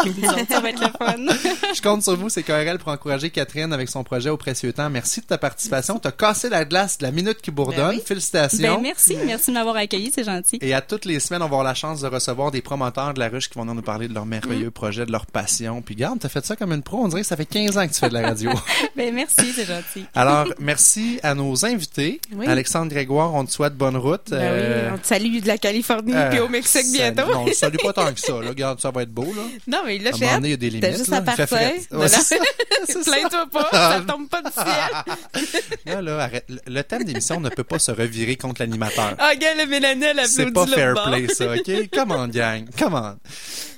Ça 0.50 0.60
va 0.60 0.70
être 0.70 0.80
le 0.80 0.88
fun. 0.88 1.16
Je 1.76 1.82
compte 1.82 2.04
sur 2.04 2.16
vous, 2.16 2.30
c'est 2.30 2.44
KRL 2.44 2.78
pour 2.78 2.92
encourager 2.92 3.30
Catherine 3.30 3.74
avec 3.74 3.90
son 3.90 4.04
projet 4.04 4.30
au 4.30 4.38
précieux 4.38 4.74
temps. 4.74 4.90
Merci 4.90 5.22
de 5.22 5.26
ta 5.26 5.38
participation. 5.38 6.00
T'as 6.00 6.12
cassé 6.12 6.50
la 6.50 6.66
glace 6.66 6.98
de 6.98 7.04
la 7.06 7.12
minute 7.12 7.31
qui 7.40 7.52
bourdonne. 7.52 8.00
Félicitations. 8.06 8.76
Ben, 8.76 8.82
merci, 8.82 9.18
merci 9.26 9.52
de 9.52 9.54
m'avoir 9.56 9.76
accueilli, 9.76 10.12
c'est 10.14 10.24
gentil. 10.24 10.58
Et 10.62 10.74
à 10.74 10.82
toutes 10.82 11.06
les 11.06 11.20
semaines, 11.20 11.42
on 11.42 11.46
va 11.46 11.52
avoir 11.52 11.64
la 11.64 11.74
chance 11.76 12.02
de 12.02 12.08
recevoir 12.08 12.52
des 12.52 12.62
promoteurs 12.62 13.14
de 13.14 13.20
la 13.20 13.30
ruche 13.30 13.50
qui 13.50 13.56
vont 13.56 13.62
venir 13.62 13.76
nous 13.76 13.82
parler 13.82 14.08
de 14.08 14.14
leur 14.14 14.26
merveilleux 14.26 14.68
Mm. 14.68 14.72
projet, 14.72 15.06
de 15.06 15.12
leur 15.12 15.26
passion. 15.26 15.82
Puis 15.82 15.96
garde, 15.96 16.20
t'as 16.20 16.30
fait 16.30 16.46
ça 16.46 16.56
comme 16.56 16.72
une 16.74 16.82
pro. 16.84 16.98
On 16.98 17.08
dirait 17.08 17.22
que 17.22 17.28
ça 17.28 17.38
fait 17.38 17.46
15 17.46 17.78
ans 17.78 17.88
que 17.88 17.94
tu 17.94 18.00
fais 18.00 18.10
de 18.10 18.14
la 18.14 18.22
radio. 18.22 18.52
Ben 18.96 19.14
merci, 19.14 19.52
c'est 19.56 19.66
gentil. 19.66 20.06
Alors, 20.16 20.48
merci 20.60 21.20
à 21.24 21.34
nos 21.34 21.66
invités. 21.66 22.20
Oui. 22.34 22.46
Alexandre 22.48 22.92
Grégoire, 22.92 23.34
on 23.34 23.46
te 23.46 23.52
souhaite 23.52 23.76
bonne 23.76 23.96
route. 23.98 24.30
Ben 24.32 24.38
Euh, 24.42 24.88
oui, 24.90 24.94
on 24.96 24.98
te 24.98 25.08
salue 25.08 25.40
de 25.40 25.48
la 25.48 25.58
Californie 25.58 26.14
euh, 26.16 26.30
puis 26.30 26.40
au 26.40 26.50
Mexique 26.50 26.82
salut- 26.84 26.92
bientôt. 27.14 27.32
Non, 27.32 27.42
on 27.42 27.46
le 27.46 27.54
salue 27.54 27.78
pas 27.82 27.94
tant 27.94 28.12
que 28.14 28.20
ça. 28.20 28.34
Là. 28.42 28.50
Regarde, 28.50 28.80
ça 28.80 28.92
va 28.92 29.04
être 29.04 29.12
beau. 29.12 29.24
Là. 29.24 29.42
Non, 29.68 29.80
mais 29.86 29.96
il 29.96 30.04
l'a 30.04 30.10
À 30.12 30.14
un 30.14 30.18
fait. 30.18 30.26
il 30.44 30.50
y 30.50 30.54
a 30.54 30.58
des 30.58 30.70
T'as 30.80 30.88
limites, 30.88 30.98
juste 30.98 31.08
là. 31.10 31.18
à 31.18 31.22
Il 31.22 31.32
fait 31.32 31.48
partir. 31.48 31.98
Ouais. 31.98 32.08
Plains-toi 33.06 33.46
pas, 33.52 33.70
ça 33.72 34.02
tombe 34.08 34.28
pas 34.30 34.42
du 34.42 34.52
ciel. 34.52 35.62
Là, 35.86 36.02
là, 36.02 36.18
arrête. 36.24 36.46
Le- 36.50 36.60
Le 36.68 36.84
d'émission 37.22 37.40
ne 37.40 37.50
peut 37.50 37.64
pas 37.64 37.80
se 37.80 37.92
revirer 37.92 38.36
contre 38.36 38.62
l'animateur. 38.62 39.16
Ah, 39.20 39.36
gars, 39.36 39.54
le 39.56 39.68
Mélanie, 39.68 40.04
elle 40.04 40.28
C'est 40.28 40.52
pas 40.52 40.66
fair 40.66 40.94
bord. 40.94 41.08
play, 41.08 41.28
ça, 41.28 41.54
OK? 41.54 41.90
Come 41.94 42.12
on, 42.12 42.28
gang. 42.28 42.66
Come 42.78 42.96
on. 42.96 43.18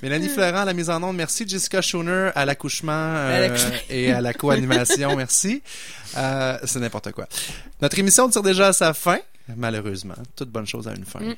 Mélanie 0.02 0.28
Florent 0.28 0.62
à 0.62 0.64
la 0.64 0.72
mise 0.72 0.90
en 0.90 1.02
onde. 1.02 1.16
Merci. 1.16 1.46
Jessica 1.46 1.82
Schooner 1.82 2.30
à 2.34 2.44
l'accouchement 2.44 2.92
euh, 2.92 3.54
À 3.54 3.92
et 3.92 4.12
à 4.12 4.20
la 4.20 4.32
co-animation. 4.32 5.16
Merci. 5.16 5.62
Euh, 6.16 6.58
c'est 6.64 6.80
n'importe 6.80 7.12
quoi. 7.12 7.26
Notre 7.80 7.98
émission 7.98 8.28
tire 8.28 8.42
déjà 8.42 8.68
à 8.68 8.72
sa 8.72 8.94
fin, 8.94 9.18
malheureusement. 9.56 10.14
Toute 10.36 10.50
bonne 10.50 10.66
chose 10.66 10.88
a 10.88 10.94
une 10.94 11.04
fin. 11.04 11.20
Mm. 11.20 11.34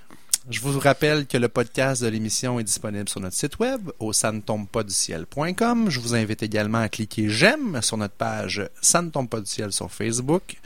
Je 0.49 0.61
vous 0.61 0.79
rappelle 0.79 1.27
que 1.27 1.37
le 1.37 1.49
podcast 1.49 2.05
de 2.05 2.07
l'émission 2.07 2.61
est 2.61 2.65
disponible 2.65 3.09
sur 3.09 3.21
notre 3.21 3.35
site 3.35 3.59
web 3.59 3.91
au 3.99 4.13
ciel.com. 4.13 5.91
Je 5.91 5.99
vous 5.99 6.15
invite 6.15 6.45
également 6.45 6.79
à 6.79 6.89
cliquer 6.89 7.29
j'aime 7.29 7.83
sur 7.83 7.97
notre 7.97 8.15
page 8.15 8.63
Ça 8.81 9.03
ne 9.03 9.11
tombe 9.11 9.29
pas 9.29 9.41
du 9.41 9.51
ciel 9.51 9.73
sur 9.73 9.91
Facebook. 9.91 10.57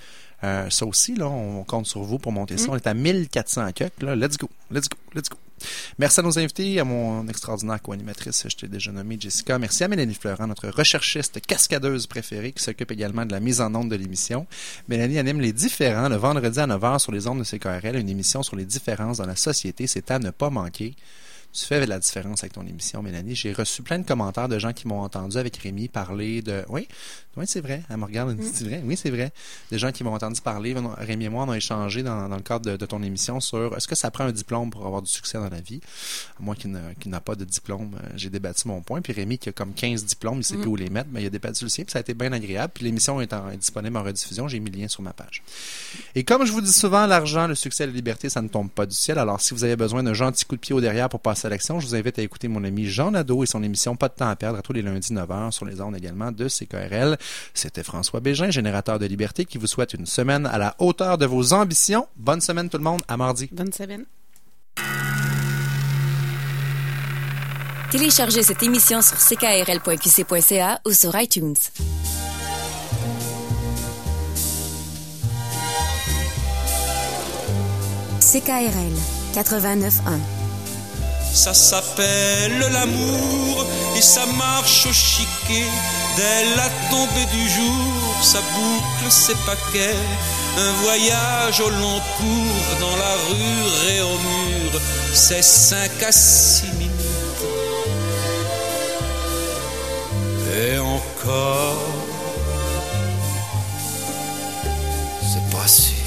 Euh, 0.42 0.70
ça 0.70 0.86
aussi, 0.86 1.14
là, 1.14 1.28
on 1.28 1.64
compte 1.64 1.86
sur 1.86 2.02
vous 2.02 2.18
pour 2.18 2.32
monter 2.32 2.56
ça. 2.56 2.68
Mm. 2.68 2.70
On 2.70 2.76
est 2.76 2.86
à 2.86 2.94
1400 2.94 3.72
cucks, 3.72 4.02
là. 4.02 4.16
Let's 4.16 4.36
go, 4.36 4.48
let's 4.70 4.88
go, 4.88 4.96
let's 5.14 5.28
go. 5.28 5.36
Merci 5.98 6.20
à 6.20 6.22
nos 6.22 6.38
invités, 6.38 6.80
à 6.80 6.84
mon 6.84 7.28
extraordinaire 7.28 7.82
co-animatrice, 7.82 8.46
je 8.48 8.56
t'ai 8.56 8.68
déjà 8.68 8.92
nommé 8.92 9.18
Jessica. 9.20 9.58
Merci 9.58 9.84
à 9.84 9.88
Mélanie 9.88 10.14
Fleurant, 10.14 10.46
notre 10.46 10.68
recherchiste 10.68 11.40
cascadeuse 11.40 12.06
préférée, 12.06 12.52
qui 12.52 12.62
s'occupe 12.62 12.90
également 12.90 13.26
de 13.26 13.32
la 13.32 13.40
mise 13.40 13.60
en 13.60 13.74
onde 13.74 13.90
de 13.90 13.96
l'émission. 13.96 14.46
Mélanie 14.88 15.18
anime 15.18 15.40
Les 15.40 15.52
Différents 15.52 16.08
le 16.08 16.16
vendredi 16.16 16.58
à 16.58 16.66
9h 16.66 16.98
sur 16.98 17.12
les 17.12 17.26
ondes 17.26 17.40
de 17.40 17.44
CKRL, 17.44 17.96
une 17.96 18.08
émission 18.08 18.42
sur 18.42 18.56
les 18.56 18.64
différences 18.64 19.18
dans 19.18 19.26
la 19.26 19.36
société. 19.36 19.86
C'est 19.86 20.10
à 20.10 20.18
ne 20.18 20.30
pas 20.30 20.50
manquer. 20.50 20.94
Tu 21.52 21.64
fais 21.66 21.84
la 21.84 21.98
différence 21.98 22.44
avec 22.44 22.52
ton 22.52 22.64
émission, 22.64 23.02
Mélanie. 23.02 23.34
J'ai 23.34 23.52
reçu 23.52 23.82
plein 23.82 23.98
de 23.98 24.06
commentaires 24.06 24.48
de 24.48 24.56
gens 24.60 24.72
qui 24.72 24.86
m'ont 24.86 25.00
entendu 25.00 25.36
avec 25.36 25.56
Rémi 25.56 25.88
parler 25.88 26.42
de... 26.42 26.64
Oui, 26.68 26.86
oui, 27.36 27.44
c'est 27.48 27.60
vrai. 27.60 27.82
Elle 27.90 27.96
me 27.96 28.04
regarde, 28.04 28.30
elle 28.30 28.36
me 28.36 28.42
dit, 28.42 28.50
c'est 28.54 28.64
vrai. 28.64 28.80
Oui, 28.84 28.96
c'est 28.96 29.10
vrai. 29.10 29.32
Des 29.72 29.78
gens 29.78 29.90
qui 29.90 30.04
m'ont 30.04 30.14
entendu 30.14 30.40
parler. 30.40 30.76
Rémi 30.98 31.24
et 31.24 31.28
moi, 31.28 31.44
on 31.48 31.50
a 31.50 31.56
échangé 31.56 32.04
dans, 32.04 32.28
dans 32.28 32.36
le 32.36 32.42
cadre 32.42 32.70
de, 32.70 32.76
de 32.76 32.86
ton 32.86 33.02
émission 33.02 33.40
sur 33.40 33.76
est-ce 33.76 33.88
que 33.88 33.96
ça 33.96 34.12
prend 34.12 34.24
un 34.24 34.32
diplôme 34.32 34.70
pour 34.70 34.86
avoir 34.86 35.02
du 35.02 35.10
succès 35.10 35.38
dans 35.38 35.48
la 35.48 35.60
vie? 35.60 35.80
Moi 36.38 36.54
qui, 36.54 36.68
n'a- 36.68 37.20
pas 37.20 37.34
de 37.34 37.44
diplôme, 37.44 37.96
euh, 38.00 38.08
j'ai 38.14 38.30
débattu 38.30 38.68
mon 38.68 38.80
point. 38.80 39.00
Puis 39.00 39.12
Rémi 39.12 39.36
qui 39.36 39.48
a 39.48 39.52
comme 39.52 39.74
15 39.74 40.04
diplômes, 40.04 40.38
il 40.38 40.44
sait 40.44 40.56
Mm. 40.56 40.60
plus 40.60 40.70
où 40.70 40.76
les 40.76 40.88
mettre, 40.88 41.08
mais 41.12 41.22
il 41.22 41.26
a 41.26 41.30
débattu 41.30 41.64
le 41.64 41.70
sien. 41.70 41.82
Puis 41.84 41.90
ça 41.92 41.98
a 41.98 42.02
été 42.02 42.14
bien 42.14 42.32
agréable. 42.32 42.72
Puis 42.76 42.84
l'émission 42.84 43.20
est, 43.20 43.32
est 43.32 43.56
disponible 43.56 43.96
en 43.96 44.04
rediffusion. 44.04 44.46
J'ai 44.46 44.60
mis 44.60 44.70
le 44.70 44.78
lien 44.78 44.88
sur 44.88 45.02
ma 45.02 45.12
page. 45.12 45.42
Et 46.14 46.22
comme 46.22 46.44
je 46.46 46.52
vous 46.52 46.60
dis 46.60 46.72
souvent, 46.72 47.06
l'argent, 47.06 47.48
le 47.48 47.56
succès, 47.56 47.86
la 47.86 47.92
liberté, 47.92 48.28
ça 48.28 48.40
ne 48.40 48.48
tombe 48.48 48.70
pas 48.70 48.86
du 48.86 48.94
ciel. 48.94 49.18
Alors, 49.18 49.40
si 49.40 49.52
vous 49.52 49.64
avez 49.64 49.74
besoin 49.76 50.04
d'un 50.04 50.14
gentil 50.14 50.44
coup 50.44 50.54
de 50.54 50.60
pied 50.60 50.74
au 50.76 50.80
derrière 50.80 51.08
pour 51.08 51.18
passer 51.20 51.39
à 51.44 51.48
l'action, 51.48 51.80
je 51.80 51.86
vous 51.86 51.94
invite 51.94 52.18
à 52.18 52.22
écouter 52.22 52.48
mon 52.48 52.64
ami 52.64 52.86
Jean 52.86 53.10
Nadeau 53.10 53.42
et 53.42 53.46
son 53.46 53.62
émission 53.62 53.96
Pas 53.96 54.08
de 54.08 54.14
temps 54.14 54.28
à 54.28 54.36
perdre 54.36 54.58
à 54.58 54.62
tous 54.62 54.72
les 54.72 54.82
lundis 54.82 55.12
9h 55.12 55.50
sur 55.50 55.64
les 55.64 55.80
ondes 55.80 55.96
également 55.96 56.32
de 56.32 56.48
CKRL. 56.48 57.18
C'était 57.54 57.82
François 57.82 58.20
Bégin, 58.20 58.50
générateur 58.50 58.98
de 58.98 59.06
liberté, 59.06 59.44
qui 59.44 59.58
vous 59.58 59.66
souhaite 59.66 59.94
une 59.94 60.06
semaine 60.06 60.46
à 60.46 60.58
la 60.58 60.74
hauteur 60.78 61.18
de 61.18 61.26
vos 61.26 61.52
ambitions. 61.52 62.06
Bonne 62.16 62.40
semaine 62.40 62.68
tout 62.68 62.78
le 62.78 62.84
monde. 62.84 63.02
À 63.08 63.16
mardi. 63.16 63.48
Bonne 63.52 63.72
semaine. 63.72 64.04
Téléchargez 67.90 68.42
cette 68.42 68.62
émission 68.62 69.02
sur 69.02 69.16
ckrl.qc.ca 69.18 70.80
ou 70.86 70.92
sur 70.92 71.20
iTunes. 71.20 71.56
CKRL 78.20 78.94
89.1 79.34 80.39
Ça 81.32 81.54
s'appelle 81.54 82.58
l'amour 82.72 83.66
et 83.96 84.02
ça 84.02 84.26
marche 84.26 84.86
au 84.86 84.92
chiquet. 84.92 85.66
Dès 86.16 86.56
la 86.56 86.68
tombée 86.90 87.26
du 87.32 87.48
jour, 87.48 88.22
ça 88.22 88.40
boucle 88.54 89.10
ses 89.10 89.34
paquets. 89.46 89.96
Un 90.58 90.72
voyage 90.82 91.60
au 91.60 91.70
long 91.70 92.00
cours 92.18 92.80
dans 92.80 92.96
la 92.96 93.14
rue 93.28 93.94
et 93.94 94.00
au 94.00 94.18
mur, 94.18 94.80
c'est 95.14 95.42
cinq 95.42 96.02
à 96.02 96.12
six 96.12 96.66
minutes. 96.78 96.90
Et 100.58 100.78
encore, 100.78 101.78
c'est 105.22 105.56
pas 105.56 105.68
sûr. 105.68 105.99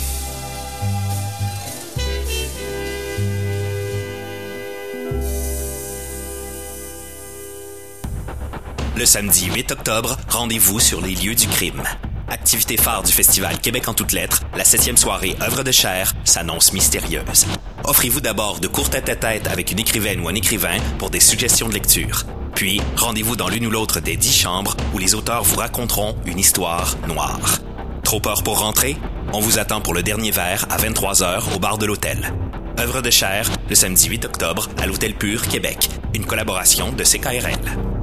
Le 8.96 9.08
samedi 9.08 9.48
8 9.52 9.72
octobre, 9.72 10.18
rendez-vous 10.30 10.80
sur 10.80 11.02
les 11.02 11.16
lieux 11.16 11.34
du 11.34 11.48
crime. 11.48 11.82
Activité 12.30 12.78
phare 12.78 13.02
du 13.02 13.12
festival 13.12 13.60
Québec 13.60 13.88
en 13.88 13.96
toutes 13.96 14.12
lettres, 14.12 14.42
la 14.56 14.64
septième 14.64 14.98
soirée 14.98 15.36
œuvre 15.42 15.64
de 15.64 15.72
chair 15.72 16.14
s'annonce 16.26 16.74
mystérieuse. 16.74 17.48
Offrez-vous 17.86 18.22
d'abord 18.22 18.60
de 18.60 18.68
courtes 18.68 18.92
tête-à-tête 18.92 19.48
avec 19.48 19.72
une 19.72 19.80
écrivaine 19.80 20.20
ou 20.20 20.28
un 20.28 20.36
écrivain 20.36 20.78
pour 21.00 21.10
des 21.10 21.20
suggestions 21.20 21.68
de 21.68 21.74
lecture. 21.74 22.24
Puis, 22.54 22.82
rendez-vous 22.96 23.36
dans 23.36 23.50
l'une 23.50 23.66
ou 23.66 23.72
l'autre 23.72 24.00
des 24.00 24.16
dix 24.16 24.38
chambres 24.38 24.78
où 24.94 25.00
les 25.00 25.16
auteurs 25.16 25.44
vous 25.44 25.58
raconteront 25.58 26.16
une 26.28 26.38
histoire 26.38 26.96
noire. 27.08 27.62
Trop 28.04 28.20
peur 28.20 28.44
pour 28.44 28.60
rentrer? 28.60 28.96
On 29.34 29.40
vous 29.40 29.58
attend 29.58 29.82
pour 29.82 29.96
le 29.96 30.04
dernier 30.04 30.30
verre 30.30 30.68
à 30.70 30.78
23h 30.78 31.56
au 31.56 31.60
bar 31.60 31.80
de 31.80 31.88
l'hôtel. 31.88 32.32
Œuvre 32.78 33.02
de 33.02 33.10
chair, 33.10 33.50
le 33.70 33.76
samedi 33.76 34.08
8 34.08 34.26
octobre 34.26 34.70
à 34.78 34.86
l'Hôtel 34.86 35.16
Pur, 35.16 35.48
Québec. 35.48 35.90
Une 36.14 36.26
collaboration 36.26 36.92
de 36.92 37.04
CKRL. 37.04 38.03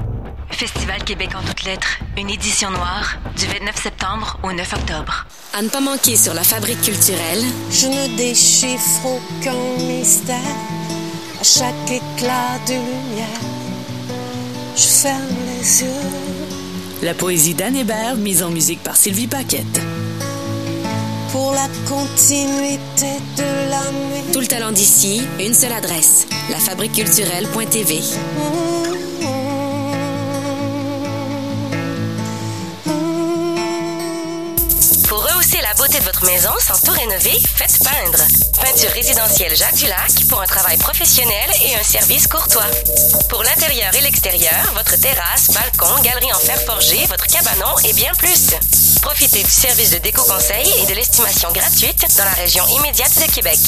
Festival 0.51 1.03
Québec 1.05 1.31
en 1.35 1.43
toutes 1.43 1.65
lettres, 1.65 1.99
une 2.19 2.29
édition 2.29 2.71
noire, 2.71 3.19
du 3.37 3.47
29 3.47 3.83
septembre 3.83 4.39
au 4.43 4.53
9 4.53 4.73
octobre. 4.75 5.27
À 5.55 5.63
ne 5.63 5.69
pas 5.69 5.81
manquer 5.81 6.17
sur 6.17 6.35
la 6.35 6.43
fabrique 6.45 6.83
culturelle, 6.83 7.43
Je 7.71 7.87
ne 7.87 8.17
déchiffre 8.17 9.07
aucun 9.07 9.55
mystère 9.79 10.37
à 11.41 11.45
chaque 11.45 11.91
éclat 11.91 12.59
de 12.67 12.75
lumière. 12.75 13.41
Je 14.77 14.83
ferme 14.83 15.37
les 15.47 15.83
yeux. 15.83 15.89
La 17.03 17.15
poésie 17.15 17.55
d'Anne 17.55 17.77
Hébert, 17.77 18.17
mise 18.17 18.43
en 18.43 18.51
musique 18.51 18.83
par 18.83 18.97
Sylvie 18.97 19.27
Paquette. 19.27 19.81
Pour 21.33 21.53
la 21.53 21.69
continuité 21.89 23.19
de 23.37 23.71
la 23.71 23.81
nuit. 23.93 24.33
tout 24.33 24.41
le 24.41 24.47
talent 24.47 24.73
d'ici, 24.73 25.23
une 25.39 25.55
seule 25.55 25.73
adresse, 25.73 26.27
lafabriqueculturelle.tv. 26.51 28.01
Mmh. 28.01 28.60
La 35.71 35.75
beauté 35.75 36.01
de 36.01 36.05
votre 36.05 36.25
maison 36.25 36.51
sans 36.59 36.81
tout 36.83 36.91
rénover, 36.91 37.39
faites 37.55 37.79
peindre. 37.79 38.19
Peinture 38.61 38.91
résidentielle 38.91 39.55
Jacques 39.55 39.77
Dulac 39.77 40.11
pour 40.29 40.41
un 40.41 40.47
travail 40.47 40.77
professionnel 40.79 41.49
et 41.65 41.77
un 41.77 41.83
service 41.85 42.27
courtois. 42.27 42.67
Pour 43.29 43.45
l'intérieur 43.45 43.95
et 43.95 44.01
l'extérieur, 44.01 44.73
votre 44.75 44.97
terrasse, 44.99 45.51
balcon, 45.53 46.03
galerie 46.03 46.33
en 46.33 46.39
fer 46.41 46.61
forgé, 46.63 47.07
votre 47.07 47.27
cabanon 47.29 47.73
et 47.85 47.93
bien 47.93 48.13
plus. 48.19 48.51
Profitez 49.01 49.45
du 49.45 49.51
service 49.51 49.91
de 49.91 49.99
déco-conseil 49.99 50.69
et 50.83 50.87
de 50.87 50.95
l'estimation 50.95 51.53
gratuite 51.53 52.05
dans 52.19 52.25
la 52.25 52.33
région 52.33 52.67
immédiate 52.67 53.15
de 53.21 53.33
Québec. 53.33 53.59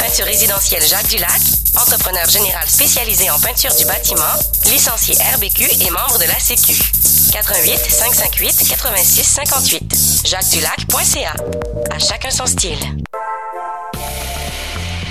Peinture 0.00 0.26
résidentielle 0.26 0.84
Jacques 0.84 1.06
Dulac, 1.06 1.40
entrepreneur 1.76 2.28
général 2.28 2.68
spécialisé 2.68 3.30
en 3.30 3.38
peinture 3.38 3.74
du 3.76 3.84
bâtiment, 3.84 4.34
licencié 4.72 5.14
RBQ 5.36 5.70
et 5.82 5.90
membre 5.90 6.18
de 6.18 6.24
la 6.24 6.40
Sécu. 6.40 6.74
88 7.34 7.90
558 7.90 8.68
86 8.68 9.24
58. 9.24 9.94
jacquesdulac.ca. 10.24 11.34
À 11.90 11.98
chacun 11.98 12.30
son 12.30 12.46
style. 12.46 12.78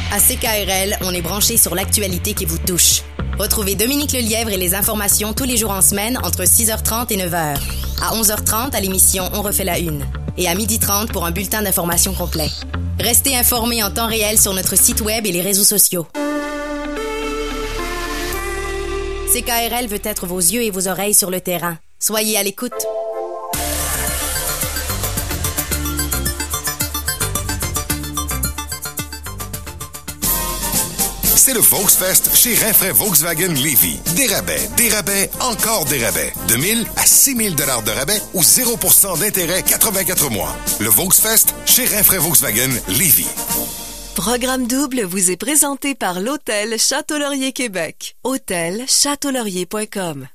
À 0.10 0.20
CKRL, 0.20 1.00
on 1.02 1.14
est 1.14 1.22
branché 1.22 1.58
sur 1.58 1.76
l'actualité 1.76 2.34
qui 2.34 2.46
vous 2.46 2.60
touche. 2.60 3.02
Retrouvez 3.38 3.76
Dominique 3.76 4.14
Lelièvre 4.14 4.52
et 4.52 4.58
les 4.58 4.74
informations 4.74 5.34
tous 5.34 5.44
les 5.44 5.58
jours 5.58 5.72
en 5.72 5.82
semaine 5.82 6.18
entre 6.24 6.44
6h30 6.44 7.12
et 7.12 7.18
9h. 7.18 7.58
À 8.02 8.16
11h30 8.16 8.74
à 8.74 8.80
l'émission 8.80 9.30
On 9.34 9.42
refait 9.42 9.66
la 9.66 9.78
une. 9.78 10.06
Et 10.38 10.48
à 10.48 10.56
12h30 10.56 11.08
pour 11.08 11.26
un 11.26 11.32
bulletin 11.32 11.62
d'information 11.62 12.14
complet. 12.14 12.48
Restez 13.02 13.36
informés 13.36 13.84
en 13.84 13.92
temps 13.92 14.08
réel 14.08 14.40
sur 14.40 14.54
notre 14.54 14.78
site 14.78 15.02
web 15.02 15.26
et 15.26 15.34
les 15.34 15.42
réseaux 15.42 15.66
sociaux. 15.66 16.08
CKRL 19.34 19.88
veut 19.88 20.02
être 20.06 20.26
vos 20.26 20.40
yeux 20.40 20.64
et 20.64 20.72
vos 20.72 20.88
oreilles 20.88 21.14
sur 21.14 21.30
le 21.30 21.42
terrain. 21.42 21.78
Soyez 22.06 22.38
à 22.38 22.44
l'écoute. 22.44 22.74
C'est 31.24 31.54
le 31.54 31.62
Volksfest 31.62 32.36
chez 32.36 32.56
Rinfraie 32.56 32.92
Volkswagen 32.92 33.54
Levy. 33.54 34.02
Des 34.18 34.28
rabais, 34.28 34.68
des 34.76 34.90
rabais, 34.90 35.30
encore 35.40 35.86
des 35.86 36.04
rabais. 36.04 36.34
De 36.50 36.58
1000 36.58 36.86
à 36.98 37.06
6000 37.06 37.56
dollars 37.56 37.84
de 37.84 37.92
rabais 37.92 38.22
ou 38.34 38.42
0% 38.42 39.20
d'intérêt 39.22 39.64
84 39.64 40.30
mois. 40.30 40.54
Le 40.82 40.90
Volksfest 40.90 41.56
chez 41.66 41.86
Rinfraie 41.86 42.18
Volkswagen 42.18 42.72
Levy. 42.90 43.28
Programme 44.16 44.68
double 44.68 45.04
vous 45.04 45.32
est 45.32 45.38
présenté 45.38 45.96
par 45.96 46.20
l'Hôtel 46.20 46.78
Château-Laurier 46.78 47.54
Québec. 47.54 48.18
Hôtel 48.26 48.84
Châteaulaurier.com. 48.90 50.28